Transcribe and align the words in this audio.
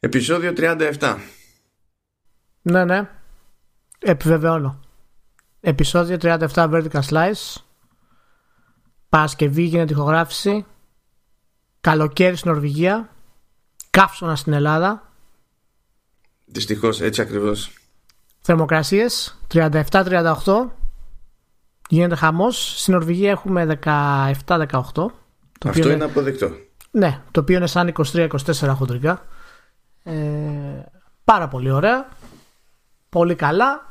Επισόδιο 0.00 0.52
37. 0.56 1.16
Ναι, 2.62 2.84
ναι. 2.84 3.08
Επιβεβαιώνω. 3.98 4.80
Επισόδιο 5.60 6.16
37 6.20 6.48
Vertical 6.54 7.00
Slice. 7.08 7.54
Παρασκευή 9.08 9.62
γίνεται 9.62 9.92
ηχογράφηση. 9.92 10.66
Καλοκαίρι 11.80 12.36
στην 12.36 12.50
Νορβηγία. 12.50 13.08
Καύσωνα 13.90 14.36
στην 14.36 14.52
Ελλάδα. 14.52 15.12
Δυστυχώς, 16.44 17.00
έτσι 17.00 17.20
ακριβώς. 17.20 17.72
Θερμοκρασίες 18.40 19.38
37-38. 19.54 20.70
Γίνεται 21.88 22.14
χαμός. 22.14 22.80
Στην 22.80 22.94
Νορβηγία 22.94 23.30
έχουμε 23.30 23.78
17-18. 23.84 25.12
Αυτό 25.64 25.90
είναι 25.90 26.04
αποδεκτό. 26.04 26.50
Ναι, 26.90 27.22
το 27.30 27.40
οποίο 27.40 27.56
είναι 27.56 27.66
σαν 27.66 27.92
23-24 28.12 28.28
χοντρικά. 28.74 29.26
Ε, 30.08 30.84
πάρα 31.24 31.48
πολύ 31.48 31.70
ωραία. 31.70 32.08
Πολύ 33.08 33.34
καλά. 33.34 33.86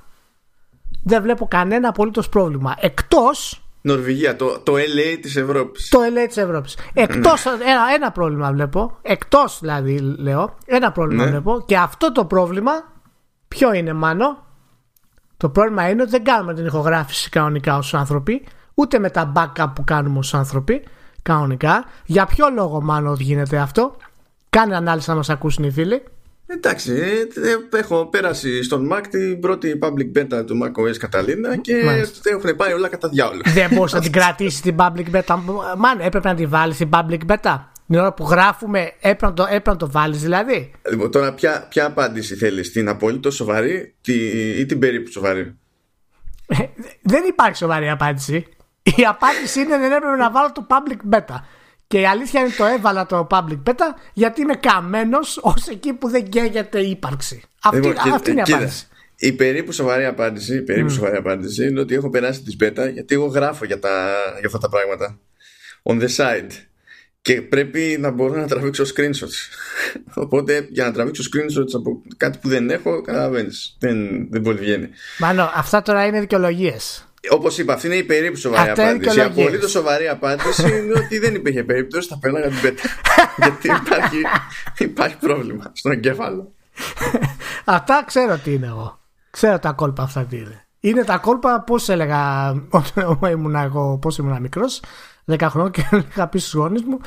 Δεν 1.03 1.21
βλέπω 1.21 1.47
κανένα 1.47 1.89
απολύτως 1.89 2.29
πρόβλημα. 2.29 2.75
Εκτό. 2.79 3.29
Νορβηγία, 3.81 4.35
το, 4.35 4.59
το 4.59 4.73
LA 4.73 5.17
της 5.21 5.35
Ευρώπης. 5.35 5.89
Το 5.89 5.99
LA 5.99 6.27
της 6.27 6.37
Ευρώπης. 6.37 6.77
Εκτό. 6.93 7.33
ένα, 7.67 7.81
ένα 7.95 8.11
πρόβλημα 8.11 8.51
βλέπω. 8.51 8.97
Εκτός 9.01 9.57
δηλαδή 9.59 9.99
λέω. 9.99 10.57
Ένα 10.65 10.91
πρόβλημα 10.91 11.23
Ναι. 11.23 11.29
βλέπω. 11.29 11.63
Και 11.65 11.77
αυτό 11.77 12.11
το 12.11 12.25
πρόβλημα. 12.25 12.71
Ποιο 13.47 13.73
είναι, 13.73 13.93
μάνο; 13.93 14.45
Το 15.37 15.49
πρόβλημα 15.49 15.89
είναι 15.89 16.01
ότι 16.01 16.11
δεν 16.11 16.23
κάνουμε 16.23 16.53
την 16.53 16.65
ηχογράφηση 16.65 17.29
κανονικά 17.29 17.77
ως 17.77 17.93
άνθρωποι. 17.93 18.47
Ούτε 18.73 18.99
με 18.99 19.09
τα 19.09 19.31
backup 19.35 19.71
που 19.75 19.83
κάνουμε 19.83 20.17
ως 20.17 20.33
άνθρωποι. 20.33 20.87
Κανονικά. 21.21 21.85
Για 22.05 22.25
ποιο 22.25 22.49
λόγο, 22.55 22.81
μάνο, 22.81 23.13
γίνεται 23.19 23.57
αυτό; 23.57 23.95
Κάνε 24.57 24.75
ανάλυση 24.75 25.09
να 25.09 25.15
μας 25.15 25.29
ακούσουν 25.29 25.63
οι 25.63 25.71
φίλοι. 25.71 26.03
Εντάξει, 26.47 26.91
ε, 26.91 27.49
ε, 27.49 27.77
έχω 27.77 28.05
πέρασει 28.05 28.63
στον 28.63 28.89
Mac 28.93 29.01
την 29.09 29.39
πρώτη 29.39 29.79
public 29.81 30.17
beta 30.17 30.45
του 30.45 30.59
macOS 30.63 31.05
Catalina 31.05 31.61
και 31.61 31.83
Μάλιστα. 31.83 32.29
έχουν 32.29 32.55
πάει 32.55 32.73
όλα 32.73 32.87
κατά 32.87 33.09
διάολο. 33.09 33.41
Δεν 33.45 33.69
μπορούσε 33.73 33.95
να 33.95 34.01
την 34.01 34.11
κρατήσεις 34.11 34.61
την 34.61 34.75
public 34.79 35.15
beta. 35.15 35.35
Μαν, 35.77 35.99
έπρεπε 35.99 36.27
να 36.27 36.35
την 36.35 36.49
βάλεις 36.49 36.75
στην 36.75 36.89
public 36.93 37.19
beta; 37.27 37.59
Την 37.87 37.99
ώρα 37.99 38.13
που 38.13 38.23
γράφουμε, 38.29 38.91
έπρεπε 38.99 39.25
να 39.25 39.33
το, 39.33 39.43
έπρεπε 39.43 39.69
να 39.69 39.75
το 39.75 39.91
βάλεις 39.91 40.21
δηλαδή; 40.21 40.71
Λοιπόν, 40.89 41.11
τώρα 41.11 41.33
ποια, 41.33 41.65
ποια 41.69 41.85
απάντηση 41.85 42.35
θέλεις, 42.35 42.71
την 42.71 42.89
απολύτως 42.89 43.35
σοβαρή 43.35 43.95
τη, 44.01 44.13
ή 44.59 44.65
την 44.65 44.79
περίπου 44.79 45.11
σοβαρή; 45.11 45.57
Ε, 46.47 46.55
δεν 47.01 47.23
υπάρχει 47.27 47.55
σοβαρή 47.57 47.89
απάντηση. 47.89 48.45
Η 48.83 49.05
απάντηση 49.09 49.59
είναι 49.59 49.77
δεν 49.77 49.91
έπρεπε 49.91 50.15
να 50.15 50.31
βάλω 50.31 50.51
το 50.51 50.67
public 50.69 51.15
beta. 51.15 51.35
Και 51.87 51.99
η 51.99 52.05
αλήθεια 52.05 52.39
είναι 52.41 52.49
το 52.57 52.65
έβαλα 52.65 53.05
το 53.05 53.27
public 53.31 53.59
beta 53.65 53.93
γιατί 54.13 54.41
είμαι 54.41 54.55
καμένος 54.55 55.39
ως 55.41 55.67
εκεί 55.67 55.93
που 55.93 56.09
δεν 56.09 56.29
καίγεται 56.29 56.79
η 56.79 56.89
ύπαρξη. 56.89 57.41
Αυτή, 57.63 57.77
Λοιπόν, 57.77 57.93
κοίτα- 58.03 58.15
αυτή 58.15 58.31
είναι 58.31 58.39
η 58.39 58.43
κοίτα, 58.43 58.57
απάντηση. 58.57 58.87
Η 59.15 59.31
περίπου 59.33 59.71
σοβαρή 59.71 60.05
απάντηση, 60.05 60.55
η 60.55 60.61
περίπου 60.61 60.89
σοβαρή 60.89 61.15
απάντηση 61.17 61.67
είναι 61.67 61.79
ότι 61.79 61.95
έχω 61.95 62.09
περάσει 62.09 62.41
τη 62.41 62.55
beta 62.59 62.91
γιατί 62.93 63.15
εγώ 63.15 63.25
γράφω 63.25 63.65
για, 63.65 63.79
τα, 63.79 64.13
για 64.37 64.45
αυτά 64.45 64.57
τα 64.57 64.69
πράγματα. 64.69 65.19
On 65.83 66.01
the 66.01 66.07
side. 66.15 66.51
Και 67.21 67.41
πρέπει 67.41 67.97
να 67.99 68.11
μπορώ 68.11 68.35
να 68.35 68.47
τραβήξω 68.47 68.83
screenshots. 68.83 69.37
Οπότε 70.23 70.67
για 70.71 70.85
να 70.85 70.91
τραβήξω 70.91 71.23
screenshots 71.23 71.73
από 71.75 72.01
κάτι 72.17 72.37
που 72.41 72.47
δεν 72.49 72.69
έχω, 72.69 73.01
καταλαβαίνεις. 73.01 73.75
Δεν, 73.79 74.27
δεν 74.31 74.41
πολύ 74.41 74.57
βγαίνει. 74.59 74.89
Μάνο, 75.19 75.51
αυτά 75.55 75.81
τώρα 75.81 76.05
είναι 76.05 76.19
δικαιολογίες. 76.19 77.06
Όπως 77.29 77.57
είπα, 77.57 77.73
αυτή 77.73 77.87
είναι 77.87 77.95
η 77.95 78.03
περίπου 78.03 78.37
σοβαρή 78.37 78.69
Αυτά 78.69 78.81
είναι 78.81 78.91
απάντηση. 78.91 79.09
Η 79.09 79.11
δικαιολογίες. 79.13 79.45
απολύτως 79.45 79.71
σοβαρή 79.71 80.07
απάντηση 80.07 80.77
είναι 80.77 80.93
ότι 80.99 81.19
δεν 81.19 81.35
υπήρχε 81.35 81.63
περίπτωση, 81.63 82.07
θα 82.07 82.17
πέρναγα 82.19 82.47
την 82.47 82.57
beta. 82.63 82.85
γιατί 83.37 83.67
υπάρχει, 83.67 84.21
υπάρχει 84.77 85.17
πρόβλημα 85.17 85.71
στον 85.73 85.91
εγκέφαλο. 85.91 86.51
Αυτά 87.65 88.03
ξέρω 88.05 88.37
τι 88.37 88.53
είναι 88.53 88.67
εγώ. 88.67 88.99
Ξέρω 89.29 89.59
τα 89.59 89.71
κόλπα 89.71 90.03
αυτά 90.03 90.25
τι 90.25 90.37
είναι. 90.37 90.67
Είναι 90.79 91.03
τα 91.03 91.17
κόλπα, 91.17 91.61
πώς 91.61 91.89
έλεγα 91.89 92.49
όταν 92.69 93.19
ήμουν 93.31 93.55
εγώ, 93.55 93.97
πώς 94.01 94.17
ήμουν 94.17 94.41
μικρός, 94.41 94.81
10 95.25 95.47
χρόνια 95.49 95.69
και 95.69 95.83
έλεγα 95.95 96.27
πει 96.27 96.39
στους 96.39 96.53
γονείς 96.53 96.83
μου, 96.83 96.99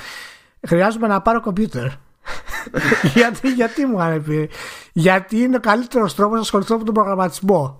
χρειάζομαι 0.67 1.07
να 1.07 1.21
πάρω 1.21 1.41
κομπιούτερ. 1.41 1.87
γιατί, 3.15 3.53
γιατί 3.53 3.87
μου 3.87 3.99
είχαν 3.99 4.25
πει, 4.25 4.51
Γιατί 4.93 5.39
είναι 5.39 5.57
ο 5.57 5.61
καλύτερος 5.61 6.15
τρόπος 6.15 6.35
να 6.35 6.41
ασχοληθώ 6.41 6.79
με 6.79 6.85
τον 6.85 6.95
προγραμματισμό. 6.95 7.79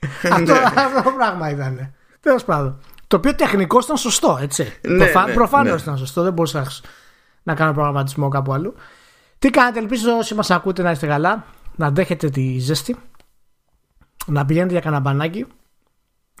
αυτό, 0.32 0.52
αυτό 0.52 1.02
το 1.04 1.10
πράγμα 1.16 1.50
ήταν. 1.50 1.94
Τέλος 2.20 2.44
πάντων. 2.44 2.80
Το 3.06 3.16
οποίο 3.16 3.34
τεχνικώ 3.34 3.78
ήταν 3.82 3.96
σωστό, 3.96 4.38
έτσι. 4.42 4.72
Ναι, 4.86 4.96
Προφα... 4.96 5.26
ναι, 5.26 5.32
Προφανώς 5.34 5.74
ναι. 5.74 5.80
ήταν 5.82 5.98
σωστό. 5.98 6.22
Δεν 6.22 6.32
μπορούσα 6.32 6.60
να- 6.60 6.66
να 7.42 7.54
κάνω 7.54 7.72
προγραμματισμό 7.72 8.28
κάπου 8.28 8.52
αλλού. 8.52 8.74
Τι 9.38 9.50
κάνετε, 9.50 9.78
ελπίζω 9.78 10.16
όσοι 10.16 10.34
μας 10.34 10.50
ακούτε 10.50 10.82
να 10.82 10.90
είστε 10.90 11.06
καλά, 11.06 11.44
να 11.76 11.86
αντέχετε 11.86 12.28
τη 12.30 12.58
ζέστη, 12.58 12.96
να 14.26 14.44
πηγαίνετε 14.44 14.72
για 14.72 14.80
κανένα 14.80 15.00
μπανάκι. 15.02 15.46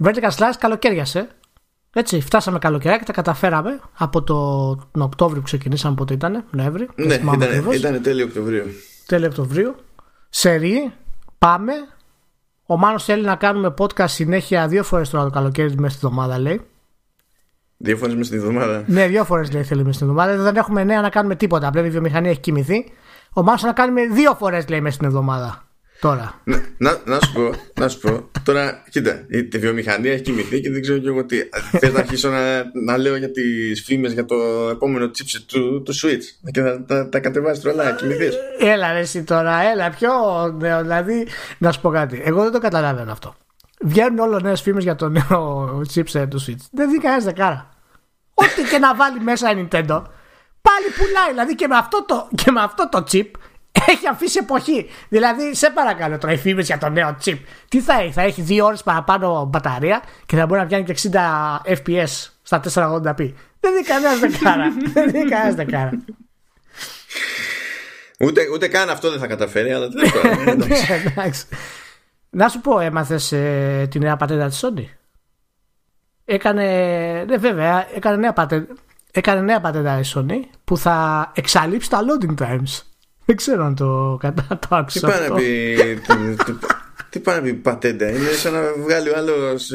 Vertical 0.04 0.30
Slice 0.36 0.54
καλοκαίριασε. 0.58 1.28
Έτσι, 1.92 2.20
φτάσαμε 2.20 2.58
καλοκαιράκι, 2.58 3.04
τα 3.04 3.12
καταφέραμε 3.12 3.80
από 3.98 4.22
το, 4.22 4.74
τον 4.92 5.02
Οκτώβριο 5.02 5.38
που 5.38 5.44
ξεκινήσαμε, 5.46 5.94
πότε 5.94 6.14
ήταν, 6.14 6.44
Νοέμβρη. 6.50 6.88
δεν 6.94 7.06
Ναι, 7.06 7.16
θυμάμαι 7.16 7.36
ήταν, 7.44 7.48
ακριβώς. 7.56 7.76
ήταν 7.76 8.02
τέλειο 8.02 8.24
Οκτωβρίου. 8.26 8.64
Τέλειο 9.06 9.28
Οκτωβρίου. 9.28 9.74
Σερή, 10.28 10.92
πάμε. 11.38 11.72
Ο 12.72 12.76
Μάνος 12.76 13.04
θέλει 13.04 13.24
να 13.24 13.36
κάνουμε 13.36 13.74
podcast 13.78 14.08
συνέχεια 14.08 14.68
δύο 14.68 14.82
φορές 14.82 15.10
τώρα 15.10 15.24
το 15.24 15.30
καλοκαίρι 15.30 15.74
μέσα 15.78 15.96
στη 15.96 16.06
εβδομάδα, 16.06 16.38
λέει. 16.38 16.60
Δύο 17.76 17.96
φορές 17.96 18.14
μες 18.14 18.26
στην 18.26 18.38
εβδομάδα. 18.38 18.84
Ναι, 18.86 19.06
δύο 19.06 19.24
φορές 19.24 19.52
λέει 19.52 19.62
θέλει 19.62 19.80
μέσα 19.80 19.92
στην 19.92 20.08
εβδομάδα. 20.08 20.42
Δεν 20.42 20.56
έχουμε 20.56 20.84
νέα 20.84 21.00
να 21.00 21.10
κάνουμε 21.10 21.36
τίποτα. 21.36 21.70
Πλέον 21.70 21.86
η 21.86 21.90
βιομηχανία 21.90 22.30
έχει 22.30 22.40
κοιμηθεί. 22.40 22.92
Ο 23.32 23.42
Μάνος 23.42 23.62
να 23.62 23.72
κάνουμε 23.72 24.06
δύο 24.06 24.34
φορές 24.34 24.68
λέει 24.68 24.80
μέσα 24.80 24.94
στην 24.94 25.06
εβδομάδα. 25.06 25.69
Τώρα. 26.00 26.40
να, 26.44 26.62
να, 26.78 27.00
να 27.04 27.20
σου 27.20 27.32
πω, 27.32 27.50
να 27.80 27.88
σου 27.88 27.98
πω. 27.98 28.30
Τώρα, 28.42 28.84
κοίτα, 28.90 29.24
η, 29.28 29.48
η 29.52 29.58
βιομηχανία 29.58 30.12
έχει 30.12 30.22
κοιμηθεί 30.22 30.60
και 30.60 30.70
δεν 30.70 30.82
ξέρω 30.82 30.98
και 30.98 31.08
εγώ 31.08 31.24
τι. 31.24 31.36
Θες 31.78 31.92
να 31.92 31.98
αρχίσω 31.98 32.28
να, 32.30 32.62
να 32.84 32.96
λέω 32.96 33.16
για 33.16 33.30
τις 33.30 33.82
φήμες 33.82 34.12
για 34.12 34.24
το 34.24 34.34
επόμενο 34.70 35.06
chipset 35.06 35.44
του, 35.46 35.82
του 35.82 35.94
Switch. 35.94 36.50
Και 36.50 36.60
θα 36.60 36.84
τα, 36.84 37.08
τα 37.08 37.20
κατεβάσεις 37.20 37.62
τρολά, 37.62 37.92
κοιμηθείς. 37.92 38.34
Έλα 38.58 38.92
ρε 38.92 38.98
εσύ 38.98 39.22
τώρα, 39.22 39.62
έλα 39.62 39.90
πιο 39.90 40.10
νέο. 40.58 40.80
Δηλαδή, 40.80 41.26
να 41.58 41.72
σου 41.72 41.80
πω 41.80 41.90
κάτι. 41.90 42.22
Εγώ 42.24 42.42
δεν 42.42 42.52
το 42.52 42.58
καταλαβαίνω 42.58 43.12
αυτό. 43.12 43.34
Βγαίνουν 43.80 44.18
όλο 44.18 44.40
νέες 44.40 44.60
φήμες 44.60 44.82
για 44.82 44.94
το 44.94 45.08
νέο 45.08 45.82
chipset 45.94 46.26
του 46.30 46.40
Switch. 46.40 46.64
Δεν 46.70 46.90
δει 46.90 46.98
κανένας 46.98 47.24
δεκάρα. 47.24 47.68
Ό,τι 48.34 48.62
και 48.70 48.78
να 48.78 48.94
βάλει 48.94 49.20
μέσα 49.20 49.50
η 49.50 49.54
Nintendo, 49.54 50.02
πάλι 50.62 50.86
πουλάει. 50.96 51.30
Δηλαδή 51.30 51.54
και 51.54 51.68
με 51.68 51.76
αυτό 51.76 52.04
το, 52.04 52.28
και 52.34 52.50
με 52.50 52.60
αυτό 52.60 52.88
το 52.88 53.04
chip 53.12 53.30
έχει 53.86 54.08
αφήσει 54.08 54.38
εποχή. 54.42 54.86
Δηλαδή, 55.08 55.54
σε 55.54 55.70
παρακαλώ 55.70 56.18
τώρα 56.18 56.32
οι 56.32 56.36
φήμε 56.36 56.62
για 56.62 56.78
το 56.78 56.88
νέο 56.88 57.16
chip. 57.24 57.38
Τι 57.68 57.80
θα 57.80 58.00
έχει, 58.00 58.12
θα 58.12 58.22
έχει 58.22 58.42
δύο 58.42 58.64
ώρες 58.64 58.82
παραπάνω 58.82 59.44
μπαταρία 59.50 60.02
και 60.26 60.36
θα 60.36 60.46
μπορεί 60.46 60.60
να 60.60 60.66
πιάνει 60.66 60.84
και 60.84 60.94
60 61.02 61.72
FPS 61.84 62.28
στα 62.42 62.60
480p. 62.74 63.32
Δεν 63.60 63.74
δει 63.74 63.84
κανένας 63.84 64.18
δεκάρα. 64.18 64.72
δεν 64.94 65.10
δει 65.10 65.28
κανένας 65.28 65.54
δεκάρα. 65.54 65.90
Ούτε, 68.20 68.40
ούτε 68.52 68.68
καν 68.68 68.90
αυτό 68.90 69.10
δεν 69.10 69.18
θα 69.18 69.26
καταφέρει, 69.26 69.72
αλλά 69.72 69.88
τέλο 69.88 70.10
πάντων. 70.22 70.48
εντάξει. 70.62 70.92
Ναι, 70.92 71.12
εντάξει. 71.12 71.46
Να 72.30 72.48
σου 72.48 72.60
πω, 72.60 72.80
έμαθες 72.80 73.32
ε, 73.32 73.86
τη 73.90 73.98
νέα 73.98 74.16
πατέντα 74.16 74.48
της 74.48 74.64
Sony; 74.64 74.84
Έκανε. 76.24 76.64
Ναι, 77.28 77.36
βέβαια, 77.36 77.86
έκανε 77.94 78.16
νέα 78.16 78.32
πατέντα. 78.32 78.74
Έκανε 79.12 79.40
νέα 79.40 79.60
πατέντα 79.60 79.98
η 79.98 80.02
Sony 80.14 80.40
που 80.64 80.76
θα 80.76 81.30
εξαλείψει 81.34 81.90
τα 81.90 82.00
loading 82.00 82.34
times. 82.44 82.89
Δεν 83.30 83.38
ξέρω 83.38 83.64
αν 83.64 83.74
το, 83.74 84.16
κατά, 84.20 84.46
το 84.48 84.56
Τι 84.58 84.66
άκουσα 84.70 85.06
πάει 85.08 85.18
να 85.18 85.24
αυτό. 85.24 85.34
πει. 85.34 85.74
τι- 86.06 86.44
τι- 86.44 86.58
Τι 87.10 87.18
πάει 87.18 87.36
να 87.36 87.42
πει 87.42 87.54
πατέντα; 87.54 88.08
Είναι 88.08 88.28
σαν 88.30 88.52
να 88.52 88.60
βγάλει 88.82 89.08
ο 89.08 89.12
άλλος 89.16 89.70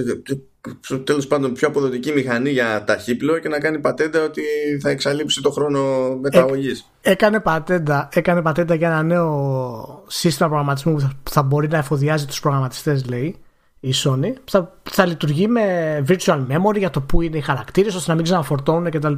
τέλος 1.04 1.28
πάντων 1.28 1.54
πιο 1.54 1.68
αποδοτική 1.68 2.12
μηχανή 2.12 2.50
για 2.50 2.84
ταχύπλο 2.84 3.40
και 3.40 3.50
να 3.50 3.60
κάνει 3.60 3.80
πατέντα 3.80 4.24
ότι 4.24 4.42
θα 4.82 4.90
εξαλείψει 4.90 5.42
το 5.42 5.50
χρόνο 5.52 5.82
μεταγωγής. 6.22 6.86
Έκανε 7.02 7.40
πατέντα, 7.40 8.10
έκανε 8.14 8.42
πατέντα 8.42 8.76
για 8.76 8.88
ένα 8.88 9.04
νέο 9.04 10.04
σύστημα 10.08 10.48
προγραμματισμού 10.50 10.94
που 10.94 11.00
θα, 11.00 11.12
που 11.24 11.32
θα 11.32 11.44
μπορεί 11.44 11.68
να 11.68 11.78
εφοδιάζει 11.78 12.26
τους 12.26 12.40
προγραμματιστές 12.40 13.06
λέει 13.10 13.36
η 13.80 13.94
Sony 14.04 14.32
που 14.46 14.52
θα, 14.52 14.78
θα 14.84 15.06
λειτουργεί 15.06 15.48
με 15.48 15.64
virtual 16.08 16.46
memory 16.50 16.78
για 16.78 16.90
το 16.90 17.02
που 17.02 17.22
είναι 17.22 17.38
οι 17.38 17.42
χαρακτήρες 17.42 17.96
ώστε 17.96 18.10
να 18.10 18.16
μην 18.16 18.24
ξαναφορτώνουν 18.26 18.90
κτλ. 18.92 19.14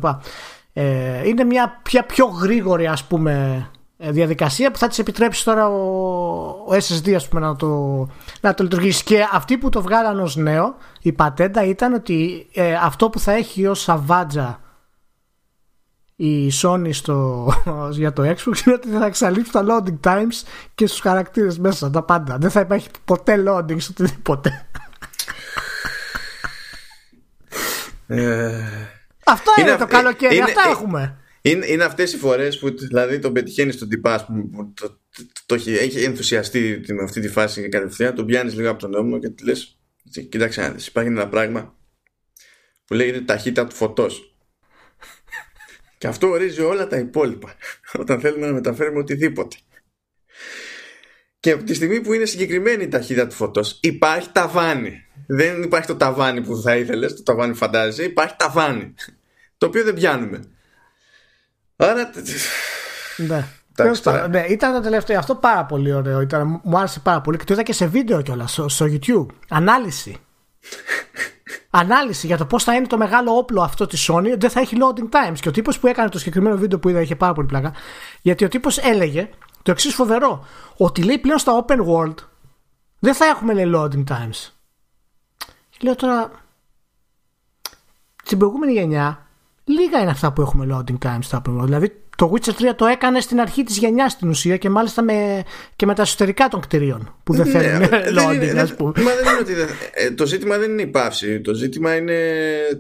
Ε, 0.74 1.28
είναι 1.28 1.44
μια 1.44 1.80
πια 1.84 2.04
πιο 2.04 2.26
γρήγορη 2.26 2.88
ας 2.88 3.04
πούμε 3.04 3.32
ε, 3.32 3.76
διαδικασία 3.98 4.72
που 4.72 4.78
θα 4.78 4.88
της 4.88 5.00
επιτρέψει 5.00 5.44
τώρα 5.46 5.68
ο, 5.68 5.82
ο 6.48 6.70
SSD 6.72 7.12
ας 7.14 7.28
πούμε 7.28 7.42
να 7.42 7.56
το, 7.56 7.68
να 8.42 8.54
το 8.54 8.64
λειτουργήσει 8.64 9.04
και 9.04 9.26
αυτοί 9.32 9.58
που 9.58 9.70
το 9.70 9.82
βγάλαν 9.82 10.20
ως 10.20 10.36
νέο 10.36 10.76
η 11.02 11.12
πατέντα 11.12 11.64
ήταν 11.64 11.94
ότι 11.94 12.48
ε, 12.54 12.74
αυτό 12.74 13.10
που 13.10 13.20
θα 13.20 13.32
έχει 13.32 13.68
ως 13.68 13.82
σαβάτζα 13.82 14.60
η 16.16 16.52
Sony 16.62 16.90
στο, 16.94 17.48
για 17.92 18.14
το 18.14 18.24
Xbox 18.24 18.66
είναι 18.66 18.76
ότι 18.76 18.90
θα 18.90 19.06
εξαλείψει 19.06 19.52
τα 19.52 19.66
loading 19.68 20.00
times 20.10 20.44
και 20.76 20.88
στους 20.88 21.00
χαρακτήρες 21.00 21.60
μέσα 21.60 21.90
τα 21.90 22.04
πάντα. 22.04 22.38
Δεν 22.38 22.50
θα 22.50 22.60
υπάρχει 22.60 22.90
ποτέ 23.06 23.44
loading 23.48 23.82
σε 23.82 23.88
οτιδήποτε. 23.92 24.68
Ε, 28.08 28.64
Αυτό 29.26 29.52
είναι, 29.58 29.70
Είναι 29.70 29.78
το 29.78 29.84
αυ- 29.84 29.92
καλοκαίρι, 29.94 30.36
είναι- 30.36 30.44
αυτά 30.44 30.62
ε, 30.68 30.72
έχουμε. 30.72 31.18
Είναι, 31.48 31.66
είναι 31.66 31.84
αυτές 31.84 32.14
οι 32.14 32.18
φορές 32.18 32.60
που 32.60 32.78
δηλαδή 32.78 33.20
τον 33.20 33.34
πετυχαίνεις 33.34 33.76
στον 33.76 33.90
τυπά 33.90 34.26
που 34.26 34.74
το, 34.74 34.88
το, 34.90 35.26
το, 35.46 35.56
έχει, 35.56 35.72
έχει 35.72 36.04
ενθουσιαστεί 36.04 36.84
με 36.88 37.04
αυτή 37.04 37.22
τη 37.22 37.28
φάση 37.28 37.70
κατευθείαν, 37.70 38.16
τον 38.16 38.26
πιάνεις 38.26 38.56
λίγο 38.56 38.70
από 38.70 38.80
τον 38.80 38.90
νόμο 38.90 39.20
και 39.20 39.30
του 39.30 39.46
λες: 39.46 39.80
Κοίταξε 40.30 40.62
να 40.62 40.76
υπάρχει 40.88 41.10
ένα 41.10 41.30
πράγμα 41.30 41.78
που 42.86 42.94
λέγεται 42.94 43.22
ταχύτητα 43.22 43.68
του 43.68 43.76
φωτός. 43.76 44.38
και 45.98 46.08
αυτό 46.08 46.28
ορίζει 46.28 46.62
όλα 46.62 46.88
τα 46.88 46.98
υπόλοιπα 46.98 47.56
όταν 48.00 48.20
θέλουμε 48.20 48.46
να 48.46 48.54
μεταφέρουμε 48.54 49.00
οτιδήποτε. 49.00 49.56
Και 51.40 51.52
από 51.52 51.64
τη 51.64 51.74
στιγμή 51.74 52.02
που 52.02 52.14
είναι 52.14 52.26
συγκεκριμένη 52.26 52.84
η 52.84 52.88
ταχύτητα 52.88 53.28
του 53.28 53.36
φωτός, 53.36 53.80
υπάρχει 53.82 54.30
ταβάνι. 54.32 55.06
Δεν 55.28 55.64
υπάρχει 55.64 55.88
το 55.88 55.96
ταβάνι 55.96 56.42
που 56.42 56.62
θα 56.62 56.78
ήθελες, 56.78 57.16
το 57.16 57.24
ταβάνι 57.24 57.54
φαντάζεσαι, 57.54 58.04
υπάρχει 58.04 58.36
ταβάνι. 58.38 58.94
Το 59.58 59.66
οποίο 59.66 59.84
δεν 59.84 59.94
πιάνουμε. 59.94 60.57
Άρα. 61.78 62.12
Ναι. 63.18 63.48
ναι, 64.30 64.40
ήταν 64.40 64.74
το 64.74 64.82
τελευταίο 64.82 65.20
αυτό 65.20 65.36
πάρα 65.36 65.66
πολύ 65.66 65.94
ωραίο. 65.94 66.22
Ήταν, 66.22 66.62
μου 66.64 66.78
άρεσε 66.78 67.00
πάρα 67.00 67.22
πολύ 67.22 67.38
και 67.38 67.44
το 67.44 67.54
είδα 67.54 67.64
και 67.64 67.74
σε 67.74 67.86
βίντεο 67.86 68.22
κιόλας 68.22 68.52
στο, 68.52 68.70
στο 68.70 68.86
YouTube. 68.86 69.26
Ανάλυση. 69.50 70.18
Ανάλυση 71.70 72.28
για 72.28 72.38
το 72.38 72.46
πώς 72.46 72.64
θα 72.64 72.76
είναι 72.76 72.88
το 72.88 72.98
μεγάλο 72.98 73.38
όπλο 73.38 73.62
αυτό 73.62 73.86
της 73.86 74.10
Sony. 74.12 74.34
Δεν 74.38 74.50
θα 74.50 74.60
έχει 74.60 74.78
loading 74.80 75.10
times. 75.10 75.40
Και 75.40 75.50
ο 75.50 75.52
τύπος 75.52 75.80
που 75.80 75.88
έκανε 75.88 76.10
το 76.10 76.18
συγκεκριμένο 76.18 76.58
βίντεο 76.58 76.80
που 76.80 76.90
είδα 76.90 77.02
είχε 77.02 77.16
πάρα 77.16 77.34
πολύ 77.34 77.48
πλάκα. 77.48 77.74
Γιατί 78.22 78.46
ο 78.46 78.48
τύπος 78.48 78.78
έλεγε 78.78 79.30
το 79.62 79.72
εξής 79.72 79.94
φοβερό. 79.94 80.46
Ότι 80.78 81.04
λέει 81.04 81.18
πλέον 81.18 81.38
στα 81.38 81.66
open 81.66 81.80
world 81.88 82.16
δεν 83.00 83.14
θα 83.14 83.26
έχουμε 83.26 83.54
λέει 83.54 83.72
loading 83.76 84.04
times. 84.10 84.52
Και 85.70 85.78
λέω 85.82 85.96
τώρα. 85.96 86.32
Στην 88.24 88.38
προηγούμενη 88.38 88.72
γενιά 88.72 89.27
λίγα 89.68 90.02
είναι 90.02 90.12
αυτά 90.12 90.34
που 90.34 90.42
έχουμε 90.42 90.68
loading 90.72 91.08
times 91.08 91.20
στα 91.22 91.42
open 91.42 91.60
world. 91.60 91.66
Δηλαδή 91.66 91.92
το 92.18 92.34
Witcher 92.34 92.70
3 92.70 92.74
το 92.76 92.86
έκανε 92.86 93.20
στην 93.20 93.40
αρχή 93.40 93.64
της 93.64 93.78
γενιάς 93.78 94.12
στην 94.12 94.30
ουσία 94.30 94.58
και 94.58 94.70
μάλιστα 94.70 95.04
με, 95.04 95.44
και 95.76 95.86
με 95.86 95.96
τα 95.96 96.02
εσωτερικά 96.02 96.48
των 96.48 96.60
κτηρίων 96.62 97.16
που 97.24 97.34
δεν 97.34 97.48
ναι, 97.48 97.60
θέλουν 97.60 97.90
loading, 98.18 98.58
ας 98.58 98.76
πούμε. 98.76 98.92
Μα 98.98 99.12
δεν 99.16 99.26
είναι 99.32 99.40
ότι 99.40 99.54
ε, 99.94 100.12
το 100.12 100.26
ζήτημα 100.26 100.58
δεν 100.58 100.72
είναι 100.72 100.82
η 100.82 100.88
πάυση. 100.88 101.42
Το 101.42 101.54
ζήτημα 101.54 101.96
είναι 101.96 102.20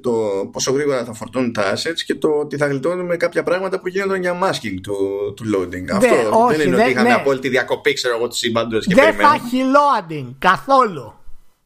το 0.02 0.12
πόσο 0.52 0.72
γρήγορα 0.72 1.06
θα 1.06 1.14
φορτώνουν 1.14 1.54
τα 1.54 1.74
assets 1.74 2.02
και 2.06 2.16
το 2.16 2.30
ότι 2.30 2.58
θα 2.58 2.68
γλιτώνουμε 2.68 3.18
κάποια 3.18 3.44
πράγματα 3.44 3.80
που 3.80 3.88
γίνονταν 3.88 4.22
για 4.22 4.40
masking 4.44 4.80
του, 4.84 4.96
του 5.36 5.44
loading. 5.56 5.84
Ναι, 5.84 5.94
Αυτό 5.94 6.16
όχι, 6.32 6.56
δεν 6.58 6.68
είναι 6.68 6.76
ναι, 6.76 6.82
ότι 6.82 6.92
είχαμε 6.92 7.08
ναι. 7.10 7.16
απόλυτη 7.16 7.50
διακοπή, 7.50 7.94
ξέρω 7.94 8.16
εγώ, 8.16 8.28
τη 8.28 8.36
σύμπαντο 8.36 8.80
και 8.80 8.94
Δεν 8.96 9.06
περιμένουμε. 9.06 9.40
θα 9.40 9.46
έχει 9.46 9.62
loading 9.76 10.36
καθόλου. 10.40 11.14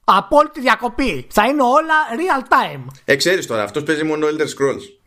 Απόλυτη 0.03 0.59
διακοπή. 0.59 1.27
Θα 1.29 1.45
είναι 1.45 1.61
όλα 1.61 1.95
real 2.17 2.41
time. 2.41 2.85
Ε, 3.05 3.15
ξέρεις 3.15 3.47
τώρα, 3.47 3.63
αυτός 3.63 3.83
παίζει 3.83 4.03
μόνο 4.03 4.27
Elder 4.27 4.41
Scrolls. 4.41 5.00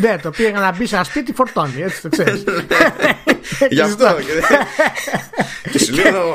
Ναι, 0.00 0.18
το 0.18 0.30
πήγα 0.30 0.60
να 0.60 0.72
μπει 0.76 0.86
σε 0.86 0.94
ένα 0.94 1.04
σπίτι 1.04 1.32
φορτώνει, 1.32 1.82
έτσι 1.82 2.02
το 2.02 2.08
ξέρεις. 2.08 2.44
Γι' 3.70 3.80
αυτό. 3.80 4.16
και- 4.20 5.70
και 5.70 5.78
σου 5.78 5.94
λέω. 5.94 6.34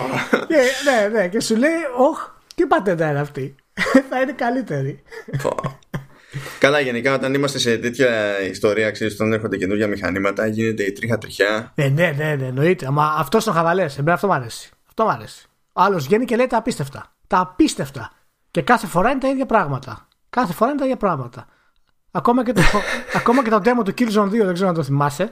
ναι, 0.85 1.19
ναι, 1.19 1.27
και 1.27 1.41
σου 1.41 1.55
λέει, 1.55 1.71
Ωχ, 1.97 2.27
τι 2.55 2.65
πατέντα 2.65 3.09
είναι 3.09 3.19
αυτή. 3.19 3.55
θα 4.09 4.21
είναι 4.21 4.31
καλύτερη. 4.31 5.03
Πω. 5.41 5.79
Καλά, 6.59 6.79
γενικά 6.79 7.13
όταν 7.13 7.33
είμαστε 7.33 7.59
σε 7.59 7.77
τέτοια 7.77 8.39
ιστορία, 8.41 8.91
ξέρεις, 8.91 9.13
όταν 9.13 9.33
έρχονται 9.33 9.57
καινούργια 9.57 9.87
μηχανήματα, 9.87 10.47
γίνεται 10.47 10.83
η 10.83 10.91
τρίχα 10.91 11.17
τριχιά. 11.17 11.71
ναι, 11.75 11.87
ναι, 11.87 12.13
ναι, 12.17 12.35
ναι, 12.35 12.45
εννοείται. 12.45 12.89
Μα 12.91 13.15
αυτός 13.17 13.45
είναι 13.45 13.55
χαβαλές. 13.55 13.97
Εμένα 13.97 14.13
αυτό 14.13 14.27
μου 14.27 14.33
αρέσει. 14.33 14.69
Αυτό 14.87 15.03
μου 15.03 15.09
αρέσει. 15.11 15.45
Ο 15.73 15.81
άλλος 15.81 16.05
βγαίνει 16.05 16.25
και 16.25 16.35
λέει 16.35 16.47
τα 16.47 16.57
απίστευτα. 16.57 17.13
Τα 17.27 17.39
απίστευτα. 17.39 18.11
Και 18.51 18.61
κάθε 18.61 18.87
φορά 18.87 19.09
είναι 19.09 19.19
τα 19.19 19.27
ίδια 19.27 19.45
πράγματα. 19.45 20.07
Κάθε 20.29 20.53
φορά 20.53 20.69
είναι 20.69 20.79
τα 20.79 20.85
ίδια 20.85 20.97
πράγματα. 20.97 21.47
Ακόμα 22.11 22.45
και 22.45 22.53
το, 22.53 22.61
ακόμα 23.19 23.43
και 23.43 23.49
το 23.49 23.61
demo 23.63 23.83
του 23.85 23.93
Killzone 23.97 24.27
2, 24.27 24.29
δεν 24.29 24.53
ξέρω 24.53 24.69
αν 24.69 24.75
το 24.75 24.83
θυμάσαι, 24.83 25.31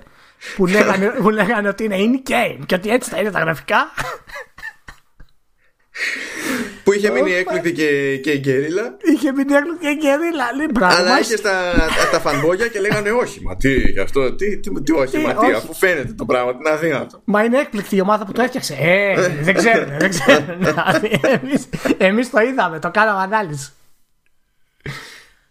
που 0.56 0.66
λέγανε, 0.66 1.08
που 1.08 1.30
λέγανε 1.30 1.68
ότι 1.68 1.84
είναι 1.84 1.96
in-game 1.98 2.60
και 2.66 2.76
ότι 2.76 2.90
έτσι 2.90 3.10
θα 3.10 3.20
είναι 3.20 3.32
τα 3.32 3.40
γραφικά. 3.40 3.92
Που 6.84 6.94
είχε 6.94 7.10
μείνει 7.10 7.34
έκπληκτη 7.34 7.74
και, 7.74 8.18
και 8.18 8.32
η 8.32 8.38
γκερίλα. 8.38 8.98
Είχε 9.14 9.32
μείνει 9.32 9.54
έκλο 9.54 9.78
και 9.78 9.98
γερίλα. 10.00 10.54
Λέει 10.56 10.68
πράγμα. 10.74 10.98
Αλλά 10.98 11.20
είχε 11.20 11.38
τα, 11.38 11.74
τα, 11.74 12.10
τα 12.12 12.20
φανμπόγια 12.20 12.68
και 12.68 12.80
λέγανε 12.80 13.12
όχι, 13.12 13.42
μα 13.44 13.56
τι, 13.56 13.74
γι' 13.74 14.00
αυτό, 14.00 14.36
τι, 14.36 14.60
τι, 14.60 14.82
τι 14.82 14.92
όχι, 14.92 15.18
Τι, 15.18 15.24
μα 15.24 15.34
τι, 15.34 15.46
όχι. 15.46 15.54
αφού 15.54 15.74
φαίνεται 15.74 16.14
το 16.14 16.26
πράγμα, 16.26 16.52
τι 16.52 16.58
είναι 16.58 16.70
αδύνατο. 16.70 17.22
Μα 17.24 17.44
είναι 17.44 17.60
έκπληκτη 17.60 17.96
η 17.96 18.02
ομάδα 18.02 18.26
που 18.26 18.32
το 18.32 18.42
έφτιαξε. 18.42 18.78
Ε, 18.80 19.30
δεν 19.42 19.54
ξέρουν, 19.56 19.98
δεν 20.00 20.10
ξέρουν. 20.10 20.50
εμείς, 21.42 21.70
εμείς 21.98 22.30
το 22.30 22.40
είδαμε, 22.40 22.80
το 22.80 22.92
κάναμε 22.92 23.22
ανάλυση. 23.22 23.72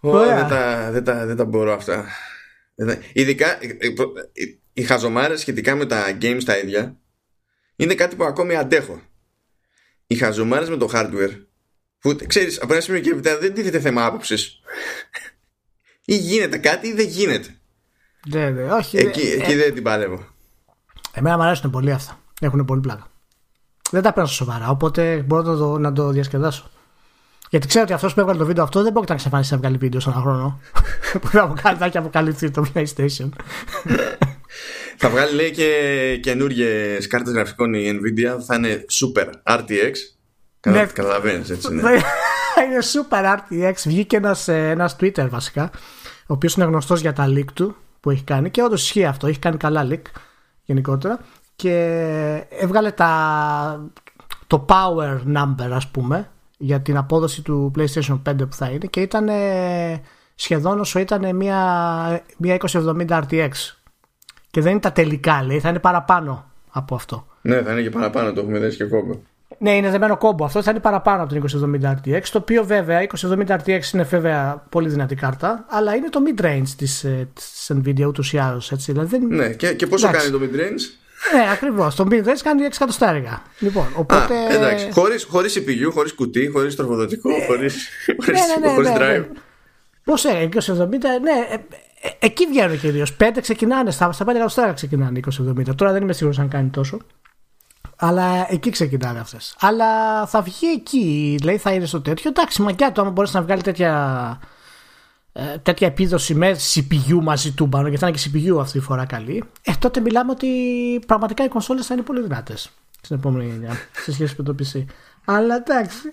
Ω, 0.06 0.10
Ωραία. 0.10 0.36
δεν, 0.36 0.48
τα, 0.48 0.90
δεν, 0.90 1.04
τα, 1.04 1.26
δεν 1.26 1.36
τα 1.36 1.44
μπορώ 1.44 1.72
αυτά. 1.72 2.04
Δεν 2.74 2.86
τα- 2.86 2.98
Ειδικά 3.12 3.64
ε, 3.64 3.76
ε, 3.78 3.90
προ- 3.90 4.16
ε, 4.32 4.42
οι 4.72 4.82
χαζομάρες 4.82 5.40
σχετικά 5.40 5.74
με 5.74 5.86
τα 5.86 6.18
games 6.20 6.40
τα 6.44 6.58
ίδια 6.58 6.96
είναι 7.76 7.94
κάτι 7.94 8.16
που 8.16 8.24
ακόμη 8.24 8.56
αντέχω. 8.56 9.00
Οι 10.06 10.14
χαζομάρες 10.16 10.68
με 10.68 10.76
το 10.76 10.88
hardware 10.92 11.40
που 11.98 12.16
ξέρεις 12.26 12.60
από 12.62 12.72
ένα 12.72 12.82
σημείο 12.82 13.00
και 13.00 13.10
έπειτα 13.10 13.38
δεν 13.38 13.54
τίθεται 13.54 13.80
θέμα 13.80 14.04
άποψης. 14.04 14.60
ή 16.04 16.16
γίνεται 16.16 16.58
κάτι 16.58 16.88
ή 16.88 16.92
δεν 16.92 17.06
γίνεται. 17.06 17.48
Ναι, 18.28 18.50
ναι, 18.50 18.72
όχι. 18.72 18.96
Εκεί, 18.96 19.20
ε, 19.20 19.32
εκεί 19.42 19.54
δεν 19.54 19.74
την 19.74 19.82
παλεύω. 19.82 20.26
Εμένα 21.12 21.36
μου 21.36 21.42
αρέσουν 21.42 21.70
πολύ 21.70 21.92
αυτά. 21.92 22.20
Έχουν 22.40 22.64
πολύ 22.64 22.80
πλάκα. 22.80 23.10
Δεν 23.90 24.02
τα 24.02 24.12
παίρνω 24.12 24.28
σοβαρά, 24.28 24.68
οπότε 24.70 25.22
μπορώ 25.26 25.42
να 25.42 25.56
το, 25.56 25.78
να 25.78 25.92
το 25.92 26.10
διασκεδάσω. 26.10 26.70
Γιατί 27.50 27.66
ξέρω 27.66 27.84
ότι 27.84 27.92
αυτός 27.92 28.14
που 28.14 28.20
έβγαλε 28.20 28.38
το 28.38 28.46
βίντεο 28.46 28.64
αυτό 28.64 28.82
δεν 28.82 28.92
μπορεί 28.92 29.06
να 29.08 29.14
εξαφανίσει 29.14 29.52
να 29.52 29.58
βγάλει 29.58 29.76
βίντεο 29.76 30.00
σε 30.00 30.10
ένα 30.10 30.20
χρόνο. 30.20 30.60
που 31.20 31.28
θα 31.28 31.42
αποκαλυφθεί, 31.42 31.78
θα 31.78 31.84
έχει 31.84 31.98
αποκαλυφθεί 31.98 32.50
το 32.50 32.66
PlayStation. 32.74 33.28
Θα 34.96 35.08
βγάλει 35.08 35.34
λέει 35.34 35.50
και 35.50 36.18
καινούριε 36.22 36.98
κάρτες 37.08 37.32
γραφικών 37.32 37.74
η 37.74 37.90
Nvidia 37.92 38.40
θα 38.46 38.54
είναι 38.54 38.84
Super 38.90 39.56
RTX. 39.58 39.92
Καλά, 40.60 40.76
Ναι. 40.76 40.86
Καταλαβαίνεις 40.86 41.50
έτσι 41.50 41.72
είναι. 41.72 41.82
είναι 42.64 42.78
super 42.92 43.36
RTX. 43.36 43.74
Βγήκε 43.84 44.16
ένας 44.16 44.48
ένας 44.48 44.96
Twitter 45.00 45.28
βασικά, 45.28 45.70
ο 46.20 46.32
οποίος 46.32 46.54
είναι 46.54 46.64
γνωστός 46.64 47.00
για 47.00 47.12
τα 47.12 47.26
leak 47.28 47.52
του 47.54 47.76
που 48.00 48.10
έχει 48.10 48.24
κάνει 48.24 48.50
και 48.50 48.62
όντως 48.62 48.82
ισχύει 48.82 49.04
αυτό. 49.04 49.26
Έχει 49.26 49.38
κάνει 49.38 49.56
καλά 49.56 49.88
leak 49.90 50.02
γενικότερα. 50.62 51.18
Και 51.56 51.74
έβγαλε 52.48 52.90
τα, 52.90 53.90
το 54.46 54.66
power 54.68 55.18
number, 55.36 55.70
ας 55.72 55.88
πούμε, 55.88 56.30
για 56.56 56.80
την 56.80 56.96
απόδοση 56.96 57.42
του 57.42 57.72
PlayStation 57.78 58.20
5 58.28 58.34
που 58.38 58.54
θα 58.54 58.66
είναι 58.66 58.86
και 58.86 59.00
ήταν 59.00 59.28
ε, 59.28 60.02
σχεδόν 60.34 60.80
όσο 60.80 60.98
ήταν 60.98 61.36
μια, 61.36 62.24
μια 62.36 62.56
2070 62.72 63.06
RTX. 63.08 63.50
Και 64.50 64.60
δεν 64.60 64.70
είναι 64.70 64.80
τα 64.80 64.92
τελικά, 64.92 65.42
λέει, 65.42 65.60
θα 65.60 65.68
είναι 65.68 65.78
παραπάνω 65.78 66.50
από 66.70 66.94
αυτό. 66.94 67.26
ναι, 67.42 67.62
θα 67.62 67.72
είναι 67.72 67.82
και 67.82 67.90
παραπάνω, 67.90 68.32
το 68.32 68.40
έχουμε 68.40 68.58
δέσει 68.58 68.76
και 68.76 68.84
κόμπο. 68.84 69.18
Ναι, 69.58 69.76
είναι 69.76 69.90
δεμένο 69.90 70.16
κόμπο. 70.16 70.44
Αυτό 70.44 70.62
θα 70.62 70.70
είναι 70.70 70.80
παραπάνω 70.80 71.22
από 71.22 71.32
την 71.32 71.62
2070 71.82 71.90
RTX. 71.90 72.22
Το 72.32 72.38
οποίο 72.38 72.64
βέβαια, 72.64 73.06
2070 73.20 73.46
RTX 73.46 73.80
είναι 73.94 74.02
βέβαια 74.02 74.66
πολύ 74.68 74.88
δυνατή 74.88 75.14
κάρτα, 75.14 75.64
αλλά 75.68 75.94
είναι 75.94 76.08
το 76.08 76.20
mid-range 76.26 76.68
της, 76.76 77.04
ε, 77.04 77.28
της 77.34 77.70
Nvidia 77.74 78.06
ούτως 78.06 78.32
ή 78.32 78.38
άλλως. 78.38 78.72
Δηλαδή 78.76 79.18
δεν... 79.18 79.28
Ναι, 79.28 79.48
και, 79.48 79.74
και 79.74 79.86
πόσο 79.86 80.08
Εντάξει. 80.08 80.30
κάνει 80.30 80.38
το 80.38 80.46
mid-range; 80.46 81.05
Ναι 81.32 81.50
ακριβώς. 81.52 81.94
Το 81.94 82.06
mid-range 82.10 82.40
κάνει 82.42 82.62
6 82.62 82.66
εκατοστάρικα. 82.74 83.42
Λοιπόν, 83.58 83.86
οπότε. 83.94 84.34
Α, 84.34 84.52
εντάξει. 84.52 84.90
Χωρίς, 84.92 85.24
χωρίς 85.24 85.58
CPU, 85.58 85.90
χωρίς 85.92 86.14
κουτί, 86.14 86.48
χωρίς 86.52 86.76
τροφοδοτικό, 86.76 87.30
χωρίς, 87.46 87.88
χωρίς, 88.24 88.40
ναι, 88.40 88.66
ναι, 88.66 88.74
χωρίς 88.74 88.88
ναι, 88.88 88.96
drive. 88.96 89.00
ναι. 89.00 89.28
Πώ 90.04 90.14
έλεγε, 90.28 90.48
2070, 90.48 90.88
ναι, 91.22 91.30
ε, 91.50 91.54
ε, 92.00 92.08
εκεί 92.18 92.46
βγαίνουν 92.46 92.78
κυρίως. 92.80 93.16
5 93.20 93.40
ξεκινάνε, 93.40 93.90
στα, 93.90 94.12
στα 94.12 94.24
5 94.24 94.28
εκατοστάρικα 94.28 94.74
ξεκινάνε 94.74 95.20
2070. 95.48 95.74
Τώρα 95.76 95.92
δεν 95.92 96.02
είμαι 96.02 96.12
σίγουρος 96.12 96.38
αν 96.38 96.48
κάνει 96.48 96.68
τόσο. 96.68 96.98
Αλλά 97.96 98.46
εκεί 98.50 98.70
ξεκινάνε 98.70 99.18
αυτές. 99.20 99.56
Αλλά 99.60 100.26
θα 100.26 100.42
βγει 100.42 100.70
εκεί, 100.70 101.38
λέει, 101.42 101.56
θα 101.56 101.72
είναι 101.72 101.86
στο 101.86 102.00
τέτοιο. 102.00 102.30
Εντάξει, 102.30 102.62
μαγιά 102.62 102.92
του, 102.92 103.00
άμα 103.00 103.10
μπορέσει 103.10 103.36
να 103.36 103.42
βγάλει 103.42 103.62
τέτοια, 103.62 104.40
ε, 105.38 105.58
τέτοια 105.58 105.86
επίδοση 105.86 106.34
με 106.34 106.56
CPU 106.74 107.18
μαζί 107.22 107.52
του 107.52 107.68
πάνω, 107.68 107.88
γιατί 107.88 108.02
θα 108.04 108.08
είναι 108.08 108.16
και 108.16 108.30
CPU 108.54 108.60
αυτή 108.60 108.78
τη 108.78 108.84
φορά 108.84 109.04
καλή, 109.04 109.44
ε, 109.62 109.72
τότε 109.78 110.00
μιλάμε 110.00 110.30
ότι 110.30 110.48
πραγματικά 111.06 111.44
οι 111.44 111.48
κονσόλες 111.48 111.86
θα 111.86 111.94
είναι 111.94 112.02
πολύ 112.02 112.22
δυνατές 112.22 112.70
στην 113.00 113.16
επόμενη 113.16 113.50
γενιά 113.50 113.72
σε 113.92 114.12
σχέση 114.12 114.34
με 114.38 114.44
το 114.44 114.54
PC. 114.58 114.84
Αλλά 115.24 115.56
εντάξει. 115.56 116.08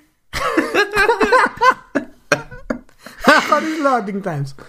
Χωρίς 3.49 3.69
loading 3.85 4.21
times. 4.27 4.63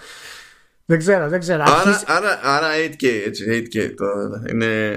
Δεν 0.85 0.97
ξέρω, 0.97 1.29
δεν 1.29 1.39
ξέρω. 1.39 1.63
Άρα, 1.63 1.75
Αρχίζει- 1.75 2.03
άρα, 2.07 2.39
άρα 2.43 2.67
8K, 2.89 3.05
έτσι, 3.25 3.43
8K. 3.73 3.91
Το, 3.95 4.05
είναι... 4.51 4.89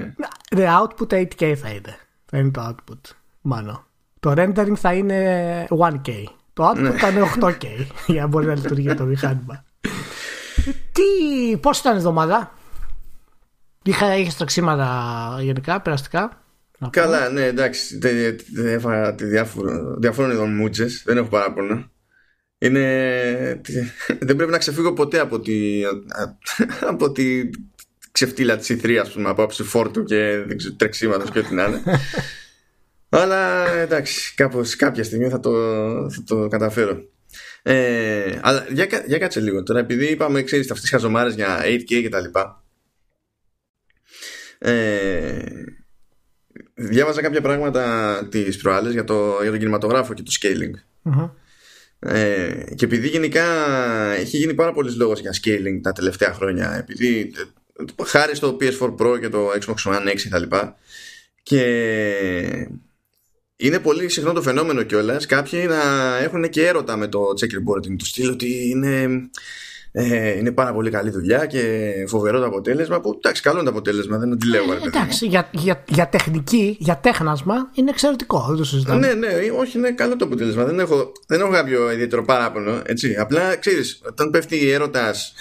Ναι, 0.57 0.67
output 0.81 1.13
8K 1.13 1.55
θα 1.55 1.69
είναι. 1.69 1.99
Θα 2.27 2.39
είναι 2.39 2.51
το 2.51 2.69
output. 2.75 3.01
Μάλλον. 3.41 3.87
Το 4.21 4.31
rendering 4.37 4.73
θα 4.77 4.93
είναι 4.93 5.67
1K. 5.71 6.11
Το 6.59 6.71
output 6.71 6.95
θα 6.97 7.09
είναι 7.09 7.23
8K 7.41 7.65
για 8.07 8.21
να 8.21 8.27
μπορεί 8.27 8.47
να 8.47 8.55
λειτουργεί 8.55 8.95
το 8.95 9.05
μηχάνημα. 9.05 9.65
Τι, 10.93 11.57
πώς 11.57 11.79
ήταν 11.79 11.95
η 11.95 11.97
εβδομάδα; 11.97 12.55
Είχα, 13.83 14.17
είχες 14.17 14.37
τρεξίματα 14.37 15.39
γενικά, 15.41 15.81
περαστικά. 15.81 16.21
Να 16.79 16.91
πω. 16.91 17.01
Καλά, 17.01 17.29
ναι, 17.29 17.45
εντάξει. 17.45 17.99
τε- 17.99 18.43
τε- 18.55 18.67
Έφαγα 18.67 19.15
τη 19.15 19.25
διάφορο, 19.25 19.97
διαφόρων 19.99 20.31
ειδών 20.31 20.55
μούτζες, 20.55 21.03
δεν 21.07 21.17
έχω 21.17 21.29
παράπονο. 21.29 21.91
Είναι... 22.59 23.61
Δεν 24.21 24.37
πρέπει 24.37 24.51
να 24.51 24.59
ξεφύγω 24.59 24.93
ποτέ 24.93 25.19
από 25.19 25.41
τη, 25.41 25.83
από 26.93 27.13
τη 27.13 27.51
ξεφτύλα 28.13 28.57
της 28.57 28.69
ηθρία, 28.69 29.03
ας 29.03 29.13
πούμε, 29.13 29.29
από 29.29 29.43
άψη 29.43 29.63
φόρτου 29.63 30.05
και 30.05 30.45
τρεξίματος 30.77 31.31
και 31.31 31.39
ό,τι 31.39 31.55
να 31.55 31.65
είναι. 31.65 31.83
Αλλά 33.09 33.69
εντάξει, 33.73 34.35
κάπως, 34.35 34.77
κάποια 34.77 35.05
στιγμή 35.05 35.29
θα 35.29 35.41
το, 35.41 35.51
θα 36.11 36.23
το 36.27 36.49
καταφέρω. 36.49 37.03
Ε, 37.63 38.39
αλλά 38.43 38.67
για, 38.71 38.87
για 39.07 39.19
κάτσε 39.19 39.41
λίγο 39.41 39.63
τώρα, 39.63 39.79
επειδή 39.79 40.07
είπαμε, 40.07 40.43
ξέρεις, 40.43 40.71
αυτέ 40.71 40.83
τι 40.83 40.89
χαζομάρε 40.89 41.31
για 41.31 41.61
8K 41.65 41.85
και 41.85 42.09
τα 42.09 42.21
λοιπά. 42.21 42.65
Ε, 44.59 45.43
διάβαζα 46.75 47.21
κάποια 47.23 47.41
πράγματα 47.41 48.29
τις 48.31 48.57
προάλλες 48.57 48.93
για, 48.93 49.05
το, 49.05 49.39
για 49.43 49.51
τον 49.51 49.59
κινηματογράφο 49.59 50.15
και 50.15 50.23
το 50.23 50.33
scaling. 50.41 50.75
Ε, 51.99 52.65
και 52.75 52.85
επειδή 52.85 53.09
γενικά 53.09 53.45
έχει 54.13 54.37
γίνει 54.37 54.55
πάρα 54.55 54.73
πολλής 54.73 54.97
λόγος 54.97 55.21
για 55.21 55.35
scaling 55.43 55.81
τα 55.83 55.93
τελευταία 55.93 56.33
χρόνια, 56.33 56.73
επειδή 56.73 57.33
ε, 57.77 58.05
χάρη 58.05 58.37
στο 58.37 58.57
PS4 58.61 58.95
Pro 58.97 59.21
και 59.21 59.29
το 59.29 59.49
Xbox 59.49 59.93
One 59.93 60.09
X 60.09 60.21
και 60.23 60.29
τα 60.29 60.39
λοιπά, 60.39 60.77
και 61.43 62.69
είναι 63.61 63.79
πολύ 63.79 64.09
συχνό 64.09 64.33
το 64.33 64.43
φαινόμενο 64.43 64.83
κιόλας 64.83 65.27
κάποιοι 65.27 65.67
να 65.69 66.17
έχουν 66.19 66.49
και 66.49 66.67
έρωτα 66.67 66.97
με 66.97 67.07
το 67.07 67.21
checkerboarding 67.21 67.97
του 67.99 68.05
στυλ 68.05 68.31
ότι 68.31 68.69
είναι, 68.69 69.21
ε, 69.93 70.37
είναι 70.39 70.53
πάρα 70.53 70.73
πολύ 70.73 70.91
καλή 70.91 71.11
δουλειά 71.11 71.47
και 71.47 71.93
φοβερό 72.09 72.39
το 72.39 72.47
αποτέλεσμα 72.47 73.01
που 73.01 73.15
εντάξει 73.17 73.43
καλό 73.43 73.57
είναι 73.57 73.65
το 73.65 73.71
αποτέλεσμα 73.71 74.19
δεν 74.19 74.33
αντιλέω 74.33 74.63
ε, 74.63 74.87
εντάξει 74.87 75.27
για, 75.27 75.49
για, 75.53 75.85
για 75.89 76.09
τεχνική, 76.09 76.77
για 76.79 76.97
τέχνασμα 76.97 77.55
είναι 77.75 77.91
εξαιρετικό 77.91 78.45
δεν 78.49 78.57
το 78.57 78.65
συζητάμε 78.65 79.07
ναι 79.07 79.13
ναι 79.15 79.29
όχι 79.59 79.79
είναι 79.79 79.91
καλό 79.91 80.17
το 80.17 80.25
αποτέλεσμα 80.25 80.65
δεν 80.65 80.81
έχω, 80.81 81.13
δεν 81.27 81.41
έχω 81.41 81.51
κάποιο 81.51 81.93
ιδιαίτερο 81.93 82.25
παράπονο 82.25 82.83
έτσι 82.85 83.17
απλά 83.19 83.57
ξέρεις 83.57 84.01
όταν 84.09 84.31
πέφτει 84.31 84.57
η 84.57 84.71
έρωτας 84.71 85.35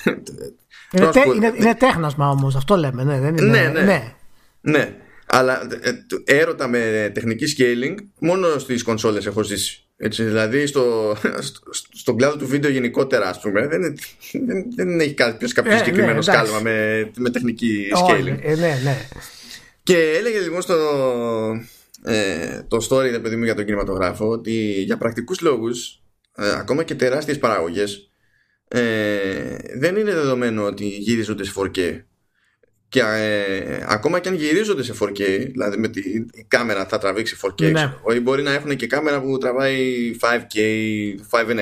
είναι, 0.91 1.09
τε, 1.13 1.21
είναι, 1.35 1.53
είναι 1.55 1.75
τέχνασμα 1.75 2.29
όμως 2.29 2.55
αυτό 2.55 2.75
λέμε 2.75 3.03
ναι, 3.03 3.19
δεν 3.19 3.37
είναι, 3.37 3.59
ναι, 3.59 3.67
ναι. 3.67 3.81
ναι. 3.81 4.13
ναι. 4.61 4.95
Αλλά 5.27 5.67
ε, 5.81 6.05
έρωτα 6.23 6.67
με 6.67 7.11
τεχνική 7.13 7.55
scaling 7.57 7.95
μόνο 8.19 8.59
στις 8.59 8.83
κονσόλες 8.83 9.25
έχω 9.25 9.43
ζήσει. 9.43 9.81
Έτσι, 9.97 10.23
δηλαδή 10.23 10.65
στο, 10.65 11.15
στο, 11.39 11.61
στον 11.93 12.17
κλάδο 12.17 12.37
του 12.37 12.47
βίντεο 12.47 12.71
γενικότερα 12.71 13.29
ας 13.29 13.39
πούμε 13.39 13.67
δεν, 13.67 13.97
δεν, 14.31 14.65
δεν 14.75 14.99
έχει 14.99 15.13
κάποιο, 15.13 15.47
κάποιο 15.53 15.71
ε, 15.71 15.77
συγκεκριμένο 15.77 16.13
ναι, 16.13 16.21
σκάλμα 16.21 16.59
με, 16.59 17.09
με 17.17 17.29
τεχνική 17.29 17.87
scaling. 17.93 18.39
Ε, 18.41 18.55
ναι, 18.55 18.79
ναι. 18.83 19.07
Και 19.83 19.97
έλεγε 20.17 20.39
λοιπόν 20.39 20.61
στο, 20.61 20.75
ε, 22.03 22.61
το 22.67 22.87
story 22.89 23.09
δε 23.11 23.19
παιδί 23.19 23.35
μου 23.35 23.43
για 23.43 23.55
τον 23.55 23.65
κινηματογράφο 23.65 24.27
ότι 24.27 24.51
για 24.83 24.97
πρακτικούς 24.97 25.41
λόγους 25.41 26.01
ε, 26.35 26.49
ακόμα 26.49 26.83
και 26.83 26.95
τεράστιες 26.95 27.37
παραγωγές 27.37 28.11
ε, 28.67 29.57
δεν 29.75 29.95
είναι 29.95 30.13
δεδομένο 30.13 30.63
ότι 30.63 30.85
γυρίζονται 30.85 31.43
σε 31.43 31.51
4K 31.55 32.03
και 32.89 32.99
ε, 32.99 33.85
ακόμα 33.87 34.19
και 34.19 34.29
αν 34.29 34.35
γυρίζονται 34.35 34.83
σε 34.83 34.93
4K, 34.99 35.47
δηλαδή 35.51 35.77
με 35.77 35.87
τη 35.87 36.01
κάμερα 36.47 36.85
θα 36.85 36.97
τραβήξει 36.97 37.37
4K, 37.41 37.71
ναι. 37.71 37.93
ή 38.15 38.19
μπορεί 38.19 38.41
να 38.41 38.53
έχουν 38.53 38.75
και 38.75 38.87
κάμερα 38.87 39.21
που 39.21 39.37
τραβάει 39.37 39.75
5K, 40.21 40.59
5.5, 41.31 41.55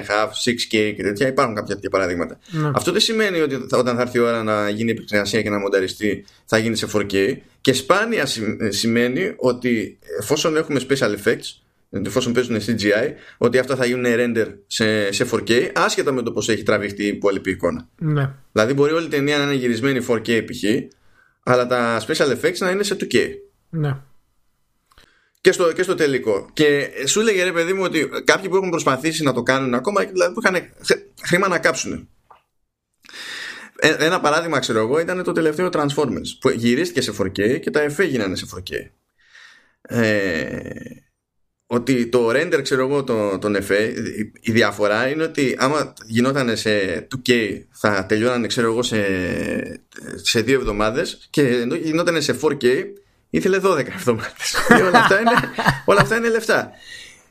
6K 0.45 0.93
και 0.95 1.03
τέτοια. 1.03 1.27
Υπάρχουν 1.27 1.55
κάποια 1.55 1.73
τέτοια 1.73 1.89
παραδείγματα. 1.89 2.39
Ναι. 2.49 2.71
Αυτό 2.73 2.91
δεν 2.91 3.01
σημαίνει 3.01 3.39
ότι 3.39 3.55
όταν 3.71 3.95
θα 3.95 4.01
έρθει 4.01 4.17
η 4.17 4.21
ώρα 4.21 4.43
να 4.43 4.69
γίνει 4.69 4.91
επεξεργασία 4.91 5.41
και 5.41 5.49
να 5.49 5.59
μονταριστεί 5.59 6.25
θα 6.45 6.57
γίνει 6.57 6.75
σε 6.75 6.87
4K. 6.93 7.37
Και 7.61 7.73
σπάνια 7.73 8.25
σημαίνει 8.69 9.33
ότι 9.37 9.99
εφόσον 10.19 10.57
έχουμε 10.57 10.81
special 10.89 11.15
effects, 11.23 11.99
εφόσον 12.05 12.33
παίζουν 12.33 12.57
CGI, 12.57 13.11
ότι 13.37 13.57
αυτά 13.57 13.75
θα 13.75 13.85
γίνουν 13.85 14.05
render 14.07 14.47
σε, 14.67 15.11
σε 15.11 15.27
4K, 15.31 15.69
άσχετα 15.75 16.11
με 16.11 16.21
το 16.21 16.31
πώς 16.31 16.49
έχει 16.49 16.63
τραβηχτεί 16.63 17.03
η 17.03 17.07
υπόλοιπη 17.07 17.51
εικόνα. 17.51 17.87
Ναι. 17.97 18.31
Δηλαδή, 18.51 18.73
μπορεί 18.73 18.93
όλη 18.93 19.05
η 19.05 19.09
ταινία 19.09 19.37
να 19.37 19.43
είναι 19.43 19.53
γυρισμένη 19.53 20.05
4K 20.09 20.45
π.χ., 20.45 20.63
αλλά 21.47 21.67
τα 21.67 22.01
special 22.07 22.37
effects 22.37 22.57
να 22.57 22.69
είναι 22.69 22.83
σε 22.83 22.97
2K. 22.99 23.29
Ναι. 23.69 23.97
Και 25.41 25.51
στο, 25.51 25.73
και 25.73 25.83
στο 25.83 25.95
τελικό. 25.95 26.49
Και 26.53 26.89
σου 27.05 27.19
έλεγε 27.19 27.43
ρε 27.43 27.51
παιδί 27.51 27.73
μου 27.73 27.83
ότι 27.83 28.09
κάποιοι 28.23 28.49
που 28.49 28.55
έχουν 28.55 28.69
προσπαθήσει 28.69 29.23
να 29.23 29.33
το 29.33 29.43
κάνουν 29.43 29.73
ακόμα, 29.73 30.01
δηλαδή 30.01 30.33
που 30.33 30.41
είχαν 30.43 30.69
χρήμα 31.21 31.47
να 31.47 31.59
κάψουν. 31.59 32.09
Ε, 33.75 33.95
ένα 33.99 34.19
παράδειγμα, 34.19 34.59
ξέρω 34.59 34.79
εγώ, 34.79 34.99
ήταν 34.99 35.23
το 35.23 35.31
τελευταίο 35.31 35.69
Transformers 35.71 36.37
που 36.39 36.49
γυρίστηκε 36.49 37.01
σε 37.01 37.13
4K 37.19 37.59
και 37.59 37.71
τα 37.71 37.81
εφέ 37.81 38.03
γίνανε 38.03 38.35
σε 38.35 38.45
4K. 38.55 38.73
Ε, 39.81 40.69
ότι 41.67 42.07
το 42.07 42.29
render, 42.29 42.59
ξέρω 42.61 42.87
εγώ, 42.87 43.03
τον, 43.03 43.39
τον 43.39 43.55
εφέ, 43.55 43.93
η 44.41 44.51
διαφορά 44.51 45.07
είναι 45.07 45.23
ότι 45.23 45.55
άμα 45.59 45.93
γινόταν 46.05 46.57
σε 46.57 47.07
2K 47.15 47.61
θα 47.71 48.05
τελειώνανε, 48.05 48.47
ξέρω 48.47 48.67
εγώ, 48.67 48.83
σε, 48.83 49.01
σε 50.15 50.41
δύο 50.41 50.55
εβδομάδες 50.55 51.27
και 51.29 51.41
ενώ 51.47 51.75
γινόταν 51.75 52.21
σε 52.21 52.39
4K 52.41 52.65
ήθελε 53.29 53.59
12 53.63 53.77
εβδομάδες. 53.77 54.55
όλα, 54.87 54.99
αυτά 54.99 55.19
είναι, 55.19 55.31
όλα 55.85 56.01
αυτά 56.01 56.17
είναι 56.17 56.29
λεφτά. 56.29 56.71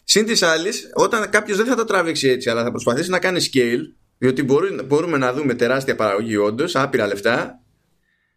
Συν 0.04 0.26
της 0.26 0.42
άλλης, 0.42 0.90
όταν 0.94 1.30
κάποιος 1.30 1.56
δεν 1.56 1.66
θα 1.66 1.74
το 1.74 1.84
τραβήξει 1.84 2.28
έτσι, 2.28 2.50
αλλά 2.50 2.62
θα 2.62 2.70
προσπαθήσει 2.70 3.10
να 3.10 3.18
κάνει 3.18 3.44
scale, 3.52 3.80
διότι 4.18 4.42
μπορούμε, 4.42 4.82
μπορούμε 4.82 5.18
να 5.18 5.32
δούμε 5.32 5.54
τεράστια 5.54 5.94
παραγωγή 5.94 6.36
όντως, 6.36 6.76
άπειρα 6.76 7.06
λεφτά, 7.06 7.60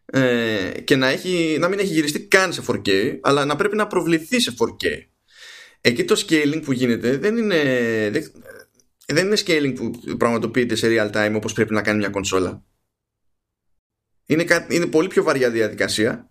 ε, 0.05 0.71
και 0.83 0.95
να, 0.95 1.07
έχει, 1.07 1.57
να 1.59 1.67
μην 1.67 1.79
έχει 1.79 1.93
γυριστεί 1.93 2.19
καν 2.19 2.53
σε 2.53 2.63
4K, 2.67 3.17
αλλά 3.21 3.45
να 3.45 3.55
πρέπει 3.55 3.75
να 3.75 3.87
προβληθεί 3.87 4.39
σε 4.39 4.53
4K. 4.59 4.85
Εκεί 5.81 6.03
το 6.03 6.23
scaling 6.27 6.61
που 6.63 6.71
γίνεται 6.71 7.17
δεν 7.17 7.37
είναι, 7.37 7.61
δεν 9.05 9.25
είναι 9.25 9.37
scaling 9.45 9.73
που 9.75 9.91
πραγματοποιείται 10.17 10.75
σε 10.75 10.87
real 10.89 11.11
time 11.11 11.33
όπως 11.35 11.53
πρέπει 11.53 11.73
να 11.73 11.81
κάνει 11.81 11.97
μια 11.97 12.09
κονσόλα. 12.09 12.63
Είναι, 14.25 14.45
είναι 14.69 14.85
πολύ 14.85 15.07
πιο 15.07 15.23
βαριά 15.23 15.49
διαδικασία 15.49 16.29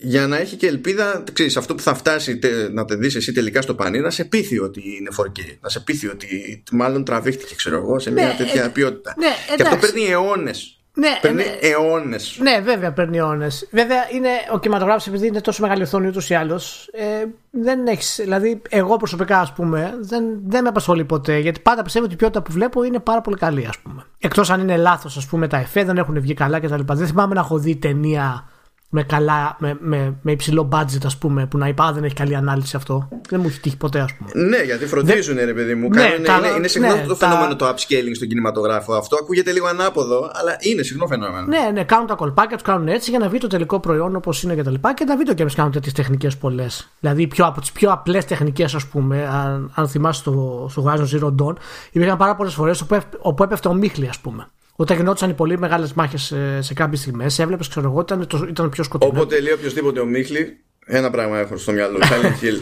για 0.00 0.26
να 0.26 0.36
έχει 0.36 0.56
και 0.56 0.66
ελπίδα, 0.66 1.24
ξέρεις, 1.32 1.56
αυτό 1.56 1.74
που 1.74 1.82
θα 1.82 1.94
φτάσει 1.94 2.38
να 2.72 2.84
το 2.84 2.96
δεις 2.96 3.14
εσύ 3.14 3.32
τελικά 3.32 3.62
στο 3.62 3.74
πανί 3.74 4.00
να 4.00 4.10
σε 4.10 4.24
πείθει 4.24 4.58
ότι 4.58 4.82
είναι 4.96 5.10
4K, 5.16 5.58
να 5.60 5.68
σε 5.68 5.80
πείθει 5.80 6.08
ότι 6.08 6.62
μάλλον 6.72 7.04
τραβήχτηκε 7.04 7.54
ξέρω 7.54 7.76
εγώ 7.76 7.98
σε 7.98 8.10
μια 8.10 8.26
ναι, 8.26 8.34
τέτοια 8.34 8.64
ε, 8.64 8.68
ποιότητα. 8.68 9.14
Ναι, 9.18 9.56
και 9.56 9.62
αυτό 9.62 9.76
παίρνει 9.76 10.04
αιώνες 10.06 10.77
ναι, 10.98 11.18
παίρνει 11.20 11.42
ναι, 11.42 11.58
αιώνες. 11.60 12.38
Ναι, 12.40 12.60
βέβαια 12.60 12.92
παίρνει 12.92 13.16
αιώνες. 13.16 13.68
Βέβαια 13.70 14.08
είναι, 14.12 14.28
ο 14.52 14.58
κινηματογράφος 14.58 15.06
επειδή 15.06 15.26
είναι 15.26 15.40
τόσο 15.40 15.62
μεγάλη 15.62 15.82
οθόνη 15.82 16.06
ούτως 16.06 16.30
ή 16.30 16.34
άλλως. 16.34 16.88
Ε, 16.92 17.24
δεν 17.50 17.86
έχεις. 17.86 18.18
Δηλαδή, 18.22 18.62
εγώ 18.68 18.96
προσωπικά, 18.96 19.38
ας 19.40 19.52
πούμε, 19.52 19.94
δεν, 20.00 20.24
δεν 20.46 20.62
με 20.62 20.68
απασχολεί 20.68 21.04
ποτέ. 21.04 21.38
Γιατί 21.38 21.60
πάντα 21.60 21.82
πιστεύω 21.82 22.04
ότι 22.04 22.14
η 22.14 22.16
ποιότητα 22.16 22.42
που 22.42 22.52
βλέπω 22.52 22.82
είναι 22.82 22.98
πάρα 22.98 23.20
πολύ 23.20 23.36
καλή, 23.36 23.66
ας 23.66 23.78
πούμε. 23.78 24.04
Εκτός 24.18 24.50
αν 24.50 24.60
είναι 24.60 24.76
λάθος, 24.76 25.16
ας 25.16 25.26
πούμε, 25.26 25.48
τα 25.48 25.56
εφέ 25.56 25.84
δεν 25.84 25.96
έχουν 25.96 26.20
βγει 26.20 26.34
καλά 26.34 26.60
κτλ. 26.60 26.80
Δεν 26.86 27.06
θυμάμαι 27.06 27.34
να 27.34 27.40
έχω 27.40 27.58
δει 27.58 27.76
ταινία 27.76 28.48
με, 28.90 29.02
καλά, 29.02 29.56
με, 29.58 29.76
με, 29.80 30.16
με 30.22 30.32
υψηλό 30.32 30.68
budget, 30.72 31.04
ας 31.04 31.16
πούμε, 31.16 31.46
που 31.46 31.58
να 31.58 31.68
είπα 31.68 31.92
δεν 31.92 32.04
έχει 32.04 32.14
καλή 32.14 32.34
ανάλυση 32.34 32.76
αυτό. 32.76 33.08
Δεν 33.28 33.40
μου 33.40 33.46
έχει 33.48 33.60
τύχει 33.60 33.76
ποτέ, 33.76 34.00
ας 34.00 34.14
πούμε. 34.14 34.46
Ναι, 34.46 34.62
γιατί 34.62 34.86
φροντίζουν, 34.86 35.36
ρε 35.36 35.54
παιδί 35.54 35.74
μου. 35.74 35.88
Ναι, 35.88 36.02
είναι, 36.02 36.26
τα, 36.26 36.40
είναι, 36.56 36.68
συχνό 36.68 36.94
ναι, 36.94 37.04
το 37.06 37.14
φαινόμενο 37.14 37.56
το 37.56 37.68
upscaling 37.68 38.12
στον 38.14 38.28
κινηματογράφο. 38.28 38.94
Αυτό 38.94 39.16
ακούγεται 39.20 39.52
λίγο 39.52 39.66
ανάποδο, 39.66 40.30
αλλά 40.32 40.56
είναι 40.58 40.82
συχνό 40.82 41.06
φαινόμενο. 41.06 41.46
Ναι, 41.46 41.70
ναι, 41.72 41.84
κάνουν 41.84 42.06
τα 42.06 42.14
κολπάκια, 42.14 42.56
τους 42.56 42.66
κάνουν 42.66 42.88
έτσι 42.88 43.10
για 43.10 43.18
να 43.18 43.28
βγει 43.28 43.38
το 43.38 43.46
τελικό 43.46 43.80
προϊόν 43.80 44.16
όπως 44.16 44.42
είναι 44.42 44.54
και 44.54 44.62
τα 44.62 44.70
λοιπά. 44.70 44.94
Και 44.94 45.04
τα 45.04 45.16
βίντεο 45.16 45.34
και 45.34 45.44
κάνουν 45.54 45.72
τέτοιες 45.72 45.92
τεχνικές 45.92 46.36
πολλές. 46.36 46.88
Δηλαδή, 47.00 47.26
πιο, 47.26 47.46
από 47.46 47.60
τις 47.60 47.72
πιο 47.72 47.92
απλές 47.92 48.24
τεχνικές, 48.24 48.74
ας 48.74 48.86
πούμε, 48.86 49.26
αν, 49.26 49.72
αν 49.74 49.88
θυμάσαι 49.88 50.20
στο, 50.20 50.66
στο 50.70 50.84
Horizon 50.86 51.18
Zero 51.18 51.34
Dawn, 51.42 51.54
υπήρχαν 51.90 52.16
πάρα 52.16 52.36
πολλές 52.36 52.54
φορές 52.54 52.80
όπου, 52.80 52.98
όπου 53.18 53.42
έπεφτε 53.42 53.68
ο 53.68 53.74
Μίχλι, 53.74 54.08
ας 54.08 54.18
πούμε. 54.18 54.46
Όταν 54.80 54.96
γινόντουσαν 54.96 55.30
οι 55.30 55.34
πολύ 55.34 55.58
μεγάλες 55.58 55.92
μάχες 55.92 56.22
σε, 56.22 56.62
σε 56.62 56.74
κάποιες 56.74 57.00
στιγμές, 57.00 57.38
έβλεπες, 57.38 57.68
ξέρω 57.68 57.88
εγώ, 57.88 58.00
ήταν, 58.00 58.26
το, 58.26 58.46
ήταν 58.48 58.68
πιο 58.68 58.84
σκοτεινό. 58.84 59.12
Όποτε 59.14 59.40
λέει 59.40 59.52
οποιοδήποτε 59.52 60.00
ο 60.00 60.04
Μίχλη, 60.04 60.60
ένα 60.86 61.10
πράγμα 61.10 61.38
έχω 61.38 61.56
στο 61.56 61.72
μυαλό. 61.72 61.98
Silent 62.02 62.42
Hill. 62.44 62.60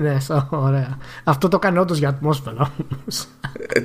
ναι, 0.00 0.16
ωραία. 0.50 0.98
Αυτό 1.24 1.48
το 1.48 1.58
κάνει 1.58 1.78
όντως 1.78 1.98
για 1.98 2.08
ατμόσφαιρα. 2.08 2.72
Ε, 3.68 3.80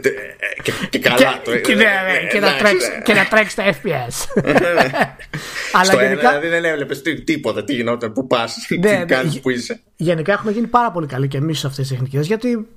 και, 0.90 1.00
καλά. 1.00 1.42
Και, 1.64 1.76
ναι, 1.76 1.84
ναι, 1.84 2.28
και, 2.32 2.40
να 2.40 2.56
τρέξει, 2.56 2.88
και 3.04 3.14
να 3.14 3.26
τρέξεις 3.26 3.56
τα 3.56 3.64
FPS. 3.64 4.42
Αλλά 5.80 6.04
γενικά. 6.04 6.30
Δηλαδή 6.30 6.48
δεν 6.48 6.66
έβλεπες 6.66 7.02
τίποτα 7.24 7.64
τι 7.64 7.74
γινόταν, 7.74 8.14
πού 8.14 8.28
πας, 8.28 8.66
τι 8.68 8.78
ναι, 8.78 9.06
κάνεις, 9.06 9.40
πού 9.40 9.50
είσαι. 9.50 9.82
Γενικά 9.96 10.34
έχουμε 10.34 10.52
γίνει 10.52 10.68
πάρα 10.68 10.92
πολύ 10.92 11.08
καλοί 11.08 11.28
και 11.28 11.38
εμείς 11.38 11.60
σε 11.60 11.68
αυτές 11.68 11.88
τις 11.88 11.98
τεχνικές 11.98 12.28
γιατί 12.28 12.68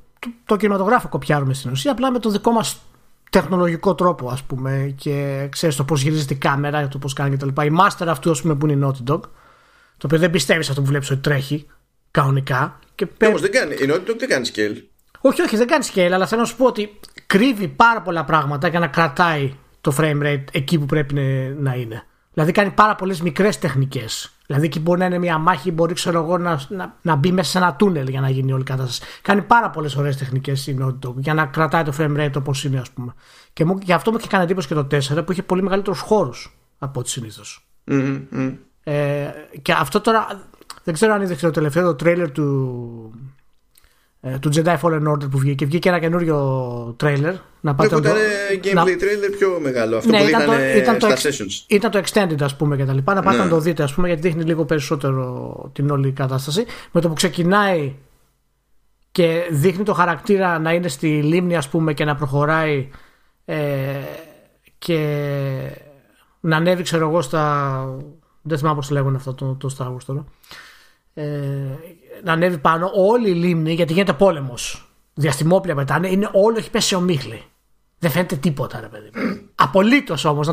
το 0.44 0.56
κινηματογράφο 0.56 1.08
κοπιάρουμε 1.08 1.54
στην 1.54 1.70
ουσία 1.70 1.90
απλά 1.90 2.10
με 2.10 2.18
το 2.18 2.30
δικό 2.30 2.50
μας 2.50 2.80
τεχνολογικό 3.40 3.94
τρόπο 3.94 4.28
ας 4.28 4.42
πούμε 4.42 4.94
και 4.98 5.46
ξέρεις 5.50 5.76
το 5.76 5.84
πώς 5.84 6.02
γυρίζεται 6.02 6.34
η 6.34 6.36
κάμερα 6.36 6.88
το 6.88 6.98
πώς 6.98 7.12
κάνει 7.12 7.36
κτλ. 7.36 7.48
Η 7.48 7.76
master 7.80 8.06
αυτού 8.06 8.30
ας 8.30 8.42
πούμε 8.42 8.54
που 8.54 8.66
είναι 8.66 8.86
η 8.86 8.88
Naughty 8.88 9.12
Dog 9.12 9.20
το 9.96 10.06
οποίο 10.06 10.18
δεν 10.18 10.30
πιστεύεις 10.30 10.68
αυτό 10.68 10.80
που 10.80 10.86
βλέπεις 10.86 11.10
ότι 11.10 11.20
τρέχει 11.20 11.66
κανονικά 12.10 12.78
και 12.94 13.06
πέ... 13.06 13.26
Όμως 13.26 13.40
δεν 13.40 13.50
κάνει, 13.50 13.74
η 13.74 13.88
Naughty 13.88 14.10
Dog 14.10 14.16
δεν 14.18 14.28
κάνει 14.28 14.48
scale 14.54 14.82
όχι 15.20 15.42
όχι 15.42 15.56
δεν 15.56 15.66
κάνει 15.66 15.84
scale 15.94 16.10
αλλά 16.12 16.26
θέλω 16.26 16.40
να 16.40 16.46
σου 16.46 16.56
πω 16.56 16.66
ότι 16.66 17.00
κρύβει 17.26 17.68
πάρα 17.68 18.02
πολλά 18.02 18.24
πράγματα 18.24 18.68
για 18.68 18.78
να 18.78 18.86
κρατάει 18.86 19.54
το 19.80 19.94
frame 19.98 20.22
rate 20.22 20.44
εκεί 20.52 20.78
που 20.78 20.86
πρέπει 20.86 21.14
να 21.58 21.74
είναι 21.74 22.06
δηλαδή 22.36 22.52
κάνει 22.52 22.70
πάρα 22.70 22.94
πολλές 22.94 23.20
μικρές 23.20 23.58
τεχνικές 23.58 24.36
Δηλαδή 24.46 24.66
εκεί 24.66 24.80
μπορεί 24.80 24.98
να 24.98 25.04
είναι 25.06 25.18
μια 25.18 25.38
μάχη, 25.38 25.70
μπορεί 25.70 25.94
ξέρω 25.94 26.22
εγώ, 26.22 26.38
να, 26.38 26.60
να, 26.68 26.96
να 27.02 27.14
μπει 27.14 27.32
μέσα 27.32 27.50
σε 27.50 27.58
ένα 27.58 27.74
τούνελ 27.76 28.08
για 28.08 28.20
να 28.20 28.30
γίνει 28.30 28.52
όλη 28.52 28.60
η 28.60 28.64
κατάσταση. 28.64 29.02
Κάνει 29.22 29.42
πάρα 29.42 29.70
πολλές 29.70 29.96
ωραίες 29.96 30.16
τεχνικές 30.16 30.66
η 30.66 30.76
Naughty 30.80 31.14
για 31.16 31.34
να 31.34 31.46
κρατάει 31.46 31.82
το 31.82 31.92
frame 31.98 32.16
rate 32.16 32.36
όπως 32.36 32.64
είναι, 32.64 32.78
ας 32.78 32.90
πούμε. 32.90 33.14
Και 33.52 33.64
μου, 33.64 33.78
γι' 33.82 33.92
αυτό 33.92 34.10
μου 34.10 34.16
είχε 34.20 34.28
κάνει 34.28 34.44
εντύπωση 34.44 34.68
και 34.68 34.74
το 34.74 34.86
4 34.90 35.24
που 35.26 35.32
είχε 35.32 35.42
πολύ 35.42 35.62
μεγαλύτερους 35.62 36.00
χώρους 36.00 36.58
από 36.78 37.00
ό,τι 37.00 37.10
συνήθως. 37.10 37.66
Ε, 38.82 39.30
και 39.62 39.72
αυτό 39.72 40.00
τώρα 40.00 40.26
δεν 40.84 40.94
ξέρω 40.94 41.12
αν 41.12 41.22
είδες 41.22 41.38
το 41.38 41.50
τελευταίο 41.50 41.84
το 41.84 41.94
τρέιλερ 41.94 42.30
του, 42.30 42.44
ε, 43.34 43.35
του 44.40 44.50
Jedi 44.54 44.78
Fallen 44.80 45.12
Order 45.12 45.30
που 45.30 45.38
βγήκε. 45.38 45.66
Βγήκε 45.66 45.88
ένα 45.88 45.98
καινούριο 45.98 46.94
τρέιλερ. 46.96 47.34
Να 47.60 47.74
πάτε 47.74 48.00
ναι, 48.00 48.00
ήταν 48.00 48.14
gameplay 48.62 48.74
να... 48.74 48.82
trailer 48.84 49.36
πιο 49.38 49.58
μεγάλο. 49.62 49.96
Αυτό 49.96 50.10
ναι, 50.10 50.18
που 50.18 50.28
ήταν 50.28 50.46
το, 50.46 50.52
ήταν 50.76 50.98
το, 50.98 51.16
στα 51.16 51.30
sessions. 51.30 51.64
Ήταν 51.66 51.90
το 51.90 52.02
extended 52.04 52.42
ας 52.42 52.56
πούμε 52.56 52.76
και 52.76 52.84
τα 52.84 52.92
λοιπά. 52.92 53.14
Να 53.14 53.22
πάτε 53.22 53.36
ναι. 53.36 53.42
να 53.42 53.48
το 53.48 53.60
δείτε 53.60 53.82
ας 53.82 53.94
πούμε 53.94 54.06
γιατί 54.06 54.22
δείχνει 54.22 54.42
λίγο 54.42 54.64
περισσότερο 54.64 55.70
την 55.72 55.90
όλη 55.90 56.12
κατάσταση. 56.12 56.64
Με 56.92 57.00
το 57.00 57.08
που 57.08 57.14
ξεκινάει 57.14 57.94
και 59.12 59.48
δείχνει 59.50 59.84
το 59.84 59.94
χαρακτήρα 59.94 60.58
να 60.58 60.72
είναι 60.72 60.88
στη 60.88 61.22
λίμνη 61.22 61.56
ας 61.56 61.68
πούμε 61.68 61.94
και 61.94 62.04
να 62.04 62.14
προχωράει 62.14 62.88
ε, 63.44 63.56
και 64.78 65.00
να 66.40 66.56
ανέβει 66.56 66.82
ξέρω 66.82 67.08
εγώ 67.08 67.22
στα 67.22 67.96
δεν 68.42 68.58
θυμάμαι 68.58 68.76
πώς 68.76 68.90
λέγουν 68.90 69.14
αυτό 69.14 69.34
το, 69.34 69.54
το 69.54 69.76
Star 69.78 69.86
Wars 69.86 70.04
τώρα 70.06 70.24
ε, 71.14 71.24
να 72.24 72.32
ανέβει 72.32 72.58
πάνω 72.58 72.90
όλη 72.94 73.30
η 73.30 73.34
λίμνη 73.34 73.72
γιατί 73.72 73.92
γίνεται 73.92 74.12
πόλεμος 74.12 74.88
διαστημόπλια 75.14 75.74
πετάνε 75.74 76.08
είναι 76.08 76.28
όλο 76.32 76.58
έχει 76.58 76.70
πέσει 76.70 76.94
ομίχλη 76.94 77.44
δεν 77.98 78.10
φαίνεται 78.10 78.36
τίποτα, 78.36 78.80
ρε 78.80 78.86
παιδί. 78.86 79.10
Απολύτως 79.54 80.24
όμως. 80.24 80.48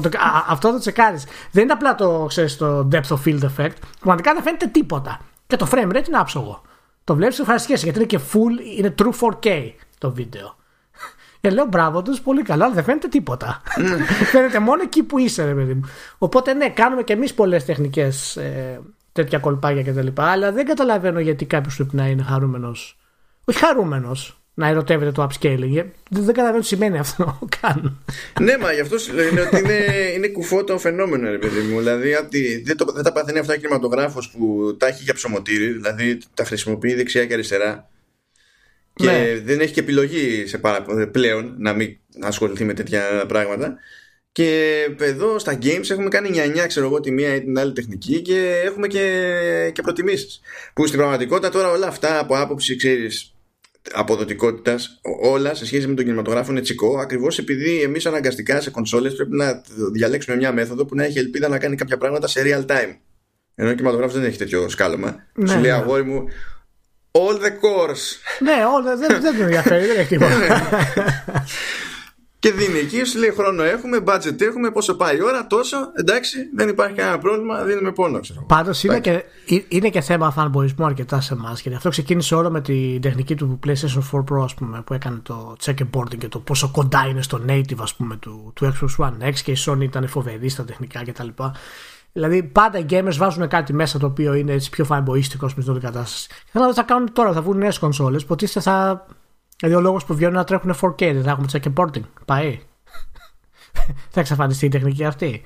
Αυτό 0.47 0.71
το 0.71 0.79
τσεκάρεις. 0.79 1.25
Δεν 1.51 1.63
είναι 1.63 1.73
απλά 1.73 1.95
το, 1.95 2.25
ξέρεις, 2.27 2.57
το 2.57 2.87
depth 2.91 3.07
of 3.07 3.17
field 3.25 3.41
effect. 3.41 3.75
Πραγματικά 3.99 4.33
δεν 4.33 4.43
φαίνεται 4.43 4.67
τίποτα. 4.67 5.19
Και 5.47 5.55
το 5.55 5.67
frame 5.71 5.89
rate 5.89 6.07
είναι 6.07 6.17
άψογο. 6.17 6.61
Το 7.03 7.15
βλέπεις 7.15 7.39
ευχαριστιέσαι 7.39 7.83
γιατί 7.83 7.99
είναι 7.99 8.07
και 8.07 8.19
full, 8.33 8.77
είναι 8.77 8.95
true 9.01 9.29
4K 9.29 9.71
το 9.97 10.11
βίντεο. 10.11 10.55
Και 11.41 11.49
λέω 11.49 11.65
μπράβο 11.65 12.01
τους, 12.01 12.21
πολύ 12.21 12.41
καλά, 12.41 12.65
αλλά 12.65 12.73
δεν 12.73 12.83
φαίνεται 12.83 13.07
τίποτα. 13.07 13.61
φαίνεται 14.31 14.59
μόνο 14.59 14.81
εκεί 14.81 15.03
που 15.03 15.17
είσαι, 15.17 15.45
ρε 15.45 15.53
παιδί 15.53 15.73
μου. 15.73 15.81
Οπότε 16.17 16.53
ναι, 16.53 16.69
κάνουμε 16.69 17.03
και 17.03 17.13
εμείς 17.13 17.33
πολλές 17.33 17.65
τεχνικές 17.65 18.35
ε, 18.35 18.81
τέτοια 19.13 19.39
κολπάκια 19.39 19.83
κτλ. 19.83 20.07
Αλλά 20.15 20.51
δεν 20.51 20.65
καταλαβαίνω 20.65 21.19
γιατί 21.19 21.45
κάποιος 21.45 21.75
πρέπει 21.75 21.95
να 21.95 22.07
είναι 22.07 22.23
χαρούμενος. 22.23 22.97
Όχι 23.45 23.59
χαρούμενος 23.59 24.43
να 24.53 24.67
ερωτεύεται 24.67 25.11
το 25.11 25.23
upscaling. 25.29 25.75
Ε, 25.75 25.83
δεν, 26.09 26.23
δεν 26.23 26.25
καταλαβαίνω 26.25 26.59
τι 26.59 26.65
σημαίνει 26.65 26.97
αυτό 26.97 27.39
καν. 27.61 28.03
ναι, 28.41 28.57
μα 28.57 28.73
γι' 28.73 28.79
αυτό 28.79 28.95
είναι 29.31 29.41
ότι 29.41 29.57
είναι, 29.57 29.85
είναι 30.15 30.27
κουφό 30.27 30.63
το 30.63 30.79
φαινόμενο, 30.79 31.29
ρε 31.29 31.37
παιδί 31.37 31.61
μου. 31.61 31.77
Δηλαδή, 31.77 32.15
δεν, 32.63 32.77
το, 32.77 32.85
δεν 32.93 33.03
τα 33.03 33.11
παθαίνει 33.11 33.39
αυτά 33.39 33.57
κινηματογράφος 33.57 34.29
που 34.29 34.75
τα 34.79 34.87
έχει 34.87 35.03
για 35.03 35.13
ψωμοτήρι, 35.13 35.71
δηλαδή 35.71 36.17
τα 36.33 36.45
χρησιμοποιεί 36.45 36.93
δεξιά 36.93 37.25
και 37.25 37.33
αριστερά. 37.33 37.89
Και 38.93 39.05
ναι. 39.05 39.41
δεν 39.43 39.59
έχει 39.59 39.73
και 39.73 39.79
επιλογή 39.79 40.47
σε 40.47 40.57
παρα... 40.57 40.85
πλέον 41.11 41.55
να 41.57 41.73
μην 41.73 41.97
ασχοληθεί 42.21 42.63
με 42.63 42.73
τέτοια 42.73 43.25
πράγματα. 43.27 43.75
Και 44.33 44.81
εδώ 44.99 45.39
στα 45.39 45.57
games 45.61 45.89
έχουμε 45.89 46.09
κάνει 46.09 46.29
9-9 46.33 46.67
ξέρω 46.67 46.85
εγώ 46.85 46.99
τη 46.99 47.11
μία 47.11 47.35
ή 47.35 47.41
την 47.41 47.59
άλλη 47.59 47.73
τεχνική 47.73 48.21
και 48.21 48.61
έχουμε 48.65 48.87
και, 48.87 49.71
και 49.73 49.81
προτιμήσεις. 49.81 50.41
Που 50.73 50.85
στην 50.85 50.99
πραγματικότητα 50.99 51.49
τώρα 51.49 51.71
όλα 51.71 51.87
αυτά 51.87 52.19
από 52.19 52.37
άποψη 52.37 52.75
ξέρεις 52.75 53.35
αποδοτικότητας, 53.91 54.99
όλα 55.21 55.53
σε 55.53 55.65
σχέση 55.65 55.87
με 55.87 55.93
τον 55.95 56.05
κινηματογράφο 56.05 56.51
είναι 56.51 56.61
τσικό, 56.61 56.99
ακριβώς 56.99 57.37
επειδή 57.37 57.81
εμείς 57.81 58.05
αναγκαστικά 58.05 58.61
σε 58.61 58.69
κονσόλες 58.69 59.15
πρέπει 59.15 59.35
να 59.35 59.61
διαλέξουμε 59.91 60.35
μια 60.35 60.51
μέθοδο 60.51 60.85
που 60.85 60.95
να 60.95 61.03
έχει 61.03 61.19
ελπίδα 61.19 61.47
να 61.47 61.57
κάνει 61.57 61.75
κάποια 61.75 61.97
πράγματα 61.97 62.27
σε 62.27 62.41
real 62.45 62.71
time. 62.71 62.95
Ενώ 63.55 63.69
ο 63.69 63.73
κινηματογράφος 63.73 64.15
δεν 64.15 64.23
έχει 64.23 64.37
τέτοιο 64.37 64.69
σκάλωμα. 64.69 65.27
Ναι, 65.33 65.47
Σου 65.47 65.53
λέει 65.53 65.71
ναι. 65.71 65.77
αγόρι 65.77 66.03
μου, 66.03 66.23
all 67.11 67.35
the 67.35 67.49
cores. 67.49 68.01
Ναι, 68.39 68.51
all, 68.51 68.97
δεν, 68.97 69.21
δεν 69.21 69.35
με 69.35 69.43
ενδιαφέρει, 69.43 69.85
δεν 69.85 69.97
έχει 69.97 70.07
τίποτα. 70.07 70.35
Ναι. 72.43 72.51
Και 72.51 72.57
δίνει 72.57 72.79
εκεί, 72.79 73.03
σου 73.03 73.19
λέει 73.19 73.29
χρόνο 73.29 73.63
έχουμε, 73.63 74.03
budget 74.05 74.41
έχουμε, 74.41 74.71
πόσο 74.71 74.95
πάει 74.95 75.17
η 75.17 75.23
ώρα, 75.23 75.47
τόσο. 75.47 75.77
Εντάξει, 75.93 76.37
δεν 76.55 76.69
υπάρχει 76.69 76.95
κανένα 76.95 77.17
πρόβλημα, 77.17 77.63
δίνουμε 77.63 77.91
πόνο, 77.91 78.19
ξέρω. 78.19 78.45
Πάντως 78.47 78.83
είναι, 78.83 78.99
και, 78.99 79.23
είναι 79.67 79.89
και 79.89 80.01
θέμα 80.01 80.33
fanboyισμού 80.37 80.85
αρκετά 80.85 81.21
σε 81.21 81.33
εμάς. 81.33 81.61
Γιατί 81.61 81.77
αυτό 81.77 81.89
ξεκίνησε 81.89 82.35
όλο 82.35 82.51
με 82.51 82.61
την 82.61 83.01
τεχνική 83.01 83.35
του 83.35 83.59
PlayStation 83.65 84.01
4 84.11 84.19
Pro, 84.19 84.43
ας 84.43 84.53
πούμε, 84.53 84.81
που 84.85 84.93
έκανε 84.93 85.19
το 85.23 85.55
checkerboarding 85.65 86.17
και 86.17 86.27
το 86.27 86.39
πόσο 86.39 86.69
κοντά 86.71 87.05
είναι 87.09 87.21
στο 87.21 87.41
native, 87.47 87.79
ας 87.79 87.95
πούμε, 87.95 88.15
του, 88.15 88.51
του 88.55 88.73
Xbox 88.73 89.05
One 89.05 89.27
X 89.27 89.33
και 89.43 89.51
η 89.51 89.57
Sony 89.65 89.81
ήταν 89.81 90.07
φοβερή 90.07 90.49
στα 90.49 90.63
τεχνικά 90.63 91.03
κτλ. 91.03 91.27
Δηλαδή 92.11 92.43
πάντα 92.43 92.77
οι 92.77 92.85
gamers 92.89 93.15
βάζουν 93.17 93.47
κάτι 93.47 93.73
μέσα 93.73 93.99
το 93.99 94.05
οποίο 94.05 94.33
είναι 94.33 94.51
έτσι 94.51 94.69
πιο 94.69 94.85
fanboyιστικό 94.89 95.47
με 95.55 95.63
την 95.63 95.69
όλη 95.69 95.79
κατάσταση. 95.79 96.27
Και 96.27 96.59
θα, 96.59 96.73
θα 96.73 96.83
κάνουν 96.83 97.13
τώρα, 97.13 97.33
θα 97.33 97.41
βγουν 97.41 97.57
νέες 97.57 97.79
κονσόλες. 97.79 98.25
Ποτίστε 98.25 98.59
θα 98.59 99.05
Δηλαδή 99.63 99.81
ο 99.81 99.83
λόγος 99.83 100.05
που 100.05 100.15
βγαίνουν 100.15 100.33
να 100.33 100.43
τρέχουν 100.43 100.75
4K, 100.81 100.97
δεν 100.97 101.23
θα 101.23 101.31
έχουμε 101.31 101.47
checkerboarding. 101.51 102.03
Πάει. 102.25 102.59
θα 104.13 104.19
εξαφανιστεί 104.19 104.65
η 104.65 104.69
τεχνική 104.69 105.03
αυτή. 105.03 105.43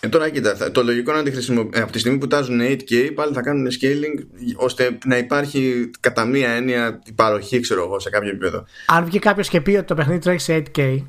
Ε, 0.00 0.08
τώρα 0.08 0.28
κοίτα, 0.28 0.70
το 0.70 0.82
λογικό 0.82 1.18
είναι 1.18 1.30
ότι 1.30 1.68
ε, 1.72 1.80
από 1.80 1.92
τη 1.92 1.98
στιγμή 1.98 2.18
που 2.18 2.26
τάζουν 2.26 2.60
8K 2.60 3.10
πάλι 3.14 3.32
θα 3.34 3.42
κάνουν 3.42 3.66
scaling 3.70 4.42
ώστε 4.56 4.98
να 5.04 5.16
υπάρχει 5.16 5.90
κατά 6.00 6.24
μία 6.24 6.50
έννοια 6.50 7.00
η 7.04 7.12
παροχή 7.12 7.60
ξέρω 7.60 7.82
εγώ 7.82 7.98
σε 7.98 8.10
κάποιο 8.10 8.28
επίπεδο. 8.28 8.64
Αν 8.86 9.04
βγει 9.04 9.18
κάποιος 9.18 9.48
και 9.48 9.60
πει 9.60 9.70
ότι 9.70 9.86
το 9.86 9.94
παιχνίδι 9.94 10.18
τρέχει 10.18 10.40
σε 10.40 10.62
8K 10.74 11.02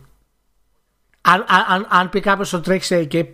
αν, 1.25 1.45
αν, 1.67 1.87
αν 1.89 2.09
πει 2.09 2.19
κάποιος 2.19 2.53
ότι 2.53 2.63
τρέχει 2.63 2.83
σε 2.83 3.03
και 3.03 3.25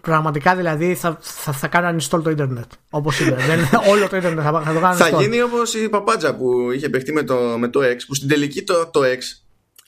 πραγματικά 0.00 0.56
δηλαδή 0.56 0.94
θα, 0.94 1.18
θα, 1.20 1.52
θα 1.52 1.68
κάνει 1.68 1.96
uninstall 1.96 2.22
το 2.22 2.30
Ιντερνετ. 2.30 2.70
Όπως 2.90 3.20
είναι. 3.20 3.36
Δεν, 3.48 3.68
όλο 3.88 4.08
το 4.08 4.16
Ιντερνετ 4.16 4.44
θα, 4.44 4.62
θα 4.64 4.72
το 4.72 4.80
κάνει. 4.80 4.96
Θα 4.96 5.08
γίνει 5.08 5.42
όπως 5.42 5.74
η 5.74 5.88
παπάντζα 5.88 6.34
που 6.34 6.70
είχε 6.70 6.88
παιχτεί 6.88 7.12
με 7.12 7.22
το, 7.22 7.34
με 7.58 7.68
το 7.68 7.80
X, 7.80 7.96
που 8.06 8.14
στην 8.14 8.28
τελική 8.28 8.62
το, 8.62 8.86
το 8.86 9.00
X 9.00 9.18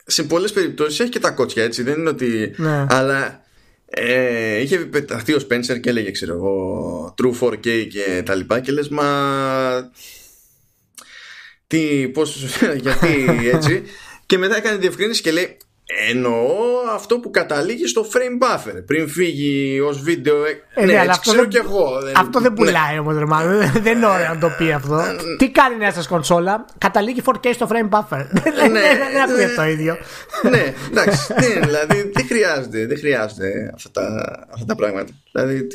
σε 0.06 0.22
πολλές 0.22 0.52
περιπτώσεις 0.52 1.00
έχει 1.00 1.08
και 1.08 1.18
τα 1.18 1.30
κότσια 1.30 1.64
έτσι. 1.64 1.82
Δεν 1.82 1.98
είναι 1.98 2.08
ότι. 2.08 2.54
Ναι. 2.56 2.86
Αλλά 2.88 3.42
ε, 3.84 4.60
είχε 4.60 4.78
πεταχτεί 4.78 5.32
ο 5.32 5.40
Spencer 5.48 5.80
και 5.80 5.90
έλεγε, 5.90 6.10
ξέρω 6.10 6.34
εγώ, 6.34 7.14
True 7.22 7.48
4K 7.48 7.86
και 7.90 8.22
τα 8.24 8.34
λοιπά. 8.34 8.60
Και 8.60 8.72
λες, 8.72 8.88
μα. 8.88 9.90
Τι, 11.66 12.08
πώς, 12.08 12.44
γιατί 12.82 13.26
έτσι. 13.52 13.82
και 14.26 14.38
μετά 14.38 14.56
έκανε 14.56 14.76
διευκρίνηση 14.76 15.22
και 15.22 15.30
λέει 15.30 15.56
Εννοώ 16.08 16.46
αυτό 16.94 17.18
που 17.18 17.30
καταλήγει 17.30 17.86
στο 17.86 18.06
frame 18.12 18.44
buffer 18.44 18.82
πριν 18.86 19.08
φύγει 19.08 19.80
ως 19.80 20.02
βίντεο. 20.02 20.44
Ε, 20.44 20.62
ε 20.74 20.84
ναι, 20.84 20.92
ναι 20.92 21.00
έτσι 21.00 21.20
ξέρω 21.20 21.40
δεν, 21.40 21.48
και 21.48 21.58
εγώ. 21.58 22.00
Δεν, 22.02 22.16
αυτό 22.16 22.40
δεν 22.40 22.52
ναι. 22.52 22.56
πουλάει 22.56 22.94
ναι. 22.94 22.98
όμω, 22.98 23.12
δεν 23.82 23.96
είναι 23.96 24.06
ωραίο 24.06 24.28
να 24.34 24.38
το 24.38 24.48
πει 24.58 24.72
αυτό. 24.72 24.98
Ε, 24.98 25.16
Τι 25.38 25.50
κάνει 25.50 25.76
νέα 25.76 25.92
σας 25.92 26.06
κονσόλα, 26.08 26.64
καταλήγει 26.78 27.22
4K 27.24 27.50
στο 27.52 27.68
frame 27.70 27.98
buffer. 27.98 28.26
Ναι, 28.70 28.80
δεν 28.80 29.22
ακούγεται 29.22 29.54
το 29.56 29.62
ίδιο. 29.62 29.96
Ναι, 30.50 30.74
εντάξει. 30.90 31.34
δηλαδή 31.60 32.10
δεν 32.14 32.26
χρειάζεται, 32.26 32.86
δεν 32.86 32.98
χρειάζεται 32.98 33.72
αυτά 33.74 33.90
τα, 33.90 34.46
αυτά 34.52 34.64
τα 34.66 34.74
πράγματα. 34.74 35.12
Δηλαδή, 35.32 35.66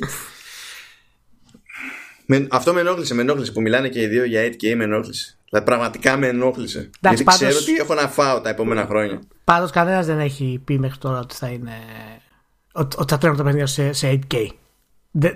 με, 2.30 2.48
αυτό 2.50 2.74
με 2.74 2.80
ενόχλησε, 2.80 3.14
με 3.14 3.22
ενόχλησε 3.22 3.52
που 3.52 3.62
μιλάνε 3.62 3.90
και 3.90 4.02
οι 4.02 4.08
δύο 4.08 4.24
για 4.24 4.42
8K, 4.44 4.76
με 4.76 4.84
ενόχλησε. 4.84 5.37
Δηλαδή 5.50 5.68
πραγματικά 5.68 6.18
με 6.18 6.28
ενόχλησε. 6.28 6.78
Εντάξει, 6.78 7.00
Γιατί 7.02 7.24
πάντως... 7.24 7.40
ξέρω 7.40 7.58
ότι 7.60 7.74
έχω 7.74 7.94
να 7.94 8.08
φάω 8.08 8.42
τα 8.42 8.50
επόμενα 8.50 8.86
χρόνια. 8.86 9.22
Πάντως 9.44 9.72
κανένας 9.72 10.06
δεν 10.06 10.20
έχει 10.20 10.62
πει 10.66 10.80
μέχρι 10.80 10.98
τώρα 10.98 11.20
ότι 11.20 11.36
θα 11.36 11.48
είναι. 11.48 11.74
ότι 12.74 13.06
θα 13.08 13.18
τρέχουν 13.18 13.38
τα 13.38 13.44
παιχνίδια 13.44 13.68
σε, 13.68 13.94
σε 13.94 14.20
8K. 14.32 14.48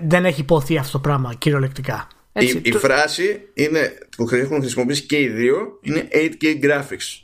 δεν 0.02 0.24
έχει 0.24 0.40
υποθεί 0.40 0.78
αυτό 0.78 0.92
το 0.92 0.98
πράγμα 0.98 1.34
κυριολεκτικά. 1.34 2.08
Έτσι, 2.32 2.56
η, 2.56 2.60
η 2.64 2.72
φράση 2.72 3.48
είναι, 3.54 3.98
που 4.16 4.28
έχουν 4.30 4.60
χρησιμοποιήσει 4.60 5.02
και 5.02 5.20
οι 5.20 5.28
δύο 5.28 5.78
είναι 5.80 6.08
8K 6.12 6.64
graphics. 6.64 7.22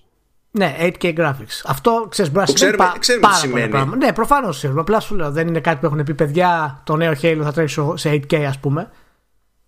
Ναι, 0.50 0.76
8K 0.80 1.18
graphics. 1.18 1.62
Αυτό 1.64 2.06
ξέρεις, 2.08 2.32
μπορεί 2.32 2.46
να 2.48 2.56
σημαίνει 2.56 2.76
πα, 2.76 2.96
ξέρουμε 2.98 3.26
πάρα 3.26 3.38
σημαίνει. 3.38 3.68
Πράγμα. 3.68 3.96
Ναι, 3.96 4.12
προφανώς 4.12 4.56
ξέρουμε. 4.56 4.80
Απλά 4.80 5.00
σου 5.00 5.14
λέω, 5.14 5.30
δεν 5.30 5.46
είναι 5.46 5.60
κάτι 5.60 5.78
που 5.80 5.86
έχουν 5.86 6.04
πει 6.04 6.14
παιδιά. 6.14 6.82
Το 6.84 6.96
νέο 6.96 7.12
Halo 7.22 7.40
θα 7.42 7.52
τρέχει 7.52 7.80
σε 7.94 8.10
8K, 8.10 8.34
ας 8.34 8.58
πούμε. 8.58 8.90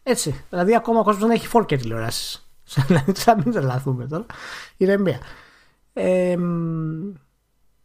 Έτσι. 0.02 0.44
Δηλαδή, 0.50 0.74
ακόμα 0.74 1.00
ο 1.00 1.02
κόσμος 1.02 1.28
δεν 1.28 1.36
έχει 1.36 1.48
4K 1.52 1.78
τηλεοράσεις. 1.78 2.49
Θα 3.14 3.36
μην 3.36 3.52
τρελαθούμε 3.52 4.06
τώρα. 4.06 4.26
Ηρεμία. 4.76 5.18
Ε, 5.92 6.36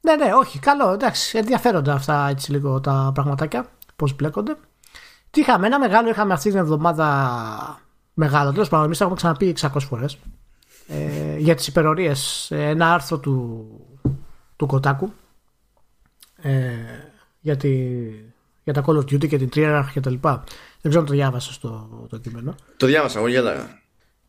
ναι, 0.02 0.16
ναι, 0.16 0.34
όχι, 0.34 0.60
καλό, 0.60 0.92
εντάξει, 0.92 1.38
ενδιαφέροντα 1.38 1.94
αυτά 1.94 2.28
έτσι 2.30 2.52
λίγο 2.52 2.80
τα 2.80 3.12
πραγματάκια, 3.14 3.66
πώς 3.96 4.16
μπλέκονται. 4.16 4.56
Τι 5.30 5.42
είχαμε, 5.42 5.66
ένα 5.66 5.80
μεγάλο 5.80 6.10
είχαμε 6.10 6.34
αυτή 6.34 6.50
την 6.50 6.60
εβδομάδα 6.60 7.80
μεγάλο, 8.14 8.52
τέλος 8.52 8.70
πάντων, 8.70 8.86
εμείς 8.86 8.98
τα 8.98 9.04
έχουμε 9.04 9.20
ξαναπεί 9.20 9.56
600 9.62 9.80
φορές, 9.80 10.18
ε, 10.88 11.38
για 11.38 11.56
τις 11.56 11.68
υπερορίες, 11.68 12.52
ένα 12.52 12.94
άρθρο 12.94 13.20
του, 13.20 13.68
του 14.56 14.66
Κοτάκου, 14.66 15.14
ε, 16.42 16.74
για, 17.40 17.58
τη, 17.58 17.72
για 18.64 18.74
τα 18.74 18.84
Call 18.86 18.96
of 18.96 19.00
Duty 19.00 19.28
και 19.28 19.38
την 19.38 19.50
Treyarch 19.56 19.90
και 19.94 20.00
τα 20.00 20.10
λοιπά. 20.10 20.44
Δεν 20.82 20.92
ξέρω 20.92 21.00
αν 21.00 21.06
το 21.06 21.14
διάβασα 21.14 21.54
στο 21.54 22.06
το 22.10 22.18
κείμενο. 22.18 22.56
Το 22.78 22.86
διάβασα, 22.86 23.20
εγώ 23.20 23.28
γέλαγα. 23.28 23.84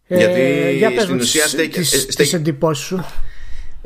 Ε, 0.08 0.16
Γιατί 0.16 0.76
για 0.76 1.00
στην 1.00 1.16
ουσία 1.16 1.46
στέκει. 1.46 1.80
Τις 2.16 2.32
εντυπώσεις 2.32 2.84
σου. 2.84 3.04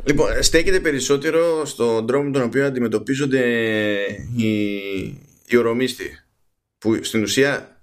Λοιπόν, 0.03 0.43
στέκεται 0.43 0.79
περισσότερο 0.79 1.65
στον 1.65 2.07
τρόπο 2.07 2.25
με 2.25 2.31
τον 2.31 2.41
οποίο 2.41 2.65
αντιμετωπίζονται 2.65 3.43
οι, 4.35 4.63
οι 5.47 5.57
ορομίστοι 5.57 6.19
που 6.77 7.03
στην 7.03 7.23
ουσία 7.23 7.81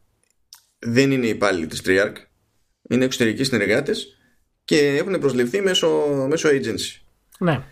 δεν 0.78 1.10
είναι 1.10 1.26
υπάλληλοι 1.26 1.66
της 1.66 1.82
Triarch 1.86 2.16
είναι 2.88 3.04
εξωτερικοί 3.04 3.44
συνεργάτες 3.44 4.18
και 4.64 4.78
έχουν 4.78 5.18
προσληφθεί 5.18 5.60
μέσω, 5.60 6.06
μέσω 6.28 6.48
agency. 6.48 7.00
Ναι. 7.38 7.62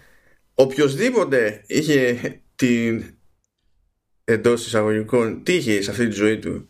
Οποιοςδήποτε 0.54 1.62
είχε 1.66 2.18
την 2.56 3.04
εντός 4.24 4.66
εισαγωγικών 4.66 5.42
τύχη 5.42 5.82
σε 5.82 5.90
αυτή 5.90 6.08
τη 6.08 6.14
ζωή 6.14 6.38
του 6.38 6.66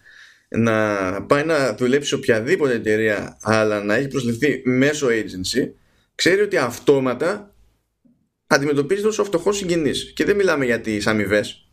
να 0.48 1.22
πάει 1.22 1.44
να 1.44 1.74
δουλέψει 1.74 2.08
σε 2.08 2.14
οποιαδήποτε 2.14 2.74
εταιρεία 2.74 3.38
αλλά 3.42 3.84
να 3.84 3.94
έχει 3.94 4.08
προσληφθεί 4.08 4.62
μέσω 4.64 5.06
agency 5.06 5.68
ξέρει 6.14 6.40
ότι 6.40 6.56
αυτόματα 6.56 7.54
αντιμετωπίζεται 8.46 9.08
ως 9.08 9.18
ο 9.18 9.24
φτωχός 9.24 9.56
συγγενής 9.56 10.12
και 10.12 10.24
δεν 10.24 10.36
μιλάμε 10.36 10.64
για 10.64 10.80
τις 10.80 11.06
αμοιβές. 11.06 11.68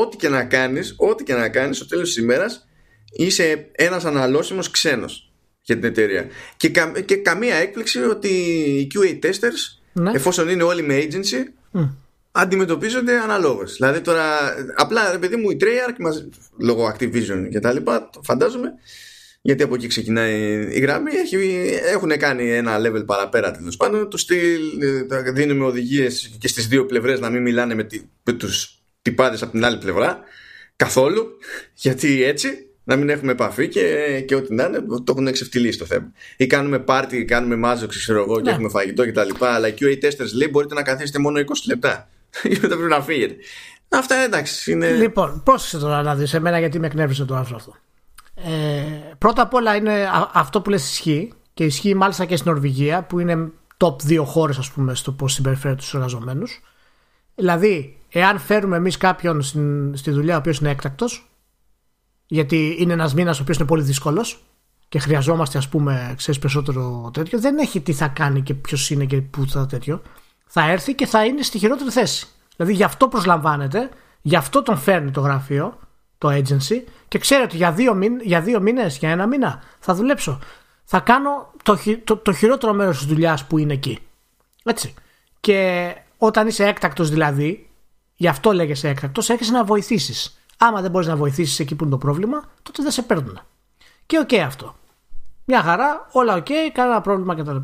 ό,τι 0.00 0.16
και 0.16 0.28
να 0.28 0.44
κάνεις 0.44 0.94
ό,τι 0.96 1.24
και 1.24 1.34
να 1.34 1.48
κάνεις 1.48 1.76
στο 1.76 1.86
τέλος 1.86 2.08
της 2.08 2.16
ημέρας 2.16 2.68
είσαι 3.12 3.68
ένας 3.72 4.04
αναλώσιμος 4.04 4.70
ξένος 4.70 5.32
για 5.60 5.74
την 5.74 5.84
εταιρεία 5.84 6.26
και, 6.56 6.70
και 7.04 7.16
καμία 7.16 7.54
έκπληξη 7.54 8.02
ότι 8.02 8.28
οι 8.28 8.90
QA 8.94 9.26
testers 9.26 9.80
ναι. 9.92 10.10
εφόσον 10.14 10.48
είναι 10.48 10.62
όλοι 10.62 10.82
με 10.82 11.08
agency 11.08 11.42
αντιμετωπίζονται 12.36 13.18
αναλόγως. 13.18 13.72
Δηλαδή 13.72 14.00
τώρα 14.00 14.24
απλά 14.76 15.10
ρε 15.10 15.18
παιδί 15.18 15.36
μου 15.36 15.50
η 15.50 15.56
Treyarch 15.60 16.14
λόγω 16.58 16.94
Activision 16.94 17.48
και 17.50 17.60
τα 17.60 17.72
λοιπά 17.72 18.10
φαντάζομαι 18.22 18.72
γιατί 19.42 19.62
από 19.62 19.74
εκεί 19.74 19.86
ξεκινάει 19.86 20.66
η 20.70 20.80
γραμμή 20.80 21.10
έχει, 21.14 21.36
έχουν 21.92 22.16
κάνει 22.18 22.50
ένα 22.50 22.78
level 22.78 23.06
παραπέρα 23.06 23.50
τέλος 23.50 23.76
πάντων. 23.76 24.10
Το 24.10 24.16
στυλ 24.16 24.80
ε, 24.80 25.30
δίνουμε 25.32 25.64
οδηγίες 25.64 26.36
και 26.38 26.48
στις 26.48 26.68
δύο 26.68 26.86
πλευρές 26.86 27.20
να 27.20 27.30
μην 27.30 27.42
μιλάνε 27.42 27.74
με, 27.74 27.86
με 28.22 28.32
τους 28.32 28.82
τυπάδες 29.02 29.42
από 29.42 29.50
την 29.50 29.64
άλλη 29.64 29.78
πλευρά 29.78 30.18
καθόλου 30.76 31.26
γιατί 31.84 32.22
έτσι 32.22 32.48
να 32.84 32.96
μην 32.96 33.08
έχουμε 33.08 33.32
επαφή 33.32 33.68
και, 33.68 34.20
και 34.26 34.34
ό,τι 34.34 34.54
να 34.54 34.64
είναι 34.64 34.78
το 34.80 35.04
έχουν 35.08 35.26
εξευτελίσει 35.26 35.78
το 35.78 35.84
θέμα. 35.84 36.12
Ή 36.36 36.46
κάνουμε 36.46 36.78
πάρτι, 36.78 37.24
κάνουμε 37.24 37.56
μάζοξη 37.56 37.98
ξέρω 37.98 38.22
εγώ 38.22 38.36
και 38.36 38.42
ναι. 38.42 38.50
έχουμε 38.50 38.68
φαγητό 38.68 39.06
κτλ 39.06 39.30
αλλά 39.38 39.68
οι 39.68 39.74
QA 39.80 40.04
testers 40.04 40.32
λέει 40.34 40.48
μπορείτε 40.50 40.74
να 40.74 40.82
καθίσετε 40.82 41.18
μόνο 41.18 41.40
20 41.40 41.42
λεπτά 41.66 42.08
ή 42.50 42.58
μετά 42.60 42.76
πρέπει 42.76 42.90
να 42.90 43.00
φύγετε 43.00 43.36
Αυτά 43.88 44.14
εντάξει. 44.14 44.72
Είναι... 44.72 44.90
Λοιπόν, 44.90 45.42
πρόσεξε 45.44 45.78
τώρα 45.78 46.02
να 46.02 46.14
δεις 46.14 46.34
εμένα 46.34 46.58
γιατί 46.58 46.78
με 46.78 46.86
εκνεύρισε 46.86 47.24
το 47.24 47.34
άρθρο 47.34 47.56
αυτό. 47.56 47.74
Ε, 48.34 49.14
πρώτα 49.18 49.42
απ' 49.42 49.54
όλα 49.54 49.76
είναι 49.76 50.10
αυτό 50.32 50.60
που 50.60 50.70
λες 50.70 50.90
ισχύει 50.90 51.32
και 51.54 51.64
ισχύει 51.64 51.94
μάλιστα 51.94 52.24
και 52.24 52.36
στην 52.36 52.50
Νορβηγία 52.50 53.02
που 53.02 53.18
είναι 53.18 53.50
top 53.76 54.00
δύο 54.02 54.24
χώρες 54.24 54.58
ας 54.58 54.70
πούμε 54.70 54.94
στο 54.94 55.12
πώς 55.12 55.32
συμπεριφέρει 55.32 55.74
τους 55.74 55.94
εργαζομένους 55.94 56.60
δηλαδή 57.34 57.98
εάν 58.08 58.38
φέρουμε 58.38 58.76
εμείς 58.76 58.96
κάποιον 58.96 59.42
στην, 59.42 59.96
στη 59.96 60.10
δουλειά 60.10 60.34
ο 60.34 60.38
οποίος 60.38 60.58
είναι 60.58 60.70
έκτακτος 60.70 61.30
γιατί 62.26 62.76
είναι 62.78 62.92
ένας 62.92 63.14
μήνας 63.14 63.38
ο 63.38 63.42
οποίος 63.42 63.56
είναι 63.56 63.66
πολύ 63.66 63.82
δύσκολος 63.82 64.44
και 64.88 64.98
χρειαζόμαστε 64.98 65.58
ας 65.58 65.68
πούμε 65.68 66.14
ξέρεις 66.16 66.40
περισσότερο 66.40 67.10
τέτοιο 67.12 67.40
δεν 67.40 67.58
έχει 67.58 67.80
τι 67.80 67.92
θα 67.92 68.08
κάνει 68.08 68.42
και 68.42 68.54
ποιος 68.54 68.90
είναι 68.90 69.04
και 69.04 69.20
πού 69.20 69.48
θα 69.48 69.66
τέτοιο 69.66 70.02
θα 70.54 70.70
έρθει 70.70 70.94
και 70.94 71.06
θα 71.06 71.24
είναι 71.24 71.42
στη 71.42 71.58
χειρότερη 71.58 71.90
θέση 71.90 72.26
δηλαδή 72.56 72.72
γι' 72.72 72.84
αυτό 72.84 73.08
προσλαμβάνεται 73.08 73.88
γι' 74.22 74.36
αυτό 74.36 74.62
τον 74.62 74.76
φέρνει 74.76 75.10
το 75.10 75.20
γραφείο 75.20 75.78
το 76.18 76.28
agency 76.30 76.82
και 77.08 77.18
ξέρει 77.18 77.42
ότι 77.42 77.56
για 77.56 77.72
δύο, 77.72 77.94
μήνες, 77.94 78.22
για 78.24 78.40
δύο 78.40 78.60
μήνες, 78.60 78.98
για 78.98 79.10
ένα 79.10 79.26
μήνα 79.26 79.62
θα 79.78 79.94
δουλέψω. 79.94 80.38
Θα 80.84 81.00
κάνω 81.00 81.50
το, 81.62 81.78
το, 82.04 82.16
το 82.16 82.32
χειρότερο 82.32 82.72
μέρος 82.72 82.98
της 82.98 83.06
δουλειάς 83.06 83.44
που 83.44 83.58
είναι 83.58 83.72
εκεί. 83.72 83.98
Έτσι. 84.64 84.94
Και 85.40 85.90
όταν 86.18 86.46
είσαι 86.46 86.66
έκτακτος 86.66 87.10
δηλαδή, 87.10 87.70
γι' 88.16 88.28
αυτό 88.28 88.52
λέγεσαι 88.52 88.88
έκτακτος, 88.88 89.30
έχεις 89.30 89.50
να 89.50 89.64
βοηθήσεις. 89.64 90.40
Άμα 90.58 90.80
δεν 90.80 90.90
μπορείς 90.90 91.06
να 91.06 91.16
βοηθήσεις 91.16 91.58
εκεί 91.58 91.74
που 91.74 91.84
είναι 91.84 91.92
το 91.92 91.98
πρόβλημα, 91.98 92.44
τότε 92.62 92.82
δεν 92.82 92.92
σε 92.92 93.02
παίρνουν. 93.02 93.40
Και 94.06 94.18
οκ 94.18 94.32
αυτό. 94.32 94.74
Μια 95.44 95.62
χαρά, 95.62 96.08
όλα 96.12 96.34
OK, 96.34 96.46
okay, 96.48 96.70
κανένα 96.72 97.00
πρόβλημα 97.00 97.34
κτλ. 97.34 97.56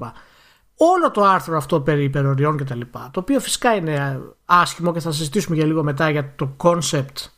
Όλο 0.82 1.10
το 1.10 1.24
άρθρο 1.24 1.56
αυτό 1.56 1.80
περί 1.80 2.04
υπεροριών 2.04 2.56
κτλ. 2.56 2.80
Το 2.90 3.20
οποίο 3.20 3.40
φυσικά 3.40 3.74
είναι 3.74 4.20
άσχημο 4.44 4.92
και 4.92 5.00
θα 5.00 5.12
συζητήσουμε 5.12 5.56
για 5.56 5.66
λίγο 5.66 5.82
μετά 5.82 6.10
για 6.10 6.32
το 6.36 6.56
concept 6.56 7.28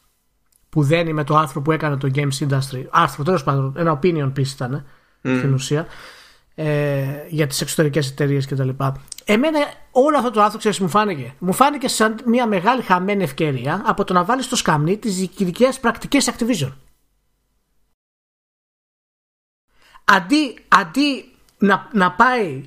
που 0.68 0.82
δένει 0.82 1.12
με 1.12 1.24
το 1.24 1.36
άρθρο 1.36 1.62
που 1.62 1.72
έκανε 1.72 1.96
το 1.96 2.10
Games 2.14 2.48
Industry. 2.48 2.84
Άρθρο, 2.90 3.24
τέλος 3.24 3.44
πάντων, 3.44 3.74
ένα 3.76 3.98
opinion 3.98 4.32
piece 4.36 4.46
ήταν 4.46 4.84
mm. 5.22 5.36
στην 5.38 5.52
ουσία. 5.52 5.86
Ε, 6.54 7.04
για 7.28 7.46
τις 7.46 7.60
εξωτερικές 7.60 8.10
εταιρείες 8.10 8.46
κτλ. 8.46 8.68
Εμένα 9.24 9.58
όλο 9.90 10.16
αυτό 10.16 10.30
το 10.30 10.42
άρθρο, 10.42 10.58
ξέρεις, 10.58 10.78
μου 10.78 10.88
φάνηκε. 10.88 11.34
Μου 11.38 11.52
φάνηκε 11.52 11.88
σαν 11.88 12.18
μια 12.24 12.46
μεγάλη 12.46 12.82
χαμένη 12.82 13.22
ευκαιρία 13.22 13.82
από 13.84 14.04
το 14.04 14.12
να 14.12 14.24
βάλεις 14.24 14.44
στο 14.44 14.56
σκαμνί 14.56 14.96
τις 14.96 15.16
διοικητικέ 15.16 15.68
πρακτικές 15.80 16.30
Activision. 16.30 16.72
Αντί, 20.04 20.58
αντί 20.68 21.24
να, 21.58 21.88
να 21.92 22.12
πάει 22.12 22.64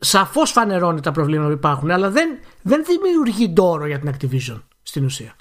σαφώς 0.00 0.50
φανερώνει 0.50 1.00
τα 1.00 1.12
προβλήματα 1.12 1.48
που 1.48 1.56
υπάρχουν, 1.56 1.90
αλλά 1.90 2.10
δεν, 2.10 2.28
δεν 2.62 2.84
δημιουργεί 2.84 3.48
ντόρο 3.48 3.86
για 3.86 3.98
την 3.98 4.14
Activision 4.14 4.62
στην 4.82 5.04
ουσία. 5.04 5.36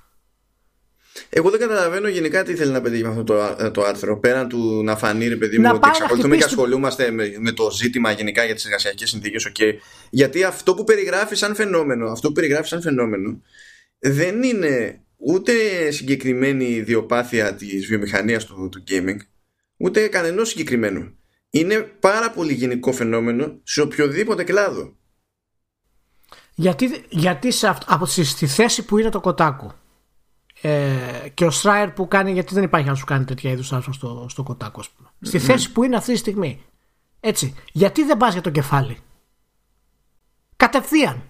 Εγώ 1.29 1.49
δεν 1.49 1.59
καταλαβαίνω 1.59 2.07
γενικά 2.07 2.43
τι 2.43 2.55
θέλει 2.55 2.71
να 2.71 2.81
πετύχει 2.81 3.03
με 3.03 3.09
αυτό 3.09 3.23
το, 3.23 3.71
το 3.71 3.83
άρθρο. 3.83 4.19
Πέραν 4.19 4.49
του 4.49 4.83
να 4.83 4.95
φανεί, 4.97 5.27
ρε 5.27 5.35
παιδί 5.35 5.59
μου, 5.59 5.71
ότι 5.73 5.87
εξακολουθούμε 5.87 6.37
και 6.37 6.43
ασχολούμαστε 6.43 7.11
με, 7.11 7.35
με, 7.39 7.51
το 7.51 7.71
ζήτημα 7.71 8.11
γενικά 8.11 8.43
για 8.45 8.55
τις 8.55 8.65
εργασιακές 8.65 9.09
συνθήκες. 9.09 9.51
Okay. 9.51 9.73
Γιατί 10.09 10.43
αυτό 10.43 10.73
που 10.73 10.83
περιγράφει 10.83 11.35
σαν 11.35 11.55
φαινόμενο, 11.55 12.11
αυτό 12.11 12.27
που 12.27 12.33
περιγράφει 12.33 12.67
σαν 12.67 12.81
φαινόμενο, 12.81 13.41
δεν 13.99 14.43
είναι 14.43 15.03
ούτε 15.17 15.53
συγκεκριμένη 15.91 16.65
ιδιοπάθεια 16.65 17.55
της 17.55 17.85
βιομηχανίας 17.85 18.45
του, 18.45 18.69
του 18.71 18.83
gaming, 18.89 19.17
ούτε 19.77 20.07
κανενός 20.07 20.49
συγκεκριμένου. 20.49 21.18
Είναι 21.49 21.79
πάρα 21.79 22.31
πολύ 22.31 22.53
γενικό 22.53 22.91
φαινόμενο 22.91 23.59
σε 23.63 23.81
οποιοδήποτε 23.81 24.43
κλάδο. 24.43 24.93
Γιατί, 26.55 27.05
γιατί 27.09 27.51
σε 27.51 27.77
από 27.85 28.05
στη 28.05 28.47
θέση 28.47 28.85
που 28.85 28.97
είναι 28.97 29.09
το 29.09 29.19
κοτάκου 29.19 29.71
ε, 30.61 31.29
και 31.33 31.45
ο 31.45 31.51
Στράιερ 31.51 31.91
που 31.91 32.07
κάνει, 32.07 32.31
γιατί 32.31 32.53
δεν 32.53 32.63
υπάρχει 32.63 32.87
να 32.87 32.95
σου 32.95 33.05
κάνει 33.05 33.25
τέτοια 33.25 33.51
είδους 33.51 33.73
άρθρο 33.73 33.93
στο, 33.93 34.25
στο 34.29 34.43
κοτάκο, 34.43 34.83
Στη 35.21 35.39
θέση 35.39 35.71
που 35.71 35.83
είναι 35.83 35.95
αυτή 35.95 36.11
τη 36.11 36.17
στιγμή. 36.17 36.65
Έτσι. 37.19 37.55
Γιατί 37.71 38.03
δεν 38.03 38.17
πας 38.17 38.33
για 38.33 38.41
το 38.41 38.49
κεφάλι; 38.49 38.97
Κατευθείαν. 40.55 41.21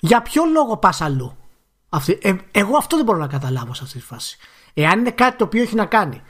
Για 0.00 0.22
ποιο 0.22 0.44
λόγο 0.44 0.76
πας 0.76 1.00
αλλού; 1.00 1.36
Αυτή, 1.88 2.18
ε, 2.22 2.34
εγώ 2.50 2.76
αυτό 2.76 2.96
δεν 2.96 3.04
μπορώ 3.04 3.18
να 3.18 3.26
καταλάβω 3.26 3.74
σε 3.74 3.84
αυτή 3.84 3.98
τη 3.98 4.04
φάση. 4.04 4.38
Εάν 4.74 4.98
είναι 4.98 5.10
κάτι 5.10 5.36
το 5.36 5.44
οποίο 5.44 5.62
έχει 5.62 5.74
να 5.74 5.86
κάνει. 5.86 6.22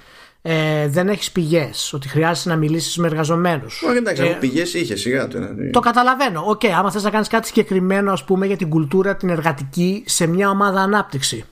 Ε, 0.47 0.89
δεν 0.89 1.09
έχεις 1.09 1.33
πηγές, 1.33 1.93
ότι 1.93 2.09
χρειάζεται 2.09 2.49
να 2.49 2.57
μιλήσεις 2.57 2.97
με 2.97 3.07
εργαζομένους. 3.07 3.83
Όχι, 3.83 3.97
εντάξει, 3.97 4.23
ε, 4.23 4.37
πηγές 4.41 4.75
είχε 4.75 4.97
σιγά 4.97 5.29
το 5.29 5.39
Το 5.73 5.81
καταλαβαίνω. 5.81 6.43
OK, 6.47 6.61
okay, 6.61 6.69
άμα 6.69 6.91
θες 6.91 7.03
να 7.03 7.11
κάνεις 7.11 7.29
κάτι 7.29 7.47
συγκεκριμένο, 7.47 8.13
ας 8.13 8.25
πούμε, 8.25 8.47
για 8.47 8.57
την 8.57 8.69
κουλτούρα 8.69 9.17
την 9.17 9.29
εργατική 9.29 10.05
σε 10.07 10.27
μια 10.27 10.51
ομάδα 10.51 10.81
ανάπτυξης 10.81 11.45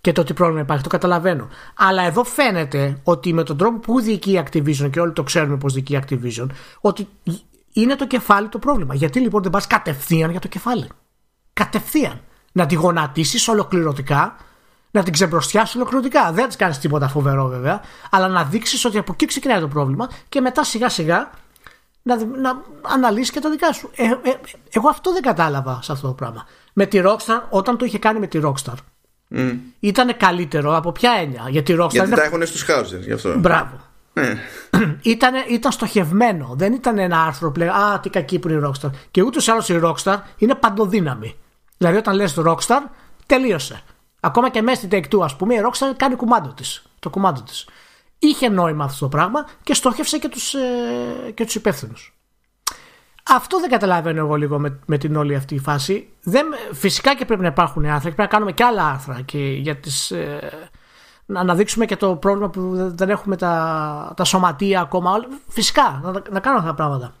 και 0.00 0.12
το 0.12 0.24
τι 0.24 0.34
πρόβλημα 0.34 0.60
υπάρχει. 0.60 0.82
Το 0.82 0.88
καταλαβαίνω. 0.88 1.48
Αλλά 1.76 2.02
εδώ 2.02 2.24
φαίνεται 2.24 3.00
ότι 3.02 3.32
με 3.32 3.42
τον 3.42 3.56
τρόπο 3.56 3.78
που 3.78 4.00
διοικεί 4.00 4.32
η 4.32 4.42
Activision 4.44 4.90
και 4.90 5.00
όλοι 5.00 5.12
το 5.12 5.22
ξέρουμε 5.22 5.56
πώς 5.56 5.72
διοικεί 5.72 5.94
η 5.94 6.00
Activision, 6.08 6.46
ότι 6.80 7.08
είναι 7.72 7.96
το 7.96 8.06
κεφάλι 8.06 8.48
το 8.48 8.58
πρόβλημα. 8.58 8.94
Γιατί 8.94 9.20
λοιπόν 9.20 9.42
δεν 9.42 9.50
πας 9.50 9.66
κατευθείαν 9.66 10.30
για 10.30 10.40
το 10.40 10.48
κεφάλι. 10.48 10.88
Κατευθείαν. 11.52 12.20
Να 12.52 12.66
τη 12.66 12.74
γονατίσεις 12.74 13.48
ολοκληρωτικά, 13.48 14.36
να 14.90 15.02
την 15.02 15.12
ξεμπροστιάσεις 15.12 15.74
ολοκληρωτικά. 15.74 16.32
Δεν 16.32 16.46
της 16.46 16.56
κάνεις 16.56 16.78
τίποτα 16.78 17.08
φοβερό 17.08 17.46
βέβαια, 17.46 17.80
αλλά 18.10 18.28
να 18.28 18.44
δείξεις 18.44 18.84
ότι 18.84 18.98
από 18.98 19.12
εκεί 19.12 19.26
ξεκινάει 19.26 19.60
το 19.60 19.68
πρόβλημα 19.68 20.10
και 20.28 20.40
μετά 20.40 20.64
σιγά 20.64 20.88
σιγά 20.88 21.30
να, 22.02 22.24
να 22.24 22.62
αναλύσεις 22.82 23.30
και 23.30 23.40
τα 23.40 23.50
δικά 23.50 23.72
σου. 23.72 23.90
Ε, 23.94 24.04
ε, 24.04 24.14
εγώ 24.70 24.88
αυτό 24.88 25.12
δεν 25.12 25.22
κατάλαβα 25.22 25.78
σε 25.82 25.92
αυτό 25.92 26.06
το 26.06 26.12
πράγμα. 26.12 26.46
Με 26.72 26.86
τη 26.86 27.00
Rockstar, 27.04 27.40
όταν 27.50 27.76
το 27.78 27.84
είχε 27.84 27.98
κάνει 27.98 28.18
με 28.18 28.26
τη 28.26 28.40
Rockstar, 28.42 28.74
Mm. 29.34 29.56
Ήταν 29.80 30.16
καλύτερο 30.16 30.76
από 30.76 30.92
ποια 30.92 31.12
έννοια; 31.20 31.44
Γιατί, 31.48 31.76
Rockstar 31.80 31.90
γιατί 31.90 32.10
τα 32.10 32.22
έχουν 32.22 32.46
στους 32.46 32.62
Χάουζερ, 32.62 33.00
γι' 33.00 33.12
αυτό. 33.12 33.38
Μπράβο. 33.38 33.80
Mm. 34.72 34.96
ήταν, 35.02 35.34
ήταν 35.48 35.72
στοχευμένο. 35.72 36.54
Δεν 36.56 36.72
ήταν 36.72 36.98
ένα 36.98 37.22
άρθρο 37.22 37.50
που 37.50 37.58
λέει 37.58 37.68
Α, 37.68 38.00
τι 38.02 38.10
κακή 38.10 38.38
που 38.38 38.48
είναι 38.48 38.66
η 38.66 38.70
Rockstar. 38.70 38.90
Και 39.10 39.22
ούτως 39.22 39.46
ή 39.46 39.50
άλλως 39.50 39.68
η 39.68 39.80
Rockstar 39.82 40.16
είναι 40.36 40.54
παντοδύναμη. 40.54 41.36
Δηλαδή, 41.76 41.96
όταν 41.96 42.14
λες 42.14 42.34
Rockstar, 42.38 42.80
τελείωσε. 43.26 43.82
Ακόμα 44.20 44.50
και 44.50 44.62
μέσα 44.62 44.76
στην 44.76 44.88
Take 44.92 45.14
Two, 45.14 45.22
ας 45.22 45.36
πούμε, 45.36 45.54
η 45.54 45.58
Rockstar 45.64 45.94
κάνει 45.96 46.14
κουμάντο 46.14 46.48
της. 46.52 46.82
Το 46.98 47.10
κουμάντο 47.10 47.42
της. 47.42 47.68
Είχε 48.18 48.48
νόημα 48.48 48.84
αυτό 48.84 48.98
το 48.98 49.08
πράγμα 49.08 49.46
και 49.62 49.74
στόχευσε 49.74 50.18
και 50.18 50.28
τους 50.28 50.54
ε, 50.54 51.30
και 51.34 51.44
τους 51.44 51.54
υπεύθυνους. 51.54 52.14
Αυτό 53.28 53.60
δεν 53.60 53.70
καταλαβαίνω 53.70 54.18
εγώ 54.18 54.34
λίγο 54.34 54.58
με, 54.58 54.78
με 54.86 54.98
την 54.98 55.16
όλη 55.16 55.34
αυτή 55.34 55.54
η 55.54 55.58
φάση. 55.58 56.08
Δεν, 56.22 56.46
φυσικά 56.72 57.14
και 57.14 57.24
πρέπει 57.24 57.42
να 57.42 57.48
υπάρχουν 57.48 57.84
άρθρα 57.84 57.98
και 57.98 58.14
πρέπει 58.14 58.20
να 58.20 58.26
κάνουμε 58.26 58.52
και 58.52 58.64
άλλα 58.64 58.86
άρθρα 58.86 59.20
και 59.20 59.38
για 59.38 59.76
τις, 59.76 60.10
ε, 60.10 60.70
να 61.26 61.40
αναδείξουμε 61.40 61.84
και 61.84 61.96
το 61.96 62.16
πρόβλημα 62.16 62.50
που 62.50 62.92
δεν 62.94 63.10
έχουμε 63.10 63.36
τα, 63.36 64.12
τα 64.16 64.24
σωματεία 64.24 64.80
ακόμα. 64.80 65.10
Φυσικά, 65.48 66.00
να, 66.02 66.10
να 66.10 66.40
κάνουμε 66.40 66.62
αυτά 66.62 66.70
τα 66.70 66.74
πράγματα. 66.74 67.14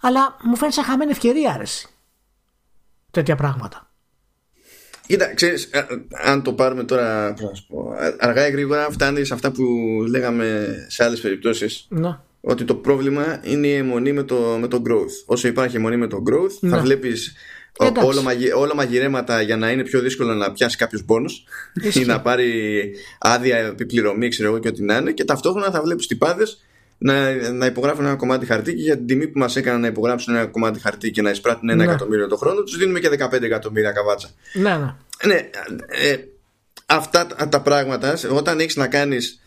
Αλλά 0.00 0.36
μου 0.42 0.56
φαίνεται 0.56 0.76
σαν 0.76 0.84
χαμένη 0.84 1.10
ευκαιρία 1.10 1.52
αρέσει. 1.52 1.88
Τέτοια 3.10 3.36
πράγματα. 3.36 3.85
Κοίτα, 5.06 5.34
ξέρεις, 5.34 5.64
ε, 5.64 5.86
αν 6.24 6.42
το 6.42 6.52
πάρουμε 6.52 6.84
τώρα, 6.84 7.34
πω, 7.68 7.94
αργά 8.18 8.48
ή 8.48 8.50
γρήγορα 8.50 8.90
φτάνει 8.90 9.24
σε 9.24 9.34
αυτά 9.34 9.50
που 9.50 9.62
λέγαμε 10.08 10.74
σε 10.88 11.04
άλλες 11.04 11.20
περιπτώσεις. 11.20 11.86
Ναι 11.88 12.18
ότι 12.48 12.64
το 12.64 12.74
πρόβλημα 12.74 13.40
είναι 13.42 13.66
η 13.66 13.72
αιμονή 13.72 14.12
με 14.12 14.22
το, 14.22 14.56
με 14.60 14.68
το 14.68 14.82
growth. 14.88 15.24
Όσο 15.26 15.48
υπάρχει 15.48 15.76
αιμονή 15.76 15.96
με 15.96 16.06
το 16.06 16.22
growth, 16.30 16.68
θα 16.68 16.76
ναι. 16.76 16.80
βλέπεις 16.80 17.34
Όλο, 18.04 18.22
μαγει, 18.22 18.52
όλο 18.52 18.74
μαγειρέματα 18.74 19.42
για 19.42 19.56
να 19.56 19.70
είναι 19.70 19.82
πιο 19.82 20.00
δύσκολο 20.00 20.34
να 20.34 20.52
πιάσει 20.52 20.76
κάποιος 20.76 21.04
πόνος 21.04 21.44
ή 21.94 22.04
να 22.04 22.20
πάρει 22.20 22.92
άδεια 23.18 23.56
επιπληρωμή, 23.56 24.28
ξέρω 24.28 24.48
εγώ 24.48 24.58
και 24.58 24.68
ό,τι 24.68 24.82
να 24.82 24.96
είναι. 24.96 25.12
Και 25.12 25.24
ταυτόχρονα 25.24 25.70
θα 25.70 25.82
βλέπεις 25.82 26.06
τυπάδες 26.06 26.64
να, 26.98 27.32
να 27.52 27.66
υπογράφουν 27.66 28.04
ένα 28.04 28.14
κομμάτι 28.14 28.46
χαρτί 28.46 28.74
και 28.74 28.82
για 28.82 28.96
την 28.96 29.06
τιμή 29.06 29.28
που 29.28 29.38
μας 29.38 29.56
έκαναν 29.56 29.80
να 29.80 29.86
υπογράψουν 29.86 30.34
ένα 30.34 30.46
κομμάτι 30.46 30.80
χαρτί 30.80 31.10
και 31.10 31.22
να 31.22 31.30
εισπράττουν 31.30 31.68
ένα 31.68 31.84
ναι. 31.84 31.90
εκατομμύριο 31.90 32.26
το 32.26 32.36
χρόνο, 32.36 32.62
τους 32.62 32.76
δίνουμε 32.76 33.00
και 33.00 33.10
15 33.20 33.42
εκατομμύρια 33.42 33.92
καβάτσα. 33.92 34.28
Ναι, 34.52 34.76
ναι. 34.76 34.94
ναι 35.26 35.50
ε, 35.86 36.16
αυτά 36.86 37.26
τα 37.48 37.60
πράγματα, 37.60 38.18
όταν 38.30 38.60
έχεις 38.60 38.76
να 38.76 38.86
κάνεις. 38.86 39.40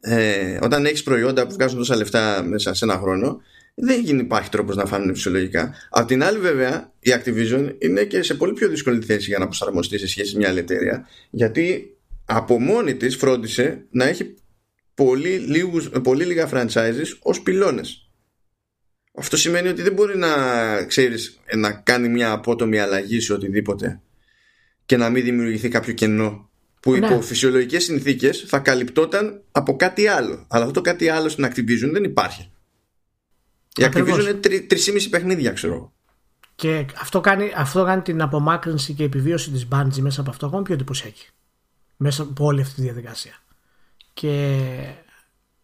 Ε, 0.00 0.58
όταν 0.62 0.86
έχεις 0.86 1.02
προϊόντα 1.02 1.46
που 1.46 1.54
βγάζουν 1.54 1.78
τόσα 1.78 1.96
λεφτά 1.96 2.42
μέσα 2.42 2.74
σε 2.74 2.84
ένα 2.84 2.98
χρόνο, 2.98 3.40
δεν 3.74 4.18
υπάρχει 4.18 4.48
τρόπος 4.48 4.76
να 4.76 4.84
φάνουν 4.84 5.14
φυσιολογικά. 5.14 5.74
Απ' 5.90 6.06
την 6.06 6.24
άλλη, 6.24 6.38
βέβαια, 6.38 6.92
η 7.00 7.10
Activision 7.14 7.74
είναι 7.78 8.04
και 8.04 8.22
σε 8.22 8.34
πολύ 8.34 8.52
πιο 8.52 8.68
δύσκολη 8.68 9.00
θέση 9.00 9.28
για 9.28 9.38
να 9.38 9.44
προσαρμοστεί 9.44 9.98
σε 9.98 10.08
σχέση 10.08 10.32
με 10.32 10.38
μια 10.38 10.48
άλλη 10.48 10.58
εταιρεία, 10.58 11.08
γιατί 11.30 11.96
από 12.24 12.60
μόνη 12.60 12.94
της 12.94 13.16
φρόντισε 13.16 13.84
να 13.90 14.04
έχει 14.04 14.34
πολύ, 14.94 15.38
λίγους, 15.38 15.88
πολύ 16.02 16.24
λίγα 16.24 16.48
franchises 16.52 17.18
ως 17.22 17.42
πυλώνες. 17.42 18.08
Αυτό 19.14 19.36
σημαίνει 19.36 19.68
ότι 19.68 19.82
δεν 19.82 19.92
μπορεί 19.92 20.18
να, 20.18 20.30
ξέρεις, 20.84 21.40
να 21.56 21.72
κάνει 21.72 22.08
μια 22.08 22.32
απότομη 22.32 22.78
αλλαγή 22.78 23.20
σε 23.20 23.32
οτιδήποτε 23.32 24.00
και 24.86 24.96
να 24.96 25.10
μην 25.10 25.24
δημιουργηθεί 25.24 25.68
κάποιο 25.68 25.92
κενό 25.92 26.50
που 26.80 26.90
ναι. 26.90 27.06
υπό 27.06 27.20
φυσιολογικές 27.20 27.84
συνθήκες 27.84 28.44
θα 28.46 28.58
καλυπτόταν 28.58 29.42
από 29.50 29.76
κάτι 29.76 30.06
άλλο. 30.06 30.46
Αλλά 30.48 30.64
αυτό 30.64 30.74
το 30.74 30.80
κάτι 30.80 31.08
άλλο 31.08 31.28
στην 31.28 31.46
Activision 31.46 31.90
δεν 31.92 32.04
υπάρχει. 32.04 32.50
Η 33.76 33.84
Activision 33.84 34.20
είναι 34.20 34.34
τρι, 34.34 34.66
3,5 34.70 35.06
παιχνίδια, 35.10 35.52
ξέρω 35.52 35.92
Και 36.54 36.86
αυτό 36.98 37.20
κάνει, 37.20 37.52
αυτό 37.56 37.84
κάνει 37.84 38.02
την 38.02 38.22
απομάκρυνση 38.22 38.92
και 38.92 39.04
επιβίωση 39.04 39.50
της 39.50 39.68
Bungie 39.72 39.98
μέσα 39.98 40.20
από 40.20 40.30
αυτό 40.30 40.46
ακόμα 40.46 40.62
πιο 40.62 40.74
εντυπωσιακή. 40.74 41.26
Μέσα 41.96 42.22
από 42.22 42.44
όλη 42.44 42.60
αυτή 42.60 42.74
τη 42.74 42.80
διαδικασία 42.80 43.43
και 44.14 44.60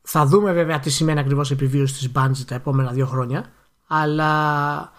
θα 0.03 0.27
δούμε 0.27 0.53
βέβαια 0.53 0.79
τι 0.79 0.91
σημαίνει 0.91 1.21
ακριβώς 1.21 1.51
επιβίωση 1.51 1.95
της 1.95 2.11
Bungie 2.15 2.45
τα 2.47 2.55
επόμενα 2.55 2.91
δύο 2.91 3.07
χρόνια. 3.07 3.53
Αλλά 3.87 4.93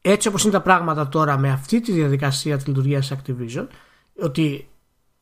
έτσι 0.00 0.28
όπως 0.28 0.42
είναι 0.42 0.52
τα 0.52 0.60
πράγματα 0.60 1.08
τώρα 1.08 1.38
με 1.38 1.50
αυτή 1.50 1.80
τη 1.80 1.92
διαδικασία 1.92 2.56
της 2.56 2.66
λειτουργίας 2.66 3.12
Activision 3.12 3.66
ότι 4.22 4.68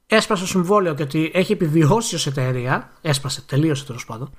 έσπασε 0.06 0.42
το 0.42 0.48
συμβόλαιο 0.48 0.94
και 0.94 1.02
ότι 1.02 1.30
έχει 1.34 1.52
επιβιώσει 1.52 2.14
ως 2.14 2.26
εταιρεία 2.26 2.92
έσπασε, 3.00 3.42
τελείωσε 3.42 3.84
τέλος 3.84 4.06
πάντων 4.06 4.30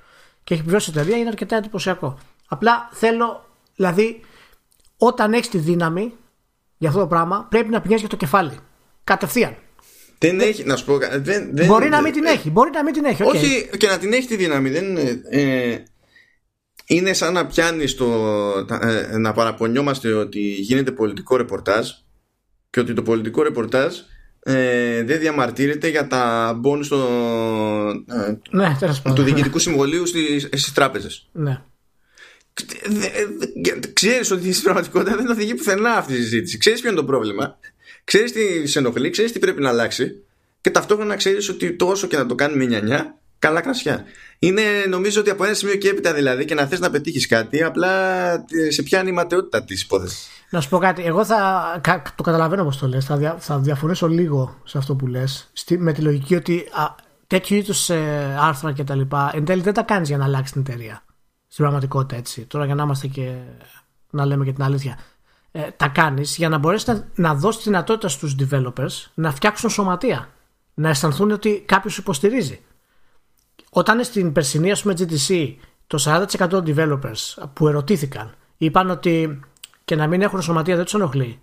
και 0.44 0.54
έχει 0.54 0.62
επιβιώσει 0.62 0.90
ως 0.90 0.96
εταιρεία 0.96 1.16
είναι 1.16 1.28
αρκετά 1.28 1.56
εντυπωσιακό. 1.56 2.18
Απλά 2.48 2.88
θέλω 2.92 3.44
δηλαδή 3.76 4.20
όταν 4.96 5.32
έχεις 5.32 5.48
τη 5.48 5.58
δύναμη 5.58 6.14
για 6.78 6.88
αυτό 6.88 7.00
το 7.00 7.06
πράγμα 7.06 7.46
πρέπει 7.50 7.68
να 7.68 7.80
πηγαίνεις 7.80 8.00
για 8.00 8.10
το 8.10 8.16
κεφάλι. 8.16 8.58
Κατευθείαν 9.04 9.56
δεν 10.22 10.40
έχει, 10.40 10.64
να 10.64 10.76
σου 10.76 10.84
πω. 10.84 10.98
Δεν, 10.98 11.50
δεν, 11.52 11.66
μπορεί 11.66 11.88
να 11.88 12.02
μην 12.02 12.12
την 12.12 12.24
έχει. 12.24 12.50
Μπορεί 12.50 12.70
να 12.70 12.84
μην 12.84 12.92
την 12.92 13.04
έχει. 13.04 13.22
Okay. 13.24 13.34
Όχι, 13.34 13.68
και 13.76 13.86
να 13.86 13.98
την 13.98 14.12
έχει 14.12 14.26
τη 14.26 14.36
δύναμη. 14.36 14.70
Δεν, 14.70 14.96
ε, 15.30 15.76
είναι 16.86 17.12
σαν 17.12 17.32
να 17.32 17.46
πιάνει 17.46 17.90
το. 17.90 18.06
Ε, 18.82 19.18
να 19.18 19.32
παραπονιόμαστε 19.32 20.12
ότι 20.12 20.40
γίνεται 20.40 20.90
πολιτικό 20.90 21.36
ρεπορτάζ 21.36 21.88
και 22.70 22.80
ότι 22.80 22.92
το 22.94 23.02
πολιτικό 23.02 23.42
ρεπορτάζ 23.42 23.94
ε, 24.40 25.02
δεν 25.02 25.18
διαμαρτύρεται 25.18 25.88
για 25.88 26.06
τα 26.06 26.54
μπόνους 26.60 26.86
στο, 26.86 26.98
ε, 28.08 28.34
ναι, 28.50 28.76
του 29.14 29.22
Διοικητικού 29.22 29.58
Συμβολίου 29.58 30.06
στις, 30.06 30.42
στις 30.42 30.72
τράπεζες. 30.72 31.28
Ναι. 31.32 31.62
Ξέρεις 33.92 34.30
ότι 34.30 34.52
στην 34.52 34.64
πραγματικότητα 34.64 35.16
δεν 35.16 35.28
οδηγεί 35.30 35.54
πουθενά 35.54 35.92
αυτή 35.92 36.12
η 36.12 36.16
συζήτηση. 36.16 36.58
Ξέρεις 36.58 36.80
ποιο 36.80 36.90
είναι 36.90 37.00
το 37.00 37.04
πρόβλημα; 37.04 37.58
Ξέρεις 38.04 38.32
τι 38.32 38.66
σε 38.66 38.78
ενοχλεί, 38.78 39.10
ξέρεις 39.10 39.32
τι 39.32 39.38
πρέπει 39.38 39.60
να 39.60 39.68
αλλάξει 39.68 40.24
και 40.60 40.70
ταυτόχρονα 40.70 41.16
ξέρεις 41.16 41.48
ότι 41.48 41.72
τόσο 41.72 42.06
και 42.06 42.16
να 42.16 42.26
το 42.26 42.34
κάνει 42.34 42.56
με 42.56 42.64
νιανιά, 42.64 43.18
καλά 43.38 43.60
κρασιά. 43.60 44.04
Είναι 44.38 44.62
νομίζω 44.88 45.20
ότι 45.20 45.30
από 45.30 45.44
ένα 45.44 45.54
σημείο 45.54 45.74
και 45.74 45.88
έπειτα 45.88 46.14
δηλαδή 46.14 46.44
και 46.44 46.54
να 46.54 46.66
θες 46.66 46.80
να 46.80 46.90
πετύχεις 46.90 47.26
κάτι, 47.26 47.62
απλά 47.62 47.90
σε 48.68 48.82
πιάνει 48.82 49.08
η 49.08 49.12
ματαιότητα 49.12 49.64
της 49.64 49.82
υπόθεσης. 49.82 50.28
Να 50.50 50.60
σου 50.60 50.68
πω 50.68 50.78
κάτι. 50.78 51.02
Εγώ 51.02 51.24
θα. 51.24 51.80
Το 52.16 52.22
καταλαβαίνω 52.22 52.64
πώς 52.64 52.78
το 52.78 52.88
λες. 52.88 53.04
Θα, 53.04 53.16
δια, 53.16 53.36
θα 53.38 53.58
διαφωνήσω 53.58 54.08
λίγο 54.08 54.60
σε 54.64 54.78
αυτό 54.78 54.94
που 54.94 55.06
λες. 55.06 55.52
Με 55.78 55.92
τη 55.92 56.00
λογική 56.00 56.34
ότι 56.34 56.64
α, 56.72 56.94
τέτοιου 57.26 57.56
είδους 57.56 57.90
ε, 57.90 58.36
άρθρα 58.40 58.72
κτλ. 58.72 59.00
εν 59.32 59.44
τέλει 59.44 59.62
δεν 59.62 59.74
τα 59.74 59.82
κάνεις 59.82 60.08
για 60.08 60.16
να 60.16 60.24
αλλάξεις 60.24 60.52
την 60.52 60.60
εταιρεία. 60.60 61.04
Στην 61.48 61.64
πραγματικότητα 61.64 62.16
έτσι. 62.16 62.46
Τώρα 62.46 62.64
για 62.64 62.74
να 62.74 62.82
είμαστε 62.82 63.06
και. 63.06 63.32
να 64.10 64.24
λέμε 64.24 64.44
και 64.44 64.52
την 64.52 64.62
αλήθεια 64.62 64.98
ε, 65.52 65.70
τα 65.76 65.88
κάνεις 65.88 66.36
για 66.36 66.48
να 66.48 66.58
μπορέσεις 66.58 66.86
να, 66.86 67.08
να 67.14 67.34
δώσεις 67.34 67.64
δυνατότητα 67.64 68.08
στους 68.08 68.36
developers 68.40 69.10
να 69.14 69.32
φτιάξουν 69.32 69.70
σωματεία. 69.70 70.28
Να 70.74 70.88
αισθανθούν 70.88 71.30
ότι 71.30 71.62
κάποιος 71.66 71.98
υποστηρίζει. 71.98 72.60
Όταν 73.70 74.04
στην 74.04 74.32
περσινή, 74.32 74.70
ας 74.70 74.82
πούμε, 74.82 74.94
GTC, 74.98 75.54
το 75.86 76.26
40% 76.38 76.48
των 76.48 76.64
developers 76.66 77.48
που 77.52 77.68
ερωτήθηκαν 77.68 78.34
είπαν 78.56 78.90
ότι 78.90 79.40
και 79.84 79.96
να 79.96 80.06
μην 80.06 80.22
έχουν 80.22 80.42
σωματεία 80.42 80.74
δεν 80.76 80.84
τους 80.84 80.94
ενοχλεί. 80.94 81.40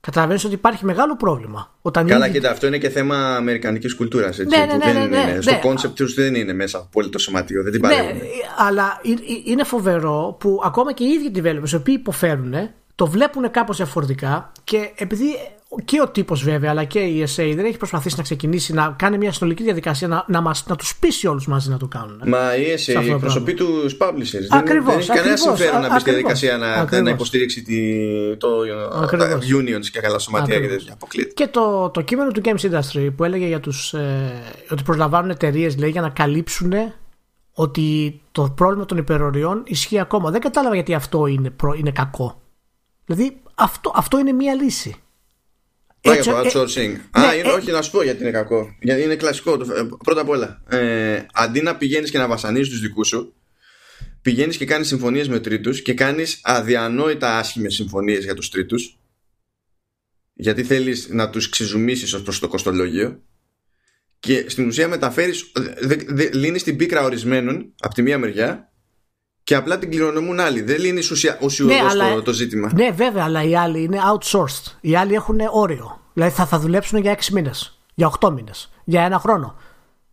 Καταλαβαίνεις 0.00 0.44
ότι 0.44 0.54
υπάρχει 0.54 0.84
μεγάλο 0.84 1.16
πρόβλημα. 1.16 1.74
Όταν 1.82 2.06
Καλά, 2.06 2.26
ήδη... 2.26 2.34
κοίτα, 2.34 2.50
αυτό 2.50 2.66
είναι 2.66 2.78
και 2.78 2.88
θέμα 2.88 3.36
αμερικανικής 3.36 3.94
κουλτούρας. 3.94 4.38
Ναι, 4.38 4.44
ναι, 4.44 4.64
ναι, 4.64 4.92
ναι, 4.92 5.06
ναι, 5.06 5.32
ναι, 5.32 5.40
Στο 5.40 5.58
κόνσεπτ 5.60 5.96
τους 5.96 6.14
δεν 6.14 6.34
είναι 6.34 6.52
μέσα 6.52 6.78
από 6.78 6.88
πολύ 6.92 7.08
το 7.08 7.18
σωματείο. 7.18 7.62
Δεν 7.62 7.72
την 7.72 7.86
ναι, 7.86 8.20
αλλά 8.56 9.00
είναι 9.44 9.64
φοβερό 9.64 10.36
που 10.40 10.60
ακόμα 10.64 10.92
και 10.92 11.04
οι 11.04 11.08
ίδιοι 11.08 11.30
developers 11.34 11.70
οι 11.70 11.74
οποίοι 11.74 11.96
υποφέρουν 11.98 12.54
το 13.00 13.06
βλέπουν 13.06 13.50
κάπως 13.50 13.76
διαφορετικά 13.76 14.52
και 14.64 14.90
επειδή 14.94 15.24
και 15.84 16.00
ο 16.00 16.08
τύπος 16.08 16.42
βέβαια 16.44 16.70
αλλά 16.70 16.84
και 16.84 16.98
η 16.98 17.26
ESA 17.26 17.52
δεν 17.54 17.64
έχει 17.64 17.76
προσπαθήσει 17.76 18.16
να 18.16 18.22
ξεκινήσει 18.22 18.72
να 18.72 18.94
κάνει 18.98 19.18
μια 19.18 19.32
συνολική 19.32 19.62
διαδικασία 19.62 20.08
να, 20.08 20.24
να, 20.28 20.40
μας, 20.40 20.64
να 20.66 20.76
τους 20.76 20.96
πείσει 20.96 21.26
όλους 21.26 21.46
μαζί 21.46 21.70
να 21.70 21.76
το 21.76 21.86
κάνουν. 21.86 22.22
Μα 22.26 22.56
η 22.56 22.62
ESA 22.74 23.02
εκπροσωπεί 23.08 23.54
τους 23.54 23.96
publishers. 24.00 24.46
Ακριβώς, 24.50 24.92
δεν, 24.92 24.98
έχει 24.98 25.08
κανένα 25.08 25.36
συμφέρον 25.36 25.80
να 25.80 25.92
μπει 25.92 26.00
στη 26.00 26.10
διαδικασία 26.10 26.56
να, 26.56 27.00
να 27.00 27.10
υποστηρίξει 27.10 27.62
τη, 27.62 27.76
το, 28.36 28.48
τα 29.16 29.38
unions 29.58 29.86
και 29.92 30.00
καλά 30.00 30.18
σωματεία 30.18 30.60
και 30.60 30.68
τέτοια. 30.68 30.96
Και 31.34 31.46
το, 31.46 31.90
το 31.90 32.00
κείμενο 32.00 32.30
του 32.30 32.40
Games 32.44 32.70
Industry 32.70 33.10
που 33.16 33.24
έλεγε 33.24 33.46
για 33.46 33.60
τους, 33.60 33.92
ε, 33.92 34.42
ότι 34.70 34.82
προσλαμβάνουν 34.82 35.30
εταιρείες 35.30 35.74
για 35.74 36.00
να 36.00 36.08
καλύψουν 36.08 36.72
ότι 37.52 38.20
το 38.32 38.52
πρόβλημα 38.56 38.84
των 38.84 38.98
υπεροριών 38.98 39.62
ισχύει 39.66 39.98
ακόμα. 39.98 40.30
Δεν 40.30 40.40
κατάλαβα 40.40 40.74
γιατί 40.74 40.94
αυτό 40.94 41.26
είναι, 41.26 41.54
είναι 41.76 41.90
κακό. 41.90 42.39
Δηλαδή 43.10 43.42
αυτό, 43.54 43.92
αυτό 43.94 44.18
είναι 44.18 44.32
μία 44.32 44.54
λύση. 44.54 44.94
Πάει 46.00 46.20
για 46.20 46.32
το 46.32 46.38
ε, 46.38 46.40
outsourcing. 46.44 46.76
Ε, 46.76 47.20
Α, 47.20 47.26
ναι, 47.26 47.34
είναι, 47.34 47.48
ε, 47.48 47.52
όχι 47.52 47.70
να 47.70 47.82
σου 47.82 47.90
πω 47.90 48.02
γιατί 48.02 48.22
είναι 48.22 48.30
κακό. 48.30 48.76
Γιατί 48.80 49.02
είναι 49.02 49.16
κλασικό. 49.16 49.52
Ε, 49.52 49.88
πρώτα 50.04 50.20
απ' 50.20 50.28
όλα, 50.28 50.62
ε, 50.68 51.26
αντί 51.32 51.62
να 51.62 51.76
πηγαίνεις 51.76 52.10
και 52.10 52.18
να 52.18 52.28
βασανίζεις 52.28 52.68
τους 52.68 52.80
δικούς 52.80 53.08
σου, 53.08 53.34
πηγαίνεις 54.22 54.56
και 54.56 54.64
κάνεις 54.64 54.88
συμφωνίες 54.88 55.28
με 55.28 55.40
τρίτους 55.40 55.82
και 55.82 55.94
κάνεις 55.94 56.40
αδιανόητα 56.42 57.38
άσχημες 57.38 57.74
συμφωνίες 57.74 58.24
για 58.24 58.34
τους 58.34 58.50
τρίτους. 58.50 58.98
Γιατί 60.34 60.64
θέλεις 60.64 61.08
να 61.08 61.30
τους 61.30 61.48
ξεζουμίσεις 61.48 62.12
ως 62.12 62.22
προς 62.22 62.38
το 62.38 62.48
κοστολόγιο. 62.48 63.22
Και 64.18 64.48
στην 64.48 64.66
ουσία 64.66 64.88
μεταφέρεις, 64.88 65.52
λύνεις 66.32 66.62
την 66.62 66.76
πίκρα 66.76 67.04
ορισμένων 67.04 67.74
από 67.80 67.94
τη 67.94 68.02
μία 68.02 68.18
μεριά 68.18 68.69
και 69.50 69.56
απλά 69.56 69.78
την 69.78 69.90
κληρονομούν 69.90 70.40
άλλοι. 70.40 70.60
Δεν 70.62 70.80
λύνεις 70.80 71.10
ουσιαστικά 71.10 71.94
ναι, 71.94 72.14
το, 72.14 72.22
το 72.22 72.32
ζήτημα. 72.32 72.70
Ναι, 72.74 72.90
βέβαια, 72.90 73.24
αλλά 73.24 73.42
οι 73.42 73.56
άλλοι 73.56 73.82
είναι 73.82 73.98
outsourced. 74.12 74.72
Οι 74.80 74.96
άλλοι 74.96 75.14
έχουν 75.14 75.40
όριο. 75.50 76.00
Δηλαδή 76.12 76.34
θα, 76.34 76.46
θα 76.46 76.58
δουλέψουν 76.58 76.98
για 76.98 77.18
6 77.18 77.26
μήνες, 77.32 77.78
για 77.94 78.12
8 78.20 78.30
μήνες, 78.32 78.72
για 78.84 79.02
ένα 79.02 79.18
χρόνο. 79.18 79.54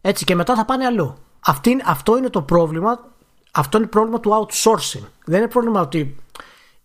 Έτσι 0.01 0.25
και 0.25 0.35
μετά 0.35 0.55
θα 0.55 0.65
πάνε 0.65 0.85
αλλού. 0.85 1.17
Αυτή, 1.39 1.81
αυτό 1.85 2.17
είναι 2.17 2.29
το 2.29 2.41
πρόβλημα. 2.41 2.99
Αυτό 3.51 3.77
είναι 3.77 3.87
το 3.87 3.91
πρόβλημα 3.91 4.19
του 4.19 4.29
outsourcing. 4.31 5.03
Δεν 5.25 5.39
είναι 5.39 5.49
πρόβλημα 5.49 5.81
ότι 5.81 6.15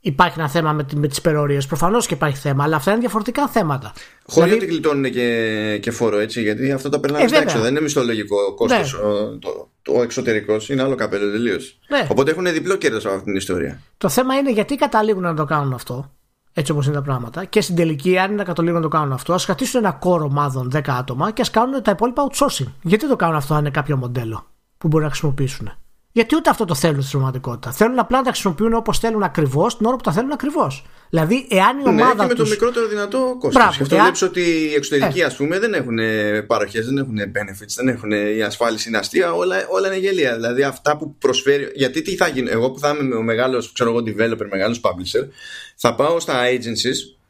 υπάρχει 0.05 0.39
ένα 0.39 0.49
θέμα 0.49 0.73
με, 0.73 0.87
με 0.95 1.09
τις 1.09 1.19
υπερορίε. 1.19 1.59
Προφανώς 1.69 2.07
και 2.07 2.15
υπάρχει 2.15 2.37
θέμα, 2.37 2.65
αλλά 2.65 2.77
αυτά 2.77 2.91
είναι 2.91 3.01
διαφορετικά 3.01 3.49
θέματα. 3.49 3.93
Χωρίς 4.27 4.51
δηλαδή... 4.51 4.65
ότι 4.65 4.73
γλιτώνουν 4.73 5.11
και, 5.11 5.79
και 5.83 5.91
φόρο, 5.91 6.19
έτσι, 6.19 6.43
γιατί 6.43 6.73
αυτό 6.73 6.89
τα 6.89 7.01
περνάμε 7.01 7.25
ε, 7.25 7.29
στα 7.29 7.41
έξω. 7.41 7.61
Δεν 7.61 7.71
είναι 7.71 7.81
μισθολογικό 7.81 8.55
κόστος. 8.55 8.93
Ναι. 8.93 9.39
Το, 9.39 9.71
το 9.83 10.03
εξωτερικός 10.03 10.69
είναι 10.69 10.83
άλλο 10.83 10.95
καπέλο 10.95 11.31
τελείως. 11.31 11.79
Ναι. 11.89 12.07
Οπότε 12.11 12.31
έχουν 12.31 12.53
διπλό 12.53 12.77
κέρδος 12.77 13.05
από 13.05 13.15
αυτή 13.15 13.27
την 13.27 13.37
ιστορία. 13.37 13.81
Το 13.99 14.09
θέμα 14.09 14.35
είναι 14.35 14.53
γιατί 14.53 14.77
καταλήγουν 14.77 15.23
να 15.23 15.35
το 15.35 15.45
κάνουν 15.45 15.73
αυτό. 15.73 16.11
Έτσι 16.55 16.73
όπως 16.73 16.87
είναι 16.87 16.95
τα 16.95 17.03
πράγματα. 17.03 17.45
Και 17.45 17.61
στην 17.61 17.75
τελική, 17.75 18.19
αν 18.19 18.33
είναι 18.33 18.43
καταλήγουν 18.43 18.77
να 18.77 18.89
το 18.89 18.97
κάνουν 18.97 19.13
αυτό, 19.13 19.33
ας 19.33 19.45
κρατήσουν 19.45 19.85
ένα 19.85 19.93
κόρο 19.93 20.25
ομάδων 20.25 20.71
10 20.75 20.81
άτομα 20.87 21.31
και 21.31 21.43
ας 21.43 21.51
κάνουν 21.51 21.83
τα 21.83 21.91
υπόλοιπα 21.91 22.27
outsourcing. 22.31 22.67
Γιατί 22.83 23.09
το 23.09 23.17
κάνουν 23.17 23.37
αυτό 23.37 23.55
αν 23.55 23.61
είναι 23.61 23.71
κάποιο 23.71 23.97
μοντέλο 23.97 24.47
που 24.79 24.89
μπορεί 24.89 25.05
να 25.05 25.11
χρησιμοποιήσουν. 25.11 25.73
Γιατί 26.13 26.37
ούτε 26.37 26.51
αυτό 26.51 26.65
το 26.65 26.75
θέλουν 26.75 27.01
στην 27.01 27.11
πραγματικότητα. 27.11 27.73
Θέλουν 27.73 27.99
απλά 27.99 28.17
να 28.17 28.25
τα 28.25 28.31
χρησιμοποιούν 28.31 28.75
όπως 28.75 28.99
θέλουν 28.99 29.23
ακριβώς 29.23 29.77
την 29.77 29.87
ώρα 29.87 29.97
που 29.97 30.03
τα 30.03 30.13
θέλουν 30.13 30.33
ακριβώς. 30.33 30.85
Δηλαδή, 31.11 31.47
εάν 31.51 31.79
η 31.79 31.83
ναι, 31.83 31.89
ομάδα. 31.89 32.15
Ναι, 32.15 32.21
και 32.21 32.27
με 32.27 32.35
τους... 32.35 32.45
το 32.45 32.51
μικρότερο 32.51 32.87
δυνατό 32.87 33.37
κόστος. 33.39 33.77
Και 33.77 33.83
αυτό 33.83 33.95
εάν... 33.95 34.05
βλέπει 34.05 34.25
ότι 34.25 34.41
οι 34.41 34.75
εξωτερικοί, 34.75 35.21
ε. 35.21 35.25
ας 35.25 35.37
πούμε, 35.37 35.59
δεν 35.59 35.75
έχουν 35.75 35.99
παροχές, 36.47 36.87
δεν 36.87 36.99
έχουν 36.99 37.17
benefits, 37.19 37.75
δεν 37.77 37.89
έχουν 37.89 38.11
η 38.11 38.43
ασφάλιση, 38.43 38.89
είναι 38.89 38.99
αστεία, 38.99 39.33
όλα, 39.33 39.57
όλα 39.71 39.87
είναι 39.87 39.99
γελία. 39.99 40.35
Δηλαδή, 40.35 40.63
αυτά 40.63 40.97
που 40.97 41.15
προσφέρει. 41.19 41.73
Γιατί 41.75 42.03
τι 42.03 42.17
θα 42.17 42.29
γίνει, 42.29 42.51
εγώ 42.51 42.71
που 42.71 42.79
θα 42.79 42.97
είμαι 43.01 43.15
ο 43.15 43.23
μεγάλος, 43.23 43.73
ξέρω 43.73 43.91
εγώ, 43.91 43.99
developer, 43.99 44.47
μεγάλος 44.51 44.81
publisher, 44.83 45.29
θα 45.77 45.95
πάω 45.95 46.21
στα 46.21 46.35
agencies 46.45 47.22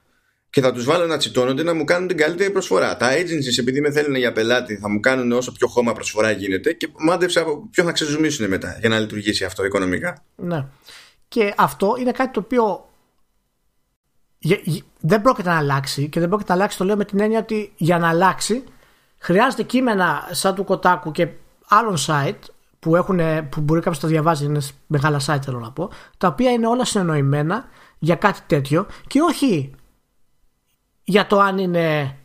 και 0.53 0.61
θα 0.61 0.73
τους 0.73 0.85
βάλω 0.85 1.07
να 1.07 1.17
τσιτώνονται 1.17 1.63
να 1.63 1.75
μου 1.75 1.85
κάνουν 1.85 2.09
την 2.09 2.17
καλύτερη 2.17 2.51
προσφορά. 2.51 2.97
Τα 2.97 3.11
agencies, 3.13 3.59
επειδή 3.59 3.81
με 3.81 3.91
θέλουν 3.91 4.15
για 4.15 4.33
πελάτη, 4.33 4.77
θα 4.77 4.89
μου 4.89 5.01
κάνουν 5.01 5.33
όσο 5.33 5.53
πιο 5.53 5.67
χώμα 5.67 5.93
προσφορά 5.93 6.31
γίνεται 6.31 6.73
και 6.73 6.89
μάντεψε 6.99 7.41
από 7.41 7.69
ποιον 7.71 7.87
θα 7.87 7.93
ξεζουμίσουν 7.93 8.49
μετά 8.49 8.77
για 8.81 8.89
να 8.89 8.99
λειτουργήσει 8.99 9.45
αυτό 9.45 9.65
οικονομικά. 9.65 10.23
Ναι. 10.37 10.67
Και 11.29 11.55
αυτό 11.57 11.95
είναι 11.99 12.11
κάτι 12.11 12.33
το 12.33 12.41
οποίο 12.41 12.89
δεν 15.01 15.23
πρόκειται 15.23 15.49
να 15.49 15.57
αλλάξει 15.57 16.09
και 16.09 16.21
δεν 16.21 16.29
πρόκειται 16.29 16.53
να 16.53 16.59
αλλάξει 16.59 16.79
το 16.79 16.85
λέω 16.85 16.97
με 16.97 17.05
την 17.05 17.21
έννοια 17.21 17.39
ότι 17.39 17.73
για 17.77 17.99
να 17.99 18.09
αλλάξει 18.09 18.65
χρειάζεται 19.19 19.63
κείμενα 19.63 20.29
σαν 20.31 20.55
του 20.55 20.65
Κοτάκου 20.65 21.11
και 21.11 21.29
άλλων 21.69 21.97
site 22.07 22.49
που, 22.79 22.97
έχουν, 22.97 23.21
που 23.49 23.61
μπορεί 23.61 23.81
κάποιος 23.81 24.03
να 24.03 24.09
διαβάζει, 24.09 24.45
είναι 24.45 24.61
μεγάλα 24.87 25.21
site 25.27 25.41
θέλω 25.45 25.59
να 25.59 25.71
πω, 25.71 25.91
τα 26.19 26.29
οποία 26.29 26.51
είναι 26.51 26.67
όλα 26.67 26.85
συνεννοημένα 26.85 27.65
για 27.99 28.15
κάτι 28.15 28.41
τέτοιο 28.47 28.87
και 29.07 29.21
όχι 29.21 29.75
για 31.05 31.27
το 31.27 31.41
αν 31.41 31.59
είναι 31.59 32.17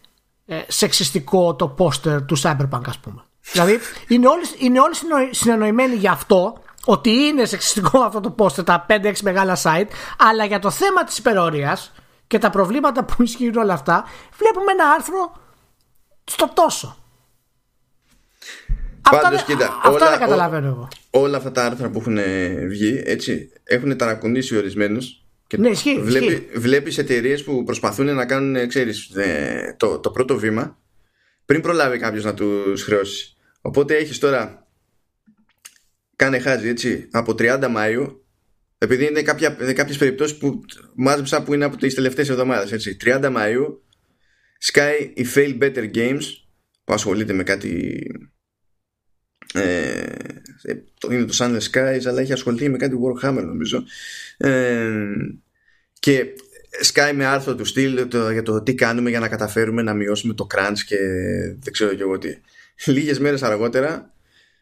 ε, 0.46 0.62
σεξιστικό 0.68 1.56
το 1.56 1.68
πόστερ 1.68 2.26
του 2.26 2.40
Cyberpunk 2.42 2.82
ας 2.88 3.00
πούμε. 3.00 3.24
δηλαδή 3.52 3.80
είναι 4.08 4.28
όλοι, 4.28 4.44
είναι 4.58 4.80
όλοι 4.80 4.96
συνεννοημένοι 5.32 5.96
για 5.96 6.12
αυτό 6.12 6.62
ότι 6.86 7.10
είναι 7.10 7.46
σεξιστικό 7.46 8.00
αυτό 8.08 8.20
το 8.20 8.30
πόστερ 8.30 8.64
τα 8.64 8.86
5-6 8.90 9.14
μεγάλα 9.22 9.58
site 9.64 9.88
αλλά 10.18 10.46
για 10.46 10.60
το 10.60 10.70
θέμα 10.70 11.04
της 11.04 11.18
υπερορίας 11.18 11.94
και 12.28 12.38
τα 12.38 12.50
προβλήματα 12.50 13.04
που 13.04 13.24
ισχύουν 13.24 13.56
όλα 13.56 13.74
αυτά 13.74 14.04
βλέπουμε 14.38 14.72
ένα 14.72 14.90
άρθρο 14.90 15.32
στο 16.24 16.50
τόσο. 16.54 16.98
Πάντως, 19.10 19.40
αυτά, 19.40 19.54
κοίτα, 19.54 19.66
αυτά 19.66 19.90
όλα, 19.90 20.10
δεν 20.10 20.20
καταλαβαίνω 20.20 20.68
εγώ. 20.68 20.88
Όλα 21.10 21.38
αυτά 21.38 21.52
τα 21.52 21.66
άρθρα 21.66 21.90
που 21.90 22.00
έχουν 22.00 22.18
βγει 22.68 23.04
έτσι, 23.06 23.52
έχουν 23.64 23.98
ταρακουνήσει 23.98 24.58
ορισμένους 24.58 25.22
και 25.48 25.58
ναι, 25.58 25.70
ισχύει, 25.70 26.00
βλέπει, 26.02 26.50
Βλέπεις 26.56 26.98
εταιρείες 26.98 27.44
που 27.44 27.64
προσπαθούν 27.64 28.16
να 28.16 28.26
κάνουν 28.26 28.68
ξέρεις, 28.68 29.12
το, 29.78 30.00
το 30.00 30.12
πρώτο 30.12 30.38
βήμα 30.38 30.80
πριν 31.46 31.62
προλάβει 31.62 31.98
κάποιος 31.98 32.24
να 32.24 32.34
τους 32.34 32.84
χρεώσει. 32.84 33.36
Οπότε 33.62 33.96
έχεις 33.96 34.20
τώρα 34.20 34.68
κάνε 36.16 36.40
χάζι 36.40 36.68
έτσι 36.68 37.08
από 37.12 37.36
30 37.38 37.64
Μαΐου 37.76 38.16
επειδή 38.78 39.06
είναι 39.06 39.22
κάποια, 39.22 39.50
κάποιες 39.50 39.98
περιπτώσεις 39.98 40.38
που 40.38 40.62
μάζεψα 40.96 41.44
που 41.44 41.54
είναι 41.54 41.66
από 41.66 41.78
τις 41.78 41.94
τελευταίες 41.94 42.30
εβδομάδες 42.30 42.72
έτσι. 42.72 42.98
30 43.06 43.24
Μαΐου 43.24 43.66
Sky 44.74 45.12
η 45.14 45.26
Fail 45.36 45.62
Better 45.62 45.96
Games 45.96 46.24
που 46.84 46.94
ασχολείται 46.94 47.34
με 47.34 47.44
κάτι 47.44 48.02
ε, 49.54 50.06
είναι 51.12 51.26
το 51.26 51.34
Sunless 51.38 51.72
Skies 51.72 52.06
αλλά 52.08 52.22
έχει 52.22 52.34
ασχοληθεί 52.34 52.70
με 52.70 52.78
κάτι 52.78 52.96
Warhammer 53.04 53.44
νομίζω 53.44 53.84
ε, 54.38 54.90
και 56.00 56.26
Sky 56.94 57.12
με 57.16 57.26
άρθρο 57.26 57.56
του 57.56 57.66
στυλ 57.66 58.08
το, 58.08 58.32
για 58.32 58.44
το 58.44 58.62
τι 58.62 58.76
κάνουμε 58.76 59.10
για 59.10 59.20
να 59.20 59.28
καταφέρουμε 59.28 59.82
να 59.82 59.94
μειώσουμε 59.94 60.34
το 60.34 60.48
crunch 60.56 60.80
και 60.86 60.98
δεν 61.60 61.74
ξέρω 61.74 61.94
και 61.94 62.02
εγώ 62.02 62.18
τι 62.18 62.38
λίγες 62.86 63.20
μέρες 63.20 63.44
αργότερα 63.44 64.12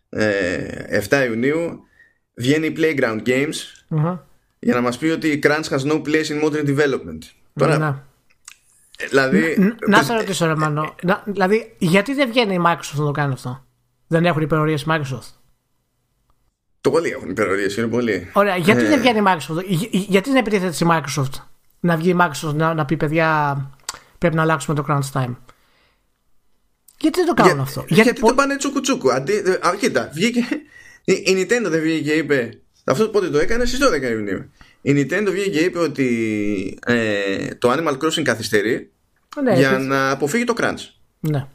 ε, 0.10 1.02
7 1.10 1.26
Ιουνίου 1.28 1.80
βγαίνει 2.36 2.68
η 2.68 2.76
Playground 2.78 3.22
Games 3.26 3.56
uh-huh. 3.90 4.20
για 4.60 4.74
να 4.74 4.82
μας 4.82 4.98
πει 4.98 5.08
ότι 5.08 5.28
η 5.28 5.40
crunch 5.44 5.70
has 5.70 5.80
no 5.80 6.02
place 6.02 6.28
in 6.28 6.44
modern 6.44 6.66
development 6.68 7.20
τώρα 7.56 7.78
να. 7.78 8.04
Δηλαδή, 9.10 9.56
να, 9.58 9.76
να 9.88 10.04
σε 10.04 10.14
ρωτήσω, 10.14 10.46
ρε 10.46 10.56
Μανώ. 10.56 10.96
δηλαδή, 11.26 11.76
γιατί 11.78 12.14
δεν 12.14 12.30
βγαίνει 12.30 12.54
η 12.54 12.60
Microsoft 12.66 12.98
να 12.98 13.06
το 13.06 13.12
κάνει 13.12 13.34
αυτό; 13.34 13.65
Δεν 14.16 14.26
έχουν 14.26 14.42
υπερορίες 14.42 14.86
Microsoft. 14.88 15.30
Το 16.82 16.92
πολύ 16.92 17.10
έχουν 17.10 17.30
υπερορίες, 17.30 17.78
είναι 17.78 17.88
πολύ. 17.88 18.30
Ωραία, 18.34 18.56
γιατί 18.56 18.82
δεν 18.82 18.92
ε. 18.92 18.98
βγαίνει 18.98 19.20
η 19.20 19.24
Microsoft. 19.26 19.64
γιατί 19.90 20.30
δεν 20.30 20.38
επιτίθεται 20.38 20.86
η 20.86 20.88
Microsoft; 20.92 21.42
Να 21.80 21.98
βγει 21.98 22.10
η 22.10 22.16
Microsoft 22.20 22.54
να, 22.54 22.74
να 22.74 22.86
πει 22.86 22.98
παιδιά 22.98 23.58
πρέπει 24.18 24.36
να 24.36 24.42
αλλάξουμε 24.42 24.76
το 24.76 24.86
crunch 24.90 25.12
time. 25.22 25.36
Γιατί 27.00 27.20
δεν 27.20 27.26
το 27.26 27.34
κάνουν 27.34 27.60
αυτό; 27.60 27.80
Γιατί, 27.88 28.04
γιατί 28.04 28.20
πο... 28.20 28.28
το 28.28 28.36
πάνε 28.36 28.56
τσουκουτσούκου. 28.56 29.12
Αντί, 29.12 29.34
α, 29.38 29.76
κοίτα, 29.80 30.10
βγήκε. 30.14 30.44
Η 31.04 31.24
Nintendo 31.28 31.70
δεν 31.70 31.82
βγήκε 31.82 32.10
και 32.10 32.14
είπε. 32.14 32.62
Αυτό 32.84 33.08
πότε 33.08 33.30
το 33.30 33.40
έκανε 33.40 33.66
στις 33.66 33.80
12 33.82 34.02
Ιουνίου. 34.02 34.52
Η 34.82 34.92
Nintendo 34.92 35.28
βγήκε 35.32 35.50
και 35.50 35.60
είπε 35.60 35.80
ότι 35.80 36.80
ε, 36.86 37.48
το 37.56 37.72
Animal 37.72 37.98
Crossing 37.98 38.24
καθυστερεί 38.24 38.92
ναι, 39.44 39.56
για 39.56 39.78
να 39.80 40.10
αποφύγει 40.10 40.44
το 40.44 40.54
crunch. 40.58 40.90
Ναι. 41.20 41.48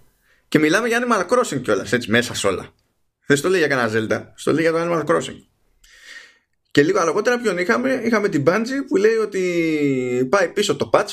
Και 0.50 0.58
μιλάμε 0.58 0.88
για 0.88 1.06
Animal 1.06 1.26
Crossing 1.26 1.62
κιόλας, 1.62 1.92
έτσι 1.92 2.10
μέσα 2.10 2.34
σε 2.34 2.46
όλα. 2.46 2.68
Δεν 3.26 3.36
στο 3.36 3.48
λέει 3.48 3.58
για 3.58 3.68
κανένα 3.68 3.90
Zelda, 3.92 4.32
στο 4.34 4.52
λέει 4.52 4.62
για 4.62 4.72
το 4.72 4.78
Animal 4.80 5.04
Crossing. 5.04 5.36
Και 6.70 6.82
λίγο 6.82 7.00
αργότερα 7.00 7.38
ποιον 7.38 7.58
είχαμε, 7.58 8.00
είχαμε 8.04 8.28
την 8.28 8.44
Bungie 8.46 8.84
που 8.88 8.96
λέει 8.96 9.14
ότι 9.14 10.26
πάει 10.30 10.48
πίσω 10.48 10.76
το 10.76 10.90
patch. 10.92 11.08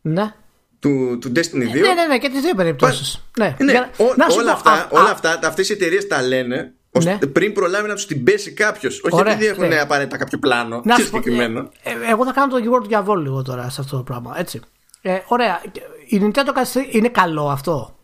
Ναι. 0.00 0.34
Του, 0.78 1.18
του 1.20 1.32
Destiny 1.36 1.70
2. 1.70 1.72
Ναι, 1.72 1.92
ναι, 1.92 2.06
ναι, 2.08 2.18
και 2.18 2.28
τις 2.28 2.40
δύο 2.40 2.54
περιπτώσεις. 2.54 3.24
Ναι. 3.38 3.56
ναι. 3.58 3.72
Για... 3.72 3.90
όλα, 4.38 4.52
αυτά, 4.52 4.88
όλα 4.90 5.10
αυτά, 5.10 5.38
αυτές 5.42 5.68
οι 5.68 5.72
εταιρείες 5.72 6.06
τα 6.06 6.22
λένε 6.22 6.74
ναι. 7.02 7.18
πριν 7.18 7.52
προλάβει 7.52 7.88
να 7.88 7.94
τους 7.94 8.06
την 8.06 8.24
πέσει 8.24 8.52
κάποιος. 8.52 9.00
Όχι 9.02 9.20
επειδή 9.20 9.46
έχουν 9.46 9.68
ναι. 9.68 9.80
απαραίτητα 9.80 10.16
κάποιο 10.16 10.38
πλάνο. 10.38 10.80
Να 10.84 10.96
συγκεκριμένο. 10.96 11.70
Ε, 11.82 11.90
ε, 11.90 12.10
εγώ 12.10 12.24
θα 12.24 12.32
κάνω 12.32 12.52
το 12.52 12.58
γεγονό 12.58 12.80
του 12.80 12.88
διαβόλου 12.88 13.22
λίγο 13.22 13.42
τώρα 13.42 13.70
σε 13.70 13.80
αυτό 13.80 13.96
το 13.96 14.02
πράγμα. 14.02 14.34
Έτσι. 14.38 14.60
Ε, 15.02 15.18
ωραία. 15.26 15.62
Η 16.06 16.20
Nintendo 16.22 16.66
είναι 16.90 17.08
καλό 17.08 17.48
αυτό; 17.48 17.97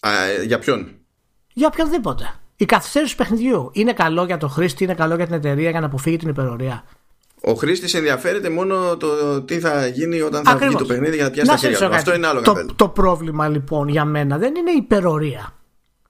Α, 0.00 0.10
για 0.46 0.58
ποιον; 0.58 0.88
Για 1.52 1.66
οποιονδήποτε. 1.66 2.34
Η 2.56 2.64
καθυστέρηση 2.64 3.16
του 3.16 3.22
παιχνιδιού 3.22 3.70
είναι 3.72 3.92
καλό 3.92 4.24
για 4.24 4.36
τον 4.36 4.48
χρήστη, 4.48 4.84
είναι 4.84 4.94
καλό 4.94 5.14
για 5.14 5.26
την 5.26 5.34
εταιρεία 5.34 5.70
για 5.70 5.80
να 5.80 5.86
αποφύγει 5.86 6.16
την 6.16 6.28
υπερορία. 6.28 6.84
Ο 7.40 7.52
χρήστης 7.54 7.94
ενδιαφέρεται 7.94 8.50
μόνο 8.50 8.96
το 8.96 9.42
τι 9.42 9.60
θα 9.60 9.86
γίνει 9.86 10.20
όταν 10.20 10.44
θα 10.44 10.56
βγει 10.56 10.74
το 10.74 10.84
παιχνίδι 10.84 11.14
για 11.14 11.24
να 11.24 11.30
πιάσει 11.30 11.50
τα 11.50 11.56
χέρια 11.56 11.88
του. 11.88 11.94
Αυτό 11.94 12.14
είναι 12.14 12.26
άλλο 12.26 12.40
το, 12.40 12.66
το 12.76 12.88
πρόβλημα 12.88 13.48
λοιπόν 13.48 13.88
για 13.88 14.04
μένα 14.04 14.38
δεν 14.38 14.54
είναι 14.54 14.70
η 14.70 14.76
υπερορία. 14.76 15.54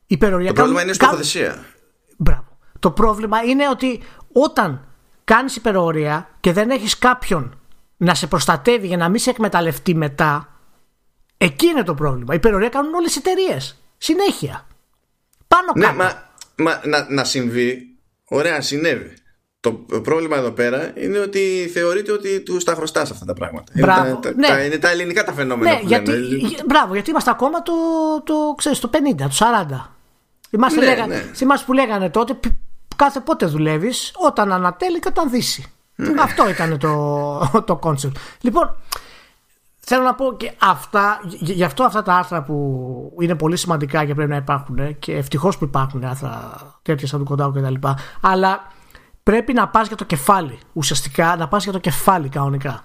υπερορία 0.07 0.49
το 0.49 0.55
πρόβλημα 0.55 0.83
είναι 0.83 0.93
στοχοθεσία. 0.93 1.65
Μπράβο. 2.17 2.59
Το 2.79 2.91
πρόβλημα 2.91 3.43
είναι 3.43 3.69
ότι 3.69 4.01
όταν 4.33 4.85
κάνεις 5.25 5.57
υπερορία 5.57 6.29
και 6.41 6.53
δεν 6.53 6.71
έχεις 6.71 6.99
κάποιον 6.99 7.59
να 7.97 8.15
σε 8.15 8.27
προστατεύει 8.27 8.87
για 8.87 8.97
να 8.97 9.09
μην 9.09 9.21
σε 9.21 9.31
εκμεταλλευτεί 9.31 9.95
μετά, 9.95 10.49
εκεί 11.37 11.67
είναι 11.67 11.83
το 11.83 11.95
πρόβλημα. 11.95 12.35
Υπερορία 12.35 12.69
κάνουν 12.69 12.95
όλες 12.95 13.17
οι 13.17 13.19
εταιρείες. 13.25 13.80
Συνέχεια. 14.03 14.67
Πάνω 15.49 15.73
ναι, 15.75 15.85
κάτω. 15.85 15.97
Μα, 15.97 16.23
μα, 16.57 16.81
να, 16.85 17.07
να 17.11 17.25
συμβεί, 17.25 17.97
ωραία, 18.25 18.61
συνέβη. 18.61 19.15
Το 19.61 19.73
πρόβλημα 20.03 20.37
εδώ 20.37 20.51
πέρα 20.51 20.93
είναι 20.95 21.19
ότι 21.19 21.71
θεωρείται 21.75 22.13
ότι 22.13 22.41
του 22.41 22.57
τα 22.57 22.75
χρωστά 22.75 23.01
αυτά 23.01 23.25
τα 23.25 23.33
πράγματα. 23.33 23.73
Μπράβο, 23.75 24.09
είναι, 24.09 24.19
τα, 24.21 24.33
ναι. 24.35 24.47
τα, 24.47 24.65
είναι 24.65 24.79
τα 24.79 24.91
ελληνικά 24.91 25.25
τα 25.25 25.33
φαινόμενα 25.33 25.73
ναι, 25.73 25.81
που 25.81 25.87
γιατί, 25.87 26.11
λένε. 26.11 26.55
Μπράβο, 26.67 26.95
γιατί 26.95 27.11
είμαστε 27.11 27.31
ακόμα 27.31 27.63
το, 27.63 27.73
το, 28.25 28.55
ξέρεις, 28.57 28.79
το 28.79 28.91
50, 28.93 28.99
το 29.17 29.37
40. 29.71 29.87
Θυμάστε, 30.49 30.81
ναι, 30.81 30.87
λέγανε, 30.87 31.15
ναι. 31.15 31.31
θυμάστε 31.35 31.65
που 31.67 31.73
λέγανε 31.73 32.11
τότε 32.11 32.39
κάθε 32.97 33.21
πότε 33.21 33.47
δουλεύεις, 33.47 34.13
όταν 34.15 34.53
ανατέλει 34.53 34.99
και 34.99 35.09
όταν 35.09 35.31
δύσει. 35.31 35.73
Ναι. 35.95 36.23
Αυτό 36.23 36.49
ήταν 36.49 36.79
το, 36.79 37.63
το 37.67 37.79
concept. 37.83 38.17
Λοιπόν, 38.41 38.77
Θέλω 39.93 40.03
να 40.03 40.15
πω 40.15 40.37
και 40.37 40.53
αυτά, 40.59 41.21
γι' 41.41 41.65
αυτό 41.65 41.85
αυτά 41.85 42.03
τα 42.03 42.15
άρθρα 42.15 42.43
που 42.43 43.17
είναι 43.21 43.35
πολύ 43.35 43.57
σημαντικά 43.57 44.05
και 44.05 44.15
πρέπει 44.15 44.31
να 44.31 44.37
υπάρχουν 44.37 44.99
και 44.99 45.17
ευτυχώς 45.17 45.59
που 45.59 45.65
υπάρχουν 45.65 46.05
άρθρα 46.05 46.61
τέτοια 46.83 47.07
σαν 47.07 47.19
του 47.19 47.25
Κοντάου 47.25 47.53
κτλ. 47.53 47.75
Αλλά 48.21 48.67
πρέπει 49.23 49.53
να 49.53 49.69
πας 49.69 49.87
για 49.87 49.97
το 49.97 50.05
κεφάλι. 50.05 50.59
Ουσιαστικά 50.73 51.37
να 51.37 51.49
πας 51.49 51.63
για 51.63 51.73
το 51.73 51.79
κεφάλι 51.79 52.29
κανονικά. 52.29 52.85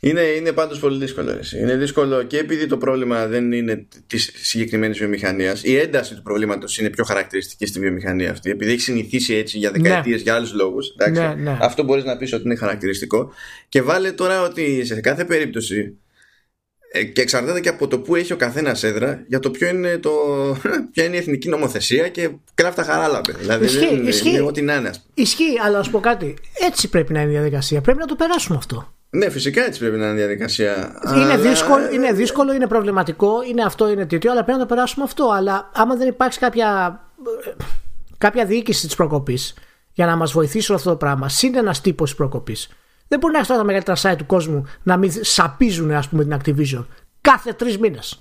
Είναι, 0.00 0.20
είναι 0.20 0.52
πάντως 0.52 0.78
πολύ 0.78 0.98
δύσκολο. 0.98 1.30
Εσύ. 1.30 1.58
Είναι 1.58 1.76
δύσκολο 1.76 2.22
και 2.22 2.38
επειδή 2.38 2.66
το 2.66 2.76
πρόβλημα 2.76 3.26
δεν 3.26 3.52
είναι 3.52 3.86
της 4.06 4.32
συγκεκριμένης 4.34 4.98
βιομηχανίας. 4.98 5.62
Η 5.64 5.76
ένταση 5.76 6.14
του 6.14 6.22
προβλήματος 6.22 6.78
είναι 6.78 6.90
πιο 6.90 7.04
χαρακτηριστική 7.04 7.66
στη 7.66 7.78
βιομηχανία 7.78 8.30
αυτή. 8.30 8.50
Επειδή 8.50 8.72
έχει 8.72 8.80
συνηθίσει 8.80 9.34
έτσι 9.34 9.58
για 9.58 9.70
δεκαετίες 9.70 10.16
ναι. 10.16 10.22
για 10.22 10.34
άλλους 10.34 10.52
λόγους. 10.52 10.94
Ναι, 11.10 11.34
ναι. 11.34 11.58
Αυτό 11.60 11.82
μπορείς 11.82 12.04
να 12.04 12.16
πεις 12.16 12.32
ότι 12.32 12.42
είναι 12.44 12.56
χαρακτηριστικό. 12.56 13.32
Και 13.68 13.82
βάλε 13.82 14.12
τώρα 14.12 14.42
ότι 14.42 14.84
σε 14.84 15.00
κάθε 15.00 15.24
περίπτωση 15.24 15.96
ε, 16.92 17.04
και 17.04 17.20
εξαρτάται 17.20 17.60
και 17.60 17.68
από 17.68 17.88
το 17.88 17.98
που 17.98 18.14
έχει 18.14 18.32
ο 18.32 18.36
καθένας 18.36 18.82
έδρα 18.82 19.24
για 19.28 19.38
το 19.38 19.50
ποιο 19.50 19.68
είναι 19.68 19.98
το, 19.98 20.10
ποια 20.92 21.04
είναι 21.04 21.16
η 21.16 21.18
εθνική 21.18 21.48
νομοθεσία 21.48 22.08
και 22.08 22.30
κράφτα 22.54 22.82
χαράλαμπε. 22.82 23.32
Δηλαδή 23.32 23.64
ισχύει, 23.64 23.78
δεν, 23.78 24.06
ισχύει, 24.06 24.28
είναι 24.28 24.40
ό,τι 24.40 24.62
να 24.62 24.74
είναι. 24.74 24.90
Ισχύει, 25.14 25.60
αλλά 25.64 25.76
να 25.76 25.82
σου 25.82 25.90
πω 25.90 26.00
κάτι. 26.00 26.34
Έτσι 26.66 26.88
πρέπει 26.88 27.12
να 27.12 27.20
είναι 27.20 27.30
η 27.30 27.32
διαδικασία. 27.32 27.80
Πρέπει 27.80 27.98
να 27.98 28.06
το 28.06 28.14
περάσουμε 28.14 28.56
αυτό. 28.56 28.95
Ναι, 29.10 29.30
φυσικά 29.30 29.64
έτσι 29.64 29.78
πρέπει 29.78 29.96
να 29.96 30.04
είναι 30.04 30.14
η 30.14 30.16
διαδικασία. 30.16 31.00
Είναι, 31.14 31.24
αλλά... 31.24 31.38
δύσκολο, 31.38 31.92
είναι 31.92 32.12
δύσκολο, 32.12 32.52
είναι 32.52 32.66
προβληματικό, 32.66 33.42
είναι 33.50 33.62
αυτό, 33.62 33.90
είναι 33.90 34.06
τέτοιο, 34.06 34.30
αλλά 34.30 34.44
πρέπει 34.44 34.58
να 34.58 34.66
το 34.66 34.74
περάσουμε 34.74 35.04
αυτό. 35.04 35.30
Αλλά 35.34 35.70
άμα 35.74 35.96
δεν 35.96 36.08
υπάρξει 36.08 36.38
κάποια, 36.38 37.00
κάποια 38.18 38.44
διοίκηση 38.44 38.86
της 38.86 38.96
προκοπής 38.96 39.54
για 39.92 40.06
να 40.06 40.16
μας 40.16 40.32
βοηθήσει 40.32 40.70
όλο 40.70 40.78
αυτό 40.78 40.90
το 40.90 40.96
πράγμα, 40.96 41.28
συν 41.28 41.56
ένας 41.56 41.80
τύπος 41.80 42.08
της 42.08 42.18
προκοπής, 42.18 42.68
δεν 43.08 43.18
μπορεί 43.18 43.32
να 43.32 43.38
έχεις 43.38 43.56
τα 43.56 43.64
μεγαλύτερα 43.64 43.96
site 44.02 44.16
του 44.18 44.26
κόσμου 44.26 44.66
να 44.82 44.96
μην 44.96 45.12
σαπίζουν 45.20 45.90
ας 45.90 46.08
πούμε, 46.08 46.24
την 46.24 46.36
Activision 46.40 46.84
κάθε 47.20 47.52
τρεις 47.52 47.78
μήνες. 47.78 48.20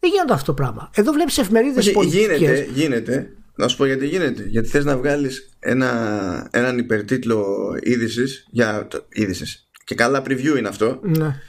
Δεν 0.00 0.10
γίνεται 0.10 0.32
αυτό 0.32 0.44
το 0.44 0.54
πράγμα. 0.54 0.90
Εδώ 0.94 1.12
βλέπεις 1.12 1.38
εφημερίδες 1.38 1.92
πολιτικές. 1.92 2.38
Γίνεται, 2.38 2.68
γίνεται. 2.72 3.32
Να 3.54 3.68
σου 3.68 3.76
πω 3.76 3.84
γιατί 3.84 4.06
γίνεται. 4.06 4.42
Γιατί 4.42 4.68
θες 4.68 4.84
να 4.84 4.96
βγάλεις 4.96 5.48
ένα, 5.58 6.48
έναν 6.50 6.78
υπερτίτλο 6.78 7.46
είδησης 7.82 8.46
για. 8.50 8.88
είδησης 9.08 9.69
και 9.90 9.96
καλά 9.96 10.22
preview 10.26 10.58
είναι 10.58 10.68
αυτό. 10.68 11.00
Ναι. 11.02 11.40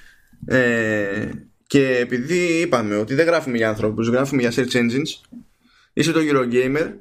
Ε, 0.45 1.29
και 1.67 1.97
επειδή 1.97 2.37
είπαμε 2.37 2.95
ότι 2.95 3.13
δεν 3.13 3.25
γράφουμε 3.25 3.57
για 3.57 3.69
ανθρώπους, 3.69 4.07
γράφουμε 4.07 4.41
για 4.41 4.51
search 4.55 4.75
engines, 4.75 5.37
είσαι 5.93 6.11
το 6.11 6.19
Eurogamer 6.23 6.91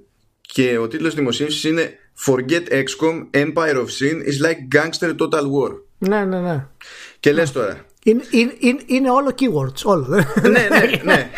και 0.41 0.78
ο 0.78 0.88
τίτλος 0.88 1.14
δημοσίευσης 1.14 1.64
είναι 1.64 1.93
Forget 2.26 2.72
XCOM, 2.72 3.26
Empire 3.30 3.76
of 3.76 3.86
Sin 3.99 4.16
is 4.26 4.47
like 4.47 4.76
gangster 4.78 5.16
total 5.16 5.43
war. 5.43 5.72
Ναι, 5.99 6.24
ναι, 6.24 6.41
ναι. 6.41 6.66
Και 7.20 7.32
λες 7.32 7.53
τώρα, 7.53 7.84
Είναι, 8.03 8.22
είναι, 8.30 8.55
είναι, 8.59 8.80
είναι 8.86 9.11
όλο 9.11 9.34
keywords, 9.38 9.82
όλο. 9.84 10.07
ναι, 10.43 10.51
ναι, 10.51 11.03
ναι. 11.05 11.30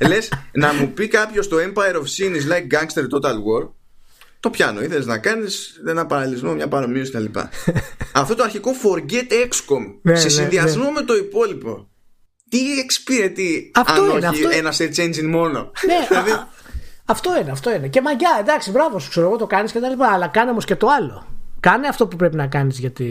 Λες 0.08 0.32
να 0.52 0.74
μου 0.74 0.92
πει 0.92 1.08
κάποιος 1.08 1.48
το 1.48 1.56
Empire 1.56 1.94
of 1.94 2.04
Sin 2.16 2.34
is 2.34 2.50
like 2.52 2.78
gangster 2.78 3.02
total 3.02 3.34
war. 3.34 3.68
Το 4.44 4.50
πιάνω. 4.50 4.80
Ήθελε 4.82 5.04
να 5.04 5.18
κάνεις 5.18 5.80
ένα 5.86 6.06
παραλληλισμό, 6.06 6.52
μια 6.54 6.68
παρομοίωση 6.68 7.10
κτλ. 7.10 7.24
Αυτό 8.20 8.34
το 8.34 8.42
αρχικό 8.42 8.70
forget 8.82 9.32
XCOM 9.32 9.94
Ναι, 10.02 10.14
σε 10.16 10.24
ναι, 10.24 10.30
συνδυασμό 10.30 10.90
με 10.90 11.02
το 11.02 11.14
υπόλοιπο. 11.14 11.88
Τι 12.48 12.78
εξυπηρετεί 12.78 13.70
Αυτό 13.74 13.92
αν 13.92 14.02
είναι, 14.04 14.12
όχι 14.12 14.26
αυτό 14.26 14.42
είναι. 14.50 14.54
ένα 14.54 14.72
search 14.72 14.96
engine 14.96 15.26
μόνο. 15.26 15.70
ναι, 15.86 15.94
Δηλαδή, 16.08 16.30
α, 16.30 16.34
α, 16.34 16.46
αυτό 17.04 17.38
είναι, 17.40 17.50
αυτό 17.50 17.74
είναι. 17.74 17.88
Και 17.88 18.00
μαγιά, 18.00 18.36
εντάξει, 18.40 18.70
μπράβο 18.70 18.98
σου, 18.98 19.08
ξέρω 19.10 19.26
εγώ 19.26 19.36
το 19.36 19.46
κάνεις 19.46 19.72
και 19.72 19.80
τα 19.80 19.88
λοιπά. 19.88 20.06
Αλλά 20.12 20.26
κάνε 20.28 20.50
όμως 20.50 20.64
και 20.64 20.76
το 20.76 20.86
άλλο. 21.00 21.26
Κάνε 21.60 21.88
αυτό 21.88 22.06
που 22.06 22.16
πρέπει 22.16 22.36
να 22.36 22.46
κάνεις 22.46 22.78
για, 22.78 22.90
τη- 22.90 23.04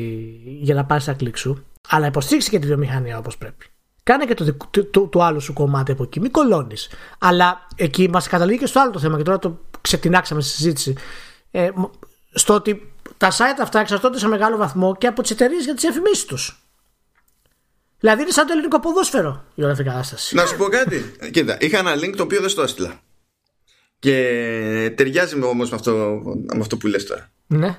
για 0.62 0.74
να 0.76 0.86
πάρεις 0.86 1.04
τα 1.06 1.14
κλικ 1.14 1.38
σου. 1.38 1.66
Αλλά 1.90 2.06
υποστήριξε 2.08 2.50
και 2.50 2.60
τη 2.60 2.68
βιομηχανία 2.68 3.18
όπως 3.18 3.38
πρέπει. 3.38 3.66
Κάνε 4.04 4.26
και 4.26 4.34
το, 4.34 4.44
δικό- 4.44 4.68
το, 4.72 4.86
το, 4.86 5.08
το 5.08 5.24
άλλο 5.24 5.40
σου 5.40 5.54
κομμάτι 5.54 5.92
από 5.92 6.04
εκεί. 6.04 6.20
Μην 6.20 6.32
κολώνεις. 6.32 6.90
Αλλά 7.20 7.68
εκεί 7.76 8.10
μας 8.10 8.28
καταλήγει 8.28 8.60
και 8.60 8.66
στο 8.66 8.80
άλλο 8.82 8.92
το 8.92 9.00
θέμα 9.00 9.18
και 9.18 9.24
τώρα 9.24 9.40
το 9.40 9.60
ξετινάξαμε 9.84 10.42
στη 10.42 10.52
συζήτηση. 10.52 10.96
Ε, 11.52 11.70
μ- 11.76 11.92
στο 12.34 12.54
ότι 12.54 12.94
τα 13.18 13.32
site 13.32 13.60
αυτά 13.62 13.80
εξαρτώνται 13.80 14.20
σε 14.20 14.28
μεγάλο 14.28 14.58
βαθμό 14.58 14.96
και 14.96 15.08
από 15.08 15.22
τις 15.22 15.32
εταιρείες 15.32 15.64
για 15.64 15.74
τις 15.74 15.82
διαφημίσεις 15.84 16.26
τους. 16.26 16.58
Δηλαδή 18.00 18.22
είναι 18.22 18.32
σαν 18.32 18.46
το 18.48 18.54
ελληνικό 18.54 18.80
ποδόσφαιρο 18.80 19.46
η 19.56 19.62
όλη 19.62 19.72
αυτή 19.72 19.84
η 19.84 19.86
κατάσταση. 19.86 20.36
να 20.36 20.46
σου 20.46 20.58
πω 20.58 20.66
κάτι. 20.66 21.16
Κοίτα, 21.32 21.58
είχα 21.60 21.78
ένα 21.78 21.96
link 21.96 22.14
το 22.16 22.24
οποίο 22.24 22.40
δεν 22.40 22.50
στο 22.50 22.62
έστειλα. 22.62 23.00
Και 24.00 24.14
ταιριάζει 24.96 25.36
με 25.36 25.46
όμως 25.46 25.70
με 25.70 25.76
αυτό, 25.76 26.22
με 26.54 26.60
αυτό 26.60 26.78
που 26.78 26.88
λες 26.88 27.06
τώρα. 27.06 27.30
Ναι. 27.48 27.78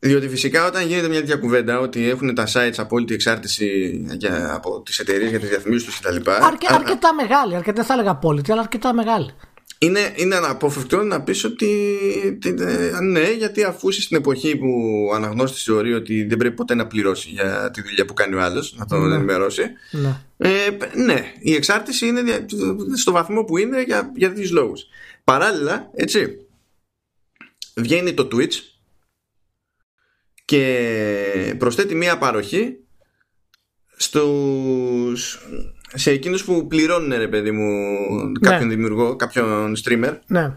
Διότι 0.00 0.28
φυσικά 0.28 0.66
όταν 0.66 0.86
γίνεται 0.86 1.08
μια 1.08 1.20
τέτοια 1.20 1.36
κουβέντα 1.36 1.78
ότι 1.78 2.08
έχουν 2.08 2.34
τα 2.34 2.46
sites 2.52 2.74
απόλυτη 2.76 3.14
εξάρτηση 3.14 4.00
για, 4.12 4.54
από 4.54 4.82
τις 4.82 4.98
εταιρείες 4.98 5.30
για 5.30 5.40
τις 5.40 5.48
διαφημίσεις 5.48 5.86
τους 5.88 6.00
κτλ. 6.00 6.30
Αρκε, 6.30 6.66
αρκετά 6.70 7.14
μεγάλη, 7.14 7.54
αρκετά 7.54 7.76
δεν 7.76 7.84
θα 7.84 7.92
έλεγα 7.94 8.10
απόλυτη, 8.10 8.52
αλλά 8.52 8.60
αρκετά 8.60 8.94
μεγάλη. 8.94 9.34
Είναι, 9.80 10.12
είναι 10.16 10.36
αναπόφευκτο 10.36 11.02
να 11.02 11.22
πεις 11.22 11.44
ότι 11.44 11.68
τι- 12.40 12.54
ε, 12.62 13.00
ναι, 13.00 13.30
γιατί 13.30 13.62
αφού 13.64 13.88
είσαι 13.88 14.02
στην 14.02 14.16
εποχή 14.16 14.56
που 14.56 14.66
ο 15.10 15.14
αναγνώστης 15.14 15.62
θεωρεί 15.62 15.94
ότι 15.94 16.24
δεν 16.24 16.38
πρέπει 16.38 16.54
ποτέ 16.54 16.74
να 16.74 16.86
πληρώσει 16.86 17.28
για 17.28 17.70
τη 17.70 17.82
δουλειά 17.82 18.04
που 18.04 18.14
κάνει 18.14 18.34
ο 18.34 18.40
άλλος, 18.42 18.74
να 18.76 18.86
τον 18.86 19.08
Ναι. 19.08 19.14
ενημερώσει. 19.14 19.62
Ναι. 19.90 20.20
Ε, 20.36 20.68
ναι, 20.94 21.32
η 21.40 21.54
εξάρτηση 21.54 22.06
είναι 22.06 22.22
δια- 22.22 22.46
στο 22.96 23.12
βαθμό 23.12 23.44
που 23.44 23.58
είναι 23.58 23.82
για, 23.82 24.12
για 24.16 24.28
τέτοιους 24.28 24.50
λόγους. 24.50 24.84
Παράλληλα, 25.24 25.90
έτσι, 25.94 26.46
βγαίνει 27.74 28.14
το 28.14 28.28
Twitch 28.32 28.54
και 30.44 31.54
προσθέτει 31.58 31.94
μία 31.94 32.18
παροχή 32.18 32.76
στους, 33.96 35.38
σε 35.94 36.10
εκείνους 36.10 36.44
που 36.44 36.66
πληρώνουν 36.66 37.18
ρε 37.18 37.28
παιδί 37.28 37.50
μου 37.50 37.72
κάποιον 38.40 38.68
δημιουργό, 38.68 39.16
κάποιον 39.16 39.74
streamer 39.84 40.18
Ναι. 40.26 40.52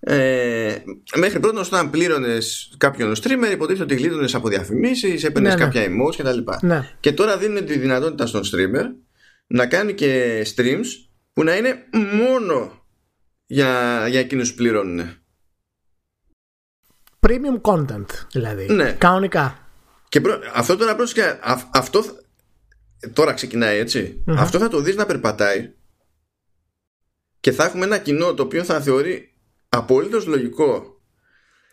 ε, 0.00 0.76
μέχρι 1.16 1.40
πρώτον 1.40 1.64
όταν 1.64 1.90
πλήρωνες 1.90 2.74
κάποιον 2.76 3.14
streamer 3.14 3.50
υποτίθεται 3.52 3.82
ότι 3.82 3.94
γλίτωνες 4.02 4.34
από 4.34 4.48
διαφημίσεις, 4.48 5.24
έπαιρνες 5.24 5.54
Ναι, 5.54 5.58
ναι. 5.58 5.64
κάποια 5.64 5.86
emotes 5.86 6.14
κτλ. 6.16 6.66
Ναι. 6.66 6.88
Και 7.00 7.12
τώρα 7.12 7.38
δίνουν 7.38 7.64
τη 7.64 7.78
δυνατότητα 7.78 8.26
στον 8.26 8.42
streamer 8.44 8.84
να 9.46 9.66
κάνει 9.66 9.92
και 9.94 10.42
streams 10.56 10.86
που 11.32 11.42
να 11.44 11.56
είναι 11.56 11.76
μόνο 12.16 12.84
για, 13.46 14.04
για 14.08 14.20
εκείνους 14.20 14.50
που 14.50 14.56
πληρώνουν. 14.56 15.00
Premium 17.26 17.60
content, 17.62 18.06
δηλαδή. 18.32 18.66
Ναι. 18.72 18.92
Κανονικά. 18.92 19.58
Και 20.08 20.20
προ- 20.20 20.40
αυτό 20.54 20.76
τώρα 20.76 20.96
πρόσεχε, 20.96 21.38
α- 21.42 21.68
αυτό 21.72 22.02
θα- 22.02 22.12
τώρα 23.12 23.32
ξεκινάει 23.32 23.78
έτσι. 23.78 24.22
Μμμ. 24.26 24.38
Αυτό 24.38 24.58
θα 24.58 24.68
το 24.68 24.80
δεις 24.80 24.96
να 24.96 25.06
περπατάει 25.06 25.72
και 27.40 27.52
θα 27.52 27.64
έχουμε 27.64 27.84
ένα 27.84 27.98
κοινό 27.98 28.34
το 28.34 28.42
οποίο 28.42 28.64
θα 28.64 28.80
θεωρεί 28.80 29.34
απολύτως 29.68 30.26
λογικό 30.26 31.00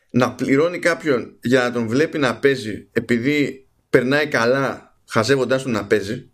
να 0.09 0.35
πληρώνει 0.35 0.79
κάποιον 0.79 1.37
για 1.41 1.61
να 1.61 1.71
τον 1.71 1.87
βλέπει 1.87 2.17
να 2.17 2.37
παίζει 2.37 2.87
επειδή 2.91 3.67
περνάει 3.89 4.27
καλά 4.27 4.97
χαζεύοντάς 5.07 5.63
του 5.63 5.69
να 5.69 5.85
παίζει 5.85 6.31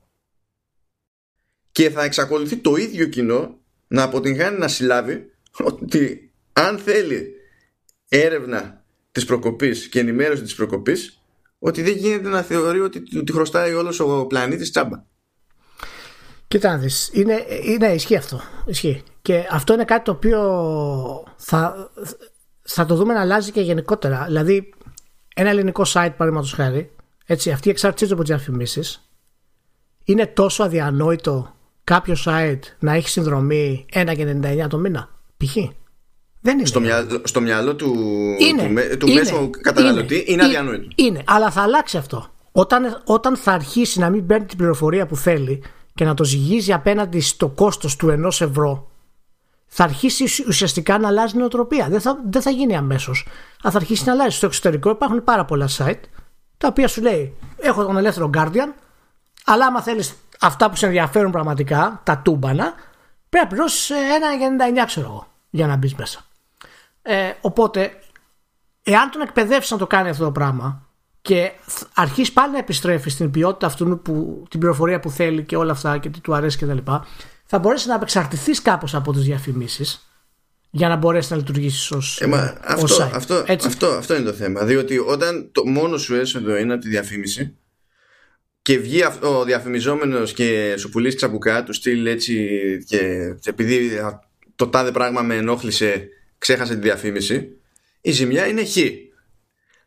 και 1.72 1.90
θα 1.90 2.04
εξακολουθεί 2.04 2.58
το 2.58 2.76
ίδιο 2.76 3.08
κοινό 3.08 3.60
να 3.88 4.04
αποτυγχάνει 4.04 4.58
να 4.58 4.68
συλλάβει 4.68 5.32
ότι 5.58 6.32
αν 6.54 6.78
θέλει 6.78 7.34
έρευνα 8.10 8.86
της 9.12 9.26
προκοπής 9.26 9.88
και 9.88 10.00
ενημέρωση 10.00 10.42
της 10.44 10.56
προκοπής 10.56 11.17
ότι 11.60 11.82
δεν 11.82 11.96
γίνεται 11.96 12.30
να 12.30 12.42
θεωρεί 12.42 12.80
ότι 12.80 13.02
του 13.02 13.24
τη 13.24 13.32
χρωστάει 13.32 13.74
όλος 13.74 14.00
ο 14.00 14.26
πλανήτης 14.26 14.72
τσάμπα. 14.72 15.04
Κοίτα 16.48 16.70
να 16.70 16.78
δεις. 16.78 17.10
Είναι, 17.14 17.46
είναι, 17.64 17.88
ισχύει 17.88 18.16
αυτό. 18.16 18.42
Ισχύει. 18.66 19.04
Και 19.22 19.48
αυτό 19.52 19.74
είναι 19.74 19.86
κάτι 19.86 20.04
το 20.04 20.12
οποίο 20.12 20.40
θα, 21.38 21.90
θα 22.62 22.86
το 22.86 22.96
δούμε 22.96 23.14
να 23.14 23.22
αλλάζει 23.22 23.52
και 23.52 23.62
γενικότερα. 23.62 24.26
Δηλαδή, 24.26 24.74
ένα 25.36 25.50
ελληνικό 25.50 25.84
site, 25.84 26.14
παραδείγματος 26.18 26.54
χάρη, 26.54 26.92
έτσι, 27.26 27.52
αυτή 27.52 27.68
η 27.68 27.72
εξάρτησή 27.72 28.08
του 28.08 28.14
από 28.14 28.24
τις 28.24 28.36
διαφημίσεις, 28.36 29.10
είναι 30.04 30.28
τόσο 30.28 30.64
αδιανόητο 30.64 31.56
κάποιο 31.84 32.16
site 32.26 32.60
να 32.80 32.94
έχει 32.94 33.10
συνδρομή 33.10 33.86
1,99 33.94 34.68
το 34.70 34.78
μήνα. 34.78 35.10
Π.χ. 35.38 35.58
Δεν 36.48 36.58
είναι. 36.58 36.68
Στο, 36.68 36.80
μυαλό, 36.80 37.22
στο 37.24 37.42
μυαλό 37.42 37.76
του, 37.76 37.94
Είναι, 38.40 38.64
του, 38.68 38.74
με- 38.74 38.82
του 38.82 39.08
είναι, 39.08 39.20
μέσου 39.20 39.50
καταναλωτή 39.62 40.16
είναι, 40.16 40.24
είναι, 40.28 40.44
αδιανόητο. 40.44 40.88
Είναι, 40.96 41.22
αλλά 41.26 41.52
θα 41.52 41.62
αλλάξει 41.62 41.98
αυτό. 41.98 42.28
Όταν, 42.52 43.02
όταν 43.06 43.38
θα 43.38 43.52
αρχίσει 43.52 44.00
να 44.00 44.10
μην 44.10 44.26
παίρνει 44.26 44.46
την 44.46 44.58
πληροφορία 44.58 45.06
που 45.06 45.16
θέλει 45.16 45.64
και 45.96 46.06
να 46.06 46.14
το 46.14 46.24
ζυγίζει 46.24 46.74
απέναντι 46.74 47.20
στο 47.20 47.48
κόστος 47.48 47.96
του 47.96 48.10
ενός 48.10 48.42
ευρώ, 48.42 48.92
θα 49.68 49.84
αρχίσει 49.84 50.24
ουσ- 50.24 50.48
ουσιαστικά 50.48 50.98
να 50.98 51.08
αλλάζει 51.08 51.36
η 51.36 51.40
νοοτροπία. 51.40 51.88
Δεν 51.90 52.02
θα, 52.02 52.18
δεν 52.30 52.42
θα 52.42 52.50
γίνει 52.50 52.76
αμέσως. 52.76 53.28
Αλλά 53.62 53.72
θα 53.72 53.78
αρχίσει 53.78 54.04
να 54.06 54.12
αλλάζει. 54.12 54.36
Στο 54.36 54.46
εξωτερικό 54.46 54.90
υπάρχουν 54.90 55.24
πάρα 55.24 55.46
πολλά 55.46 55.70
site 55.78 56.00
τα 56.58 56.68
οποία 56.68 56.88
σου 56.88 57.02
λέει: 57.02 57.34
Έχω 57.58 57.86
τον 57.86 57.98
ελεύθερο 57.98 58.30
Guardian, 58.38 58.74
αλλά 59.46 59.66
άμα 59.66 59.82
θέλεις 59.82 60.14
αυτά 60.40 60.70
που 60.70 60.76
σε 60.76 60.86
ενδιαφέρουν 60.86 61.32
πραγματικά, 61.32 62.02
τα 62.04 62.18
τούμπανα, 62.18 62.74
πρέπει 63.30 63.46
να 63.46 63.50
πληρώσεις 63.50 63.90
1,99 63.90 64.84
ξέρω 64.86 65.08
εγώ 65.08 65.28
για 65.50 65.68
να 65.68 65.76
μπεις 65.76 65.96
μέσα. 65.96 66.26
Ε, 67.10 67.32
οπότε, 67.42 67.92
εάν 68.84 69.10
τον 69.12 69.22
εκπαιδεύσεις 69.22 69.72
να 69.72 69.78
το 69.78 69.88
κάνει 69.88 70.10
αυτό 70.10 70.24
το 70.24 70.32
πράγμα 70.32 70.88
και 71.22 71.52
θ- 71.62 71.84
αρχίσεις 71.94 72.34
πάλι 72.34 72.52
να 72.52 72.58
επιστρέφεις 72.58 73.14
στην 73.14 73.32
ποιότητα 73.32 73.66
αυτού 73.68 74.00
που, 74.04 74.44
την 74.50 74.60
πληροφορία 74.60 75.00
που 75.00 75.10
θέλει 75.10 75.44
και 75.44 75.56
όλα 75.56 75.72
αυτά 75.72 75.98
και 75.98 76.10
τι 76.10 76.20
του 76.20 76.34
αρέσει 76.34 76.58
κτλ., 76.58 76.78
θα 77.46 77.60
μπορέσεις 77.60 77.88
να 77.88 77.96
απεξαρτηθεί 77.96 78.52
κάπως 78.52 78.96
από 78.96 79.12
τις 79.14 79.22
διαφημίσεις 79.24 80.10
για 80.70 80.88
να 80.88 80.96
μπορέσεις 80.96 81.32
να 81.32 81.38
λειτουργήσεις 81.38 81.92
ω 81.92 82.00
Ε, 82.20 82.26
μα 82.28 82.58
αυτό, 82.64 82.96
site. 82.98 83.10
αυτό, 83.14 83.44
Έτσι. 83.48 83.68
αυτό, 83.68 83.88
αυτό 83.88 84.16
είναι 84.16 84.26
το 84.26 84.34
θέμα. 84.34 84.64
Διότι 84.64 84.98
όταν 84.98 85.50
το 85.52 85.66
μόνος 85.66 86.02
σου 86.02 86.16
έσοδο 86.16 86.58
είναι 86.58 86.74
από 86.74 86.82
τη 86.82 86.90
διαφήμιση 86.90 87.56
και 88.62 88.78
βγει 88.78 89.04
αυτό 89.04 89.40
ο 89.40 89.44
διαφημιζόμενος 89.44 90.34
και 90.34 90.76
σου 90.78 90.90
πουλήσει 90.90 91.16
τσαμπουκά 91.16 91.64
του 91.64 91.74
στυλ 91.74 92.06
έτσι 92.06 92.48
και 92.88 93.00
επειδή 93.46 93.98
α, 93.98 94.20
το 94.56 94.68
τάδε 94.68 94.92
πράγμα 94.92 95.22
με 95.22 95.36
ενόχλησε 95.36 96.08
ξέχασε 96.38 96.74
τη 96.74 96.82
διαφήμιση 96.82 97.58
η 98.08 98.12
ζημιά 98.12 98.48
είναι 98.48 98.66
χ. 98.66 98.78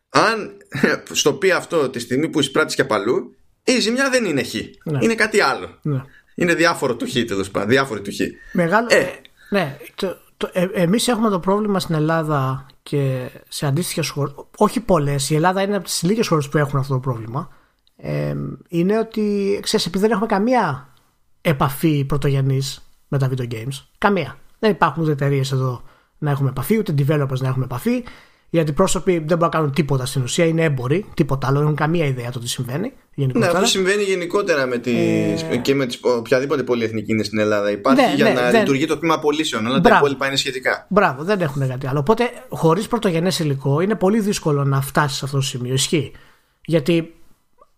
Αν 0.09 0.57
στο 1.11 1.33
πει 1.33 1.51
αυτό 1.51 1.89
τη 1.89 1.99
στιγμή 1.99 2.29
που 2.29 2.39
εισπράττεις 2.39 2.75
και 2.75 2.85
παλού 2.85 3.35
η 3.63 3.79
ζημιά 3.79 4.09
δεν 4.09 4.25
είναι 4.25 4.43
χ. 4.43 4.53
Ναι. 4.83 4.99
Είναι 5.01 5.15
κάτι 5.15 5.41
άλλο. 5.41 5.77
Ναι. 5.81 6.03
Είναι 6.35 6.53
διάφορο 6.53 6.95
του 6.95 7.07
χ 7.07 7.11
τέλος 7.11 7.51
πάντων. 7.51 7.69
Διάφορο 7.69 8.01
του 8.01 8.11
χ. 8.11 8.17
Μεγάλο. 8.51 8.87
Ε. 8.91 9.05
ναι, 9.49 9.77
το, 9.95 10.17
το, 10.37 10.49
ε, 10.53 10.67
εμείς 10.73 11.07
έχουμε 11.07 11.29
το 11.29 11.39
πρόβλημα 11.39 11.79
στην 11.79 11.95
Ελλάδα 11.95 12.65
και 12.83 13.29
σε 13.47 13.65
αντίστοιχες 13.65 14.09
χώρες, 14.09 14.33
όχι 14.57 14.79
πολλές, 14.79 15.29
η 15.29 15.35
Ελλάδα 15.35 15.61
είναι 15.61 15.75
από 15.75 15.85
τις 15.85 16.03
λίγες 16.03 16.27
χώρες 16.27 16.49
που 16.49 16.57
έχουν 16.57 16.79
αυτό 16.79 16.93
το 16.93 16.99
πρόβλημα, 16.99 17.49
ε, 17.95 18.35
είναι 18.67 18.99
ότι, 18.99 19.59
ξέρεις, 19.61 19.85
επειδή 19.85 20.03
δεν 20.03 20.11
έχουμε 20.11 20.27
καμία 20.27 20.93
επαφή 21.41 22.05
πρωτογενής 22.05 22.81
με 23.07 23.17
τα 23.17 23.29
video 23.29 23.53
games, 23.53 23.85
καμία. 23.97 24.37
Δεν 24.59 24.71
υπάρχουν 24.71 25.03
ούτε 25.03 25.11
εταιρείες 25.11 25.51
εδώ 25.51 25.83
να 26.21 26.31
έχουμε 26.31 26.49
επαφή, 26.49 26.77
ούτε 26.77 26.93
developers 26.97 27.37
να 27.39 27.47
έχουμε 27.47 27.65
επαφή. 27.65 28.03
Οι 28.49 28.59
αντιπρόσωποι 28.59 29.11
δεν 29.11 29.23
μπορούν 29.23 29.39
να 29.43 29.49
κάνουν 29.49 29.71
τίποτα 29.71 30.05
στην 30.05 30.21
ουσία, 30.21 30.45
είναι 30.45 30.63
έμποροι, 30.63 31.05
τίποτα 31.13 31.47
άλλο, 31.47 31.55
δεν 31.55 31.63
έχουν 31.63 31.75
καμία 31.77 32.05
ιδέα 32.05 32.31
το 32.31 32.39
τι 32.39 32.49
συμβαίνει. 32.49 32.81
Ναι, 32.81 32.91
γενικότερα. 33.13 33.51
αυτό 33.51 33.65
συμβαίνει 33.65 34.03
γενικότερα 34.03 34.65
με 34.65 34.77
τις, 34.77 35.45
και 35.61 35.75
με 35.75 35.85
τις, 35.85 35.99
οποιαδήποτε 36.01 36.63
πολυεθνική 36.63 37.11
είναι 37.11 37.23
στην 37.23 37.39
Ελλάδα. 37.39 37.71
Υπάρχει 37.71 38.01
Ε. 38.03 38.07
Ναι, 38.07 38.13
για 38.15 38.23
ναι, 38.25 38.33
να 38.33 38.49
δεν- 38.49 38.59
λειτουργεί 38.59 38.85
το 38.85 38.97
τμήμα 38.97 39.19
πωλήσεων, 39.19 39.65
αλλά 39.65 39.73
τα 39.75 39.79
Μπράβο. 39.81 39.97
υπόλοιπα 39.99 40.27
είναι 40.27 40.35
σχετικά. 40.35 40.85
Μπράβο, 40.89 41.23
δεν 41.23 41.41
έχουν 41.41 41.67
κάτι 41.67 41.87
άλλο. 41.87 41.99
Οπότε, 41.99 42.23
χωρίς 42.49 42.87
πρωτογενές 42.87 43.39
υλικό, 43.39 43.79
είναι 43.81 43.95
πολύ 43.95 44.19
δύσκολο 44.19 44.63
να 44.63 44.81
φτάσεις 44.81 45.17
σε 45.17 45.25
αυτό 45.25 45.37
το 45.37 45.43
σημείο. 45.43 45.73
Ισχύει. 45.73 46.11
Γιατί 46.65 47.13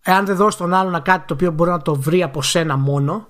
εάν 0.02 0.26
δεν 0.26 0.36
δώσεις 0.36 0.58
τον 0.60 0.74
άλλον 0.74 1.02
κάτι 1.02 1.26
το 1.26 1.34
οποίο 1.34 1.50
μπορεί 1.50 1.70
να 1.70 1.82
το 1.82 1.94
βρει 1.94 2.22
από 2.22 2.42
σένα 2.42 2.76
μόνο, 2.76 3.28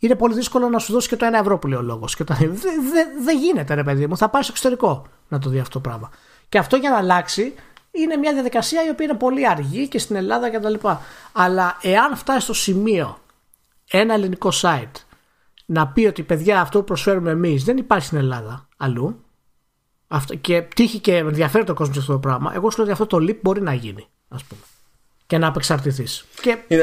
είναι 0.00 0.14
πολύ 0.14 0.34
δύσκολο 0.34 0.68
να 0.68 0.78
σου 0.78 0.92
δώσει 0.92 1.08
και 1.08 1.16
το 1.16 1.24
ένα 1.24 1.38
ευρώ 1.38 1.58
που 1.58 1.66
λέει 1.66 1.78
ο 1.78 1.82
λόγος. 1.82 2.16
Δεν 2.16 2.38
δε, 2.56 3.02
δε 3.24 3.32
γίνεται, 3.32 3.74
ρε 3.74 3.84
παιδί 3.84 4.06
μου. 4.06 4.16
Θα 4.16 4.28
πάει 4.28 4.42
στο 4.42 4.52
εξωτερικό 4.52 5.06
να 5.28 5.38
το 5.38 5.50
δει 5.50 5.58
αυτό 5.58 5.72
το 5.72 5.88
πράγμα. 5.88 6.10
Και 6.48 6.58
αυτό 6.58 6.76
για 6.76 6.90
να 6.90 6.96
αλλάξει 6.96 7.54
είναι 7.90 8.16
μια 8.16 8.32
διαδικασία 8.32 8.86
η 8.86 8.90
οποία 8.90 9.04
είναι 9.06 9.16
πολύ 9.16 9.48
αργή 9.48 9.88
και 9.88 9.98
στην 9.98 10.16
Ελλάδα 10.16 10.50
κτλ. 10.50 10.74
Αλλά 11.32 11.78
εάν 11.82 12.16
φτάσει 12.16 12.40
στο 12.40 12.52
σημείο 12.52 13.18
ένα 13.90 14.14
ελληνικό 14.14 14.50
site 14.60 15.04
να 15.66 15.88
πει 15.88 16.06
ότι 16.06 16.22
παιδιά 16.22 16.60
αυτό 16.60 16.78
που 16.78 16.84
προσφέρουμε 16.84 17.30
εμείς 17.30 17.64
δεν 17.64 17.76
υπάρχει 17.76 18.06
στην 18.06 18.18
Ελλάδα 18.18 18.68
αλλού 18.76 19.24
αυτό, 20.08 20.34
και 20.34 20.62
τύχει 20.62 20.98
και 20.98 21.16
ενδιαφέρει 21.16 21.64
το 21.64 21.74
κόσμος 21.74 21.94
σε 21.94 22.00
αυτό 22.00 22.12
το 22.12 22.18
πράγμα, 22.18 22.52
εγώ 22.54 22.70
σου 22.70 22.76
λέω 22.76 22.92
ότι 22.92 23.02
αυτό 23.02 23.18
το 23.18 23.26
leap 23.26 23.38
μπορεί 23.40 23.60
να 23.60 23.74
γίνει, 23.74 24.06
ας 24.28 24.44
πούμε. 24.44 24.60
Και 25.30 25.38
να 25.38 25.46
απεξαρτηθείς. 25.46 26.24
Και... 26.40 26.56
Ε, 26.68 26.78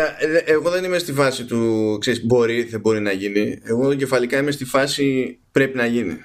εγώ 0.45 0.69
δεν 0.69 0.83
είμαι 0.83 0.97
στη 0.97 1.13
φάση 1.13 1.45
του 1.45 1.97
ξέρεις, 1.99 2.25
μπορεί, 2.25 2.63
δεν 2.63 2.79
μπορεί 2.79 2.99
να 2.99 3.11
γίνει. 3.11 3.59
Εγώ 3.63 3.93
κεφαλικά 3.93 4.37
είμαι 4.37 4.51
στη 4.51 4.65
φάση 4.65 5.37
πρέπει 5.51 5.77
να 5.77 5.85
γίνει. 5.85 6.17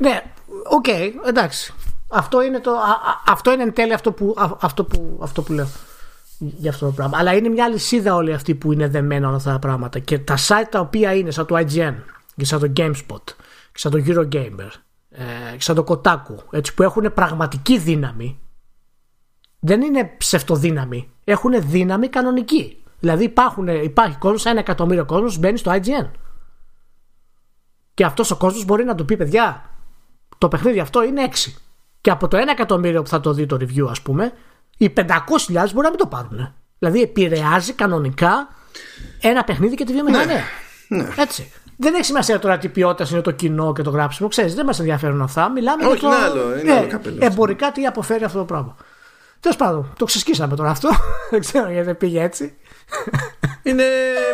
Ναι, 0.00 0.22
OK, 0.70 0.84
okay, 0.88 1.10
εντάξει. 1.26 1.74
Αυτό 2.08 2.42
είναι, 2.42 2.60
το, 2.60 2.72
αυτό 3.26 3.52
είναι 3.52 3.62
εν 3.62 3.72
τέλει 3.72 3.92
αυτό 3.92 4.12
που, 4.12 4.34
αυτό 4.60 4.84
που, 4.84 5.18
αυτό 5.22 5.42
που 5.42 5.52
λέω 5.52 5.68
για 6.38 6.70
αυτό 6.70 6.86
το 6.86 6.92
πράγμα. 6.92 7.18
Αλλά 7.18 7.34
είναι 7.34 7.48
μια 7.48 7.68
αλυσίδα 7.68 8.14
όλη 8.14 8.32
αυτή 8.32 8.54
που 8.54 8.72
είναι 8.72 8.88
δεμένα 8.88 9.26
όλα 9.26 9.36
αυτά 9.36 9.52
τα 9.52 9.58
πράγματα. 9.58 9.98
Και 9.98 10.18
τα 10.18 10.36
site 10.48 10.68
τα 10.70 10.80
οποία 10.80 11.14
είναι 11.14 11.30
σαν 11.30 11.46
το 11.46 11.56
IGN 11.56 11.94
και 12.36 12.44
σαν 12.44 12.60
το 12.60 12.72
GameSpot 12.76 13.24
και 13.72 13.78
σαν 13.78 13.90
το 13.90 14.02
Eurogamer 14.06 14.70
ε, 15.10 15.22
και 15.52 15.62
σαν 15.62 15.74
το 15.74 15.84
Kotaku 15.88 16.44
έτσι, 16.50 16.74
που 16.74 16.82
έχουν 16.82 17.12
πραγματική 17.14 17.78
δύναμη 17.78 18.38
δεν 19.60 19.80
είναι 19.80 20.14
ψευτοδύναμη. 20.18 21.10
Έχουν 21.30 21.52
δύναμη 21.58 22.08
κανονική. 22.08 22.82
Δηλαδή 23.00 23.24
υπάρχουν, 23.24 23.68
υπάρχει 23.68 24.16
κόσμος, 24.18 24.44
ένα 24.46 24.58
εκατομμύριο 24.58 25.04
κόσμος 25.04 25.38
μπαίνει 25.38 25.58
στο 25.58 25.72
IGN. 25.74 26.10
Και 27.94 28.04
αυτός 28.04 28.30
ο 28.30 28.36
κόσμος 28.36 28.64
μπορεί 28.64 28.84
να 28.84 28.94
του 28.94 29.04
πει: 29.04 29.16
Παιδιά, 29.16 29.70
το 30.38 30.48
παιχνίδι 30.48 30.80
αυτό 30.80 31.04
είναι 31.04 31.28
6. 31.46 31.52
Και 32.00 32.10
από 32.10 32.28
το 32.28 32.36
1 32.36 32.40
εκατομμύριο 32.50 33.02
που 33.02 33.08
θα 33.08 33.20
το 33.20 33.32
δει 33.32 33.46
το 33.46 33.56
review, 33.60 33.86
ας 33.90 34.02
πούμε, 34.02 34.32
οι 34.76 34.92
500.000 34.96 35.06
μπορεί 35.48 35.82
να 35.82 35.88
μην 35.88 35.98
το 35.98 36.06
πάρουν. 36.06 36.54
Δηλαδή 36.78 37.02
επηρεάζει 37.02 37.72
κανονικά 37.72 38.48
ένα 39.20 39.44
παιχνίδι 39.44 39.74
και 39.74 39.84
τη 39.84 39.92
βιομηχανία. 39.92 40.40
Ναι, 40.88 41.02
ναι. 41.02 41.08
Έτσι. 41.16 41.52
Δεν 41.76 41.94
έχει 41.94 42.04
σημασία 42.04 42.38
τώρα 42.38 42.58
τι 42.58 42.68
ποιότητας 42.68 43.10
είναι 43.10 43.20
το 43.20 43.30
κοινό 43.30 43.72
και 43.72 43.82
το 43.82 43.90
γράψιμο. 43.90 44.28
Ξέρεις, 44.28 44.54
δεν 44.54 44.66
μας 44.66 44.78
ενδιαφέρουν 44.78 45.22
αυτά. 45.22 45.50
Μιλάμε 45.50 45.86
Όχι, 45.86 45.98
για 45.98 46.08
το. 46.08 46.14
άλλο, 46.14 46.58
είναι 46.58 46.72
άλλο 46.72 46.86
καπέλο. 46.86 47.16
εμπορικά 47.20 47.72
τι 47.72 47.86
αποφέρει 47.86 48.24
αυτό 48.24 48.38
το 48.38 48.44
πράγμα. 48.44 48.76
Τέλος 49.40 49.56
πάντων, 49.56 49.92
το 49.98 50.04
ξεσκίσαμε 50.04 50.56
τώρα 50.56 50.70
αυτό. 50.70 50.88
δεν 51.30 51.40
ξέρω 51.40 51.70
γιατί 51.70 51.94
πήγε 51.94 52.22
έτσι. 52.22 52.54
Είναι 53.62 53.84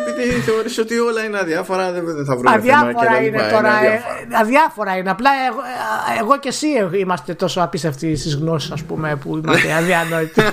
επειδή 0.07 0.29
θεωρείς 0.39 0.77
ότι 0.77 0.99
όλα 0.99 1.23
είναι 1.23 1.37
αδιάφορα, 1.37 1.91
δεν 1.91 2.25
θα 2.25 2.35
βρούμε 2.35 2.51
αδιάφορα 2.51 2.93
θέμα 2.99 3.21
είναι 3.21 3.37
τώρα. 3.37 3.53
Είναι 3.53 3.71
αδιάφορα. 3.71 4.39
αδιάφορα 4.39 4.97
είναι. 4.97 5.09
Απλά 5.09 5.29
εγώ, 5.49 5.59
εγώ 6.19 6.39
και 6.39 6.47
εσύ 6.47 6.67
είμαστε 6.99 7.33
τόσο 7.33 7.61
απίστευτοι 7.61 8.15
στις 8.15 8.35
γνώσεις, 8.35 8.71
ας 8.71 8.83
πούμε, 8.83 9.15
που 9.15 9.37
είμαστε 9.37 9.73
αδιανόητοι. 9.73 10.41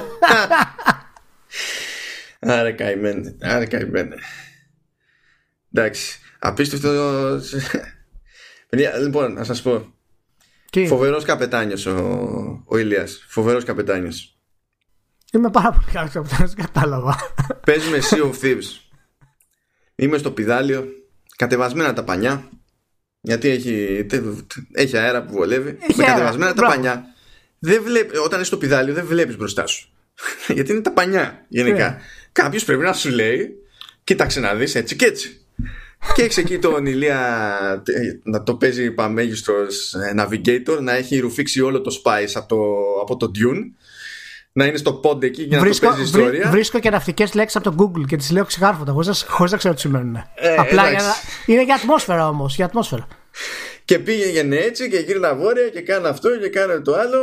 Άρα 2.41 2.73
καημένε. 2.73 3.37
Άρα 3.41 3.67
καημένε. 3.67 4.17
Εντάξει. 5.73 6.19
Απίστευτο. 6.39 6.91
Παιδιά, 8.69 8.99
λοιπόν, 8.99 9.33
να 9.33 9.45
σας 9.45 9.63
πω. 9.63 9.95
Φοβερός 10.87 11.25
καπετάνιος 11.25 11.87
ο, 11.87 12.65
ο 12.67 12.77
Ηλίας. 12.77 13.25
Φοβερός 13.29 13.65
καπετάνιος. 13.65 14.34
Είμαι 15.35 15.51
πάρα 15.51 15.71
πολύ 15.71 15.87
καλό 15.93 16.09
καπετάνιο, 16.13 16.53
κατάλαβα. 16.57 17.17
Παίζουμε 17.67 17.99
Sea 18.11 18.23
of 18.23 18.45
Thieves. 18.45 18.81
Είμαι 19.95 20.19
στο 20.19 20.31
πιδάλιο. 20.31 20.85
Κατεβασμένα 21.37 21.93
τα 21.93 22.05
πανιά. 22.05 22.49
Γιατί 23.21 23.49
έχει, 23.49 24.07
έχει 24.73 24.97
αέρα 24.97 25.25
που 25.25 25.33
βολεύει. 25.33 25.79
Έχει 25.81 25.97
με 25.97 26.05
αέρα. 26.05 26.13
κατεβασμένα 26.15 26.55
τα 26.55 26.57
Μπράβο. 26.57 26.75
πανιά. 26.75 27.05
Δεν 27.59 27.83
βλέπει, 27.83 28.17
όταν 28.17 28.39
είσαι 28.39 28.49
στο 28.49 28.57
πιδάλιο 28.57 28.95
δεν 28.95 29.07
βλέπεις 29.07 29.37
μπροστά 29.37 29.67
σου. 29.67 29.89
Γιατί 30.55 30.73
είναι 30.73 30.81
τα 30.81 30.93
πανιά 30.93 31.45
γενικά. 31.49 31.89
Ναι. 31.91 32.01
Κάποιος 32.33 32.65
πρέπει 32.65 32.83
να 32.83 32.93
σου 32.93 33.11
λέει, 33.11 33.51
κοίταξε 34.05 34.41
να 34.41 34.55
δεις 34.55 34.75
έτσι 34.75 34.97
και 34.97 35.05
έτσι. 35.05 35.39
Και 36.15 36.23
έχεις 36.23 36.37
εκεί 36.37 36.59
τον 36.59 36.87
Ηλία 36.87 37.83
ε, 37.87 38.21
να 38.23 38.43
το 38.43 38.55
παίζει 38.55 38.91
παμέγιστος 38.91 39.95
ε, 39.95 40.15
navigator, 40.19 40.79
να 40.81 40.93
έχει 40.93 41.19
ρουφήξει 41.19 41.61
όλο 41.61 41.81
το 41.81 42.01
spice 42.05 42.33
από 42.35 42.49
το, 42.49 42.57
από 43.01 43.17
το 43.17 43.31
Dune, 43.35 43.63
να 44.57 44.67
είναι 44.67 44.77
στο 44.77 45.01
pond 45.05 45.23
εκεί 45.23 45.43
για 45.43 45.57
να 45.59 45.63
Βρίσκω, 45.65 45.87
το 45.89 45.93
παίζεις 45.95 46.11
βρι- 46.11 46.25
ιστορία. 46.25 46.51
βρίσκω 46.51 46.79
και 46.79 46.91
ναυτικές 46.91 47.35
λέξεις 47.35 47.57
από 47.61 47.71
το 47.71 47.77
Google 47.97 48.05
και 48.07 48.17
τις 48.17 48.31
λέω 48.31 48.45
ξεκάρφωτα, 48.45 48.93
χωρίς 48.93 49.07
να, 49.09 49.15
χωρίς 49.15 49.53
να 49.53 49.59
ξέρω 49.59 49.75
τι 49.75 49.81
σημαίνουν. 49.81 50.17
Ε, 50.17 50.55
Απλά 50.59 50.83
για 50.83 50.91
εντάξει. 50.91 51.07
να... 51.07 51.53
είναι 51.55 51.65
για 51.65 51.75
ατμόσφαιρα 51.75 52.29
όμως. 52.29 52.55
Για 52.57 52.65
ατμόσφαιρα. 52.65 53.07
Και 53.85 53.99
πήγαινε 53.99 54.57
έτσι 54.57 54.89
και 54.91 54.97
γύρνα 54.99 55.35
βόρεια 55.35 55.69
και 55.69 55.81
κάνει 55.81 56.07
αυτό 56.07 56.39
και 56.39 56.49
κάνει 56.49 56.83
το 56.83 56.95
άλλο. 56.95 57.19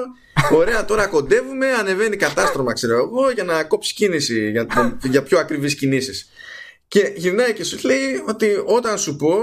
Ωραία, 0.51 0.85
τώρα 0.85 1.07
κοντεύουμε, 1.07 1.67
ανεβαίνει 1.71 2.15
κατάστρωμα, 2.15 2.73
ξέρω 2.73 2.97
εγώ, 2.97 3.29
για 3.31 3.43
να 3.43 3.63
κόψεις 3.63 3.93
κίνηση, 3.93 4.49
για, 4.51 4.67
για 5.03 5.23
πιο 5.23 5.39
ακριβείς 5.39 5.75
κινήσεις. 5.75 6.29
Και 6.87 7.13
γυρνάει 7.15 7.53
και 7.53 7.63
σου 7.63 7.77
λέει 7.83 8.23
ότι 8.27 8.47
όταν 8.65 8.97
σου 8.97 9.15
πω, 9.15 9.33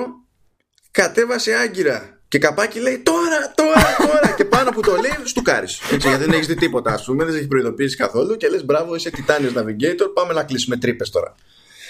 κατέβασε 0.90 1.54
άγκυρα. 1.54 2.17
Και 2.28 2.38
καπάκι 2.38 2.80
λέει 2.80 2.98
τώρα, 2.98 3.52
τώρα, 3.54 3.96
τώρα. 3.98 4.34
και 4.36 4.44
πάνω 4.44 4.70
που 4.70 4.80
το 4.80 4.92
λέει, 4.92 5.10
του 5.34 5.42
κάρει. 5.42 5.66
Έτσι, 5.92 6.08
γιατί 6.08 6.24
δεν 6.24 6.32
έχεις 6.32 6.46
δει 6.46 6.54
τίποτα, 6.54 6.92
ας 6.92 7.04
πούμε, 7.04 7.24
δεν 7.24 7.32
σε 7.32 7.38
έχει 7.38 7.48
προειδοποιήσει 7.48 7.96
καθόλου. 7.96 8.36
Και 8.36 8.48
λες, 8.48 8.64
μπράβο, 8.64 8.94
είσαι 8.94 9.10
Titanic 9.16 9.58
Navigator, 9.58 10.10
πάμε 10.14 10.32
να 10.32 10.42
κλείσουμε 10.42 10.76
τρύπες 10.76 11.10
τώρα. 11.10 11.34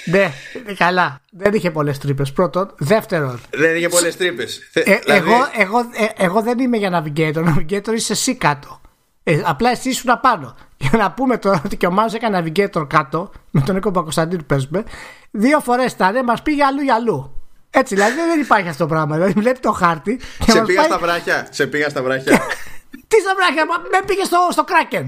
Ναι, 0.05 0.33
καλά. 0.77 1.21
Δεν 1.31 1.53
είχε 1.55 1.71
πολλές 1.71 1.99
τρύπες. 1.99 2.33
Πρώτον. 2.33 2.75
Δεύτερον, 2.79 3.41
Δεν 3.51 3.77
είχε 3.77 3.89
πολλές 3.89 4.17
τρύπες. 4.17 4.61
ε, 4.73 4.99
εγώ, 5.07 5.35
εγώ, 5.59 5.79
ε, 5.79 6.25
εγώ 6.25 6.43
δεν 6.43 6.59
είμαι 6.59 6.77
για 6.77 7.05
navigator. 7.05 7.45
Navigator 7.55 7.93
είσαι 7.95 8.13
εσύ 8.13 8.35
κάτω. 8.35 8.81
Ε, 9.23 9.41
απλά 9.45 9.71
εσύ 9.71 9.89
ήσουν 9.89 10.11
απάνω. 10.11 10.57
Για 10.77 10.91
να 10.99 11.11
πούμε 11.13 11.39
τώρα 11.39 11.63
ότι 11.65 11.77
και 11.77 11.87
ο 11.87 11.91
Μάζο 11.91 12.17
έκανε 12.17 12.43
navigator 12.45 12.87
κάτω, 12.89 13.31
με 13.51 13.61
τον 13.61 13.75
Νίκο 13.75 13.91
Πακοσταντίνου 13.91 14.45
παίζουμε, 14.47 14.85
δύο 15.31 15.61
φορές 15.61 15.93
ήταν, 15.93 16.25
μας 16.25 16.43
πήγε 16.43 16.65
αλλού 16.65 16.81
για 16.81 16.95
αλλού. 16.95 17.38
Έτσι, 17.71 17.95
δηλαδή 17.95 18.15
δεν 18.15 18.41
υπάρχει 18.41 18.69
αυτό 18.69 18.83
το 18.83 18.89
πράγμα. 18.89 19.15
Δηλαδή 19.15 19.33
βλέπει 19.37 19.59
το 19.59 19.73
χάρτη. 19.73 20.17
και 20.45 20.51
σε 20.51 20.59
μας 20.59 20.67
πήγα 20.67 20.81
πάει- 20.81 20.89
στα 20.91 20.99
βράχια. 20.99 21.47
Σε 21.51 21.67
πήγα 21.67 21.89
στα 21.89 22.03
βράχια. 22.03 22.39
Τι 23.09 23.21
στα 23.21 23.35
βράχια, 23.37 23.65
μα- 23.67 23.79
με 23.91 24.05
πήγε 24.07 24.25
στο, 24.25 24.39
στο 24.51 24.65
Kraken. 24.69 25.05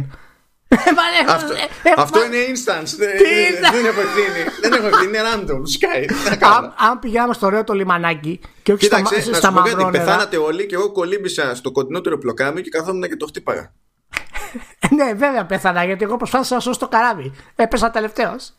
Μα, 0.68 1.32
Αυτό, 1.34 1.52
ε, 1.52 1.56
ε, 1.88 1.92
αυτό 1.96 2.18
μα- 2.18 2.24
είναι 2.24 2.36
instance. 2.36 2.94
Δεν, 2.96 3.16
Τι 3.16 3.24
είναι; 3.24 3.68
δεν 3.72 3.84
έχω 3.86 4.00
ευθύνη. 4.00 4.50
δεν 4.60 4.72
έχω 4.72 4.86
ευθύνη. 4.86 5.06
Είναι 5.08 5.18
random. 5.34 5.58
Sky. 5.58 6.04
Τι 6.24 6.30
να 6.30 6.36
κάνω. 6.36 6.54
Αν, 6.56 6.74
αν 6.88 6.98
πηγαίναμε 6.98 7.34
στο 7.34 7.46
ωραίο 7.46 7.64
το 7.64 7.72
λιμανάκι 7.72 8.40
και 8.62 8.72
όχι 8.72 8.84
στα, 8.84 8.96
Κοίταξε, 8.96 9.30
να 9.30 9.36
στα 9.36 9.48
σου 9.48 9.54
πω 9.54 9.60
κάτι. 9.60 9.74
μαυρόνερα. 9.74 10.04
Πεθάνατε 10.04 10.36
όλοι 10.36 10.66
και 10.66 10.74
εγώ 10.74 10.92
κολύμπησα 10.92 11.54
στο 11.54 11.72
κοντινότερο 11.72 12.18
πλοκάμι 12.18 12.60
και 12.62 12.70
καθόμουν 12.70 13.02
και 13.02 13.16
το 13.16 13.26
χτύπαγα. 13.26 13.72
ναι, 14.96 15.12
βέβαια 15.14 15.46
πέθανα 15.46 15.84
γιατί 15.84 16.04
εγώ 16.04 16.16
προσπάθησα 16.16 16.54
να 16.54 16.60
σώσω 16.60 16.78
το 16.78 16.88
καράβι. 16.88 17.32
Έπεσα 17.56 17.90
τελευταίος. 17.90 18.52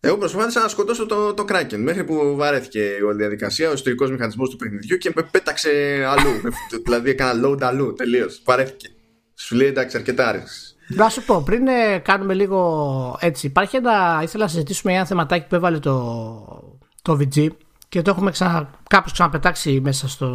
Εγώ 0.00 0.18
προσπάθησα 0.18 0.60
να 0.60 0.68
σκοτώσω 0.68 1.06
το, 1.06 1.34
το 1.34 1.44
Kraken 1.48 1.76
μέχρι 1.76 2.04
που 2.04 2.36
βαρέθηκε 2.36 2.80
η 3.00 3.02
όλη 3.02 3.16
διαδικασία, 3.16 3.68
ο 3.70 3.72
ιστορικός 3.72 4.10
μηχανισμός 4.10 4.50
του 4.50 4.56
παιχνιδιού 4.56 4.96
και 4.96 5.12
με 5.14 5.22
πέταξε 5.22 5.70
αλλού. 6.08 6.30
Με- 6.42 6.50
δηλαδή 6.84 7.10
έκανα 7.10 7.46
load 7.46 7.62
αλλού 7.62 7.92
τελείως. 7.94 8.42
Βαρέθηκε. 8.44 8.88
Σου 9.34 9.54
λέει 9.56 9.68
εντάξει, 9.68 9.96
αρκετά 9.96 10.28
άρεσες. 10.28 10.76
Να 10.88 11.08
σου 11.08 11.24
πω, 11.24 11.42
πριν 11.42 11.66
ε, 11.66 11.98
κάνουμε 11.98 12.34
λίγο 12.34 13.16
έτσι, 13.20 13.46
υπάρχει 13.46 13.76
ένα. 13.76 14.20
ήθελα 14.22 14.44
να 14.44 14.50
συζητήσουμε 14.50 14.92
ένα 14.94 15.04
θεματάκι 15.06 15.46
που 15.48 15.54
έβαλε 15.54 15.78
το, 15.78 16.82
το 17.02 17.18
VG 17.20 17.48
και 17.88 18.02
το 18.02 18.10
έχουμε 18.10 18.30
ξανα, 18.30 18.70
κάπως 18.88 19.12
ξαναπετάξει 19.12 19.80
μέσα 19.80 20.08
στο, 20.08 20.28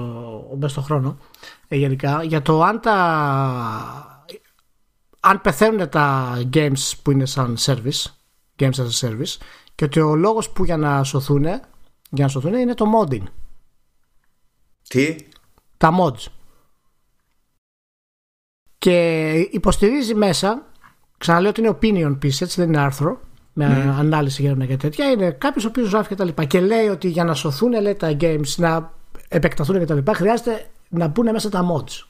μέσα 0.60 0.74
στο 0.74 0.82
χρόνο 0.82 1.18
ε, 1.68 1.76
γενικά 1.76 2.24
για 2.24 2.42
το 2.42 2.62
αν 2.62 2.80
τα 2.82 2.98
αν 5.20 5.42
πεθαίνουν 5.42 5.90
τα 5.90 6.34
games 6.54 6.92
που 7.04 7.12
είναι 7.12 7.26
σαν 7.26 7.58
service 7.60 8.12
games 8.60 8.78
as 8.78 8.88
a 9.02 9.10
service 9.10 9.38
και 9.76 9.84
ότι 9.84 10.00
ο 10.00 10.16
λόγος 10.16 10.50
που 10.50 10.64
για 10.64 10.78
να 10.78 11.04
σωθούν 11.04 11.44
για 12.10 12.26
να 12.26 12.28
σωθούν 12.28 12.54
είναι 12.54 12.74
το 12.74 12.86
modding 12.96 13.24
Τι, 14.88 15.16
τα 15.78 15.96
mods. 16.00 16.26
Και 18.78 19.32
υποστηρίζει 19.52 20.16
μέσα, 20.16 20.72
ξαναλέω 21.18 21.50
ότι 21.50 21.62
είναι 21.62 21.78
opinion 21.82 22.12
piece, 22.12 22.42
έτσι 22.42 22.54
δεν 22.56 22.68
είναι 22.68 22.80
άρθρο, 22.80 23.22
με 23.54 23.66
ανάλυση 23.98 24.42
για 24.42 24.50
έρευνα 24.50 24.68
και 24.68 24.78
τέτοια. 24.78 25.10
Είναι 25.10 25.32
κάποιος 25.32 25.66
ο 25.66 25.68
οποίος 25.68 25.90
γράφει 25.90 26.08
και 26.08 26.16
τα 26.16 26.24
λοιπά. 26.24 26.46
Και 26.46 26.60
λέει 26.60 26.88
ότι 26.88 27.08
για 27.10 27.24
να 27.24 27.34
σωθούν 27.34 27.82
λέει, 27.82 27.96
τα 27.96 28.18
games, 28.20 28.56
να 28.56 28.94
επεκταθούν 29.28 29.80
και 29.80 29.86
τα 29.86 29.96
λοιπά, 29.96 30.14
χρειάζεται 30.14 30.72
να 30.90 31.08
μπουν 31.08 31.32
μέσα 31.32 31.50
τα 31.50 31.66
mods. 31.74 32.08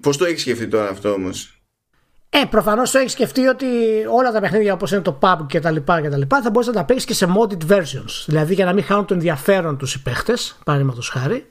πώς 0.00 0.16
το 0.16 0.24
έχεις 0.24 0.40
σκεφτεί 0.40 0.68
τώρα 0.68 0.88
αυτό 0.88 1.12
όμως; 1.12 1.59
Ε, 2.32 2.44
προφανώς 2.50 2.90
το 2.90 2.98
έχεις 2.98 3.12
σκεφτεί 3.12 3.46
ότι 3.46 3.66
όλα 4.10 4.32
τα 4.32 4.40
παιχνίδια 4.40 4.72
όπως 4.72 4.92
είναι 4.92 5.00
το 5.00 5.18
PUB 5.22 5.36
και 5.46 5.60
τα 5.60 5.70
λοιπά, 5.70 6.00
και 6.00 6.08
τα 6.08 6.16
λοιπά 6.16 6.42
θα 6.42 6.50
μπορείς 6.50 6.68
να 6.68 6.74
τα 6.74 6.84
παίξεις 6.84 7.06
και 7.06 7.14
σε 7.14 7.26
modded 7.36 7.72
versions. 7.72 8.24
Δηλαδή 8.26 8.54
για 8.54 8.64
να 8.64 8.72
μην 8.72 8.84
χάνουν 8.84 9.04
το 9.06 9.14
ενδιαφέρον 9.14 9.76
τους 9.78 9.94
οι 9.94 10.02
παίχτες, 10.02 10.58
παραδείγματος 10.64 11.08
χάρη. 11.08 11.46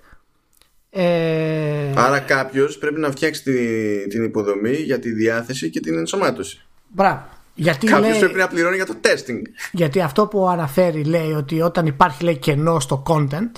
Ε, 0.89 1.91
Άρα 1.95 2.19
κάποιος 2.19 2.77
πρέπει 2.77 2.99
να 2.99 3.11
φτιάξει 3.11 3.43
τη, 3.43 4.07
την 4.07 4.23
υποδομή 4.23 4.75
για 4.75 4.99
τη 4.99 5.11
διάθεση 5.11 5.69
και 5.69 5.80
την 5.80 5.97
ενσωμάτωση. 5.97 6.61
Μπράβο. 6.88 7.21
Γιατί 7.55 7.88
Κάποιος 7.88 8.09
λέει, 8.11 8.19
πρέπει 8.19 8.38
να 8.38 8.47
πληρώνει 8.47 8.75
για 8.75 8.86
το 8.86 8.95
testing. 9.01 9.41
γιατί 9.71 10.01
αυτό 10.01 10.27
που 10.27 10.47
αναφέρει 10.47 11.03
λέει 11.03 11.32
ότι 11.32 11.61
όταν 11.61 11.86
υπάρχει 11.86 12.23
λέει, 12.23 12.38
κενό 12.38 12.80
στο 12.80 13.03
content 13.07 13.51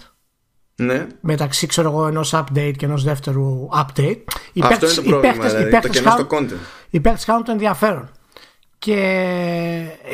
Ναι. 0.84 1.08
μεταξύ 1.22 1.68
ξέρω 1.68 1.90
εγώ 1.90 2.08
ενός 2.08 2.34
update 2.36 2.74
και 2.78 2.86
ενός 2.86 3.04
δεύτερου 3.04 3.68
update 3.74 4.18
οι 4.54 4.62
Αυτό 4.62 4.68
παίκτες- 4.70 4.96
είναι 4.96 5.02
το 5.02 5.02
οι 5.02 5.10
πρόβλημα. 5.10 5.34
παίκτες- 5.34 5.52
οι 5.52 5.56
Δηλαδή, 5.56 5.72
το 5.72 5.80
παίκτες 5.82 6.00
κενό 6.02 6.12
στο 6.12 6.26
κάνουν- 6.26 6.50
content. 6.52 6.56
οι 6.90 7.00
παίκτες 7.00 7.26
κάνουν 7.26 7.44
το 7.44 7.52
ενδιαφέρον 7.52 8.10
και 8.80 8.98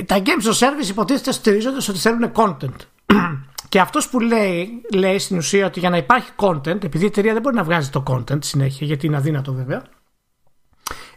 τα 0.06 0.22
games 0.26 0.46
of 0.54 0.58
service 0.58 0.90
υποτίθεται 0.90 1.32
στηρίζονται 1.32 1.82
στο 1.82 1.92
ότι 1.92 2.02
θέλουν 2.02 2.32
content 2.36 2.76
και 3.70 3.80
αυτός 3.80 4.10
που 4.10 4.20
λέει, 4.20 4.82
λέει 4.94 5.20
στην 5.20 5.38
ουσία 5.38 5.66
ότι 5.66 5.80
για 5.80 5.90
να 5.90 5.98
υπάρχει 5.98 6.30
content 6.36 6.84
επειδή 6.84 7.04
η 7.04 7.08
εταιρεία 7.08 7.34
δεν 7.34 7.42
μπορεί 7.42 7.56
να 7.56 7.64
βγάζει 7.64 7.90
το 7.90 8.04
content 8.08 8.44
συνέχεια 8.44 8.88
γιατί 8.88 9.06
είναι 9.06 9.18
αδύνατο 9.18 9.54
βέβαια 9.54 9.84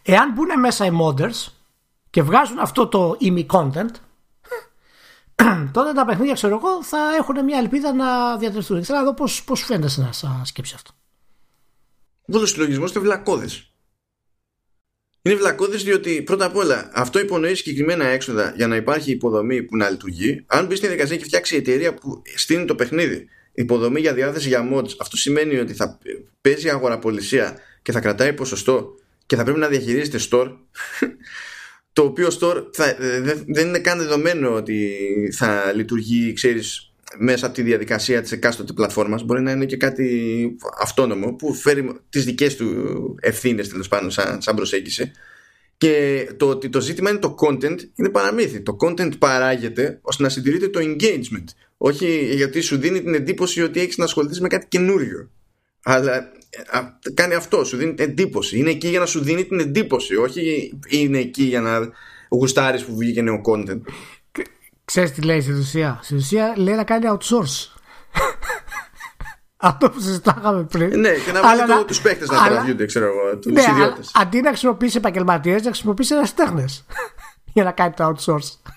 εάν 0.02 0.32
μπουν 0.32 0.60
μέσα 0.60 0.86
οι 0.86 0.90
modders 1.02 1.46
και 2.10 2.22
βγάζουν 2.22 2.58
αυτό 2.58 2.86
το 2.86 3.16
image 3.20 3.46
content 3.46 3.90
τότε 5.72 5.92
τα 5.92 6.04
παιχνίδια 6.04 6.34
ξέρω 6.34 6.56
εγώ 6.56 6.84
θα 6.84 6.98
έχουν 7.18 7.44
μια 7.44 7.58
ελπίδα 7.58 7.92
να 7.92 8.36
διατηρηθούν. 8.36 8.84
Θέλω 8.84 8.98
να 8.98 9.04
δω 9.04 9.14
πώς, 9.14 9.44
πώς 9.44 9.64
φαίνεται 9.64 9.88
σαν 9.88 10.12
σαν 10.12 10.42
σκέψη 10.44 10.74
αυτό. 10.74 10.90
Όλο 12.32 12.42
ο 12.42 12.46
συλλογισμός 12.46 12.92
είναι 12.92 13.04
βλακώδες. 13.04 13.64
Είναι 15.22 15.34
βλακώδες 15.34 15.82
διότι 15.82 16.22
πρώτα 16.22 16.44
απ' 16.44 16.56
όλα 16.56 16.90
αυτό 16.94 17.18
υπονοεί 17.18 17.54
συγκεκριμένα 17.54 18.04
έξοδα 18.04 18.52
για 18.56 18.66
να 18.66 18.76
υπάρχει 18.76 19.10
υποδομή 19.10 19.62
που 19.62 19.76
να 19.76 19.90
λειτουργεί. 19.90 20.44
Αν 20.46 20.66
μπει 20.66 20.74
στη 20.74 20.86
διαδικασία 20.86 21.16
και 21.16 21.24
φτιάξει 21.24 21.54
η 21.54 21.58
εταιρεία 21.58 21.94
που 21.94 22.22
στείνει 22.36 22.64
το 22.64 22.74
παιχνίδι 22.74 23.28
υποδομή 23.52 24.00
για 24.00 24.14
διάθεση 24.14 24.48
για 24.48 24.68
mods, 24.72 24.90
αυτό 25.00 25.16
σημαίνει 25.16 25.58
ότι 25.58 25.74
θα 25.74 25.98
παίζει 26.40 26.70
αγοραπολισία 26.70 27.58
και 27.82 27.92
θα 27.92 28.00
κρατάει 28.00 28.32
ποσοστό 28.32 28.94
και 29.26 29.36
θα 29.36 29.44
πρέπει 29.44 29.58
να 29.58 29.68
διαχειρίζεται 29.68 30.18
store. 30.30 30.50
το 32.00 32.06
οποίο 32.06 32.28
store 32.40 32.62
θα, 32.72 32.88
ε, 32.88 33.20
δεν- 33.20 33.44
δεν 33.46 33.68
είναι 33.68 33.78
καν 33.78 33.98
δεδομένο 33.98 34.54
ότι 34.54 34.96
θα 35.36 35.72
λειτουργεί, 35.74 36.32
ξέρεις, 36.32 36.92
μέσα 37.18 37.46
από 37.46 37.54
τη 37.54 37.62
διαδικασία 37.62 38.20
της 38.22 38.32
εκάστοτε 38.32 38.72
πλατφόρμας 38.72 39.22
μπορεί 39.24 39.42
να 39.42 39.50
είναι 39.50 39.64
και 39.64 39.76
κάτι 39.76 40.56
αυτόνομο 40.80 41.32
που 41.32 41.54
φέρει 41.54 41.90
τις 42.10 42.24
δικές 42.24 42.56
του 42.56 42.66
ευθύνες 43.20 43.68
τέλος 43.68 43.88
πάντων 43.88 44.10
σαν, 44.10 44.42
σαν 44.42 44.56
προσέγγιση 44.56 45.10
και 45.78 46.26
το 46.36 46.48
ότι 46.48 46.68
το 46.68 46.80
ζήτημα 46.80 47.10
είναι 47.10 47.18
το 47.18 47.34
content 47.46 47.78
είναι 47.94 48.08
παραμύθι. 48.08 48.60
Το 48.60 48.76
content 48.80 49.18
παράγεται 49.18 49.98
ώστε 50.02 50.22
να 50.22 50.28
συντηρείται 50.28 50.68
το 50.68 50.80
engagement. 50.82 51.44
Όχι 51.76 52.30
γιατί 52.34 52.60
σου 52.60 52.76
δίνει 52.78 53.02
την 53.02 53.14
εντύπωση 53.14 53.62
ότι 53.62 53.80
έχεις 53.80 53.96
να 53.96 54.04
ασχοληθείς 54.04 54.40
με 54.40 54.48
κάτι 54.48 54.66
καινούριο. 54.68 55.30
Αλλά 55.82 56.14
ε, 56.16 56.76
α, 56.78 56.98
κάνει 57.14 57.34
αυτό, 57.34 57.64
σου 57.64 57.76
δίνει 57.76 57.94
την 57.94 58.04
εντύπωση. 58.10 58.58
Είναι 58.58 58.70
εκεί 58.70 58.88
για 58.88 59.00
να 59.00 59.06
σου 59.06 59.20
δίνει 59.22 59.44
την 59.44 59.60
εντύπωση, 59.60 60.16
όχι 60.16 60.72
είναι 60.88 61.18
εκεί 61.18 61.42
για 61.42 61.60
να 61.60 61.88
γουστάρεις 62.30 62.84
που 62.84 62.96
βγήκε 62.96 63.22
νέο 63.22 63.40
content. 63.52 63.80
Ξέρεις 64.84 65.12
τι 65.12 65.22
λέει 65.22 65.40
στην 65.40 65.58
ουσία; 65.58 65.98
Στην 66.02 66.16
ουσία 66.16 66.54
λέει 66.56 66.74
να 66.74 66.84
κάνει 66.84 67.04
outsource. 67.08 67.68
Αυτό 69.62 69.90
που 69.90 70.00
συζητάγαμε 70.00 70.62
πριν. 70.64 71.00
Ναι, 71.00 71.12
και 71.14 71.32
να 71.32 71.38
Αλλά 71.48 71.66
βάλει 71.66 71.78
το, 71.80 71.84
τους 71.84 72.00
παίχτες 72.00 72.28
να 72.28 72.42
αλλά- 72.42 72.54
τραβιούνται, 72.56 72.86
ξέρω 72.86 73.06
εγώ, 73.06 73.38
τους 73.38 73.52
Ναι, 73.52 73.60
αλλά 73.62 73.70
ιδιώτες. 73.70 74.10
αντί 74.14 74.40
να 74.40 74.48
χρησιμοποιήσει 74.48 74.96
επαγγελματίες, 74.96 75.62
να 75.62 75.70
χρησιμοποιήσει 75.70 76.14
ερασιτέχνε 76.14 76.64
για 77.54 77.64
να 77.64 77.70
κάνει 77.72 77.92
το 77.94 78.14
outsource. 78.16 78.70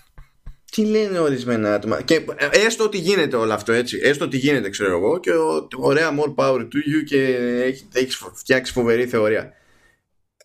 Τι 0.74 0.86
λένε 0.86 1.20
ορισμένα 1.20 1.74
άτομα; 1.74 2.02
Και 2.02 2.16
ε, 2.36 2.66
έστω 2.66 2.84
ότι 2.84 2.98
γίνεται 2.98 3.36
όλο 3.36 3.54
αυτό 3.54 3.72
έτσι. 3.72 4.00
Έστω 4.04 4.26
ότι 4.26 4.38
γίνεται, 4.38 4.70
ξέρω 4.70 4.98
εγώ, 4.98 5.20
και 5.20 5.32
ο, 5.32 5.68
ωραία 5.76 6.10
more 6.20 6.36
power 6.36 6.60
to 6.60 6.64
you 6.64 7.04
και 7.06 7.36
έχεις, 7.64 7.88
έχεις 7.94 8.22
φτιάξει 8.34 8.72
φοβερή 8.72 9.08
θεωρία. 9.08 9.54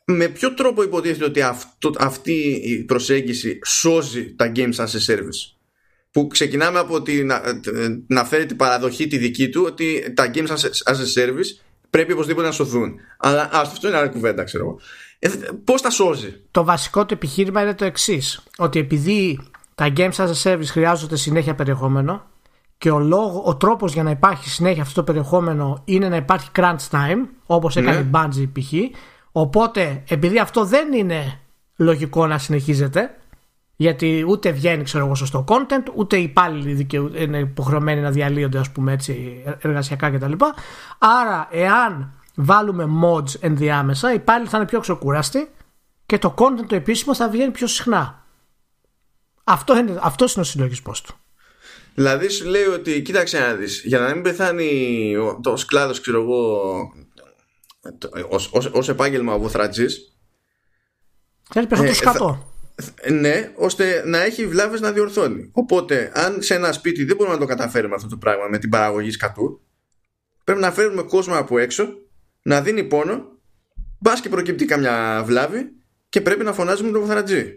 Με 0.04 0.28
ποιο 0.28 0.54
τρόπο 0.54 0.82
υποτίθεται 0.82 1.24
ότι 1.24 1.42
αυτό, 1.42 1.92
αυτή 1.98 2.32
η 2.64 2.84
προσέγγιση 2.84 3.58
σώζει 3.66 4.34
τα 4.34 4.52
games 4.56 4.74
as 4.74 4.86
a 4.86 5.14
service; 5.14 5.56
Που 6.10 6.26
ξεκινάμε 6.26 6.78
από 6.78 7.02
τη, 7.02 7.24
να, 7.24 7.42
να 8.06 8.24
φέρει 8.24 8.46
την 8.46 8.56
παραδοχή 8.56 9.06
τη 9.06 9.16
δική 9.16 9.48
του 9.48 9.62
ότι 9.66 10.12
τα 10.16 10.30
games 10.34 10.46
as 10.46 10.56
a, 10.56 10.92
as 10.92 10.96
a 10.96 11.22
service 11.24 11.60
πρέπει 11.90 12.12
οπωσδήποτε 12.12 12.46
να 12.46 12.52
σωθούν. 12.52 12.94
Αλλά 13.18 13.48
ας, 13.52 13.68
αυτό 13.68 13.88
είναι 13.88 13.96
άλλη 13.96 14.10
κουβέντα, 14.10 14.44
ξέρω 14.44 14.64
εγώ. 14.64 14.80
Ε, 15.18 15.28
Πώς 15.64 15.82
τα 15.82 15.90
σώζει; 15.90 16.40
Το 16.50 16.64
βασικό 16.64 17.06
του 17.06 17.14
επιχείρημα 17.14 17.62
είναι 17.62 17.74
το 17.74 17.84
εξής. 17.84 18.42
Ότι 18.56 18.78
επειδή 18.78 19.38
τα 19.78 19.92
games 19.96 20.10
as 20.16 20.28
a 20.28 20.42
service 20.42 20.66
χρειάζονται 20.66 21.16
συνέχεια 21.16 21.54
περιεχόμενο 21.54 22.22
και 22.78 22.90
ο, 22.90 22.98
λόγο, 22.98 23.42
ο 23.46 23.56
τρόπος 23.56 23.92
για 23.92 24.02
να 24.02 24.10
υπάρχει 24.10 24.48
συνέχεια 24.48 24.82
αυτό 24.82 24.94
το 24.94 25.02
περιεχόμενο 25.02 25.82
είναι 25.84 26.08
να 26.08 26.16
υπάρχει 26.16 26.50
crunch 26.56 26.88
time 26.90 27.26
όπως 27.46 27.76
έκανε 27.76 27.98
η 27.98 28.10
Bungie 28.12 28.48
π.χ. 28.52 28.72
Οπότε 29.32 30.02
επειδή 30.08 30.38
αυτό 30.38 30.64
δεν 30.64 30.92
είναι 30.92 31.40
λογικό 31.76 32.26
να 32.26 32.38
συνεχίζεται 32.38 33.16
γιατί 33.76 34.24
ούτε 34.28 34.50
βγαίνει 34.50 34.82
ξέρω 34.82 35.04
εγώ 35.04 35.14
σωστό 35.14 35.44
content 35.48 35.92
ούτε 35.94 36.16
οι 36.16 36.22
υπάλληλοι 36.22 36.72
δικαιου- 36.72 37.14
είναι 37.16 37.38
υποχρεωμένοι 37.38 38.00
να 38.00 38.10
διαλύονται 38.10 38.58
ας 38.58 38.70
πούμε 38.70 38.92
έτσι 38.92 39.42
εργασιακά 39.60 40.10
κτλ. 40.10 40.32
Άρα 40.98 41.48
εάν 41.50 42.12
βάλουμε 42.34 42.88
mods 43.02 43.34
ενδιάμεσα 43.40 44.10
οι 44.10 44.14
υπάλληλοι 44.14 44.48
θα 44.48 44.56
είναι 44.56 44.66
πιο 44.66 44.80
ξεκούραστοι 44.80 45.48
και 46.06 46.18
το 46.18 46.34
content 46.38 46.66
το 46.66 46.74
επίσημο 46.74 47.14
θα 47.14 47.28
βγαίνει 47.28 47.50
πιο 47.50 47.66
συχνά. 47.66 48.22
Αυτό 49.50 49.78
είναι, 49.78 49.98
αυτός 50.02 50.32
είναι 50.34 50.44
ο 50.44 50.48
συλλογισμός 50.48 51.00
του. 51.00 51.14
Δηλαδή 51.94 52.28
σου 52.28 52.46
λέει 52.46 52.64
ότι 52.64 53.02
κοίταξε 53.02 53.38
να 53.38 53.54
δεις 53.54 53.82
για 53.84 53.98
να 53.98 54.14
μην 54.14 54.22
πεθάνει 54.22 55.16
ο, 55.16 55.40
το 55.42 55.58
κλάδος 55.66 56.00
ξέρω 56.00 56.20
εγώ 56.22 56.62
το- 57.98 58.10
ως, 58.28 58.50
ως, 58.52 58.66
ως 58.66 58.88
επάγγελμα 58.88 59.34
ο 59.34 59.38
βοθρατζής 59.38 60.12
Θέλει 61.50 61.66
περισσότερο 61.66 61.92
Ε, 61.92 62.12
σκατό. 62.12 62.52
ε, 62.94 63.10
ναι 63.12 63.52
ώστε 63.56 64.02
να 64.06 64.22
έχει 64.22 64.46
βλάβες 64.46 64.80
να 64.80 64.92
διορθώνει 64.92 65.50
οπότε 65.52 66.10
αν 66.14 66.42
σε 66.42 66.54
ένα 66.54 66.72
σπίτι 66.72 67.04
δεν 67.04 67.16
μπορούμε 67.16 67.34
να 67.34 67.40
το 67.40 67.46
καταφέρουμε 67.46 67.94
αυτό 67.94 68.08
το 68.08 68.16
πράγμα 68.16 68.46
με 68.48 68.58
την 68.58 68.70
παραγωγή 68.70 69.10
σκατού 69.10 69.60
πρέπει 70.44 70.60
να 70.60 70.72
φέρουμε 70.72 71.02
κόσμο 71.02 71.36
από 71.36 71.58
έξω 71.58 71.88
να 72.42 72.60
δίνει 72.60 72.84
πόνο 72.84 73.24
μπας 73.98 74.20
και 74.20 74.28
προκύπτει 74.28 74.64
καμιά 74.64 75.22
βλάβη 75.26 75.62
και 76.08 76.20
πρέπει 76.20 76.44
να 76.44 76.52
φωνάζουμε 76.52 76.90
τον 76.90 77.00
βοθρατζή 77.00 77.52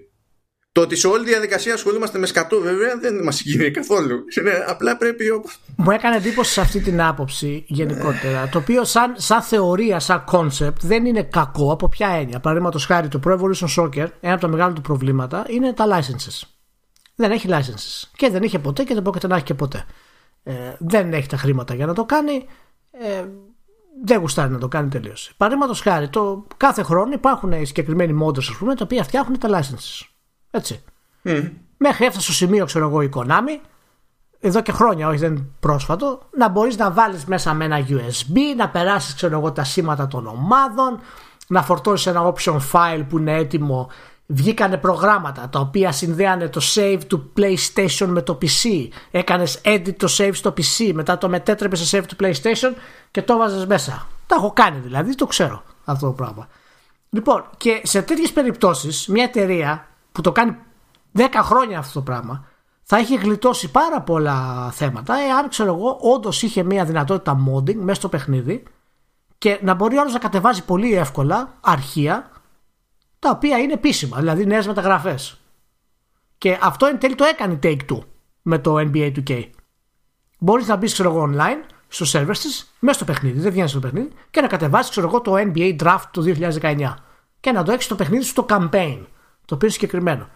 το 0.72 0.82
ότι 0.82 0.95
σε 0.95 1.07
όλη 1.07 1.24
τη 1.24 1.30
διαδικασία 1.30 1.74
ασχολούμαστε 1.74 2.17
με 2.19 2.26
σκατό 2.26 2.59
βέβαια 2.59 2.97
δεν 2.97 3.24
μας 3.24 3.36
συγκινεί 3.36 3.72
καθόλου 3.72 4.24
είναι, 4.39 4.65
απλά 4.67 4.97
πρέπει 4.97 5.30
όπως 5.30 5.59
Μου 5.76 5.91
έκανε 5.91 6.15
εντύπωση 6.15 6.51
σε 6.51 6.61
αυτή 6.61 6.80
την 6.80 7.01
άποψη 7.01 7.63
γενικότερα. 7.67 8.49
το 8.51 8.57
οποίο 8.57 8.84
σαν, 8.84 9.13
σαν 9.17 9.41
θεωρία, 9.41 9.99
σαν 9.99 10.24
concept 10.32 10.80
δεν 10.82 11.05
είναι 11.05 11.24
κακό 11.24 11.72
από 11.72 11.89
ποια 11.89 12.07
έννοια. 12.07 12.39
Παραδείγματος 12.39 12.86
χάρη 12.86 13.07
το 13.07 13.19
Pro 13.26 13.39
Evolution 13.39 13.76
Soccer, 13.78 14.07
ένα 14.22 14.34
από 14.34 14.41
τα 14.41 14.47
μεγάλα 14.47 14.74
του 14.74 14.82
προβλήματα 14.82 15.45
είναι 15.47 15.74
τα 15.74 15.86
licenses. 15.88 16.41
Δεν 17.15 17.32
έχει 17.32 17.47
licenses. 17.51 18.09
Και 18.15 18.30
δεν 18.30 18.43
είχε 18.43 18.59
ποτέ 18.59 18.84
και 18.84 18.93
δεν 18.93 19.03
πρόκειται 19.03 19.28
να 19.28 19.36
έχει 19.36 19.43
και 19.43 19.53
ποτέ. 19.53 19.86
Ε, 20.43 20.53
δεν 20.80 21.13
έχει 21.13 21.28
τα 21.28 21.38
χρήματα 21.38 21.74
για 21.74 21.86
να 21.86 21.93
το 21.93 22.05
κάνει. 22.05 22.45
Ε, 22.91 23.26
δεν 24.03 24.19
γουστάρει 24.19 24.51
να 24.51 24.57
το 24.57 24.67
κάνει 24.67 24.89
τελείως. 24.89 25.34
Παραδείγματος 25.38 25.82
χάρη, 25.82 26.09
το, 26.09 26.47
κάθε 26.57 26.84
χρόνο 26.84 27.11
υπάρχουν 27.13 27.65
συγκεκριμένοι 27.65 28.19
modders, 28.24 28.38
ας 28.38 28.55
πούμε, 28.59 28.76
τα 28.76 28.84
οποία 28.84 29.03
φτιάχνουν 29.03 29.39
τα 29.39 29.49
licenses. 29.51 30.11
Έτσι. 30.52 30.84
Μέχρι 31.78 32.06
έφτασε 32.06 32.22
στο 32.22 32.34
σημείο, 32.34 32.66
ξέρω 32.66 32.88
εγώ, 32.88 33.02
η 33.02 33.10
Konami, 33.16 33.60
εδώ 34.39 34.62
και 34.62 34.72
χρόνια, 34.72 35.08
όχι 35.08 35.18
δεν 35.18 35.32
είναι 35.32 35.45
πρόσφατο, 35.60 36.20
να 36.38 36.49
μπορείς 36.49 36.78
να 36.78 36.91
βάλεις 36.91 37.26
μέσα 37.26 37.54
με 37.54 37.66
ένα 37.66 37.86
USB, 37.89 38.36
να 38.58 38.70
περάσεις 38.70 39.16
ξέρω 39.16 39.38
εγώ 39.38 39.52
τα 39.52 39.64
σήματα 39.64 40.08
των 40.08 40.28
ομάδων, 40.28 40.99
να 41.47 41.64
φορτώσεις 41.64 42.06
ένα 42.06 42.34
option 42.34 42.60
file 42.72 43.06
που 43.10 43.18
είναι 43.18 43.36
έτοιμο. 43.36 43.89
Βγήκανε 44.26 44.78
προγράμματα 44.78 45.49
τα 45.49 45.60
οποία 45.60 45.91
συνδέανε 45.91 46.47
το 46.47 46.62
save 46.76 46.99
του 47.08 47.32
PlayStation 47.38 48.06
με 48.08 48.22
το 48.22 48.38
PC. 48.41 48.88
Έκανες 49.12 49.62
edit 49.64 49.95
το 49.97 50.08
save 50.18 50.34
στο 50.34 50.54
PC, 50.58 50.91
μετά 50.93 51.18
το 51.18 51.30
μετέτρεπες 51.30 51.80
σε 51.80 51.97
save 51.97 52.06
του 52.08 52.16
PlayStation 52.20 52.74
και 53.12 53.22
το 53.22 53.38
βάζες 53.38 53.66
μέσα. 53.66 54.08
Τα 54.28 54.36
έχω 54.36 54.52
κάνει 54.54 54.80
δηλαδή, 54.80 55.16
το 55.16 55.26
ξέρω 55.26 55.64
αυτό 55.86 56.06
το 56.06 56.12
πράγμα. 56.12 56.47
Λοιπόν, 57.10 57.43
και 57.58 57.82
σε 57.84 58.02
τέτοιες 58.02 58.32
περιπτώσεις, 58.32 59.08
μια 59.08 59.24
εταιρεία 59.24 59.88
που 60.12 60.22
το 60.22 60.32
κάνει 60.32 60.57
10 61.18 61.28
χρόνια 61.36 61.78
αυτό 61.78 61.93
το 61.93 62.01
πράγμα, 62.01 62.45
θα 62.84 62.97
έχει 62.97 63.16
γλιτώσει 63.16 63.72
πάρα 63.72 64.01
πολλά 64.01 64.70
θέματα 64.72 65.16
εάν 65.16 65.49
ξέρω 65.49 65.74
εγώ 65.74 65.97
όντως 66.01 66.41
είχε 66.41 66.64
μια 66.64 66.86
δυνατότητα 66.86 67.38
modding 67.47 67.76
μέσα 67.76 67.99
στο 67.99 68.09
παιχνίδι 68.09 68.64
και 69.38 69.59
να 69.62 69.74
μπορεί 69.74 69.97
όλος 69.97 70.14
να 70.14 70.20
κατεβάζει 70.20 70.66
πολύ 70.66 70.93
εύκολα 70.93 71.57
αρχεία 71.62 72.30
τα 73.20 73.30
οποία 73.30 73.57
είναι 73.57 73.74
επίσημα, 73.74 74.18
δηλαδή 74.18 74.45
νέες 74.45 74.68
μεταγραφές. 74.68 75.39
Και 76.38 76.57
αυτό 76.62 76.86
εν 76.86 76.99
τέλει 76.99 77.16
το 77.16 77.24
έκανε 77.24 77.53
η 77.53 77.59
Take-Two 77.64 77.99
με 78.41 78.59
το 78.59 78.76
NBA 78.78 79.14
2K. 79.16 79.49
Μπορείς 80.38 80.68
να 80.68 80.76
μπεις 80.76 80.93
ξέρω 80.93 81.09
εγώ 81.09 81.30
online 81.34 81.72
στο 81.88 82.05
servers 82.20 82.38
της, 82.38 82.74
μέσα 82.80 82.97
στο 82.97 83.05
παιχνίδι, 83.05 83.39
δεν 83.39 83.51
βγαίνει 83.51 83.68
στο 83.68 83.80
παιχνίδι 83.80 84.12
και 84.32 84.41
να 84.41 84.47
κατεβάσεις 84.47 84.91
ξέρω 84.91 85.07
εγώ 85.07 85.22
το 85.22 85.34
NBA 85.38 85.76
Draft 85.80 86.03
του 86.12 86.24
2019 86.62 86.93
και 87.39 87.51
να 87.51 87.64
το 87.64 87.72
έχεις 87.72 87.86
στο 87.86 87.95
παιχνίδι 87.95 88.24
στο 88.24 88.45
campaign, 88.49 89.05
το 89.52 89.58
οποίο 89.58 89.68
είναι 89.68 89.78
συγκεκριμένο. 89.78 90.30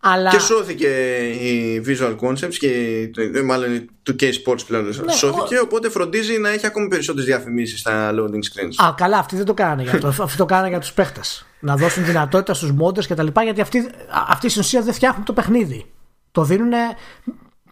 Αλλά... 0.00 0.30
Και 0.30 0.38
σώθηκε 0.38 0.88
η 1.28 1.82
Visual 1.86 2.16
Concepts 2.20 2.54
και 2.58 2.70
το- 3.14 3.44
μάλλον 3.44 3.74
η 3.74 3.86
2K 4.10 4.22
Sports 4.22 4.66
πλέον 4.66 4.92
σώθηκε, 5.10 5.58
οπότε 5.58 5.90
φροντίζει 5.90 6.38
να 6.38 6.48
έχει 6.48 6.66
ακόμη 6.66 6.88
περισσότερες 6.88 7.26
διαφημίσεις 7.26 7.80
στα 7.80 8.10
loading 8.12 8.34
screens. 8.80 8.86
Α, 8.86 8.94
καλά, 8.96 9.18
αυτοί 9.18 9.36
δεν 9.36 9.44
το 9.44 9.54
κάνανε 9.54 9.82
για 9.82 9.92
αυτό. 9.92 10.08
αυτοί 10.24 10.36
το 10.36 10.44
κάνανε 10.44 10.68
για 10.68 10.78
τους 10.78 10.92
παίχτες. 10.92 11.46
Να 11.60 11.76
δώσουν 11.76 12.04
δυνατότητα 12.04 12.54
στους 12.54 12.72
μόντε 12.72 13.00
και 13.00 13.14
τα 13.14 13.22
λοιπά, 13.22 13.42
γιατί 13.42 13.60
αυτοί, 13.60 13.90
αυτοί 14.28 14.48
στην 14.48 14.60
ουσία 14.62 14.82
δεν 14.82 14.92
φτιάχνουν 14.94 15.24
το 15.24 15.32
παιχνίδι. 15.32 15.86
Το 16.32 16.42
δίνουν 16.44 16.72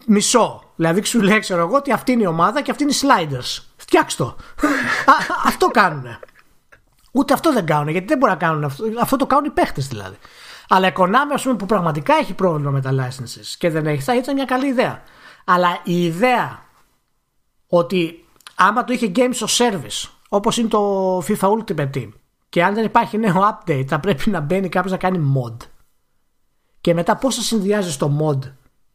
μισό. 0.07 0.73
Δηλαδή 0.77 1.05
σου 1.05 1.23
λέει, 1.23 1.39
ξέρω 1.39 1.61
εγώ, 1.61 1.77
ότι 1.77 1.93
αυτή 1.93 2.13
είναι 2.13 2.23
η 2.23 2.27
ομάδα 2.27 2.63
και 2.63 2.71
αυτή 2.71 2.83
είναι 2.83 2.93
οι 2.93 2.97
sliders. 3.01 3.65
Φτιάξτε 3.77 4.23
το. 4.23 4.37
αυτό 5.51 5.67
κάνουν. 5.67 6.05
Ούτε 7.13 7.33
αυτό 7.33 7.53
δεν 7.53 7.67
κάνουν, 7.67 7.89
γιατί 7.89 8.07
δεν 8.07 8.19
μπορεί 8.19 8.33
να 8.33 8.39
κάνουν 8.39 8.65
αυτό. 8.65 8.85
Αυτό 9.01 9.17
το 9.17 9.27
κάνουν 9.27 9.45
οι 9.45 9.51
παίχτες 9.51 9.87
δηλαδή. 9.87 10.17
Αλλά 10.75 10.89
η 10.89 10.93
Konami, 10.97 11.33
ας 11.35 11.43
πούμε, 11.43 11.57
που 11.57 11.67
πραγματικά 11.67 12.15
έχει 12.15 12.35
πρόβλημα 12.35 12.71
με 12.71 12.81
τα 12.81 12.91
licenses 12.93 13.55
και 13.59 13.71
δεν 13.71 13.87
έχει, 13.87 14.03
θα 14.03 14.17
ήταν 14.17 14.35
μια 14.35 14.45
καλή 14.45 14.67
ιδέα. 14.67 15.03
Αλλά 15.45 15.81
η 15.85 16.05
ιδέα 16.05 16.65
ότι 17.67 18.25
άμα 18.55 18.85
το 18.85 18.93
είχε 18.93 19.13
Games 19.17 19.47
of 19.47 19.57
Service, 19.57 20.11
όπως 20.29 20.57
είναι 20.57 20.69
το 20.69 21.19
FIFA 21.19 21.49
Ultimate 21.59 21.91
Team, 21.95 22.09
και 22.49 22.65
αν 22.65 22.75
δεν 22.75 22.85
υπάρχει 22.85 23.19
νέο 23.19 23.35
update, 23.51 23.85
θα 23.89 24.01
πρέπει 24.01 24.31
να 24.31 24.41
μπαίνει 24.41 24.69
κάποιος 24.69 24.93
να 24.93 24.99
κάνει 24.99 25.33
mod. 25.37 25.57
Και 26.81 26.95
μετά 26.95 27.17
πώς 27.17 27.35
θα 27.35 27.43
συνδυάζει 27.43 27.97
το 27.97 28.19
mod 28.23 28.53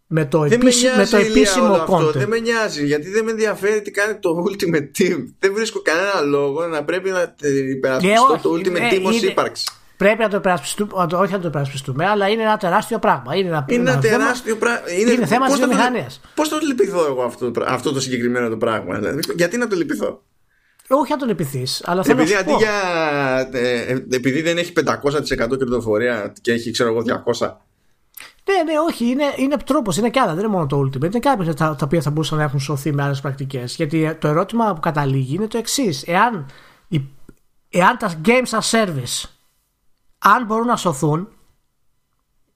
με 0.08 0.26
το, 0.26 0.40
δεν 0.40 0.52
επίσημο, 0.52 0.96
με, 0.96 1.06
το 1.06 1.18
επίσημο 1.18 1.74
content. 1.76 1.80
Αυτό. 1.80 2.12
Δεν 2.12 2.28
με 2.28 2.40
νοιάζει 2.40 2.86
γιατί 2.86 3.10
δεν 3.10 3.24
με 3.24 3.32
ενδιαφέρει 3.32 3.82
τι 3.82 3.92
κάνει 3.92 4.20
το 4.20 4.46
Ultimate 4.50 5.00
Team. 5.00 5.18
Δεν 5.40 5.54
βρίσκω 5.54 5.82
κανένα 5.82 6.22
λόγο 6.22 6.68
να 6.68 6.84
πρέπει 6.84 7.10
να 7.10 7.36
υπερασπιστώ 7.70 8.40
το 8.42 8.52
Ultimate 8.54 8.82
ε, 8.82 8.90
Team 8.92 9.04
ως 9.04 9.22
ύπαρξη. 9.22 9.64
Πρέπει 10.00 10.22
να 10.22 10.30
το 10.30 10.38
υπερασπιστούμε, 10.38 10.92
όχι 11.14 11.32
να 11.32 11.40
το 11.40 11.48
υπερασπιστούμε, 11.48 12.06
αλλά 12.06 12.30
είναι 12.30 12.42
ένα 12.42 12.58
τεράστιο 12.58 13.00
πράγμα. 13.00 13.36
Είναι 13.36 13.48
ένα, 13.48 13.66
είναι 13.70 13.92
ένα 13.92 14.00
τεράστιο 14.00 14.56
πράγμα. 14.56 14.92
Είναι, 14.92 15.12
είναι 15.12 15.26
θέμα 15.26 15.48
τη 15.48 15.56
βιομηχανίας. 15.56 16.22
Πώς 16.36 16.48
θα 16.48 16.60
το 16.60 16.66
λυπηθώ 16.66 17.06
εγώ 17.06 17.24
αυτό, 17.24 17.52
αυτό 17.66 17.92
το 17.92 18.00
συγκεκριμένο 18.00 18.50
το 18.50 18.58
πράγμα, 18.58 18.96
δηλαδή, 18.96 19.20
Γιατί 19.36 19.58
να 19.58 19.68
το 19.68 19.76
λυπηθώ; 19.76 20.22
Όχι 20.88 21.12
να 21.12 21.18
τον 21.18 21.28
λυπηθείς, 21.28 21.82
αλλά 21.86 22.04
θέλω 22.04 22.22
επειδή, 22.22 22.34
να 22.34 22.40
αντί 22.40 22.54
για, 22.54 22.72
ε, 23.52 23.92
ε, 23.92 24.06
επειδή 24.12 24.42
δεν 24.42 24.58
έχει 24.58 24.74
500% 24.74 25.58
κερδοφορία 25.58 26.34
και 26.42 26.52
έχει 26.52 26.72
ξέρω 26.72 26.90
εγώ 26.90 27.04
200 27.40 27.52
ναι, 28.46 28.72
ναι, 28.72 28.80
όχι, 28.80 29.06
είναι, 29.06 29.34
είναι 29.36 29.58
τρόπος, 29.66 29.98
είναι 29.98 30.10
και 30.10 30.20
άλλα. 30.20 30.34
Δεν 30.34 30.44
είναι 30.44 30.54
μόνο 30.54 30.66
το 30.66 30.80
Ultimate. 30.80 31.04
Είναι 31.04 31.20
και 31.20 31.30
άλλα 31.30 31.54
τα, 31.54 31.76
τα 31.76 31.86
οποία 31.86 32.02
θα 32.02 32.10
μπορούσαν 32.10 32.38
να 32.38 32.44
έχουν 32.44 32.60
σωθεί 32.60 32.94
με 32.94 33.04
άλλες 33.04 33.22
πρακτικές. 33.22 33.76
Γιατί 33.76 34.16
το 34.20 34.28
ερώτημα 34.28 34.74
που 34.74 34.80
καταλήγει 34.80 35.36
είναι 35.36 35.48
το 35.48 35.58
εξής. 35.58 36.04
Εάν, 36.08 36.46
εάν 37.70 37.98
τα 37.98 38.22
games 38.26 38.60
as 38.60 38.80
service, 38.80 39.39
αν 40.20 40.46
μπορούν 40.46 40.66
να 40.68 40.76
σωθούν, 40.76 41.30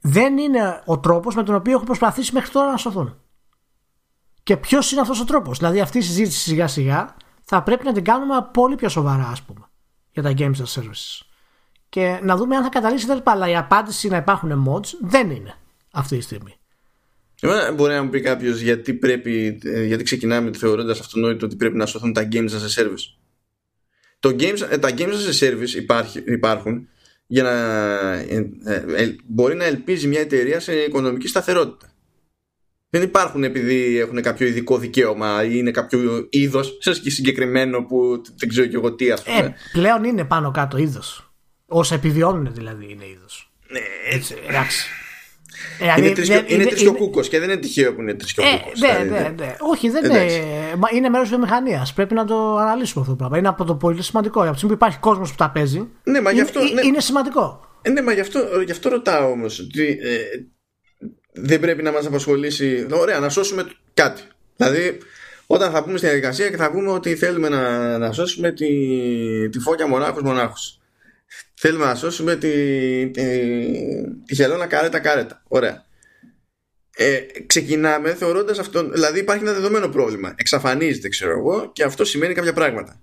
δεν 0.02 0.38
είναι 0.38 0.82
ο 0.86 1.00
τρόπος 1.00 1.36
με 1.36 1.44
τον 1.44 1.56
οποίο 1.56 1.74
έχουν 1.74 1.86
προσπαθήσει 1.86 2.34
μέχρι 2.34 2.52
τώρα 2.52 2.72
να 2.72 2.78
σωθούν. 2.78 3.18
Και 4.44 4.58
ποιος 4.58 4.92
είναι 4.92 5.02
αυτός 5.02 5.20
ο 5.20 5.26
τρόπος; 5.26 5.58
Δηλαδή, 5.58 5.80
αυτή 5.80 5.98
η 5.98 6.02
συζήτηση 6.02 6.40
σιγά 6.40 6.68
σιγά 6.68 7.16
θα 7.44 7.64
πρέπει 7.64 7.86
να 7.86 7.94
την 7.94 8.04
κάνουμε 8.04 8.48
πολύ 8.54 8.76
πιο 8.76 8.90
σοβαρά, 8.90 9.28
ας 9.28 9.42
πούμε, 9.42 9.70
για 10.12 10.22
τα 10.24 10.34
games 10.38 10.56
as 10.56 10.82
services. 10.82 11.22
Και 11.90 12.20
να 12.24 12.36
δούμε 12.36 12.56
αν 12.56 12.64
θα 12.64 12.70
καταλήξει 12.70 13.08
τέλο 13.08 13.22
Αλλά 13.24 13.50
η 13.50 13.56
απάντηση 13.56 14.08
να 14.08 14.18
υπάρχουν 14.18 14.66
mods 14.68 14.88
δεν 15.02 15.30
είναι 15.30 15.56
αυτή 15.92 16.18
τη 16.18 16.24
στιγμή. 16.24 16.58
Μπορεί 17.76 17.94
να 17.94 18.04
μου 18.04 18.10
πει 18.10 18.22
κάποιος 18.22 18.60
γιατί, 18.60 18.94
πρέπει, 18.94 19.60
ε, 19.64 19.84
γιατί 19.84 20.04
ξεκινάμε 20.04 20.54
θεωρώντας 20.54 21.00
αυτονόητο 21.00 21.46
ότι 21.46 21.56
πρέπει 21.56 21.78
να 21.78 21.86
σωθούν 21.86 22.14
τα 22.14 22.28
games 22.32 22.50
as 22.50 22.80
a 22.80 22.82
service. 22.82 23.18
Το 24.20 24.30
games, 24.30 24.68
ε, 24.70 24.78
τα 24.78 24.90
games 24.98 25.14
as 25.14 25.42
a 25.42 25.50
service 25.50 25.74
υπάρχει, 25.76 26.24
υπάρχουν 26.26 26.88
για 27.34 27.44
να 27.44 27.52
ε, 28.96 29.16
μπορεί 29.26 29.56
να 29.56 29.66
ελπίζει 29.66 30.08
μια 30.08 30.20
εταιρεία 30.20 30.60
σε 30.60 30.74
οικονομική 30.74 31.28
σταθερότητα. 31.28 31.92
Δεν 32.90 33.02
υπάρχουν 33.02 33.44
επειδή 33.44 33.98
έχουν 33.98 34.22
κάποιο 34.22 34.48
ειδικό 34.48 34.78
δικαίωμα 34.78 35.44
ή 35.44 35.52
είναι 35.54 35.72
κάποιο 35.72 36.28
είδος, 36.30 36.78
σε 36.80 36.94
συγκεκριμένο 37.10 37.84
που 37.84 38.22
δεν 38.36 38.50
ξέρω 38.50 38.68
κι 38.68 38.76
εγώ 38.76 38.94
τι, 38.94 39.12
ας 39.12 39.24
πούμε. 39.24 39.38
Ε, 39.38 39.54
πλέον 39.72 40.04
είναι 40.04 40.24
πάνω 40.24 40.52
κάτω 40.52 40.78
είδος. 40.78 41.34
Όσα 41.66 41.96
επιβιώνουν 41.96 42.54
δηλαδή 42.54 42.92
είναι 42.92 43.06
είδος. 43.06 43.52
Ναι, 43.68 43.80
έτσι. 44.10 44.36
Εντάξει. 44.48 44.88
Ε, 45.80 46.02
είναι, 46.02 46.12
τρισκο, 46.12 46.44
είναι, 46.48 46.66
τρισκοκούκο 46.66 47.22
και 47.22 47.40
δεν 47.40 47.50
είναι 47.50 47.60
τυχαίο 47.60 47.94
που 47.94 48.02
είναι 48.02 48.14
τρισκοκούκο. 48.14 48.56
Ε, 48.56 49.04
ναι, 49.04 49.10
ναι, 49.10 49.34
ναι. 49.38 49.56
Όχι, 49.60 49.90
δεν 49.90 50.04
είναι. 50.06 50.26
Είναι 50.94 51.10
μέρος 51.10 51.28
της 51.28 51.38
βιομηχανίας. 51.38 51.94
Πρέπει 51.94 52.14
να 52.14 52.26
το 52.26 52.58
αναλύσουμε 52.58 53.02
αυτό 53.02 53.12
το 53.12 53.16
πράγμα. 53.16 53.38
Είναι 53.38 53.48
από 53.48 53.64
το 53.64 53.76
πολύ 53.76 54.04
σημαντικό. 54.04 54.42
Από 54.42 54.52
τη 54.52 54.58
στιγμή 54.58 54.76
που 54.76 54.82
υπάρχει 54.84 55.00
κόσμος 55.00 55.30
που 55.30 55.36
τα 55.38 55.50
παίζει. 55.50 55.88
Ναι, 56.04 56.22
μα 56.22 56.30
αυτό, 56.30 56.60
είναι, 56.60 56.72
ναι. 56.72 56.86
είναι 56.86 57.00
σημαντικό. 57.00 57.68
Ε, 57.82 57.90
ναι, 57.90 58.02
μα 58.02 58.14
γι' 58.14 58.20
αυτό, 58.20 58.40
γι 58.66 58.72
αυτό 58.72 58.90
ρωτάω 58.90 59.32
όμως. 59.32 59.60
Ε, 59.60 60.18
δεν 61.34 61.60
πρέπει 61.60 61.84
να 61.84 61.92
μας 61.92 62.06
απασχολήσει. 62.06 62.88
Ωραία, 62.92 63.20
να 63.20 63.30
σώσουμε 63.30 63.66
κάτι. 63.94 64.22
Δηλαδή, 64.56 64.98
όταν 65.48 65.72
θα 65.72 65.84
πούμε 65.84 65.98
στην 65.98 66.10
διαδικασία 66.10 66.50
και 66.50 66.58
θα 66.58 66.72
πούμε 66.72 66.90
ότι 66.92 67.16
θέλουμε 67.16 67.50
να, 67.50 67.98
να 67.98 68.12
σώσουμε 68.12 68.52
τη, 68.52 68.70
τη 69.50 69.60
φώκια 69.60 69.88
μονάχου 69.88 70.24
μονάχου. 70.24 70.54
Θέλουμε 71.54 71.86
να 71.86 71.96
σώσουμε 71.96 72.36
τη, 72.36 72.50
τη, 73.10 73.22
τη 74.26 74.36
χελώνα 74.36 74.68
κάρετα 74.68 75.00
κάρετα. 75.00 75.44
Ωραία. 75.48 75.86
Ε, 76.96 77.20
ξεκινάμε 77.46 78.14
θεωρώντας 78.14 78.60
αυτό, 78.60 78.90
δηλαδή 78.90 79.20
υπάρχει 79.20 79.44
ένα 79.44 79.54
δεδομένο 79.54 79.88
πρόβλημα. 79.88 80.34
Εξαφανίζεται, 80.36 81.10
ξέρω 81.10 81.32
εγώ, 81.32 81.72
και 81.74 81.84
αυτό 81.84 82.06
σημαίνει 82.06 82.34
κάποια 82.34 82.54
πράγματα. 82.54 83.02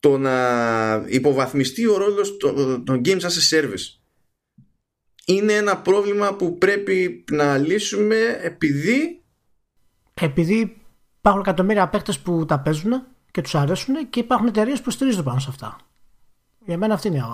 Το 0.00 0.18
να 0.18 1.04
υποβαθμιστεί 1.06 1.86
ο 1.86 1.96
ρόλος 1.96 2.36
των 2.84 3.00
Games 3.04 3.20
as 3.20 3.56
a 3.56 3.58
Service 3.58 4.00
είναι 5.24 5.52
ένα 5.52 5.76
πρόβλημα 5.78 6.34
που 6.34 6.58
πρέπει 6.58 7.24
να 7.30 7.58
λύσουμε 7.58 8.38
επειδή 8.42 9.22
επειδή 10.14 10.76
υπάρχουν 11.18 11.42
εκατομμύρια 11.42 11.88
παίκτες 11.88 12.18
που 12.18 12.44
τα 12.44 12.60
παίζουν 12.60 13.06
και 13.30 13.40
τους 13.40 13.54
αρέσουν 13.54 14.10
και 14.10 14.20
υπάρχουν 14.20 14.46
εταιρείες 14.46 14.80
που 14.80 14.90
στηρίζονται 14.90 15.22
πάνω 15.22 15.38
σε 15.38 15.46
αυτά. 15.50 15.76
Για 16.66 16.78
μένα 16.78 16.94
αυτή 16.94 17.08
είναι 17.08 17.24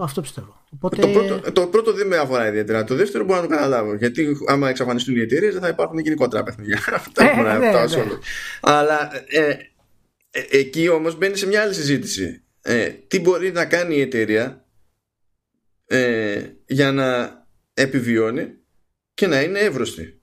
αυτό 0.00 0.20
πιστεύω. 0.20 0.64
Οπότε... 0.74 0.96
Το, 0.96 1.08
πρώτο, 1.08 1.52
το 1.52 1.66
πρώτο 1.66 1.92
δεν 1.92 2.06
με 2.06 2.16
αφορά 2.16 2.48
ιδιαίτερα. 2.48 2.84
Το 2.84 2.94
δεύτερο 2.94 3.24
μπορώ 3.24 3.40
να 3.40 3.46
το 3.46 3.54
καταλάβω. 3.54 3.94
Γιατί 3.94 4.36
άμα 4.46 4.68
εξαφανιστούν 4.68 5.16
οι 5.16 5.20
εταιρείες 5.20 5.52
δεν 5.52 5.62
θα 5.62 5.68
υπάρχουν 5.68 5.98
γενικότερα 5.98 6.42
παιχνίδια. 6.42 6.78
Αυτά 6.94 7.30
ε, 7.30 7.42
ναι, 7.42 7.58
ναι. 7.58 7.68
Αλλά 8.60 9.10
ε, 9.26 9.56
ε, 10.30 10.44
εκεί 10.50 10.88
όμως 10.88 11.16
μπαίνει 11.16 11.36
σε 11.36 11.46
μια 11.46 11.62
άλλη 11.62 11.74
συζήτηση. 11.74 12.42
Ε, 12.62 12.88
τι 12.88 13.20
μπορεί 13.20 13.52
να 13.52 13.64
κάνει 13.64 13.96
η 13.96 14.00
εταιρεία 14.00 14.64
ε, 15.86 16.42
για 16.66 16.92
να 16.92 17.38
επιβιώνει 17.74 18.52
και 19.14 19.26
να 19.26 19.42
είναι 19.42 19.58
εύρωστη. 19.58 20.20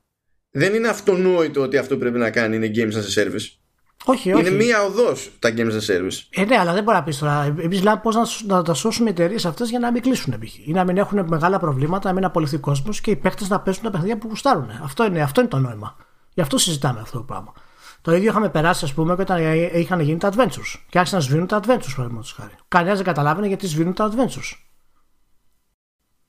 Δεν 0.49 0.74
είναι 0.74 0.88
αυτονόητο 0.88 1.62
ότι 1.62 1.78
αυτό 1.78 1.97
πρέπει 1.97 2.18
να 2.18 2.30
κάνει 2.30 2.56
είναι 2.56 2.72
games 2.76 2.93
as 2.93 3.24
a 3.24 3.24
service. 3.24 3.64
Όχι, 4.06 4.34
όχι. 4.34 4.47
Είναι 4.47 4.56
μία 4.56 4.84
οδός 4.84 5.32
τα 5.39 5.53
games 5.58 5.72
as 5.72 5.89
a 5.89 5.95
service. 5.95 6.20
Ε, 6.30 6.45
ναι, 6.45 6.58
αλλά 6.58 6.74
δεν 6.74 6.84
μπορεί 6.84 6.97
να 6.97 7.03
πεις 7.03 7.18
τώρα. 7.18 7.56
Εμείς 7.60 7.84
λέμε 7.84 7.99
πώς 8.03 8.16
να, 8.16 8.56
να 8.56 8.62
τα 8.62 8.74
σώσουμε 8.74 9.10
οι 9.10 9.12
εταιρείες 9.12 9.45
αυτές 9.45 9.70
για 9.70 9.80
να 9.80 9.91
μην 9.91 10.01
κλείσουν 10.01 10.39
π.χ. 10.39 10.68
ή 10.68 10.72
να 10.72 10.84
μην 10.84 10.97
έχουν 10.97 11.26
μεγάλα 11.28 11.60
προβλήματα, 11.60 12.08
να 12.08 12.14
μην 12.16 12.26
απολυθεί 12.26 12.58
κόσμος 12.58 13.01
και 13.01 13.12
οι 13.12 13.16
παίχτε 13.16 13.45
να 13.47 13.60
παίζουν 13.60 13.84
τα 13.84 13.89
παιχνίδια 13.89 14.18
που 14.18 14.28
γουστάρουν. 14.28 14.70
Αυτό 14.84 15.06
είναι, 15.06 15.22
αυτό 15.22 15.41
είναι 15.41 15.49
το 15.49 15.58
νόημα. 15.58 15.95
Γι' 16.34 16.41
αυτό 16.41 16.58
συζητάμε 16.58 16.99
αυτό 16.99 17.18
το 17.18 17.24
πράγμα. 17.24 17.53
Το 18.01 18.16
ίδιο 18.16 18.30
είχαμε 18.30 18.49
περάσει, 18.49 18.86
ας 18.86 18.93
πούμε, 18.93 19.12
όταν 19.12 19.70
είχαν 19.74 19.99
γίνει 19.99 20.18
τα 20.18 20.32
adventures. 20.36 20.80
Και 20.89 20.97
άρχισαν 20.97 21.20
να 21.20 21.26
σβήνουν 21.26 21.47
τα 21.47 21.58
adventures, 21.58 21.93
παραδείγματος 21.95 22.34
χάρη. 22.34 22.53
Κανένας 22.68 22.95
δεν 22.95 23.06
καταλάβαινε 23.06 23.47
γιατί 23.47 23.68
σβήνουν 23.68 23.93
τα 23.93 24.12
adventures. 24.12 24.58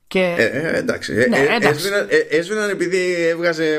Και... 0.07 0.35
Ε, 0.37 0.45
ε, 0.45 0.77
εντάξει. 0.77 1.13
Ε, 1.13 1.27
ναι, 1.27 1.37
ε, 1.37 1.67
έσβηναν, 1.67 2.07
ε, 2.09 2.37
έσβηναν 2.37 2.69
επειδή 2.69 3.27
έβγαζε 3.27 3.77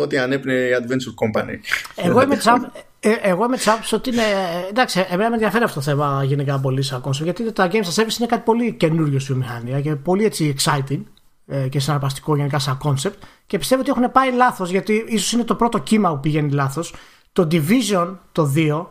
ό,τι 0.00 0.18
ανέπνεε 0.18 0.68
η 0.68 0.76
Adventure 0.80 1.42
Company. 1.42 1.54
Εγώ 1.94 2.22
είμαι 2.22 2.34
ε, 2.34 2.38
εγώ 3.04 3.44
είμαι 3.44 3.56
τη 3.56 3.70
άποψη 3.70 3.94
ότι 3.94 4.10
είναι. 4.10 4.22
Εντάξει, 4.68 5.06
εμένα 5.08 5.28
με 5.28 5.34
ενδιαφέρει 5.34 5.64
αυτό 5.64 5.78
το 5.78 5.84
θέμα 5.84 6.24
γενικά 6.24 6.60
πολύ 6.60 6.82
σαν 6.82 7.00
κόνσο, 7.00 7.24
γιατί 7.24 7.52
τα 7.52 7.68
games 7.72 7.84
as 7.84 8.02
service 8.02 8.18
είναι 8.18 8.26
κάτι 8.26 8.42
πολύ 8.44 8.72
καινούριο 8.72 9.18
στη 9.18 9.32
βιομηχανία 9.32 9.80
και 9.80 9.96
πολύ 9.96 10.24
έτσι 10.24 10.54
exciting 10.58 11.00
ε, 11.46 11.68
και 11.68 11.80
συναρπαστικό 11.80 12.36
γενικά 12.36 12.58
σαν 12.58 12.78
concept. 12.82 13.14
Και 13.46 13.58
πιστεύω 13.58 13.80
ότι 13.80 13.90
έχουν 13.90 14.12
πάει 14.12 14.32
λάθος, 14.32 14.70
γιατί 14.70 15.04
ίσως 15.08 15.32
είναι 15.32 15.44
το 15.44 15.54
πρώτο 15.54 15.78
κύμα 15.78 16.10
που 16.10 16.20
πηγαίνει 16.20 16.50
λάθος. 16.50 16.94
Το 17.32 17.48
Division 17.50 18.16
το 18.32 18.52
2 18.56 18.86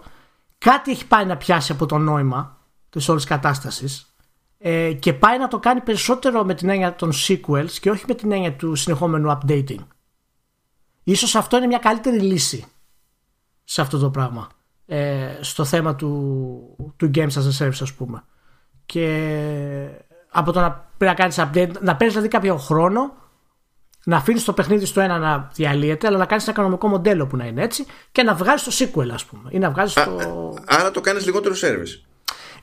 κάτι 0.57 0.91
έχει 0.91 1.07
πάει 1.07 1.25
να 1.25 1.37
πιάσει 1.37 1.71
από 1.71 1.85
το 1.85 1.97
νόημα 1.97 2.57
της 2.89 3.09
όλης 3.09 3.23
κατάστασης 3.23 4.15
ε, 4.57 4.93
και 4.93 5.13
πάει 5.13 5.37
να 5.37 5.47
το 5.47 5.59
κάνει 5.59 5.81
περισσότερο 5.81 6.43
με 6.43 6.53
την 6.53 6.69
έννοια 6.69 6.95
των 6.95 7.11
sequels 7.27 7.71
και 7.81 7.89
όχι 7.89 8.05
με 8.07 8.13
την 8.13 8.31
έννοια 8.31 8.53
του 8.53 8.75
συνεχόμενου 8.75 9.37
updating. 9.37 9.79
Ίσως 11.03 11.35
αυτό 11.35 11.57
είναι 11.57 11.67
μια 11.67 11.77
καλύτερη 11.77 12.19
λύση 12.19 12.65
σε 13.63 13.81
αυτό 13.81 13.97
το 13.97 14.09
πράγμα. 14.09 14.47
Ε, 14.85 15.37
στο 15.41 15.65
θέμα 15.65 15.95
του, 15.95 16.93
του 16.97 17.11
Games 17.15 17.31
as 17.31 17.59
a 17.59 17.65
Service 17.65 17.81
ας 17.81 17.93
πούμε. 17.93 18.23
Και 18.85 19.07
από 20.31 20.51
το 20.51 20.59
να 20.59 20.71
πρέπει 20.97 21.17
να 21.17 21.29
κάνεις 21.29 21.39
update, 21.39 21.81
να 21.81 21.95
παίρνεις 21.95 22.13
δηλαδή 22.13 22.27
κάποιο 22.27 22.57
χρόνο 22.57 23.13
να 24.03 24.17
αφήνεις 24.17 24.43
το 24.43 24.53
παιχνίδι 24.53 24.85
στο 24.85 25.01
ένα 25.01 25.17
να 25.17 25.49
διαλύεται, 25.53 26.07
αλλά 26.07 26.17
να 26.17 26.25
κάνεις 26.25 26.47
ένα 26.47 26.55
κανονικό 26.55 26.87
μοντέλο 26.87 27.27
που 27.27 27.37
να 27.37 27.45
είναι 27.45 27.61
έτσι 27.61 27.85
και 28.11 28.23
να 28.23 28.33
βγάζεις 28.33 28.63
το 28.77 28.85
sequel, 28.85 29.09
ας 29.13 29.25
πούμε. 29.25 29.49
Ή 29.49 29.59
να 29.59 29.69
βγάζεις 29.69 29.93
το... 29.93 30.53
Άρα 30.65 30.91
το 30.91 31.01
κάνεις 31.01 31.25
λιγότερο 31.25 31.55
service. 31.55 32.05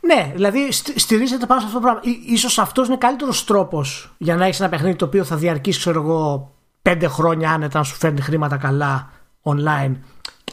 Ναι, 0.00 0.32
δηλαδή 0.34 0.72
στηρίζεται 0.72 1.46
πάνω 1.46 1.60
σε 1.60 1.66
αυτό 1.66 1.78
το 1.78 1.84
πράγμα. 1.84 2.00
Ίσως 2.26 2.58
αυτός 2.58 2.86
είναι 2.86 2.96
καλύτερος 2.96 3.44
τρόπος 3.44 4.14
για 4.18 4.36
να 4.36 4.44
έχεις 4.44 4.60
ένα 4.60 4.68
παιχνίδι 4.68 4.96
το 4.96 5.04
οποίο 5.04 5.24
θα 5.24 5.36
διαρκήσει, 5.36 5.78
ξέρω 5.78 6.02
εγώ, 6.02 6.54
πέντε 6.82 7.06
χρόνια 7.06 7.50
άνετα 7.50 7.78
να 7.78 7.84
σου 7.84 7.94
φέρνει 7.94 8.20
χρήματα 8.20 8.56
καλά 8.56 9.10
online 9.42 9.92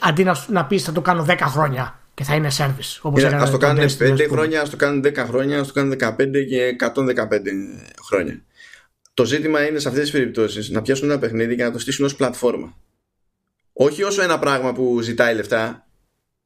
αντί 0.01 0.23
να, 0.23 0.45
να 0.47 0.65
πεις 0.65 0.83
θα 0.83 0.91
το 0.91 1.01
κάνω 1.01 1.25
10 1.29 1.37
χρόνια 1.39 1.99
και 2.13 2.23
θα 2.23 2.35
είναι 2.35 2.49
service. 2.57 2.97
Όπως 3.01 3.23
yeah, 3.23 3.33
ας 3.33 3.51
το 3.51 3.57
κάνουν 3.57 3.89
5 3.99 4.27
χρόνια, 4.29 4.61
ας 4.61 4.69
το 4.69 4.75
κάνουν 4.75 5.03
10 5.05 5.15
χρόνια, 5.15 5.59
ας 5.59 5.67
το 5.67 5.73
κάνουν 5.73 5.93
15 5.99 6.45
και 6.49 6.75
115 6.79 7.39
χρόνια. 8.05 8.41
Το 9.13 9.25
ζήτημα 9.25 9.67
είναι 9.67 9.79
σε 9.79 9.87
αυτές 9.87 10.03
τις 10.03 10.11
περιπτώσεις 10.11 10.69
να 10.69 10.81
πιάσουν 10.81 11.09
ένα 11.09 11.19
παιχνίδι 11.19 11.55
και 11.55 11.63
να 11.63 11.71
το 11.71 11.79
στήσουν 11.79 12.05
ως 12.05 12.15
πλατφόρμα. 12.15 12.77
Όχι 13.73 14.03
όσο 14.03 14.21
ένα 14.21 14.39
πράγμα 14.39 14.73
που 14.73 14.99
ζητάει 15.01 15.35
λεφτά 15.35 15.87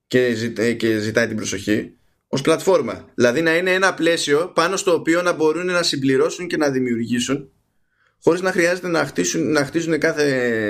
και, 0.08 0.34
και 0.78 0.98
ζητάει 0.98 1.28
την 1.28 1.36
προσοχή, 1.36 1.94
ως 2.28 2.42
πλατφόρμα. 2.42 3.10
Δηλαδή 3.16 3.42
να 3.42 3.56
είναι 3.58 3.74
ένα 3.74 3.94
πλαίσιο 3.94 4.52
πάνω 4.56 4.78
στο 4.78 4.94
οποίο 4.94 5.22
να 5.22 5.34
μπορούν 5.34 5.66
να 5.66 5.84
συμπληρώσουν 5.84 6.48
και 6.48 6.58
να 6.58 6.70
δημιουργήσουν 6.70 7.52
χωρίς 8.24 8.42
να 8.42 8.52
χρειάζεται 8.52 8.88
να 8.88 9.06
χτίσουν, 9.06 9.52
να 9.52 9.66
χτίζουν 9.66 10.00
κάθε 10.00 10.24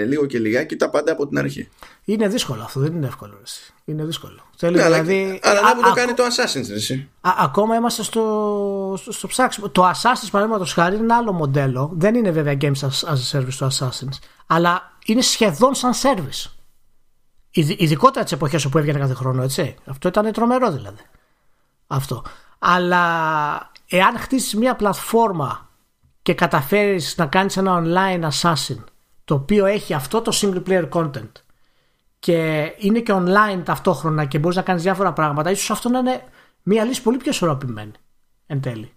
λίγο 0.06 0.26
και 0.26 0.40
λιγάκι 0.40 0.76
τα 0.76 0.90
πάντα 0.90 1.12
από 1.12 1.28
την 1.28 1.38
αρχή. 1.38 1.70
Είναι 2.06 2.28
δύσκολο 2.28 2.64
αυτό, 2.64 2.80
δεν 2.80 2.94
είναι 2.96 3.06
εύκολο. 3.08 3.40
Εσύ. 3.44 3.74
Είναι 3.86 4.06
δύσκολο. 4.06 4.50
Θέλει, 4.58 4.76
ναι, 4.76 4.84
δηλαδή, 4.84 5.40
αλλά 5.44 5.60
αλλά 5.60 5.76
να 5.76 5.82
το 5.82 5.94
κάνει 5.94 6.14
το 6.14 6.24
Assassin's. 6.24 6.70
Εσύ. 6.72 7.10
Α, 7.22 7.32
ακόμα 7.38 7.76
είμαστε 7.76 8.04
στο, 8.04 8.96
στο, 8.98 9.12
στο 9.12 9.28
ψάξιμο. 9.28 9.70
Το 9.70 9.90
Assassin's, 9.90 10.28
παραδείγματος 10.32 10.74
χάρη, 10.74 10.96
είναι 10.96 11.14
άλλο 11.14 11.32
μοντέλο. 11.32 11.92
Δεν 11.94 12.16
είναι 12.16 12.32
βέβαια 12.32 12.58
Games 12.62 12.80
as, 12.80 13.14
a 13.14 13.16
Service 13.32 13.54
το 13.58 13.68
Assassin's, 13.72 14.18
αλλά 14.48 14.98
είναι 15.06 15.22
σχεδόν 15.22 15.76
σαν 15.76 15.92
service. 15.94 16.52
Ειδικότερα 17.54 18.24
τις 18.24 18.34
εποχές 18.34 18.66
όπου 18.66 18.78
έβγαινε 18.78 19.00
κάθε 19.00 19.14
χρόνο, 19.14 19.44
έτσι. 19.44 19.76
Αυτό 19.86 20.08
ήταν 20.08 20.32
τρομερό 20.32 20.72
δηλαδή. 20.72 21.02
Αυτό. 21.88 22.24
Αλλά 22.60 23.72
εάν 23.90 24.18
χτίσεις 24.18 24.56
μια 24.56 24.76
πλατφόρμα 24.76 25.71
και 26.22 26.34
καταφέρεις 26.34 27.18
να 27.18 27.26
κάνεις 27.26 27.58
ένα 27.58 27.84
online 27.86 28.30
assassin 28.32 28.84
το 29.24 29.34
οποίο 29.34 29.66
έχει 29.66 29.94
αυτό 29.94 30.22
το 30.22 30.32
single 30.42 30.70
player 30.70 30.90
content 30.90 31.32
και 32.20 32.72
είναι 32.78 33.00
και 33.00 33.14
online 33.16 33.62
ταυτόχρονα 33.64 34.26
και 34.26 34.40
μπορείς 34.40 34.58
να 34.58 34.64
κάνεις 34.64 34.84
διάφορα 34.84 35.14
πράγματα 35.14 35.52
ίσως 35.52 35.72
αυτό 35.72 35.90
να 35.90 36.00
είναι 36.00 36.24
μια 36.64 36.84
λύση 36.84 37.02
πολύ 37.02 37.18
πιο 37.18 37.32
ισορροπημένη 37.32 37.92
εν 38.48 38.62
τέλει. 38.62 38.92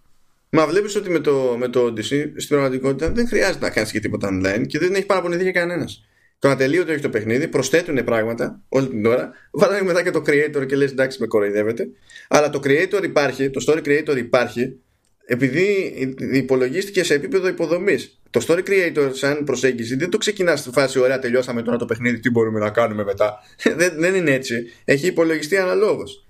Μα 0.48 0.66
βλέπεις 0.66 0.96
ότι 0.96 1.10
με 1.10 1.18
το, 1.18 1.54
με 1.58 1.68
το 1.68 1.84
Odyssey 1.86 2.32
στην 2.36 2.48
πραγματικότητα 2.48 3.10
δεν 3.10 3.28
χρειάζεται 3.28 3.64
να 3.64 3.70
κάνεις 3.70 3.90
και 3.90 4.00
τίποτα 4.00 4.28
online 4.28 4.66
και 4.66 4.78
δεν 4.78 4.94
έχει 4.94 5.06
παραπονηθεί 5.06 5.42
για 5.42 5.52
κανένας. 5.52 6.04
Το 6.38 6.48
ατελείωτο 6.48 6.92
έχει 6.92 7.02
το 7.02 7.08
παιχνίδι, 7.08 7.48
προσθέτουν 7.48 8.04
πράγματα 8.04 8.60
όλη 8.68 8.88
την 8.88 9.06
ώρα. 9.06 9.30
Βάλανε 9.50 9.82
μετά 9.82 10.02
και 10.02 10.10
το 10.10 10.22
creator 10.26 10.66
και 10.66 10.76
λες 10.76 10.90
εντάξει 10.90 11.20
με 11.20 11.26
κοροϊδεύετε. 11.26 11.88
Αλλά 12.28 12.50
το 12.50 12.60
creator 12.64 13.02
υπάρχει, 13.04 13.50
το 13.50 13.64
story 13.66 13.82
creator 13.84 14.16
υπάρχει 14.16 14.80
επειδή 15.26 15.94
υπολογίστηκε 16.32 17.04
σε 17.04 17.14
επίπεδο 17.14 17.48
υποδομής. 17.48 18.18
Το 18.30 18.44
story 18.48 18.62
creator, 18.68 19.10
σαν 19.12 19.44
προσέγγιση, 19.44 19.96
δεν 19.96 20.10
το 20.10 20.18
ξεκινά 20.18 20.56
στη 20.56 20.70
φάση 20.70 20.98
ωραία, 20.98 21.18
τελειώσαμε 21.18 21.62
τώρα 21.62 21.76
το 21.76 21.84
παιχνίδι, 21.84 22.20
τι 22.20 22.30
μπορούμε 22.30 22.58
να 22.58 22.70
κάνουμε 22.70 23.04
μετά. 23.04 23.38
δεν, 23.78 23.92
δεν 23.98 24.14
είναι 24.14 24.30
έτσι. 24.30 24.72
Έχει 24.84 25.06
υπολογιστεί 25.06 25.56
αναλόγως. 25.56 26.26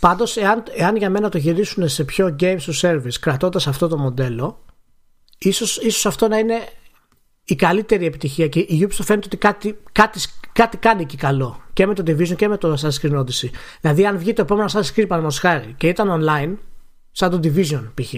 Πάντως, 0.00 0.36
εάν, 0.36 0.62
εάν 0.76 0.96
για 0.96 1.10
μένα 1.10 1.28
το 1.28 1.38
γυρίσουν 1.38 1.88
σε 1.88 2.04
πιο 2.04 2.36
games 2.40 2.58
to 2.58 2.80
service, 2.80 3.14
κρατώντας 3.20 3.66
αυτό 3.66 3.88
το 3.88 3.98
μοντέλο, 3.98 4.64
ίσως 5.38 5.76
ίσως 5.76 6.06
αυτό 6.06 6.28
να 6.28 6.38
είναι 6.38 6.58
η 7.44 7.54
καλύτερη 7.54 8.06
επιτυχία 8.06 8.48
και 8.48 8.58
η 8.58 8.86
Ubisoft 8.88 9.04
φαίνεται 9.04 9.26
ότι 9.26 9.36
κάτι, 9.36 9.78
κάτι, 9.92 10.20
κάτι 10.52 10.76
κάνει 10.76 11.02
εκεί 11.02 11.16
καλό 11.16 11.62
και 11.72 11.86
με 11.86 11.94
το 11.94 12.02
Division 12.06 12.36
και 12.36 12.48
με 12.48 12.56
το 12.56 12.72
Assassin's 12.80 13.06
Creed 13.06 13.18
Odyssey. 13.18 13.50
Δηλαδή, 13.80 14.06
αν 14.06 14.18
βγει 14.18 14.32
το 14.32 14.42
επόμενο 14.42 14.68
Assassin's 14.68 14.98
Creed 14.98 15.06
παραδείγματος 15.08 15.38
χάρη 15.38 15.74
και 15.76 15.88
ήταν 15.88 16.22
online, 16.22 16.56
σαν 17.18 17.30
το 17.30 17.40
Division 17.42 17.84
π.χ. 17.94 18.14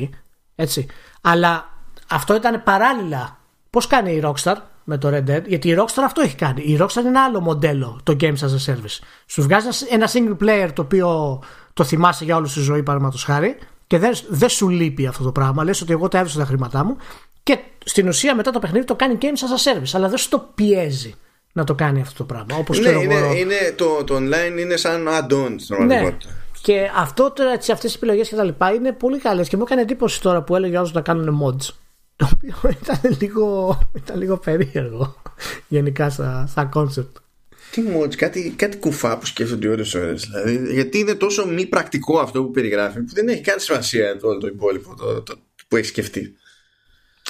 Έτσι. 0.54 0.86
Αλλά 1.20 1.68
αυτό 2.08 2.34
ήταν 2.34 2.62
παράλληλα. 2.62 3.38
Πώς 3.70 3.86
κάνει 3.86 4.12
η 4.12 4.22
Rockstar 4.24 4.54
με 4.84 4.98
το 4.98 5.08
Red 5.08 5.30
Dead, 5.30 5.42
γιατί 5.46 5.68
η 5.68 5.76
Rockstar 5.78 6.02
αυτό 6.04 6.20
έχει 6.20 6.34
κάνει. 6.34 6.62
Η 6.62 6.78
Rockstar 6.80 6.96
είναι 6.96 7.08
ένα 7.08 7.24
άλλο 7.24 7.40
μοντέλο 7.40 8.00
το 8.02 8.16
Games 8.20 8.26
as 8.26 8.72
a 8.72 8.72
Service. 8.72 8.98
Σου 9.26 9.42
βγάζει 9.42 9.68
ένα 9.90 10.08
single 10.12 10.36
player 10.44 10.68
το 10.74 10.82
οποίο 10.82 11.40
το 11.72 11.84
θυμάσαι 11.84 12.24
για 12.24 12.36
όλη 12.36 12.48
σου 12.48 12.60
ζωή, 12.60 12.82
παραδείγματος 12.82 13.24
χάρη, 13.24 13.56
και 13.86 13.98
δεν, 13.98 14.12
δεν 14.28 14.48
σου 14.48 14.68
λείπει 14.68 15.06
αυτό 15.06 15.24
το 15.24 15.32
πράγμα. 15.32 15.64
Λες 15.64 15.80
ότι 15.80 15.92
εγώ 15.92 16.08
τα 16.08 16.18
έδωσα 16.18 16.38
τα 16.38 16.44
χρήματά 16.44 16.84
μου 16.84 16.96
και 17.42 17.58
στην 17.84 18.08
ουσία 18.08 18.34
μετά 18.34 18.50
το 18.50 18.58
παιχνίδι 18.58 18.84
το 18.84 18.94
κάνει 18.94 19.18
Games 19.20 19.24
as 19.24 19.26
a 19.26 19.72
Service, 19.72 19.90
αλλά 19.92 20.08
δεν 20.08 20.18
σου 20.18 20.28
το 20.28 20.48
πιέζει 20.54 21.14
να 21.52 21.64
το 21.64 21.74
κάνει 21.74 22.00
αυτό 22.00 22.14
το 22.16 22.24
πράγμα. 22.24 22.56
Όπως 22.56 22.80
ναι, 22.80 22.90
είναι, 22.90 23.14
είναι, 23.14 23.74
το, 23.76 24.04
το 24.04 24.16
online 24.16 24.58
είναι 24.58 24.76
σαν 24.76 25.08
add-on 25.08 25.54
στην 25.56 25.76
πραγματικότητα. 25.76 26.30
Ναι. 26.66 26.74
Και 26.74 26.90
αυτό 26.96 27.30
τώρα, 27.30 27.52
αυτές 27.52 27.80
τι 27.80 27.92
επιλογές 27.94 28.28
και 28.28 28.34
τα 28.34 28.44
λοιπά 28.44 28.72
είναι 28.72 28.92
πολύ 28.92 29.18
καλές. 29.18 29.48
Και 29.48 29.56
μου 29.56 29.62
έκανε 29.62 29.80
εντύπωση 29.80 30.20
τώρα 30.20 30.42
που 30.42 30.56
έλεγε 30.56 30.76
άλλος 30.76 30.92
να 30.92 31.00
κάνουν 31.00 31.42
mods. 31.42 31.74
Το 32.16 32.28
οποίο 32.32 32.70
ήταν 32.82 33.16
λίγο, 33.20 33.78
ήταν 33.94 34.18
λίγο 34.18 34.38
περίεργο 34.38 35.22
γενικά 35.68 36.10
σαν, 36.10 36.48
σαν 36.48 36.70
concept. 36.74 37.22
Τι 37.70 37.82
mods, 37.96 38.14
κάτι, 38.14 38.54
κάτι 38.56 38.76
κουφά 38.76 39.18
που 39.18 39.26
σκέφτονται 39.26 39.68
ώρες 39.68 39.94
ώρες 39.94 40.24
δηλαδή, 40.24 40.72
Γιατί 40.72 40.98
είναι 40.98 41.14
τόσο 41.14 41.46
μη 41.46 41.66
πρακτικό 41.66 42.18
αυτό 42.18 42.42
που 42.42 42.50
περιγράφει 42.50 43.00
που 43.00 43.14
δεν 43.14 43.28
έχει 43.28 43.40
καν 43.40 43.60
σημασία 43.60 44.18
το, 44.18 44.38
το 44.38 44.46
υπόλοιπο 44.46 44.94
το, 44.94 45.22
το, 45.22 45.38
που 45.68 45.76
έχει 45.76 45.86
σκεφτεί. 45.86 46.36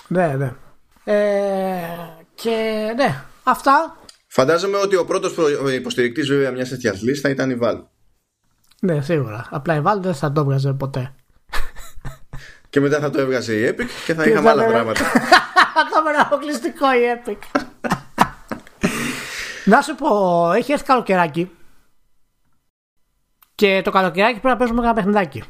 Ναι, 0.08 0.26
ναι. 0.26 0.54
Ε, 1.04 1.80
και 2.34 2.50
ναι, 2.96 3.24
αυτά. 3.42 3.98
Φαντάζομαι 4.26 4.76
ότι 4.76 4.96
ο 4.96 5.04
πρώτος 5.04 5.34
υποστηρικτής 5.74 6.28
βέβαια 6.28 6.50
μιας 6.50 6.68
τέτοιας 6.68 7.02
λύση 7.02 7.20
θα 7.20 7.28
ήταν 7.28 7.50
η 7.50 7.58
Valve. 7.60 7.82
Ναι, 8.80 9.00
σίγουρα. 9.00 9.46
Απλά 9.50 9.74
η 9.74 9.80
Valve 9.84 10.00
δεν 10.00 10.14
θα 10.14 10.32
το 10.32 10.40
έβγαζε 10.40 10.72
ποτέ. 10.72 11.14
Και 12.70 12.80
μετά 12.80 13.00
θα 13.00 13.10
το 13.10 13.20
έβγαζε 13.20 13.54
η 13.54 13.74
Epic 13.74 13.86
και 14.06 14.14
θα 14.14 14.24
είχαμε 14.24 14.50
άλλα 14.50 14.66
πράγματα. 14.66 15.00
θα 15.92 16.00
ήταν 16.10 16.20
αποκλειστικό 16.20 16.86
η 16.94 17.00
Epic. 17.24 17.60
να 19.64 19.80
σου 19.80 19.94
πω, 19.94 20.52
έχει 20.52 20.72
έρθει 20.72 20.84
καλοκαιράκι. 20.84 21.50
Και 23.54 23.80
το 23.84 23.90
καλοκαιράκι 23.90 24.32
πρέπει 24.40 24.48
να 24.48 24.56
παίζουμε 24.56 24.82
ένα 24.82 24.94
παιχνιδάκι. 24.94 25.42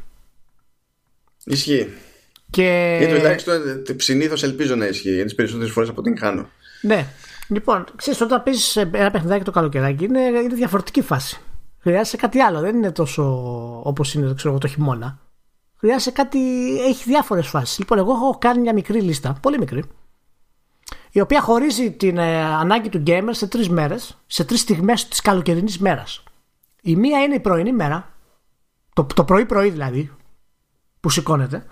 Ισχύει. 1.45 1.93
Και... 2.51 2.99
Ή 3.03 3.14
τουλάχιστον 3.14 3.85
συνήθως 3.97 4.43
ελπίζω 4.43 4.74
να 4.74 4.87
ισχύει, 4.87 5.09
γιατί 5.09 5.24
τις 5.24 5.35
περισσότερες 5.35 5.72
φορές 5.72 5.89
από 5.89 6.03
την 6.03 6.18
χάνω. 6.18 6.51
Ναι. 6.81 7.07
Λοιπόν, 7.49 7.85
ξέρεις, 7.97 8.20
όταν 8.20 8.43
παίζεις 8.43 8.76
ένα 8.76 9.11
παιχνιδάκι 9.11 9.45
το 9.45 9.51
καλοκαιράκι 9.51 10.05
είναι, 10.05 10.20
είναι 10.20 10.55
διαφορετική 10.55 11.03
φάση. 11.03 11.41
Χρειάζεσαι 11.81 12.16
κάτι 12.16 12.41
άλλο. 12.41 12.61
Δεν 12.61 12.76
είναι 12.76 12.93
τόσο 12.93 13.22
όπως 13.85 14.14
είναι 14.14 14.35
ξέρω, 14.35 14.59
το 14.59 14.66
χειμώνα. 14.66 15.18
Χρειάζεσαι 15.76 16.11
κάτι. 16.11 16.39
Έχει 16.81 17.05
διάφορες 17.05 17.47
φάσεις. 17.47 17.78
Λοιπόν, 17.78 17.99
εγώ 17.99 18.12
έχω 18.12 18.37
κάνει 18.39 18.61
μια 18.61 18.72
μικρή 18.72 19.01
λίστα, 19.01 19.39
πολύ 19.41 19.59
μικρή, 19.59 19.85
η 21.12 21.20
οποία 21.20 21.41
χωρίζει 21.41 21.93
την 21.93 22.18
ε, 22.18 22.43
ανάγκη 22.45 22.89
του 22.89 23.03
gamer 23.07 23.28
σε 23.31 23.47
τρεις 23.47 23.68
μέρες, 23.68 24.18
σε 24.26 24.45
τρεις 24.45 24.61
στιγμές 24.61 25.09
της 25.09 25.20
καλοκαιρινής 25.20 25.78
μέρας. 25.78 26.22
Η 26.83 26.97
μία 26.97 27.22
είναι 27.22 27.35
η 27.35 27.41
πρωινή 27.41 27.72
μέρα, 27.72 28.12
το, 28.93 29.07
το 29.14 29.24
πρωί-πρωί 29.24 29.70
δηλαδή, 29.70 30.12
που 31.01 31.11
σηκώνεται. 31.11 31.66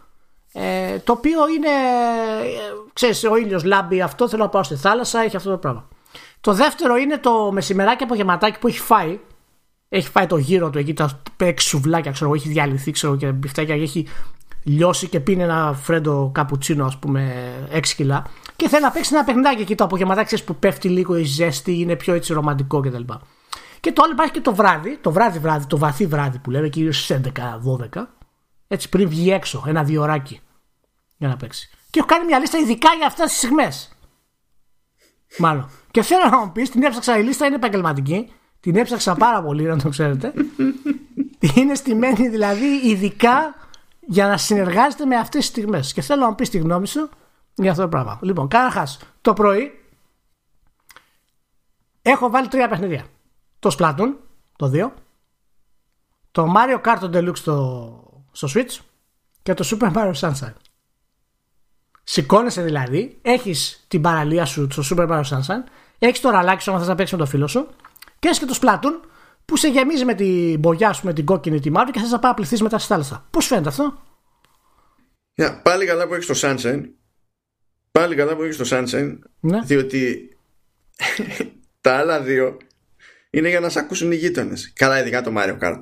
Ε, 0.52 0.98
το 0.98 1.12
οποίο 1.12 1.48
είναι, 1.48 1.68
ε, 1.68 2.90
ξέρεις, 2.92 3.24
ο 3.24 3.36
ήλιος 3.36 3.64
λάμπει 3.64 4.00
αυτό, 4.00 4.28
θέλω 4.28 4.42
να 4.42 4.48
πάω 4.48 4.62
στη 4.62 4.76
θάλασσα, 4.76 5.20
έχει 5.20 5.36
αυτό 5.36 5.50
το 5.50 5.58
πράγμα. 5.58 5.88
Το 6.40 6.52
δεύτερο 6.52 6.96
είναι 6.96 7.18
το 7.18 7.52
μεσημεράκι 7.52 8.02
απογευματάκι 8.02 8.58
που 8.58 8.68
έχει 8.68 8.78
φάει 8.80 9.20
έχει 9.88 10.10
φάει 10.10 10.26
το 10.26 10.36
γύρο 10.36 10.70
του 10.70 10.78
εκεί, 10.78 10.94
τα 10.94 11.20
έξι 11.36 11.68
σουβλάκια, 11.68 12.12
ξέρω 12.12 12.34
έχει 12.34 12.48
διαλυθεί 12.48 12.90
ξέρω, 12.90 13.16
και 13.16 13.32
μπιφτέκια 13.32 13.76
και 13.76 13.82
έχει 13.82 14.06
λιώσει 14.62 15.08
και 15.08 15.20
πίνει 15.20 15.42
ένα 15.42 15.72
φρέντο 15.82 16.30
καπουτσίνο, 16.34 16.84
ας 16.84 16.98
πούμε, 16.98 17.52
6 17.72 17.80
κιλά. 17.96 18.26
Και 18.56 18.68
θέλει 18.68 18.82
να 18.82 18.90
παίξει 18.90 19.14
ένα 19.14 19.24
παιχνιδάκι 19.24 19.62
εκεί 19.62 19.74
το 19.74 19.84
απογευματάκι, 19.84 20.44
που 20.44 20.56
πέφτει 20.56 20.88
λίγο 20.88 21.16
η 21.16 21.24
ζέστη, 21.24 21.80
είναι 21.80 21.96
πιο 21.96 22.14
έτσι 22.14 22.32
ρομαντικό 22.32 22.80
κτλ. 22.80 23.02
Και 23.80 23.92
το 23.92 24.02
άλλο 24.04 24.12
υπάρχει 24.12 24.32
και 24.32 24.40
το 24.40 24.54
βράδυ, 24.54 24.98
το 25.00 25.12
βράδυ 25.12 25.38
βράδυ, 25.38 25.66
το 25.66 25.78
βαθύ 25.78 26.06
βράδυ 26.06 26.38
που 26.38 26.50
λέμε, 26.50 26.68
κυρίως 26.68 27.04
στις 27.04 27.16
11-12. 27.16 28.08
Έτσι 28.68 28.88
πριν 28.88 29.08
βγει 29.08 29.30
έξω, 29.30 29.64
ένα 29.66 29.84
διωράκι 29.84 30.40
για 31.16 31.28
να 31.28 31.36
παίξει. 31.36 31.70
Και 31.90 31.98
έχω 31.98 32.08
κάνει 32.08 32.24
μια 32.24 32.38
λίστα 32.38 32.58
ειδικά 32.58 32.88
για 32.98 33.06
αυτές 33.06 33.28
τις 33.28 33.36
στιγμές. 33.36 33.92
Μάλλον. 35.38 35.70
Και 35.90 36.02
θέλω 36.02 36.28
να 36.30 36.38
μου 36.38 36.52
πεις, 36.52 36.70
την 36.70 36.82
έψαξα 36.82 37.18
η 37.18 37.22
λίστα 37.22 37.46
είναι 37.46 37.54
επαγγελματική 37.54 38.32
την 38.68 38.76
έψαξα 38.76 39.14
πάρα 39.14 39.42
πολύ, 39.42 39.62
να 39.62 39.78
το 39.78 39.88
ξέρετε. 39.88 40.32
Είναι 41.54 41.74
στημένη 41.74 42.28
δηλαδή 42.28 42.88
ειδικά 42.88 43.54
για 44.00 44.26
να 44.26 44.36
συνεργάζεται 44.36 45.04
με 45.04 45.16
αυτές 45.16 45.40
τις 45.40 45.46
στιγμές. 45.46 45.92
Και 45.92 46.00
θέλω 46.00 46.20
να 46.20 46.28
μου 46.28 46.34
πεις 46.34 46.50
τη 46.50 46.58
γνώμη 46.58 46.86
σου 46.86 47.08
για 47.54 47.70
αυτό 47.70 47.82
το 47.82 47.88
πράγμα. 47.88 48.18
Λοιπόν, 48.22 48.48
καταρχάς, 48.48 48.98
το 49.20 49.32
πρωί 49.32 49.84
έχω 52.02 52.30
βάλει 52.30 52.48
τρία 52.48 52.68
παιχνίδια. 52.68 53.04
Το 53.58 53.76
Splatoon, 53.78 54.14
το 54.56 54.70
2. 54.74 54.90
Το 56.30 56.54
Mario 56.56 56.80
Kart 56.82 57.14
Deluxe 57.14 57.36
στο, 57.36 58.22
στο 58.32 58.48
Switch 58.54 58.80
και 59.42 59.54
το 59.54 59.68
Super 59.70 59.92
Mario 59.92 60.12
Sunshine. 60.20 60.54
Σηκώνεσαι 62.04 62.62
δηλαδή, 62.62 63.18
έχεις 63.22 63.84
την 63.88 64.00
παραλία 64.00 64.44
σου 64.44 64.68
στο 64.70 64.96
Super 64.96 65.08
Mario 65.08 65.22
Sunshine, 65.22 65.64
έχεις 65.98 66.20
το 66.20 66.30
ραλάκι 66.30 66.62
σου 66.62 66.72
αν 66.72 66.78
θες 66.78 66.88
να 66.88 66.94
παίξεις 66.94 67.18
με 67.18 67.24
το 67.24 67.30
φίλο 67.30 67.46
σου 67.46 67.68
και 68.18 68.28
έχει 68.28 68.38
και 68.38 68.46
το 68.46 68.58
Splatoon 68.62 69.08
που 69.44 69.56
σε 69.56 69.68
γεμίζει 69.68 70.04
με 70.04 70.14
την 70.14 70.58
μπογιά 70.58 70.92
σου, 70.92 71.06
με 71.06 71.12
την 71.12 71.24
κόκκινη 71.24 71.60
τη 71.60 71.70
μαύρη 71.70 71.92
και 71.92 72.00
θες 72.00 72.10
να 72.10 72.18
πάει 72.18 72.30
να 72.30 72.36
πληθείς 72.36 72.62
μετά 72.62 72.78
στη 72.78 72.88
θάλασσα. 72.88 73.26
Πώς 73.30 73.46
φαίνεται 73.46 73.68
αυτό, 73.68 74.02
yeah, 75.38 75.60
Πάλι 75.62 75.86
καλά 75.86 76.06
που 76.06 76.14
έχεις 76.14 76.26
το 76.26 76.34
Sunshine. 76.42 76.82
Πάλι 77.92 78.14
καλά 78.14 78.36
που 78.36 78.42
έχεις 78.42 78.56
το 78.56 78.64
Sunshine. 78.70 79.18
Ναι. 79.40 79.60
Διότι 79.64 80.36
τα 81.80 81.96
άλλα 81.96 82.20
δύο 82.20 82.56
είναι 83.30 83.48
για 83.48 83.60
να 83.60 83.68
σε 83.68 83.78
ακούσουν 83.78 84.12
οι 84.12 84.16
γείτονες. 84.16 84.72
Καλά, 84.74 85.00
ειδικά 85.00 85.22
το 85.22 85.32
Mario 85.36 85.58
Kart. 85.60 85.80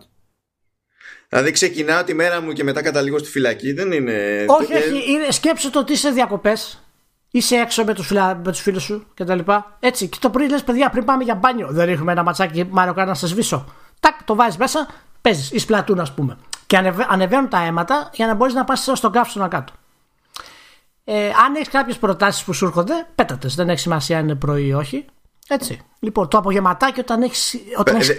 Δηλαδή 1.29 1.51
ξεκινάω 1.51 2.05
τη 2.05 2.15
μέρα 2.15 2.41
μου 2.41 2.53
και 2.53 2.65
μετά 2.65 2.83
καταλήγω 2.83 3.19
στη 3.19 3.29
φυλακή. 3.29 3.73
Δεν 3.73 3.93
είναι. 3.93 4.45
Όχι, 4.49 4.75
όχι. 4.75 5.13
Είναι, 5.13 5.31
σκέψου 5.31 5.71
το 5.71 5.79
ότι 5.79 5.93
είσαι 5.93 6.11
διακοπές. 6.11 6.86
Είσαι 7.31 7.57
έξω 7.57 7.85
με 7.85 7.95
τους 7.95 8.13
τους 8.43 8.61
φίλους 8.61 8.83
σου 8.83 9.07
κτλ. 9.15 9.39
Έτσι. 9.81 10.09
Και 10.09 10.19
το 10.21 10.31
πρωί 10.31 10.49
λες, 10.49 10.65
παιδιά, 10.65 10.91
πριν 10.91 11.05
πάμε 11.05 11.25
για 11.25 11.35
μπάνιο. 11.35 11.69
Δεν 11.71 11.87
ρίχνουμε 11.87 12.13
ένα 12.13 12.23
ματσάκι 12.23 12.69
Μάριο 12.71 13.05
να 13.05 13.15
σε 13.15 13.27
σβήσω. 13.27 13.75
Τάκ, 14.01 14.23
το 14.25 14.35
βάζεις 14.35 14.57
μέσα, 14.57 14.87
παίζεις. 15.21 15.51
Ή 15.53 15.59
σπλατούν, 15.59 16.01
ας 16.01 16.15
πούμε. 16.15 16.39
Και 16.67 16.77
ανεβα... 16.77 17.07
ανεβαίνουν 17.09 17.49
τα 17.49 17.63
αίματα 17.63 18.11
για 18.13 18.27
να 18.27 18.35
μπορείς 18.35 18.55
να 18.55 18.65
πας 18.65 18.91
στον 18.93 19.13
καύσωνα 19.13 19.49
κάτω. 19.49 19.73
Ε, 21.05 21.27
αν 21.27 21.55
έχεις 21.55 21.69
κάποιες 21.69 21.97
προτάσεις 21.97 22.45
που 22.45 22.53
σου 22.53 22.65
έρχονται, 22.65 23.07
πέτατες. 23.15 23.55
Δεν 23.55 23.69
έχει 23.69 23.81
σημασία 23.81 24.19
αν 24.19 24.25
είναι 24.25 24.35
πρωί 24.35 24.67
ή 24.67 24.73
όχι. 24.73 25.05
Έτσι. 25.49 25.81
Λοιπόν, 25.99 26.29
το 26.29 26.39
απογευματάκι 26.39 27.01
όταν 27.01 27.23
έχει. 27.23 27.63
Όταν 27.77 27.97
έχεις... 27.97 28.17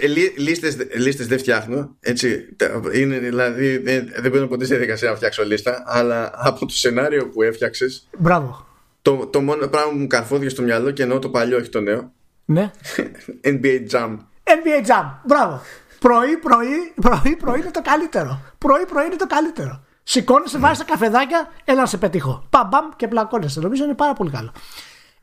Λίστες 0.96 1.26
δεν 1.26 1.38
φτιάχνω. 1.38 1.96
Έτσι. 2.00 2.56
Είναι, 2.94 3.18
δηλαδή, 3.18 3.78
δεν, 3.78 4.12
δεν 4.16 4.30
μπαίνω 4.30 4.46
ποτέ 4.46 4.64
σε 4.64 4.74
διαδικασία 4.74 5.10
να 5.10 5.16
φτιάξω 5.16 5.44
λίστα, 5.44 5.82
αλλά 5.86 6.30
από 6.34 6.66
το 6.66 6.74
σενάριο 6.74 7.28
που 7.28 7.42
έφτιαξε. 7.42 7.86
Μπράβο. 8.18 8.66
Το, 9.08 9.26
το 9.26 9.40
μόνο 9.40 9.66
πράγμα 9.66 9.90
που 9.90 9.98
μου 9.98 10.06
καρφώθηκε 10.06 10.48
στο 10.48 10.62
μυαλό 10.62 10.90
και 10.90 11.02
εννοώ 11.02 11.18
το 11.18 11.28
παλιό, 11.28 11.56
όχι 11.56 11.68
το 11.68 11.80
νέο. 11.80 12.12
Ναι. 12.44 12.70
NBA 13.52 13.90
Jam. 13.90 14.16
NBA 14.44 14.86
Jam. 14.86 15.04
Μπράβο. 15.24 15.60
Πρωί, 15.98 16.36
πρωί, 16.36 16.92
πρωί, 17.00 17.36
πρωί 17.36 17.60
είναι 17.60 17.70
το 17.70 17.82
καλύτερο. 17.82 18.40
Πρωί, 18.58 18.84
πρωί 18.86 19.06
είναι 19.06 19.16
το 19.16 19.26
καλύτερο. 19.26 19.84
Σηκώνεσαι, 20.02 20.58
βάζεις 20.58 20.78
τα 20.78 20.84
καφεδάκια, 20.84 21.50
έλα 21.64 21.80
να 21.80 21.86
σε 21.86 21.96
πετύχω. 21.96 22.46
Παμπαμ 22.50 22.88
και 22.96 23.08
πλακώνεσαι. 23.08 23.60
Νομίζω 23.60 23.84
είναι 23.84 23.94
πάρα 23.94 24.12
πολύ 24.12 24.30
καλό. 24.30 24.52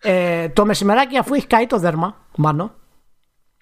Ε, 0.02 0.50
το 0.50 0.66
μεσημεράκι, 0.66 1.18
αφού 1.18 1.34
έχει 1.34 1.48
καεί 1.48 1.68
το 1.68 1.78
δέρμα, 1.78 2.18
μάλλον 2.36 2.74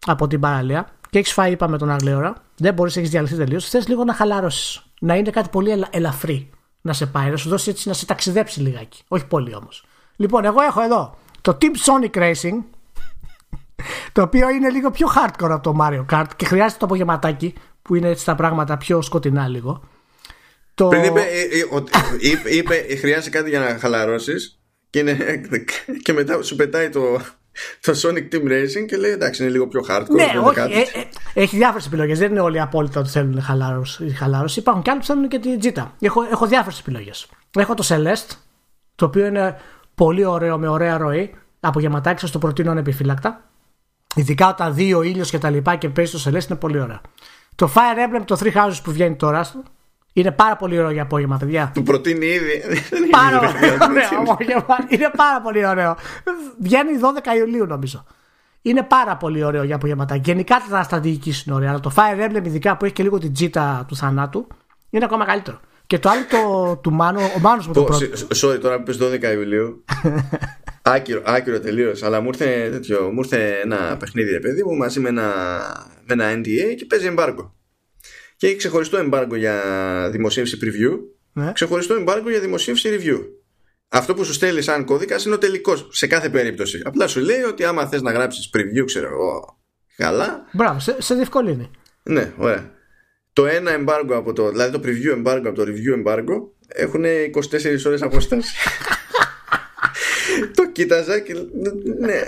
από 0.06 0.28
την 0.28 0.40
παραλία 0.40 0.90
και 1.10 1.20
έχεις 1.20 1.34
φάει, 1.34 1.52
είπαμε 1.52 1.78
τον 1.78 1.90
άλλη 1.90 2.14
ώρα, 2.14 2.34
δεν 2.58 2.74
μπορείς 2.74 2.96
να 2.96 3.02
έχεις 3.02 3.14
διαλυθεί 3.14 3.36
τελείως. 3.36 3.70
Θες 3.70 3.88
λίγο 3.88 4.04
να 4.04 4.14
χαλαρώσεις. 4.14 4.84
Να 5.00 5.16
είναι 5.16 5.30
κάτι 5.30 5.50
πολύ 5.50 5.72
ελα, 5.72 5.88
ελαφρύ 5.92 6.50
να 6.82 6.94
σε 6.94 7.06
πάει, 7.06 7.30
να 7.30 7.38
σου 7.38 7.50
δώσει 7.50 7.70
έτσι 7.70 7.88
να 7.88 7.94
σε 7.94 8.06
ταξιδέψει 8.06 8.60
λιγάκι. 8.60 9.04
Όχι 9.08 9.26
πολύ 9.26 9.56
όμως. 9.56 9.84
Λοιπόν, 10.24 10.46
εγώ 10.46 10.62
έχω 10.62 10.82
εδώ 10.82 11.18
το 11.42 11.58
Team 11.62 11.66
Sonic 11.66 12.18
Racing, 12.18 12.64
το 14.12 14.22
οποίο 14.22 14.50
είναι 14.50 14.70
λίγο 14.70 14.92
πιο 14.92 15.08
hardcore 15.16 15.50
από 15.50 15.64
το 15.64 15.76
Mario 15.82 16.06
Kart 16.12 16.26
και 16.36 16.46
χρειάζεται 16.46 16.80
το 16.80 16.86
απογευματάκι 16.86 17.54
που 17.82 17.96
είναι 17.96 18.10
έτσι 18.10 18.26
τα 18.26 18.36
πράγματα 18.36 18.78
πιο 18.78 19.02
σκοτεινά 19.02 19.48
λίγο. 19.48 19.84
Το... 20.74 20.88
Πριν 20.88 21.04
είπε, 21.04 21.22
ε, 21.22 21.42
ε, 21.42 22.30
είπε, 22.30 22.50
είπε, 22.50 22.96
χρειάζεται 22.96 23.38
κάτι 23.38 23.50
για 23.50 23.60
να 23.60 23.78
χαλαρώσεις 23.80 24.60
και, 24.90 25.04
και 26.04 26.14
μετά 26.14 26.44
σου 26.44 26.56
πετάει 26.56 26.90
το, 26.90 27.02
το 27.82 27.94
Sonic 28.04 28.36
Team 28.36 28.44
Racing 28.44 28.86
και 28.88 28.98
λέει 28.98 29.12
εντάξει 29.12 29.44
είναι 29.44 29.52
λίγο 29.52 29.68
πιο 29.68 29.86
hardcore. 29.90 30.16
Ναι, 30.16 30.40
όχι, 30.44 30.60
ε, 30.60 30.80
ε, 31.00 31.08
έχει 31.34 31.56
διάφορες 31.58 31.86
επιλογές. 31.86 32.20
Δεν 32.20 32.32
είναι 32.32 32.40
όλοι 32.40 32.60
απόλυτα 32.62 33.00
ότι 33.00 33.10
θέλουν 33.10 33.42
χαλάρωση. 33.42 34.10
χαλάρωση. 34.10 34.60
Υπάρχουν 34.60 34.84
και 34.84 34.90
άλλοι 34.90 35.00
που 35.00 35.06
θέλουν 35.06 35.28
και 35.28 35.40
τη 35.40 35.50
Jita. 35.62 35.86
Έχω, 36.00 36.24
έχω 36.32 36.48
διάφορες 36.48 36.80
επιλογές. 36.80 37.28
Έχω 37.58 37.74
το 37.74 37.86
Celeste, 37.88 38.36
το 38.96 39.06
οποίο 39.06 39.26
είναι 39.26 39.58
πολύ 39.96 40.26
ωραίο 40.26 40.58
με 40.58 40.68
ωραία 40.68 40.98
ροή. 40.98 41.34
Απογευματάκι 41.60 42.26
σα 42.26 42.30
το 42.32 42.40
προτείνω 42.40 42.72
ανεπιφύλακτα. 42.72 43.42
Ειδικά 44.16 44.50
όταν 44.50 44.74
δει 44.74 44.94
ο 44.94 45.02
ήλιος 45.02 45.30
και 45.30 45.38
τα 45.38 45.50
λοιπά 45.50 45.76
και 45.76 45.90
παίζει 45.90 46.12
το 46.12 46.30
Celeste 46.30 46.50
είναι 46.50 46.60
πολύ 46.60 46.80
ωραίο. 46.80 47.02
Το 47.56 47.72
Fire 47.76 48.20
Emblem, 48.20 48.24
το 48.26 48.38
Three 48.40 48.54
Houses 48.54 48.78
που 48.84 48.92
βγαίνει 48.92 49.16
τώρα, 49.16 49.52
είναι 50.14 50.32
πάρα 50.32 50.56
πολύ 50.56 50.78
ωραίο 50.78 50.92
για 50.92 51.02
απόγευμα, 51.02 51.38
παιδιά. 51.38 51.72
Του 51.74 51.84
προτείνει 51.84 52.26
ήδη. 52.26 52.62
Πάρα 53.12 53.38
ωραίο 53.38 53.74
Είναι 54.90 55.12
πάρα 55.16 55.42
πολύ 55.42 55.66
ωραίο. 55.66 55.96
Βγαίνει 56.60 56.92
12 57.34 57.38
Ιουλίου, 57.38 57.66
νομίζω. 57.66 58.06
Είναι 58.62 58.84
πάρα 58.84 59.18
πολύ 59.18 59.44
ωραίο 59.44 59.64
για 59.64 59.76
απογεύματα. 59.76 60.16
Γενικά 60.16 60.62
τα 60.70 60.84
στρατηγική 60.84 61.34
είναι 61.46 61.56
ωραία. 61.56 61.70
Αλλά 61.70 61.80
το 61.80 61.92
Fire 61.96 62.30
Emblem, 62.30 62.46
ειδικά 62.46 62.78
που 62.78 62.86
έχει 62.86 62.94
και 62.94 63.04
λίγο 63.04 63.18
την 63.18 63.34
τζίτα 63.34 63.86
του 63.88 63.96
θανάτου, 63.96 64.48
είναι 64.90 65.06
ακόμα 65.06 65.26
καλύτερο. 65.26 65.60
Και 65.88 66.00
το 66.00 66.10
άλλο 66.10 66.26
το, 66.30 66.76
του 66.78 66.92
Μάνου, 66.92 67.20
ο 67.36 67.40
Μάνος 67.40 67.68
μου 67.68 67.74
το 67.74 67.84
πρώτο. 67.84 68.06
Sorry, 68.36 68.60
τώρα 68.62 68.78
που 68.78 68.84
πες 68.84 68.98
12 69.02 69.24
Ιουλίου. 69.34 69.84
άκυρο, 70.82 71.22
άκυρο 71.26 71.60
τελείως. 71.60 72.04
Αλλά 72.04 72.22
μου 72.22 72.28
ήρθε, 72.28 72.70
τέτοιο, 72.72 73.12
μου 73.12 73.20
ήρθε 73.20 73.60
ένα 73.64 73.98
παιχνίδι, 74.00 74.32
ρε 74.32 74.40
παιδί 74.40 74.64
μου, 74.64 74.76
μαζί 74.78 75.00
με 75.00 75.10
ένα, 75.10 75.32
με 76.04 76.24
ένα 76.24 76.34
NDA 76.34 76.76
και 76.78 76.86
παίζει 76.86 77.14
embargo. 77.18 77.50
Και 78.38 78.48
έχει 78.48 78.56
ξεχωριστό 78.56 79.08
embargo 79.08 79.38
για 79.38 79.62
δημοσίευση 80.12 80.58
preview, 80.62 81.00
ναι. 81.34 81.52
ξεχωριστό 81.52 82.04
embargo 82.04 82.30
για 82.30 82.40
δημοσίευση 82.40 82.90
review. 82.92 83.20
Αυτό 83.90 84.14
που 84.14 84.24
σου 84.24 84.34
στέλνει 84.34 84.62
σαν 84.62 84.86
κώδικα 84.86 85.16
είναι 85.26 85.36
ο 85.36 85.38
τελικός 85.38 85.88
σε 85.92 86.08
κάθε 86.08 86.30
περίπτωση. 86.30 86.82
Απλά 86.84 87.08
σου 87.08 87.20
λέει 87.20 87.42
ότι 87.42 87.64
άμα 87.64 87.88
θες 87.88 88.02
να 88.02 88.12
γράψεις 88.12 88.50
preview, 88.54 88.86
ξέρω 88.86 89.08
εγώ, 89.08 89.60
καλά. 89.98 90.46
Μπράβο, 90.52 90.80
σε, 90.80 90.96
σε 91.00 91.16
διευκολύνει. 91.16 91.72
Ναι, 92.04 92.34
ωραία. 92.38 92.72
Το 93.34 93.46
ένα 93.46 93.72
embargo 93.80 94.14
από 94.14 94.34
το, 94.34 94.50
δηλαδή 94.50 94.72
το 94.72 94.82
preview 94.84 95.18
embargo 95.18 95.44
από 95.46 95.56
το 95.56 95.64
review 95.68 96.06
embargo 96.06 96.42
έχουν 96.68 97.04
24 97.04 97.86
ώρες 97.86 98.02
απόσταση. 98.02 98.54
το 100.56 100.68
κοίταζα 100.72 101.20
και 101.20 101.34
ναι. 102.00 102.22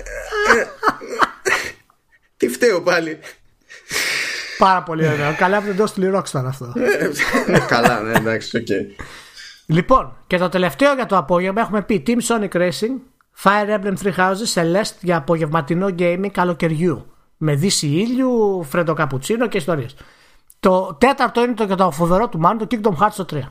Τι 2.38 2.48
φταίω 2.48 2.82
πάλι. 2.82 3.20
Πάρα 4.58 4.84
πολύ 4.84 5.08
ωραίο. 5.08 5.36
Καλά 5.38 5.60
που 5.60 5.66
δεν 5.66 5.76
το 5.76 5.88
'στειλε 5.88 6.09
η 6.09 6.12
Rockstar 6.16 6.44
αυτό. 6.46 6.74
Ε, 7.48 7.60
καλά, 7.68 8.02
ναι, 8.02 8.14
εντάξει, 8.14 8.58
οκ. 8.58 8.68
Λοιπόν, 9.66 10.18
και 10.28 10.38
το 10.38 10.50
τελευταίο 10.50 10.94
για 10.94 11.06
το 11.06 11.18
απόγευμα 11.18 11.62
έχουμε 11.62 11.82
πει 11.82 12.04
Team 12.08 12.18
Sonic 12.28 12.52
Racing, 12.52 13.00
Fire 13.44 13.80
Emblem 13.80 13.94
Three 14.04 14.16
Houses, 14.16 14.54
Celeste 14.54 14.96
για 15.02 15.18
απογευματινό 15.18 15.96
gaming 16.00 16.30
καλοκαιριού. 16.32 17.06
Με 17.38 17.56
δύση 17.56 17.88
ήλιου, 17.88 18.64
φρέντο 18.64 18.94
καπουτσίνο 18.94 19.48
και 19.48 19.58
ιστορίες. 19.58 19.96
Το 20.66 20.94
τέταρτο 20.94 21.44
είναι 21.44 21.54
το 21.54 21.64
για 21.64 21.76
το 21.76 21.92
φοβερό 21.92 22.30
του 22.30 22.40
Μάνου, 22.40 22.66
το 22.66 22.68
Kingdom 22.72 22.96
Hearts 22.96 23.26
3. 23.34 23.42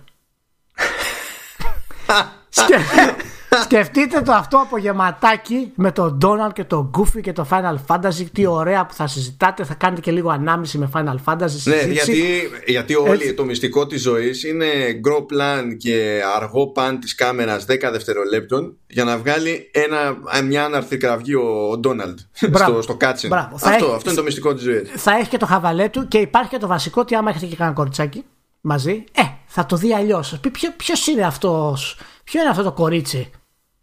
Σκεφτείτε 3.63 4.21
το 4.21 4.33
αυτό 4.33 4.57
απογευματάκι 4.57 5.73
με 5.75 5.93
τον 5.93 6.19
Donald 6.23 6.53
και 6.53 6.65
τον 6.65 6.91
Goofy 6.99 7.21
και 7.21 7.33
το 7.33 7.47
Final 7.51 7.77
Fantasy. 7.87 8.27
Τι 8.33 8.47
ωραία 8.47 8.87
που 8.87 8.95
θα 8.95 9.07
συζητάτε. 9.07 9.65
Θα 9.65 9.75
κάνετε 9.75 10.01
και 10.01 10.11
λίγο 10.11 10.31
ανάμιξη 10.31 10.79
με 10.79 10.91
Final 10.95 11.17
Fantasy. 11.25 11.63
Ναι, 11.65 11.93
γιατί, 11.93 12.51
γιατί 12.67 12.95
όλοι 12.95 13.35
το 13.35 13.45
μυστικό 13.45 13.87
της 13.87 14.03
ζωής 14.03 14.45
είναι 14.45 14.67
grow 15.05 15.21
plan 15.21 15.77
και 15.77 16.21
αργό 16.37 16.73
pan 16.77 16.97
της 17.01 17.15
κάμερας 17.15 17.67
10 17.69 17.77
δευτερολέπτων 17.93 18.77
για 18.87 19.05
να 19.05 19.19
βγάλει 19.19 19.71
ένα, 19.73 20.17
μια 20.45 20.65
αναρθή 20.65 20.97
κραυγή 20.97 21.35
ο 21.35 21.81
Donald 21.85 22.15
στο, 22.33 22.83
στο 22.83 22.95
κάτσιν. 22.95 23.33
Αυτό, 23.35 23.69
έχει, 23.69 23.93
αυτό 23.95 24.11
είναι 24.11 24.19
το 24.19 24.23
μυστικό 24.23 24.55
της 24.55 24.63
ζωής. 24.63 24.91
Θα 24.97 25.13
έχει 25.13 25.29
και 25.29 25.37
το 25.37 25.47
χαβαλέ 25.47 25.89
του 25.89 26.09
και 26.09 26.19
υπάρχει 26.19 26.51
και 26.51 26.59
το 26.59 26.67
βασικό 26.67 27.01
ότι 27.01 27.15
άμα 27.15 27.31
έχετε 27.31 27.47
και 27.47 27.57
κανένα 27.57 27.77
κοριτσάκι 27.77 28.25
μαζί, 28.61 29.05
ε, 29.13 29.23
θα 29.47 29.67
το 29.67 29.77
δει 29.77 29.95
αλλιώς. 29.95 30.41
Ποιος 30.77 31.07
είναι 31.07 31.23
αυτός, 31.23 31.99
ποιο 32.25 32.41
είναι 32.41 32.51
αυτό 32.51 32.63
το 32.63 32.73
κορίτσι; 32.73 33.31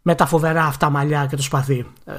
Με 0.02 0.14
τα 0.14 0.26
φοβερά 0.26 0.64
αυτά 0.64 0.90
μαλλιά 0.90 1.26
και 1.26 1.36
το 1.36 1.42
σπαθί. 1.42 1.86
Ε, 2.04 2.12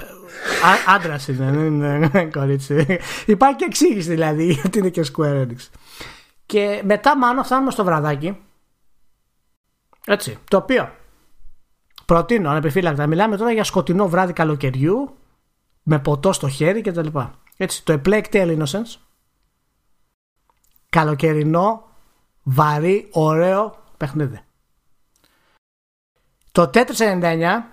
Άντρας 0.88 1.28
είναι, 1.28 1.52
δεν 1.52 1.74
είναι 1.74 2.26
κορίτσι. 2.26 3.00
Υπάρχει 3.26 3.56
και 3.56 3.66
εξήγηση 3.66 4.10
δηλαδή 4.10 4.52
γιατί 4.62 4.78
είναι 4.78 4.90
και 4.90 5.06
Square 5.16 5.42
Enix. 5.42 5.68
Και 6.46 6.82
μετά 6.86 7.18
μάλλον 7.18 7.44
φτάνουμε 7.44 7.72
στο 7.72 7.84
βραδάκι. 7.84 8.38
Έτσι. 10.06 10.38
Το 10.50 10.58
οποίο 10.58 10.92
προτείνω 12.06 12.50
ανεπιφύλακτα. 12.50 13.08
Μιλάμε 13.08 13.38
τώρα 13.38 13.52
για 13.52 13.64
σκοτεινό 13.64 14.08
βράδυ 14.08 14.34
καλοκαιριού 14.34 15.18
με 15.84 16.00
ποτό 16.00 16.34
στο 16.34 16.50
χέρι 16.50 16.82
κτλ. 16.82 17.08
Έτσι. 17.58 17.86
Το 17.86 18.02
A 18.04 18.08
Plague 18.08 18.26
Tale 18.32 18.58
Innocence. 18.58 18.96
Καλοκαιρινό, 20.90 21.84
βαρύ, 22.44 23.08
ωραίο 23.12 23.76
παιχνίδι. 23.98 24.42
Το 26.52 26.70
Tetris 26.74 27.22
99 27.22 27.73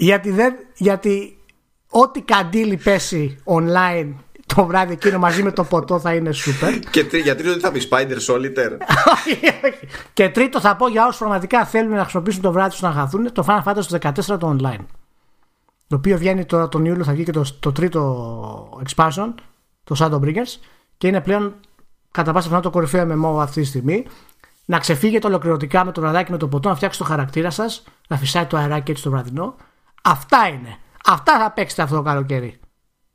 γιατί, 0.00 0.30
δεν, 0.30 0.54
γιατί 0.76 1.38
ό,τι 1.88 2.20
καντήλι 2.20 2.76
πέσει 2.76 3.42
online 3.44 4.14
το 4.54 4.64
βράδυ 4.66 4.92
εκείνο 4.92 5.18
μαζί 5.18 5.42
με 5.42 5.52
το 5.52 5.64
ποτό 5.64 6.00
θα 6.00 6.14
είναι 6.14 6.30
super. 6.34 6.80
Και 6.90 7.04
τρί, 7.04 7.20
για 7.20 7.34
τρίτο 7.34 7.50
δεν 7.50 7.60
θα 7.60 7.72
πεις 7.72 7.88
Spider 7.90 8.16
Solitaire; 8.26 8.76
και 10.12 10.28
τρίτο 10.28 10.60
θα 10.60 10.76
πω 10.76 10.88
για 10.88 11.06
όσους 11.06 11.18
πραγματικά 11.18 11.64
θέλουν 11.64 11.94
να 11.94 12.00
χρησιμοποιήσουν 12.00 12.42
το 12.42 12.52
βράδυ 12.52 12.70
τους 12.70 12.80
να 12.80 12.92
χαθούν 12.92 13.32
το 13.32 13.44
Final 13.48 13.62
Fantasy 13.62 14.10
14 14.10 14.38
το 14.38 14.56
online. 14.58 14.84
Το 15.86 15.96
οποίο 15.96 16.18
βγαίνει 16.18 16.44
τώρα 16.44 16.68
τον 16.68 16.84
Ιούλιο, 16.84 17.04
θα 17.04 17.12
βγει 17.12 17.24
και 17.24 17.32
το, 17.32 17.44
το 17.60 17.72
τρίτο 17.72 18.82
expansion, 18.86 19.34
το 19.84 19.96
Shadowbringers, 19.98 20.60
και 20.98 21.06
είναι 21.06 21.20
πλέον 21.20 21.54
κατά 22.10 22.32
πάσα 22.32 22.48
πιθανότητα 22.48 22.60
το 22.60 22.70
κορυφαίο 22.70 23.06
MMO 23.08 23.40
αυτή 23.40 23.60
τη 23.60 23.66
στιγμή. 23.66 24.06
Να 24.64 24.78
ξεφύγετε 24.78 25.26
ολοκληρωτικά 25.26 25.84
με 25.84 25.92
το 25.92 26.00
βραδάκι 26.00 26.30
με 26.30 26.36
το 26.36 26.48
ποτό, 26.48 26.68
να 26.68 26.74
φτιάξετε 26.74 27.04
το 27.04 27.10
χαρακτήρα 27.10 27.50
σας, 27.50 27.84
να 28.08 28.16
φυσάει 28.16 28.46
το 28.46 28.56
αεράκι 28.56 28.90
έτσι 28.90 29.02
το 29.02 29.10
βραδινό 29.10 29.54
Αυτά 30.02 30.48
είναι. 30.48 30.76
Αυτά 31.04 31.38
θα 31.38 31.50
παίξετε 31.50 31.82
αυτό 31.82 31.96
το 31.96 32.02
καλοκαίρι. 32.02 32.60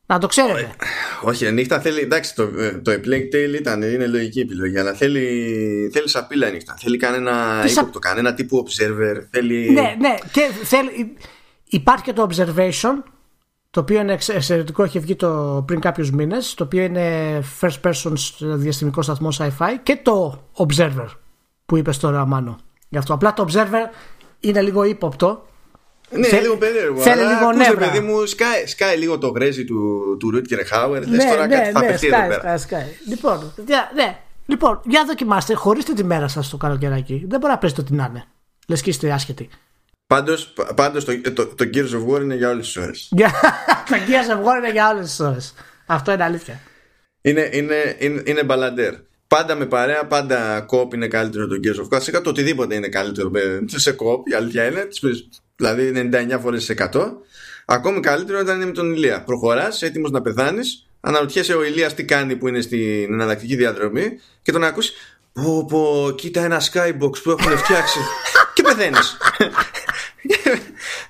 Να 0.08 0.20
το 0.20 0.28
ξέρετε. 0.28 0.76
Όχι, 1.22 1.52
νύχτα 1.52 1.80
θέλει. 1.80 2.00
Εντάξει, 2.00 2.36
το, 2.36 2.48
το 2.82 2.92
A 2.92 2.96
Plague 2.96 3.56
ήταν, 3.60 3.82
είναι 3.82 4.08
λογική 4.08 4.40
επιλογή, 4.40 4.80
αλλά 4.80 4.94
θέλει, 4.94 5.90
θέλει 5.94 6.10
σαπίλα 6.10 6.50
νύχτα. 6.50 6.76
Θέλει 6.80 6.98
κανένα 6.98 7.64
ύποπτο, 7.68 8.00
κανένα 8.00 8.34
τύπου 8.34 8.66
observer. 8.68 9.16
Θέλει... 9.32 9.70
Ναι, 9.70 9.96
ναι, 10.00 10.16
και 10.32 10.42
θέλει, 10.64 11.16
υπάρχει 11.66 12.04
και 12.04 12.14
το 12.14 12.28
observation, 12.30 13.04
το 13.70 13.80
οποίο 13.80 14.00
είναι 14.00 14.18
εξαιρετικό, 14.28 14.84
έχει 14.84 15.00
βγει 15.00 15.16
το, 15.16 15.64
πριν 15.68 15.80
κάποιους 15.80 16.12
μήνες, 16.12 16.54
το 16.54 16.64
οποίο 16.64 16.84
είναι 16.84 17.40
first 17.62 17.82
person 17.82 18.14
διαστημικό 18.40 19.02
σταθμό 19.02 19.30
sci-fi 19.38 19.72
και 19.84 20.00
το 20.02 20.44
Observer 20.56 21.08
που 21.66 21.78
είπες 21.78 21.98
τώρα 21.98 22.26
Μάνο. 22.26 22.58
Γι' 22.90 22.98
αυτό 22.98 23.14
απλά 23.14 23.34
το 23.34 23.46
Observer 23.50 23.94
είναι 24.40 24.62
λίγο 24.62 24.84
ύποπτο. 24.84 25.48
Ναι, 26.10 26.28
Θε- 26.28 26.42
λίγο 26.42 26.58
περίεργο. 26.58 27.02
θέλει 27.02 27.22
αλλά 27.22 27.32
λίγο 27.32 27.46
ακούς, 27.48 27.58
ρε 27.62 27.70
νεύρα. 27.70 27.86
παιδί 27.90 28.00
μου, 28.00 28.26
σκάει, 28.26 28.66
σκάει 28.66 28.98
λίγο 28.98 29.18
το 29.18 29.28
γρέζι 29.28 29.66
του, 29.66 30.02
του 30.20 30.32
Ρούτκερ 30.32 30.66
Χάουερ. 30.68 31.08
Ναι, 31.08 31.16
Λες 31.16 31.26
τώρα 31.26 31.48
κάτι 31.48 31.72
θα 31.72 31.80
παιχτεί 31.86 32.08
εδώ 32.08 32.16
σκάει, 32.16 32.28
πέρα. 32.30 32.40
σκάει, 32.42 32.58
σκάει. 32.58 32.88
Λοιπόν, 33.08 33.54
για, 33.68 33.92
ναι. 33.96 34.18
λοιπόν, 34.46 34.82
για 34.86 35.04
δοκιμάστε, 35.08 35.54
χωρίστε 35.54 35.94
τη 35.94 36.04
μέρα 36.04 36.28
σας 36.28 36.50
το 36.50 36.58
καλοκαιράκι. 36.58 37.26
Δεν 37.28 37.40
μπορεί 37.40 37.52
να 37.54 37.58
παίζετε 37.60 37.82
ό,τι 37.82 37.94
να 37.94 38.08
είναι. 38.10 38.24
Λες 38.68 38.82
και 38.82 38.90
είστε 38.90 39.12
άσχετοι. 39.12 39.50
Πάντως, 40.08 40.46
πα- 40.48 40.74
πάντως 40.74 41.06
το, 41.06 41.22
το, 41.34 41.46
το 41.48 41.70
Gears 41.74 41.90
of 41.92 42.14
War 42.16 42.22
είναι 42.22 42.36
για 42.36 42.50
όλες 42.50 42.66
τις 42.66 42.78
ώρες. 42.78 43.08
Για- 43.12 43.32
Τα 43.90 43.98
Gears 43.98 44.38
of 44.38 44.44
War 44.44 44.58
είναι 44.58 44.72
για 44.72 44.90
όλες 44.90 45.06
τις 45.06 45.20
ώρες. 45.20 45.54
Αυτό 45.86 46.12
είναι 46.12 46.24
αλήθεια. 46.24 46.60
Είναι, 47.22 47.50
είναι, 47.54 47.96
είναι, 48.00 48.22
είναι 48.26 48.44
μπαλαντέρ. 48.44 48.94
Πάντα 49.28 49.56
με 49.56 49.66
παρέα, 49.66 50.06
πάντα 50.06 50.62
κόπ 50.62 50.94
είναι 50.94 51.08
καλύτερο 51.08 51.48
το 51.48 51.56
Gears 51.64 51.76
of 51.80 51.84
War. 51.84 51.90
Βασικά 51.90 52.22
το 52.22 52.30
οτιδήποτε 52.30 52.76
είναι 52.76 52.88
καλύτερο 52.88 53.30
με- 53.30 53.64
σε 53.66 53.92
κόπ, 53.92 54.28
η 54.28 54.34
αλήθεια 54.34 54.66
είναι. 54.66 54.88
Τις 55.56 55.68
περισσ- 55.68 55.76
Δηλαδή 55.78 55.88
99 56.36 56.40
φορές 56.40 56.64
σε 56.64 56.72
100. 56.74 57.22
Ακόμη 57.66 58.00
καλύτερο 58.00 58.40
όταν 58.40 58.56
είναι 58.56 58.66
με 58.66 58.72
τον 58.72 58.94
Ηλία. 58.94 59.24
Προχωράς, 59.24 59.82
έτοιμος 59.82 60.12
να 60.12 60.22
πεθάνεις. 60.22 60.88
Αναρωτιέσαι 61.02 61.54
ο 61.54 61.64
Ηλίας 61.64 61.94
τι 61.94 62.06
κάνει 62.06 62.36
που 62.36 62.48
είναι 62.48 62.62
στην 62.62 63.14
εναλλακτική 63.14 63.56
διαδρομή 63.56 64.20
και 64.42 64.52
τον 64.52 64.64
ακούς 64.64 64.92
Πω 65.34 65.66
πω, 65.66 66.12
κοίτα 66.18 66.44
ένα 66.44 66.62
skybox 66.62 67.22
που 67.24 67.30
έχουν 67.32 67.58
φτιάξει 67.58 68.00
και 68.54 68.62
πεθαίνεις. 68.62 69.18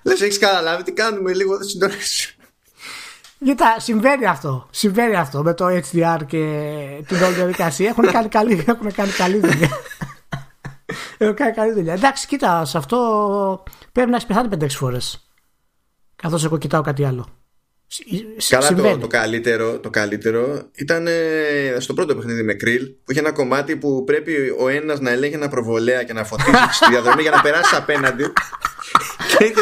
Λες 0.04 0.22
έχεις 0.22 0.38
καταλάβει 0.40 0.84
τι 0.84 0.92
κάνουμε 0.92 1.34
λίγο 1.34 1.58
δεν 1.58 1.68
συντονίζεις. 1.68 2.36
Κοίτα, 3.46 3.76
συμβαίνει 3.80 4.26
αυτό. 4.26 4.68
Συμβαίνει 4.72 5.16
αυτό 5.16 5.44
με 5.44 5.54
το 5.54 5.66
HDR 5.68 6.18
και 6.28 6.38
την 7.08 7.24
όλη 7.24 7.34
διαδικασία. 7.34 7.90
Έχουν 7.90 8.12
κάνει 8.12 8.28
καλή, 8.28 8.64
έχουν 8.68 8.94
κάνει 8.94 9.12
καλή 9.12 9.40
δουλειά. 9.40 9.70
Έχουν 11.18 11.36
κάνει 11.36 11.52
καλή 11.52 11.72
δουλειά. 11.74 11.94
Εντάξει, 11.94 12.28
κοίτα, 12.28 12.66
σε 12.66 12.78
αυτό 12.78 13.64
πρέπει 13.92 14.10
να 14.10 14.16
έχει 14.16 14.26
πεθάνει 14.28 14.50
5-6 14.60 14.66
φορές. 14.70 15.30
Καθώς 16.16 16.44
εγώ 16.46 16.58
κοιτάω 16.58 16.82
κάτι 16.82 17.04
άλλο. 17.06 17.28
Σ- 17.88 18.04
Καλά 18.50 18.62
το, 18.70 18.76
συμβαίνει. 18.76 18.98
το, 18.98 19.08
καλύτερο, 19.08 19.80
το 19.80 19.90
καλύτερο 19.90 20.70
ήταν 20.76 21.08
ε, 21.08 21.76
στο 21.80 21.94
πρώτο 21.94 22.16
παιχνίδι 22.16 22.44
με 22.44 22.54
Krill 22.54 22.82
που 23.04 23.12
είχε 23.12 23.20
ένα 23.20 23.32
κομμάτι 23.32 23.76
που 23.76 24.04
πρέπει 24.04 24.56
ο 24.60 24.68
ένας 24.68 25.00
να 25.00 25.12
ελέγχει 25.12 25.36
ένα 25.36 25.48
προβολέα 25.50 26.04
και 26.04 26.14
να 26.14 26.24
φωτίσει 26.24 26.52
στη 26.72 26.86
διαδρομή 26.90 27.22
για 27.22 27.32
να 27.32 27.42
περάσει 27.42 27.76
απέναντι 27.76 28.24
και 29.30 29.36
έρχεται, 29.40 29.62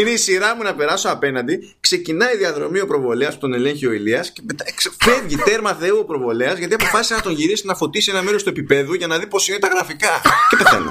είναι 0.00 0.10
η 0.10 0.16
σειρά 0.16 0.56
μου 0.56 0.62
να 0.62 0.74
περάσω 0.74 1.08
απέναντι 1.08 1.74
ξεκινάει 1.80 2.34
η 2.34 2.36
διαδρομή 2.36 2.80
ο 2.80 2.86
προβολέας 2.86 3.34
που 3.34 3.40
τον 3.40 3.54
ελέγχει 3.54 3.86
ο 3.86 3.92
Ηλίας 3.92 4.30
και 4.32 4.40
μετά 4.44 4.64
εξ- 4.66 4.90
φεύγει 5.00 5.36
τέρμα 5.36 5.74
θεού 5.74 5.98
ο 5.98 6.04
προβολέας 6.04 6.58
γιατί 6.58 6.74
αποφάσισε 6.74 7.14
να 7.14 7.20
τον 7.20 7.32
γυρίσει 7.32 7.66
να 7.66 7.74
φωτίσει 7.74 8.10
ένα 8.10 8.22
μέρος 8.22 8.42
του 8.42 8.48
επίπεδου 8.48 8.94
για 8.94 9.06
να 9.06 9.18
δει 9.18 9.26
πως 9.26 9.48
είναι 9.48 9.58
τα 9.58 9.68
γραφικά 9.68 10.20
και 10.50 10.56
πεθαίνω 10.56 10.90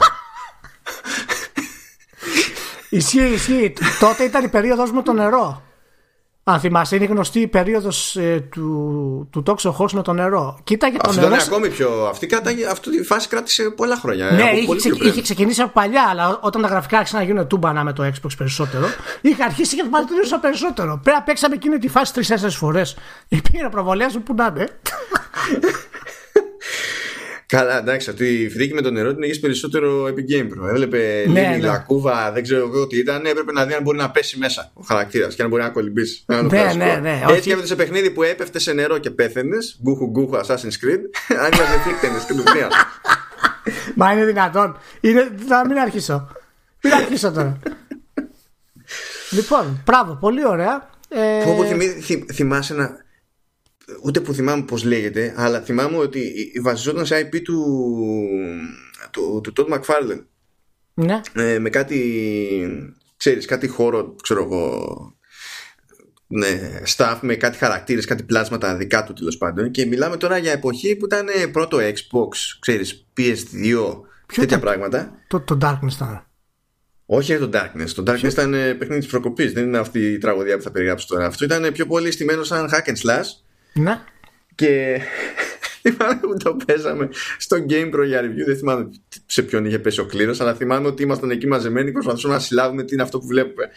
Ισχύει, 2.89 3.23
ισχύει. 3.33 3.73
Τότε 3.99 4.23
ήταν 4.23 4.43
η 4.43 4.47
περίοδος 4.47 4.91
με 4.91 5.01
το 5.03 5.13
νερό. 5.13 5.63
Αν 6.49 6.59
θυμάσαι, 6.59 6.95
είναι 6.95 7.03
η 7.03 7.07
γνωστή 7.07 7.39
η 7.39 7.47
περίοδο 7.47 7.89
του, 8.49 9.27
του 9.31 9.43
Toxo 9.47 9.71
Horse 9.77 9.91
με 9.91 10.01
το 10.01 10.13
νερό. 10.13 10.59
Κοίταγε 10.63 10.97
το 10.97 11.09
Αυτό 11.09 11.21
νερό. 11.21 11.33
ήταν 11.35 11.47
ακόμη 11.47 11.69
πιο 11.69 12.05
αυτή, 12.09 12.25
κράτα, 12.25 12.51
αυτή 12.71 12.97
τη 12.97 13.03
φάση 13.03 13.27
κράτησε 13.27 13.63
πολλά 13.69 13.95
χρόνια 13.95 14.31
Ναι, 14.31 14.41
από 14.43 14.55
είχε, 14.57 14.65
πολύ 14.65 14.79
ξε- 14.79 14.91
πιο 14.91 14.99
πριν. 14.99 15.11
είχε 15.11 15.21
ξεκινήσει 15.21 15.61
από 15.61 15.71
παλιά, 15.73 16.05
αλλά 16.09 16.39
όταν 16.41 16.61
τα 16.61 16.67
γραφικά 16.67 16.97
άρχισαν 16.97 17.19
να 17.19 17.25
γίνουν 17.25 17.47
τούμπανα 17.47 17.83
με 17.83 17.93
το 17.93 18.03
Xbox 18.05 18.29
περισσότερο, 18.37 18.85
είχε 19.21 19.43
αρχίσει 19.43 19.75
και 19.75 19.83
παρατηρούσα 19.91 20.39
περισσότερο. 20.39 20.99
Πέρα 21.03 21.21
παίξαμε 21.21 21.55
εκείνη 21.55 21.77
τη 21.77 21.87
φάση 21.89 22.13
τρει-τέσσερι 22.13 22.51
φορές. 22.51 22.97
Πήγαινε 23.51 23.69
προβολέα 23.69 24.07
μου 24.13 24.21
που 24.23 24.33
να 24.33 24.45
είναι. 24.55 24.67
Καλά, 27.49 27.77
εντάξει, 27.77 28.09
αυτή 28.09 28.41
η 28.41 28.49
φρίκη 28.49 28.73
με 28.73 28.81
το 28.81 28.91
νερό 28.91 29.13
την 29.13 29.23
έχεις 29.23 29.39
περισσότερο 29.39 30.03
Epic 30.05 30.31
Game 30.33 30.45
Pro. 30.45 30.67
Έβλεπε 30.69 31.25
Ναι, 31.27 31.39
λίγη 31.47 31.61
ναι. 31.61 31.67
λακκούβα, 31.67 32.31
δεν 32.31 32.43
ξέρω 32.43 32.65
εγώ 32.67 32.87
τι 32.87 32.97
ήταν. 32.97 33.25
Έπρεπε 33.25 33.51
να 33.51 33.65
δει 33.65 33.73
αν 33.73 33.83
μπορεί 33.83 33.97
να 33.97 34.11
πέσει 34.11 34.37
μέσα 34.37 34.71
ο 34.73 34.81
χαρακτήρας 34.83 35.35
και 35.35 35.41
αν 35.41 35.49
μπορεί 35.49 35.61
να 35.61 35.69
κολυμπήσει. 35.69 36.23
Να 36.25 36.35
το 36.37 36.43
Ναι, 36.43 36.49
περάσει 36.49 36.77
ναι, 36.77 36.85
τώρα. 36.85 36.99
ναι, 36.99 37.09
Έτσι 37.21 37.31
όχι. 37.31 37.41
και 37.41 37.51
έπαιζε 37.51 37.67
σε 37.67 37.75
παιχνίδι 37.75 38.11
που 38.11 38.23
έπεφτε 38.23 38.59
σε 38.59 38.73
νερό 38.73 38.97
και 38.97 39.09
πέθαινες. 39.11 39.79
Γκούχου 39.83 40.05
γκούχου 40.09 40.35
Assassin's 40.37 40.77
Creed. 40.85 41.01
αν 41.43 41.49
δεν 41.51 41.81
φύκτενε 41.85 42.17
και 42.27 42.33
του 42.33 42.43
Μα 43.95 44.11
είναι 44.13 44.25
δυνατόν. 44.25 44.77
Είναι, 45.01 45.31
να 45.47 45.65
μην 45.67 45.77
αρχίσω. 45.77 46.27
Μην 46.83 46.93
αρχίσω 46.93 47.31
τώρα. 47.31 47.59
λοιπόν, 49.29 49.81
μπράβο, 49.85 50.17
πολύ 50.19 50.47
ωραία. 50.47 50.89
Ε, 51.09 51.43
Πω, 51.43 51.55
πω, 51.55 51.63
θυμί- 51.63 52.01
θυ- 52.03 52.31
θυμάσαι 52.33 52.73
να. 52.73 53.05
Ούτε 54.03 54.19
που 54.19 54.33
θυμάμαι 54.33 54.63
πώς 54.63 54.83
λέγεται, 54.83 55.33
αλλά 55.37 55.61
θυμάμαι 55.61 55.97
ότι 55.97 56.51
βασιζόταν 56.63 57.05
σε 57.05 57.19
IP 57.19 57.41
του, 57.41 57.65
του, 59.11 59.41
του 59.43 59.53
Todd 59.57 59.73
McFarlane. 59.73 60.23
ναι. 60.93 61.21
ε, 61.33 61.59
με 61.59 61.69
κάτι 61.69 62.01
ξέρεις 63.17 63.45
κάτι 63.45 63.67
χώρο 63.67 64.15
ξέρω 64.21 64.43
εγώ 64.43 64.81
ναι, 66.27 66.81
staff 66.95 67.17
με 67.21 67.35
κάτι 67.35 67.57
χαρακτήρες 67.57 68.05
κάτι 68.05 68.23
πλάσματα 68.23 68.75
δικά 68.75 69.03
του 69.03 69.13
τέλος 69.13 69.37
πάντων 69.37 69.71
και 69.71 69.85
μιλάμε 69.85 70.17
τώρα 70.17 70.37
για 70.37 70.51
εποχή 70.51 70.95
που 70.95 71.05
ήταν 71.05 71.27
ε, 71.27 71.47
πρώτο 71.47 71.77
Xbox 71.77 72.29
ξέρεις 72.59 73.05
PS2 73.17 73.33
τέτοια 74.25 74.43
ήταν; 74.43 74.59
πράγματα 74.59 75.11
Το, 75.27 75.39
το 75.39 75.57
Darkness 75.61 75.93
ήταν; 75.95 76.25
όχι 77.05 77.35
για 77.35 77.47
το 77.47 77.49
Darkness 77.53 77.89
το 77.95 78.03
Darkness 78.07 78.31
ήταν 78.31 78.53
ε, 78.53 78.73
παιχνίδι 78.73 79.01
της 79.01 79.09
προκοπής 79.09 79.53
δεν 79.53 79.63
είναι 79.63 79.77
αυτή 79.77 80.13
η 80.13 80.17
τραγωδία 80.17 80.57
που 80.57 80.63
θα 80.63 80.71
περιγράψω 80.71 81.07
τώρα 81.07 81.25
αυτό 81.25 81.45
ήταν 81.45 81.71
πιο 81.73 81.85
πολύ 81.85 82.11
στημένο 82.11 82.43
σαν 82.43 82.69
hack 82.71 82.89
and 82.89 83.07
slash 83.07 83.25
Ναι. 83.77 84.01
και 84.55 84.99
θυμάμαι 85.81 86.19
που 86.21 86.37
το 86.37 86.57
παίζαμε 86.65 87.09
στο 87.37 87.65
Game 87.69 87.93
Pro 87.95 88.05
για 88.05 88.21
review. 88.21 88.45
Δεν 88.45 88.57
θυμάμαι 88.57 88.89
σε 89.25 89.41
ποιον 89.43 89.65
είχε 89.65 89.79
πέσει 89.79 89.99
ο 89.99 90.05
κλήρος, 90.05 90.41
αλλά 90.41 90.55
θυμάμαι 90.55 90.87
ότι 90.87 91.03
ήμασταν 91.03 91.31
εκεί 91.31 91.47
μαζεμένοι 91.47 91.85
και 91.85 91.91
προσπαθούσαμε 91.91 92.33
να 92.33 92.39
συλλάβουμε 92.39 92.83
τι 92.83 92.93
είναι 92.93 93.03
αυτό 93.03 93.19
που 93.19 93.27
βλέπουμε. 93.27 93.69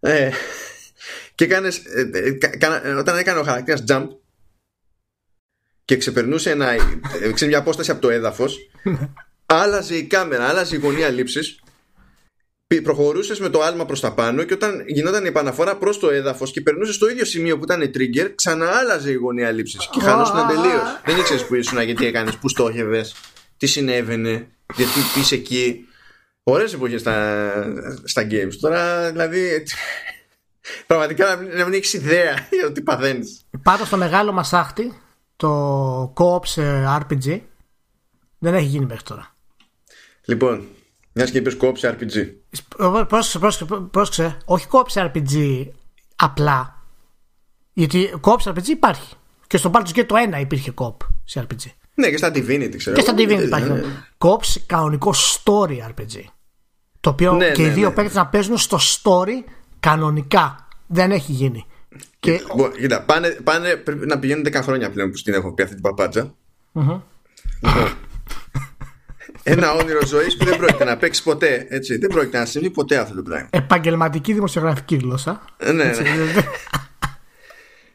Ε, 0.00 0.30
και 1.34 1.46
κάνες, 1.46 1.76
ε, 1.84 2.10
ε, 2.12 2.30
κα- 2.32 2.56
κάνα- 2.56 2.86
ε, 2.86 2.92
όταν 2.92 3.18
έκανε 3.18 3.38
ο 3.38 3.42
χαρακτήρας 3.42 3.84
jump 3.88 4.06
και 5.84 5.96
ξεπερνούσε 5.96 6.50
ένα, 6.50 6.70
ε, 6.70 6.78
ξέρεις, 7.20 7.42
μια 7.42 7.58
απόσταση 7.58 7.90
από 7.90 8.00
το 8.00 8.10
έδαφος, 8.10 8.58
άλλαζε 9.46 9.96
η 9.96 10.02
κάμερα, 10.04 10.48
άλλαζε 10.48 10.76
η 10.76 10.78
γωνία 10.78 11.08
λήψης. 11.08 11.60
Προχωρούσες 12.76 13.40
με 13.40 13.48
το 13.48 13.62
άλμα 13.62 13.86
προς 13.86 14.00
τα 14.00 14.12
πάνω 14.12 14.44
και 14.44 14.54
όταν 14.54 14.84
γινόταν 14.86 15.24
η 15.24 15.28
επαναφορά 15.28 15.76
προς 15.76 15.98
το 15.98 16.10
έδαφος 16.10 16.50
και 16.50 16.60
περνούσες 16.60 16.94
στο 16.94 17.08
ίδιο 17.08 17.24
σημείο 17.24 17.58
που 17.58 17.64
ήταν 17.64 17.82
η 17.82 17.90
trigger, 17.94 18.32
ξαναάλλαζε 18.34 19.10
η 19.10 19.14
γωνία 19.14 19.50
λήψης 19.50 19.88
και 19.90 20.00
χανόσουν 20.00 20.46
τελείως. 20.46 21.00
Δεν 21.04 21.18
ήξερες 21.18 21.46
που 21.46 21.54
ήσουν, 21.54 21.80
γιατί 21.80 22.06
έκανες, 22.06 22.36
πού 22.36 22.48
στόχευες, 22.48 23.14
τι 23.56 23.66
συνέβαινε, 23.66 24.48
γιατί 24.74 25.00
τι 25.14 25.20
είσαι 25.20 25.34
εκεί. 25.34 25.86
Ωραίες 26.42 26.72
εποχές 26.72 27.00
στα, 27.00 27.50
στα 28.04 28.26
games. 28.30 28.54
Τώρα 28.60 29.10
δηλαδή. 29.10 29.62
Πραγματικά 30.86 31.26
να 31.26 31.36
μην, 31.36 31.56
να 31.56 31.64
μην 31.64 31.72
έχεις 31.74 31.92
ιδέα 31.92 32.48
για 32.50 32.62
το 32.62 32.72
τι 32.72 32.82
παθαίνεις. 32.82 33.46
Πάντως 33.62 33.88
το 33.88 33.96
μεγάλο 33.96 34.32
μας 34.32 34.52
άχτη, 34.52 35.00
το 35.36 36.12
co-op 36.16 36.46
σε 36.46 36.62
RPG, 36.86 37.40
δεν 38.38 38.54
έχει 38.54 38.66
γίνει 38.66 38.86
μέχρι 38.86 39.02
τώρα. 39.02 39.36
Λοιπόν, 40.24 40.66
μιας 41.18 41.30
και 41.30 41.38
είπες 41.38 41.56
κόψε 41.56 41.96
RPG. 41.98 42.26
Πρόσεξε, 43.08 43.38
πρόσεξε, 43.38 43.64
πρόσεξε. 43.90 44.36
Όχι 44.44 44.66
co-op 44.70 44.84
σε 44.86 45.12
RPG 45.14 45.66
απλά. 46.16 46.82
Γιατί 47.72 48.20
co-op 48.20 48.36
σε 48.38 48.50
RPG 48.50 48.66
υπάρχει. 48.66 49.14
Και 49.46 49.56
στο 49.56 49.70
Baldur's 49.74 49.98
Gate 49.98 50.06
το 50.06 50.14
1 50.36 50.40
υπήρχε 50.40 50.72
co-op 50.76 50.96
σε 51.24 51.46
RPG. 51.48 51.70
Ναι, 51.94 52.10
και 52.10 52.16
στα 52.16 52.28
Divinity 52.28 52.74
ξέρω. 52.76 52.96
Και 52.96 53.02
στα 53.02 53.14
εγώ. 53.18 53.38
Divinity 53.38 53.46
υπάρχει. 53.46 53.70
Ναι. 53.70 53.82
Co-op 54.18 54.38
σε 54.40 54.60
κανονικό 54.66 55.14
story 55.14 55.78
RPG. 55.88 56.24
Το 57.00 57.10
οποίο 57.10 57.32
Ναι, 57.32 57.50
και 57.50 57.62
ναι, 57.62 57.68
οι 57.68 57.70
δύο 57.70 57.88
ναι. 57.88 57.94
παίκτες 57.94 58.14
να 58.14 58.26
παίζουν 58.26 58.58
στο 58.58 58.78
story 58.78 59.50
κανονικά. 59.80 60.68
Δεν 60.86 61.10
έχει 61.10 61.32
γίνει. 61.32 61.66
Και 62.20 62.32
Λοιπόν, 62.32 62.72
κοίτα, 62.72 63.02
πάνε, 63.02 63.28
πάνε, 63.28 63.76
πρέπει 63.76 64.06
να 64.06 64.18
πηγαίνουν 64.18 64.44
10 64.46 64.54
χρόνια 64.62 64.90
πλέον 64.90 65.10
που 65.10 65.16
στην 65.16 65.34
έχω 65.34 65.52
πει 65.52 65.62
αυτή 65.62 65.74
την 65.74 65.82
παπάτσα. 65.82 66.34
Λοιπόν, 66.72 67.04
Ένα 69.50 69.72
όνειρο 69.72 70.06
ζωής 70.06 70.36
που 70.36 70.44
δεν 70.44 70.56
πρόκειται 70.56 70.84
να 70.84 70.96
παίξει 70.96 71.22
ποτέ. 71.22 71.66
Έτσι. 71.68 71.96
Δεν 71.96 72.08
πρόκειται 72.08 72.38
να 72.38 72.44
συμβεί 72.44 72.70
ποτέ 72.70 72.96
αυτό 72.96 73.14
το 73.14 73.22
πράγμα. 73.22 73.48
επαγγελματική 73.52 74.32
δημοσιογραφική 74.32 74.96
γλώσσα. 74.96 75.44
Ε, 75.56 75.72
ναι, 75.72 75.84
ναι. 75.84 75.92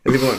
Λοιπόν. 0.02 0.36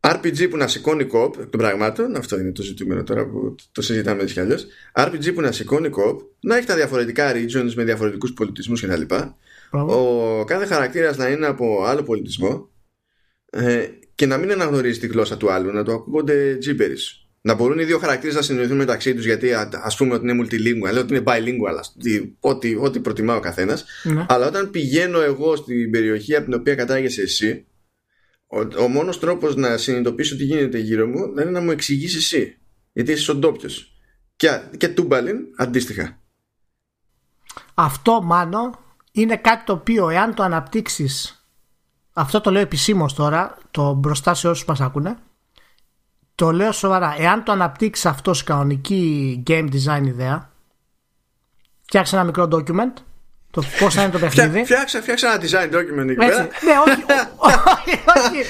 RPG 0.00 0.50
που 0.50 0.56
να 0.56 0.66
σηκώνει 0.66 1.04
κοπ 1.04 1.34
εκ 1.40 1.48
των 1.48 1.60
πραγμάτων, 1.60 2.16
αυτό 2.16 2.38
είναι 2.38 2.52
το 2.52 2.62
ζητούμενο 2.62 3.02
τώρα 3.02 3.26
που 3.26 3.54
το 3.72 3.82
συζητάμε 3.82 4.22
έτσι 4.22 4.34
κι 4.34 4.40
αλλιώς. 4.40 4.66
RPG 4.94 5.34
που 5.34 5.40
να 5.40 5.52
σηκώνει 5.52 5.88
κοπ, 5.88 6.20
να 6.40 6.56
έχει 6.56 6.66
τα 6.66 6.74
διαφορετικά 6.74 7.32
regions 7.32 7.72
με 7.74 7.84
διαφορετικούς 7.84 8.32
πολιτισμούς 8.32 8.80
κτλ. 8.80 9.02
Μπράβο. 9.70 10.40
Ο 10.40 10.44
κάθε 10.44 10.66
χαρακτήρας 10.66 11.16
να 11.16 11.28
είναι 11.28 11.46
από 11.46 11.84
άλλο 11.84 12.02
πολιτισμό 12.02 12.70
ε, 13.50 13.86
και 14.14 14.26
να 14.26 14.36
μην 14.36 14.52
αναγνωρίζει 14.52 14.98
τη 14.98 15.06
γλώσσα 15.06 15.36
του 15.36 15.52
άλλου, 15.52 15.72
να 15.72 15.84
του 15.84 15.92
ακούγονται 15.92 16.58
gibberish. 16.66 17.29
Να 17.40 17.54
μπορούν 17.54 17.78
οι 17.78 17.84
δύο 17.84 17.98
χαρακτήρες 17.98 18.34
να 18.34 18.42
συνεννοηθούν 18.42 18.76
μεταξύ 18.76 19.14
τους, 19.14 19.24
γιατί 19.24 19.52
ας 19.82 19.96
πούμε 19.96 20.14
ότι 20.14 20.28
είναι 20.28 20.42
multilingual, 20.42 20.98
ότι 20.98 21.14
είναι 21.14 21.22
bilingual, 21.26 21.80
ό,τι, 22.40 22.76
ό,τι 22.76 23.00
προτιμά 23.00 23.36
ο 23.36 23.40
καθένας. 23.40 23.84
Ναι. 24.02 24.26
Αλλά 24.28 24.46
όταν 24.46 24.70
πηγαίνω 24.70 25.20
εγώ 25.20 25.56
στην 25.56 25.90
περιοχή 25.90 26.36
από 26.36 26.44
την 26.44 26.54
οποία 26.54 26.74
κατάγεσαι 26.74 27.22
εσύ, 27.22 27.66
ο, 28.46 28.82
ο 28.82 28.88
μόνος 28.88 29.18
τρόπος 29.18 29.56
να 29.56 29.76
συνειδητοποιήσω 29.76 30.36
τι 30.36 30.44
γίνεται 30.44 30.78
γύρω 30.78 31.06
μου 31.06 31.24
είναι 31.40 31.50
να 31.50 31.60
μου 31.60 31.70
εξηγήσει 31.70 32.16
εσύ. 32.16 32.58
Γιατί 32.92 33.12
είσαι 33.12 33.30
ο 33.30 33.34
ντόπιος. 33.34 33.94
Και, 34.36 34.60
και 34.76 34.88
τούμπαλιν 34.88 35.36
αντίστοιχα. 35.56 36.18
Αυτό 37.74 38.22
μάλλον 38.22 38.78
είναι 39.12 39.36
κάτι 39.36 39.64
το 39.64 39.72
οποίο 39.72 40.08
εάν 40.08 40.34
το 40.34 40.42
αναπτύξεις. 40.42 41.44
Αυτό 42.12 42.40
το 42.40 42.50
λέω 42.50 42.62
επισήμως 42.62 43.14
τώρα, 43.14 43.58
το 43.70 43.94
μπροστά 43.94 44.34
σε 44.34 44.48
όσους 44.48 44.64
μας 44.64 44.80
ακούνε 44.80 45.18
το 46.40 46.52
λέω 46.52 46.72
σοβαρά. 46.72 47.14
Εάν 47.18 47.44
το 47.44 47.52
αναπτύξεις 47.52 48.06
αυτό 48.06 48.34
σε 48.34 48.44
κανονική 48.44 49.42
game 49.46 49.68
design 49.72 50.06
ιδέα, 50.06 50.50
φτιάξει 51.82 52.14
ένα 52.14 52.24
μικρό 52.24 52.48
document, 52.52 52.92
το 53.50 53.62
πώς 53.78 53.94
θα 53.94 54.02
είναι 54.02 54.10
το 54.10 54.18
παιχνίδι. 54.18 54.64
Φτιάξε, 54.64 55.00
φτιάξε 55.00 55.26
ένα 55.26 55.36
design 55.36 55.74
document 55.74 56.08
εκεί 56.08 56.14
πέρα. 56.14 56.42
Ναι, 56.42 56.72
όχι, 56.86 57.04
όχι, 57.36 58.00
όχι. 58.16 58.44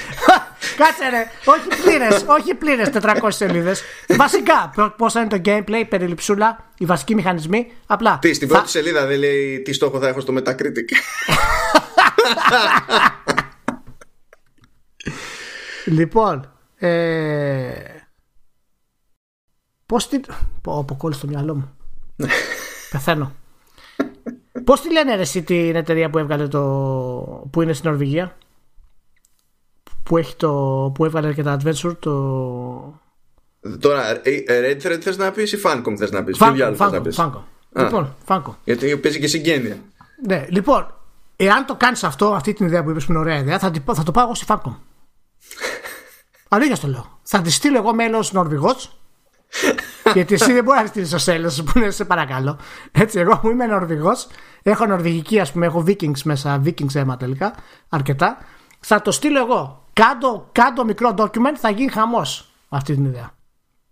Κάτσε 0.77 1.09
ρε, 1.09 1.31
όχι 1.45 1.81
πλήρες, 1.83 2.25
όχι 2.27 2.53
πλήρες 2.53 2.89
400 3.01 3.27
σελίδες. 3.27 3.81
Βασικά, 4.07 4.73
πώς 4.97 5.13
θα 5.13 5.19
είναι 5.19 5.29
το 5.29 5.41
gameplay, 5.45 5.83
περιληψούλα, 5.89 6.69
οι 6.77 6.85
βασικοί 6.85 7.15
μηχανισμοί. 7.15 7.71
Απλά. 7.85 8.19
Τι, 8.21 8.33
στην 8.33 8.47
πρώτη 8.47 8.69
σελίδα 8.69 9.05
δεν 9.05 9.19
λέει 9.19 9.61
τι 9.61 9.73
στόχο 9.73 9.99
θα 9.99 10.07
έχω 10.07 10.19
στο 10.19 10.33
Metacritic. 10.37 10.89
λοιπόν, 15.97 16.50
ε... 16.81 17.71
Πώς 19.85 20.07
τη... 20.07 20.19
Πω, 20.61 20.79
αποκόλλησε 20.79 21.21
το 21.21 21.27
μυαλό 21.27 21.55
μου. 21.55 21.71
Πεθαίνω. 22.91 23.31
Πώς 24.63 24.81
τη 24.81 24.91
λένε 24.91 25.15
ρε 25.15 25.21
εσύ 25.21 25.43
την 25.43 25.75
εταιρεία 25.75 26.09
που 26.09 26.17
έβγαλε 26.17 26.47
το... 26.47 26.59
που 27.51 27.61
είναι 27.61 27.73
στην 27.73 27.89
Νορβηγία; 27.89 28.37
Που, 30.03 30.17
έχει 30.17 30.35
το... 30.35 30.51
που 30.93 31.05
έβγαλε 31.05 31.33
και 31.33 31.43
τα 31.43 31.59
Adventure 31.59 31.95
το... 31.99 33.01
Τώρα, 33.79 34.09
ε, 34.09 34.43
ε, 34.45 34.73
Red 34.73 34.85
Thread 34.85 34.99
θες 35.01 35.17
να 35.17 35.31
πεις 35.31 35.51
ή 35.51 35.59
Fancom 35.63 35.95
θες 35.97 36.11
να 36.11 36.23
πεις; 36.23 36.37
Fancom, 36.39 37.41
Λοιπόν, 37.75 38.15
Fancom 38.27 38.53
Γιατί 38.63 38.97
παίζει 38.97 39.19
και 39.19 39.27
συγγένεια. 39.27 39.77
Ναι, 40.27 40.45
λοιπόν, 40.49 40.93
εάν 41.35 41.65
το 41.65 41.75
κάνεις 41.75 42.03
αυτό, 42.03 42.33
αυτή 42.33 42.53
την 42.53 42.65
ιδέα 42.65 42.83
που 42.83 42.89
είπες 42.89 43.05
που 43.05 43.11
είναι 43.11 43.21
ωραία 43.21 43.37
ιδέα 43.37 43.59
θα, 43.59 43.71
θα 43.93 44.03
το 44.03 44.11
πάω 44.11 44.23
εγώ 44.23 44.35
στη 44.35 44.45
Fancom 44.47 44.75
Αλήθεια 46.53 46.77
το 46.77 46.87
λέω. 46.87 47.19
Θα 47.23 47.41
τη 47.41 47.51
στείλω 47.51 47.77
εγώ 47.77 47.93
μέλος 47.93 48.31
Νορβηγός. 48.31 48.99
γιατί 50.13 50.33
εσύ 50.33 50.53
δεν 50.53 50.63
μπορείς 50.63 50.81
να 50.81 50.87
στείλεις 50.87 51.13
ο 51.13 51.17
Σέλο 51.17 51.51
που 51.65 51.77
είναι 51.77 51.89
σε 51.89 52.05
παρακαλώ. 52.05 52.59
Έτσι, 52.91 53.19
εγώ 53.19 53.39
που 53.39 53.49
είμαι 53.49 53.65
Νορβηγός, 53.65 54.27
έχω 54.63 54.85
Νορβηγική, 54.85 55.39
ας 55.39 55.51
πούμε, 55.51 55.65
έχω 55.65 55.83
Vikings 55.87 56.21
μέσα, 56.23 56.61
Vikings 56.65 56.95
αίμα 56.95 57.17
τελικά, 57.17 57.55
αρκετά. 57.89 58.37
Θα 58.79 59.01
το 59.01 59.11
στείλω 59.11 59.39
εγώ. 59.39 59.85
Κάντο, 59.93 60.49
κάντο 60.51 60.85
μικρό 60.85 61.13
document, 61.17 61.55
θα 61.59 61.69
γίνει 61.69 61.91
χαμός 61.91 62.53
αυτή 62.69 62.93
την 62.93 63.05
ιδέα. 63.05 63.35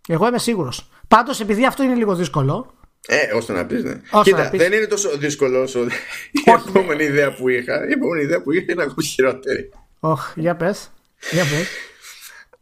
Εγώ 0.07 0.27
είμαι 0.27 0.40
σίγουρος. 0.40 0.90
Πάντως, 1.07 1.40
επειδή 1.40 1.65
αυτό 1.65 1.84
είναι 1.84 1.95
λίγο 1.95 2.15
δύσκολο. 2.15 2.73
Ε, 3.07 3.36
ώστε 3.36 3.53
να 3.53 3.65
πεις, 3.65 3.84
ναι. 3.84 4.02
Κοίτα, 4.23 4.49
δεν 4.53 4.73
είναι 4.73 4.86
τόσο 4.86 5.18
δύσκολο 5.18 5.61
όσο 5.61 5.80
η 6.31 6.52
επόμενη 6.68 7.03
ιδέα 7.03 7.36
που 7.36 7.49
είχα. 7.49 7.88
Η 7.88 7.91
επόμενη 7.91 8.23
ιδέα 8.23 8.41
που 8.41 8.52
είχα 8.52 8.72
είναι 8.72 8.84
ακόμα 8.84 9.03
χειρότερη. 9.03 9.72
Οχ, 9.99 10.31
για 10.36 10.56
πες. 10.56 10.91
Για 11.31 11.44
πες. 11.44 11.68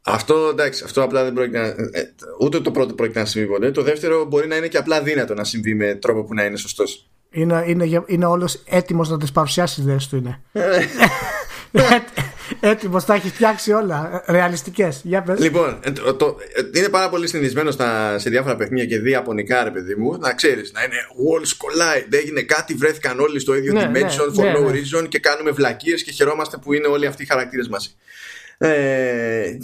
Αυτό 0.09 0.47
εντάξει, 0.51 0.83
αυτό 0.83 1.03
απλά 1.03 1.23
δεν 1.23 1.33
πρόκειται 1.33 1.59
να. 1.59 1.65
Ε, 1.65 2.13
ούτε 2.39 2.59
το 2.59 2.71
πρώτο 2.71 2.93
πρόκειται 2.93 3.19
να 3.19 3.25
συμβεί 3.25 3.47
ποτέ. 3.47 3.71
Το 3.71 3.83
δεύτερο 3.83 4.25
μπορεί 4.25 4.47
να 4.47 4.55
είναι 4.55 4.67
και 4.67 4.77
απλά 4.77 5.01
δύνατο 5.01 5.33
να 5.33 5.43
συμβεί 5.43 5.75
με 5.75 5.95
τρόπο 5.95 6.23
που 6.23 6.33
να 6.33 6.43
είναι 6.43 6.57
σωστός. 6.57 7.09
Είναι, 7.29 7.63
είναι, 7.67 8.03
είναι 8.05 8.25
όλος 8.25 8.63
έτοιμος 8.65 9.09
να 9.09 9.17
τις 9.17 9.31
παρουσιάσεις 9.31 9.77
ιδέε 9.77 9.97
του 10.09 10.15
είναι. 10.15 10.41
Έτοιμος, 12.59 13.05
τα 13.05 13.13
έχεις 13.13 13.31
φτιάξει 13.31 13.71
όλα. 13.71 14.23
Ρεαλιστικές. 14.27 15.01
Για 15.03 15.21
πες. 15.21 15.39
Λοιπόν, 15.39 15.79
ε, 15.83 15.91
το, 15.91 16.13
το, 16.13 16.37
είναι 16.73 16.89
πάρα 16.89 17.09
πολύ 17.09 17.27
συνηθισμένο 17.27 17.71
σε 18.17 18.29
διάφορα 18.29 18.55
παιχνίδια 18.55 18.85
και 18.85 18.99
διαπωνικά, 18.99 19.63
ρε 19.63 19.71
παιδί 19.71 19.95
μου, 19.95 20.17
να 20.19 20.33
ξέρεις 20.33 20.71
να 20.71 20.83
είναι 20.83 20.95
walls 20.95 21.47
collide. 21.47 22.13
Έγινε 22.13 22.41
κάτι, 22.41 22.73
βρέθηκαν 22.73 23.19
όλοι 23.19 23.39
στο 23.39 23.55
ίδιο 23.55 23.73
ναι, 23.73 23.81
dimension 23.85 24.33
ναι, 24.33 24.43
for 24.43 24.57
no 24.57 24.71
ναι, 24.71 24.79
reason 24.79 25.07
και 25.09 25.19
κάνουμε 25.19 25.51
βλακίες 25.51 26.03
και 26.03 26.11
χαιρόμαστε 26.11 26.57
που 26.57 26.73
είναι 26.73 26.87
όλοι 26.87 27.05
αυτοί 27.05 27.23
οι 27.23 27.25
χαρακτήρες 27.25 27.67
μαζί. 27.67 27.89
Ε, 28.57 29.57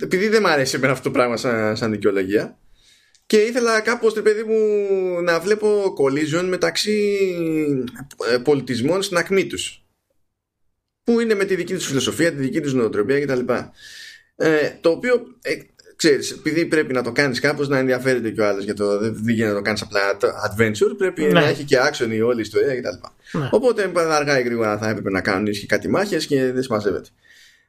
επειδή 0.00 0.28
δεν 0.28 0.42
μου 0.44 0.48
αρέσει 0.48 0.76
εμένα 0.76 0.92
αυτό 0.92 1.04
το 1.04 1.10
πράγμα 1.10 1.36
σαν, 1.36 1.76
σαν 1.76 1.90
δικαιολογία 1.90 2.58
και 3.26 3.36
ήθελα 3.36 3.80
κάπως 3.80 4.12
παιδί 4.22 4.42
μου 4.42 5.22
να 5.22 5.40
βλέπω 5.40 5.94
collision 5.98 6.44
μεταξύ 6.44 7.18
ε, 8.32 8.38
πολιτισμών 8.38 9.02
στην 9.02 9.16
ακμή 9.16 9.46
τους 9.46 9.84
που 11.04 11.20
είναι 11.20 11.34
με 11.34 11.44
τη 11.44 11.54
δική 11.54 11.74
τους 11.74 11.86
φιλοσοφία, 11.86 12.32
τη 12.32 12.36
δική 12.36 12.60
τους 12.60 12.74
νοοτροπία 12.74 13.20
κτλ. 13.20 13.52
Ε, 14.36 14.70
το 14.80 14.90
οποίο 14.90 15.14
ε, 15.42 15.54
ξέρεις, 15.96 16.30
επειδή 16.30 16.66
πρέπει 16.66 16.92
να 16.92 17.02
το 17.02 17.12
κάνεις 17.12 17.40
κάπως 17.40 17.68
να 17.68 17.78
ενδιαφέρεται 17.78 18.30
και 18.30 18.40
ο 18.40 18.46
άλλος 18.46 18.64
για 18.64 18.74
το 18.74 18.98
δεν 18.98 19.28
γίνεται 19.28 19.50
να 19.50 19.56
το 19.56 19.62
κάνεις 19.62 19.82
απλά 19.82 20.00
adventure 20.20 20.96
πρέπει 20.98 21.22
ναι. 21.22 21.28
να 21.28 21.44
έχει 21.44 21.64
και 21.64 21.76
action 21.90 22.10
η 22.10 22.20
όλη 22.20 22.40
ιστορία 22.40 22.80
κτλ. 22.80 23.38
Ναι. 23.38 23.48
Οπότε 23.50 23.92
αργά 23.94 24.40
ή 24.40 24.42
γρήγορα 24.42 24.78
θα 24.78 24.88
έπρεπε 24.88 25.10
να 25.10 25.20
κάνουν 25.20 25.48
κάτι 25.66 25.88
μάχες 25.88 26.26
και 26.26 26.52
δεν 26.52 26.62
συμμαζεύεται 26.62 27.08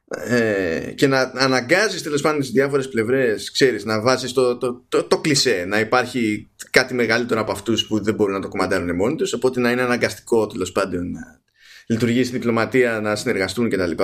ε, 0.08 0.92
και 0.94 1.06
να 1.06 1.32
αναγκάζεις 1.34 2.02
τέλος 2.02 2.20
πάντων 2.20 2.40
τις 2.40 2.50
διάφορες 2.50 2.88
πλευρές, 2.88 3.50
ξέρεις, 3.50 3.84
να 3.84 4.00
βάζει 4.00 4.32
το, 4.32 4.56
το, 4.56 4.84
το, 4.88 5.04
το, 5.04 5.18
κλισέ, 5.18 5.64
να 5.68 5.80
υπάρχει 5.80 6.50
κάτι 6.70 6.94
μεγαλύτερο 6.94 7.40
από 7.40 7.52
αυτούς 7.52 7.86
που 7.86 8.02
δεν 8.02 8.14
μπορούν 8.14 8.34
να 8.34 8.40
το 8.40 8.48
κομμαντάρουν 8.48 8.94
μόνοι 8.94 9.16
τους. 9.16 9.32
Οπότε 9.32 9.60
να 9.60 9.70
είναι 9.70 9.82
αναγκαστικό 9.82 10.46
τέλος 10.46 10.72
πάντων 10.72 11.10
να 11.10 11.40
λειτουργήσει 11.86 12.30
η 12.30 12.32
διπλωματία, 12.32 13.00
να 13.00 13.16
συνεργαστούν 13.16 13.70
κτλ. 13.70 14.02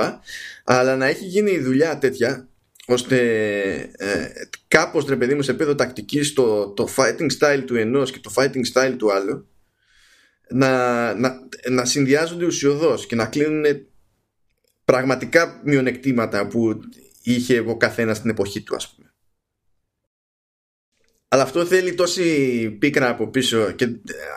Αλλά 0.64 0.96
να 0.96 1.06
έχει 1.06 1.24
γίνει 1.24 1.50
η 1.50 1.60
δουλειά 1.60 1.98
τέτοια 1.98 2.48
ώστε 2.86 3.18
ε, 3.96 4.26
κάπως 4.68 5.06
ρε 5.06 5.16
παιδί 5.16 5.34
μου 5.34 5.42
σε 5.42 5.50
επίπεδο 5.50 5.74
τακτικής 5.74 6.32
το, 6.32 6.68
το 6.68 6.88
fighting 6.96 7.28
style 7.38 7.62
του 7.66 7.76
ενός 7.76 8.10
και 8.10 8.18
το 8.18 8.32
fighting 8.36 8.62
style 8.72 8.94
του 8.98 9.12
άλλου 9.12 9.46
να, 10.48 11.14
να, 11.14 11.48
να 11.70 11.84
συνδυάζονται 11.84 12.44
ουσιοδός 12.44 13.06
και 13.06 13.14
να 13.14 13.26
κλείνουν 13.26 13.64
πραγματικά 14.84 15.60
μειονεκτήματα 15.64 16.46
που 16.46 16.80
είχε 17.22 17.58
ο 17.58 17.76
καθένας 17.76 18.16
στην 18.16 18.30
εποχή 18.30 18.62
του 18.62 18.74
ας 18.74 18.94
πούμε. 18.94 19.12
Αλλά 21.28 21.42
αυτό 21.42 21.64
θέλει 21.64 21.94
τόση 21.94 22.70
πίκρα 22.70 23.08
από 23.08 23.26
πίσω 23.26 23.70
και 23.70 23.84
ε, 23.84 23.90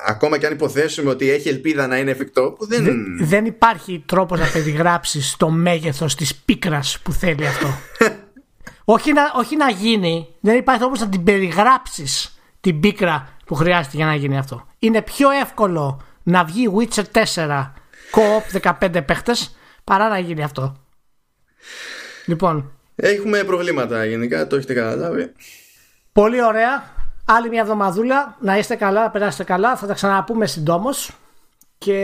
ακόμα 0.08 0.38
και 0.38 0.46
αν 0.46 0.54
υποθέσουμε 0.54 1.10
ότι 1.10 1.30
έχει 1.30 1.50
ελπίδα 1.50 1.88
να 1.88 1.98
είναι 1.98 2.12
εφικτό 2.12 2.52
που 2.52 2.68
δεν... 2.68 3.06
Δεν, 3.20 3.46
υπάρχει 3.46 4.04
τρόπος 4.06 4.40
να 4.40 4.46
περιγράψεις 4.46 5.36
το 5.38 5.50
μέγεθος 5.50 6.16
της 6.16 6.36
πίκρας 6.36 7.00
που 7.04 7.12
θέλει 7.12 7.48
αυτό. 7.48 7.68
όχι, 8.96 9.14
να, 9.14 9.22
όχι 9.36 9.56
να 9.56 9.70
γίνει, 9.70 10.28
δεν 10.40 10.58
υπάρχει 10.58 10.82
τρόπος 10.82 11.00
να 11.00 11.10
την 11.10 11.24
περιγράψεις 11.24 12.40
την 12.62 12.80
πίκρα 12.80 13.38
που 13.46 13.56
χρειάζεται 13.56 13.98
για 13.98 14.06
να 14.06 14.16
γίνει 14.16 14.38
αυτό. 14.38 14.68
Είναι 14.80 15.02
πιο 15.02 15.30
εύκολο 15.30 16.02
να 16.24 16.44
βγει 16.44 16.70
Witcher 16.78 17.04
4 17.36 17.72
co-op 18.12 18.72
15 18.80 19.06
παίχτες 19.06 19.56
παρά 19.86 20.10
να 20.10 20.20
γίνει 20.20 20.44
αυτό. 20.44 20.76
Λοιπόν. 22.26 22.72
Έχουμε 22.96 23.44
προβλήματα 23.44 24.06
γενικά, 24.06 24.48
το 24.48 24.56
έχετε 24.56 24.74
καταλάβει. 24.74 25.32
Πολύ 26.12 26.44
ωραία. 26.44 26.94
Άλλη 27.26 27.50
μια 27.50 27.62
εβδομαδούλα. 27.62 28.38
Να 28.40 28.58
είστε 28.58 28.76
καλά, 28.76 29.02
να 29.02 29.10
περάσετε 29.10 29.44
καλά. 29.44 29.76
Θα 29.76 29.88
τα 29.88 29.94
ξαναπούμε 29.94 30.46
συντόμως. 30.46 31.12
Και 31.78 31.98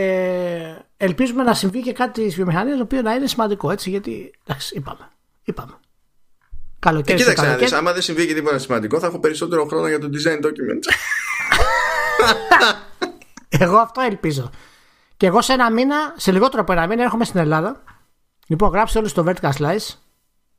ελπίζουμε 0.96 1.42
να 1.42 1.54
συμβεί 1.54 1.82
και 1.82 1.92
κάτι 1.92 2.20
στη 2.20 2.34
βιομηχανία 2.34 2.76
το 2.76 2.82
οποίο 2.82 3.02
να 3.02 3.14
είναι 3.14 3.26
σημαντικό 3.26 3.70
έτσι. 3.70 3.90
Γιατί 3.90 4.34
εντάξει, 4.46 4.76
είπαμε. 4.76 5.08
είπαμε. 5.44 5.72
Καλοκαίρι. 6.78 7.18
Και 7.18 7.24
κοίταξε 7.24 7.50
να 7.50 7.56
δεις, 7.56 7.72
άμα 7.72 7.92
δεν 7.92 8.02
συμβεί 8.02 8.26
και 8.26 8.34
τίποτα 8.34 8.58
σημαντικό, 8.58 8.98
θα 8.98 9.06
έχω 9.06 9.18
περισσότερο 9.18 9.66
χρόνο 9.66 9.88
για 9.88 9.98
το 9.98 10.08
design 10.12 10.38
document. 10.46 10.82
Εγώ 13.62 13.76
αυτό 13.76 14.00
ελπίζω. 14.00 14.50
Και 15.22 15.28
εγώ 15.28 15.42
σε 15.42 15.52
ένα 15.52 15.70
μήνα, 15.70 15.96
σε 16.16 16.32
λιγότερο 16.32 16.62
από 16.62 16.72
ένα 16.72 16.86
μήνα, 16.86 17.02
έρχομαι 17.02 17.24
στην 17.24 17.40
Ελλάδα. 17.40 17.82
Λοιπόν, 18.46 18.70
γράψτε 18.70 18.98
όλοι 18.98 19.08
στο 19.08 19.24
Vertical 19.26 19.50
Slice 19.58 19.94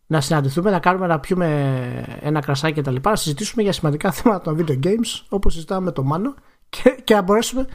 να 0.08 0.22
συναντηθούμε, 0.22 0.72
να 0.72 0.80
κάνουμε 0.80 1.08
να 1.08 1.20
πιούμε 1.20 2.20
ένα 2.22 2.40
κρασάκι 2.40 2.82
κτλ. 2.82 2.96
Να 3.02 3.16
συζητήσουμε 3.16 3.64
για 3.64 3.72
σημαντικά 3.72 4.12
θέματα 4.22 4.42
των 4.42 4.58
video 4.60 4.86
games, 4.86 5.26
όπως 5.30 5.54
συζητάμε 5.54 5.82
με 5.82 5.92
τον 5.92 6.06
Μάνο, 6.06 6.36
και, 6.70 6.96
και, 7.04 7.14
να 7.14 7.22
μπορέσουμε, 7.22 7.68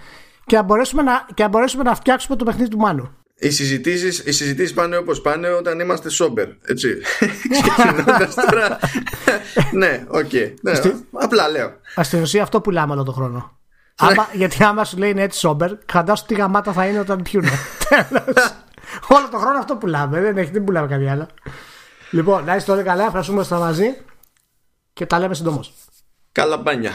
και, 0.47 0.57
να 0.57 0.63
μπορέσουμε 0.63 1.03
να, 1.03 1.27
και 1.35 1.43
να 1.43 1.49
μπορέσουμε 1.49 1.83
να 1.83 1.95
φτιάξουμε 1.95 2.37
το 2.37 2.45
παιχνίδι 2.45 2.71
του 2.71 2.79
Μάνου. 2.79 3.11
Οι 3.35 3.51
συζητήσεις, 3.51 4.19
οι 4.19 4.33
συζητήσεις 4.33 4.75
πάνε 4.75 4.97
όπως 4.97 5.21
πάνε 5.21 5.49
όταν 5.49 5.81
είμαστε 5.81 6.09
sober, 6.09 6.49
έτσι. 6.67 6.97
Ξεκινώντας 7.63 8.35
τώρα. 8.35 8.79
ναι, 9.81 10.05
OK. 10.09 10.29
Okay. 10.33 10.55
Ναι, 10.61 10.73
απλά 11.13 11.49
λέω. 11.49 11.73
Στην 12.01 12.21
ουσία 12.21 12.43
αυτό 12.43 12.61
πουλάμε 12.61 12.93
όλο 12.93 13.03
τον 13.03 13.15
χρόνο. 13.15 13.58
Άμα, 14.01 14.29
γιατί 14.33 14.65
άμα 14.65 14.85
σου 14.85 14.97
λέει 14.97 15.11
είναι 15.11 15.23
έτσι 15.23 15.39
σόμπερ, 15.39 15.71
φαντάσου 15.93 16.25
τι 16.25 16.35
γαμάτα 16.35 16.73
θα 16.73 16.87
είναι 16.87 16.99
όταν 16.99 17.23
πιούνε. 17.23 17.51
Όλο 19.17 19.29
τον 19.31 19.41
χρόνο 19.41 19.59
αυτό 19.59 19.77
πουλάμε. 19.77 20.21
Δεν, 20.21 20.37
έχει, 20.37 20.51
δεν 20.51 20.65
πουλάμε 20.65 20.87
κάτι 20.87 21.09
άλλο. 21.09 21.27
Λοιπόν, 22.11 22.45
να 22.45 22.57
είστε 22.57 22.73
όλοι 22.73 22.83
καλά. 22.83 23.05
Ευχαριστούμε 23.05 23.45
που 23.45 23.55
μαζί. 23.55 23.97
και 24.93 25.07
τα 25.07 25.19
λέμε 25.19 25.35
συντομώς. 25.35 25.73
Καλά 26.33 26.57
μπάνια. 26.57 26.93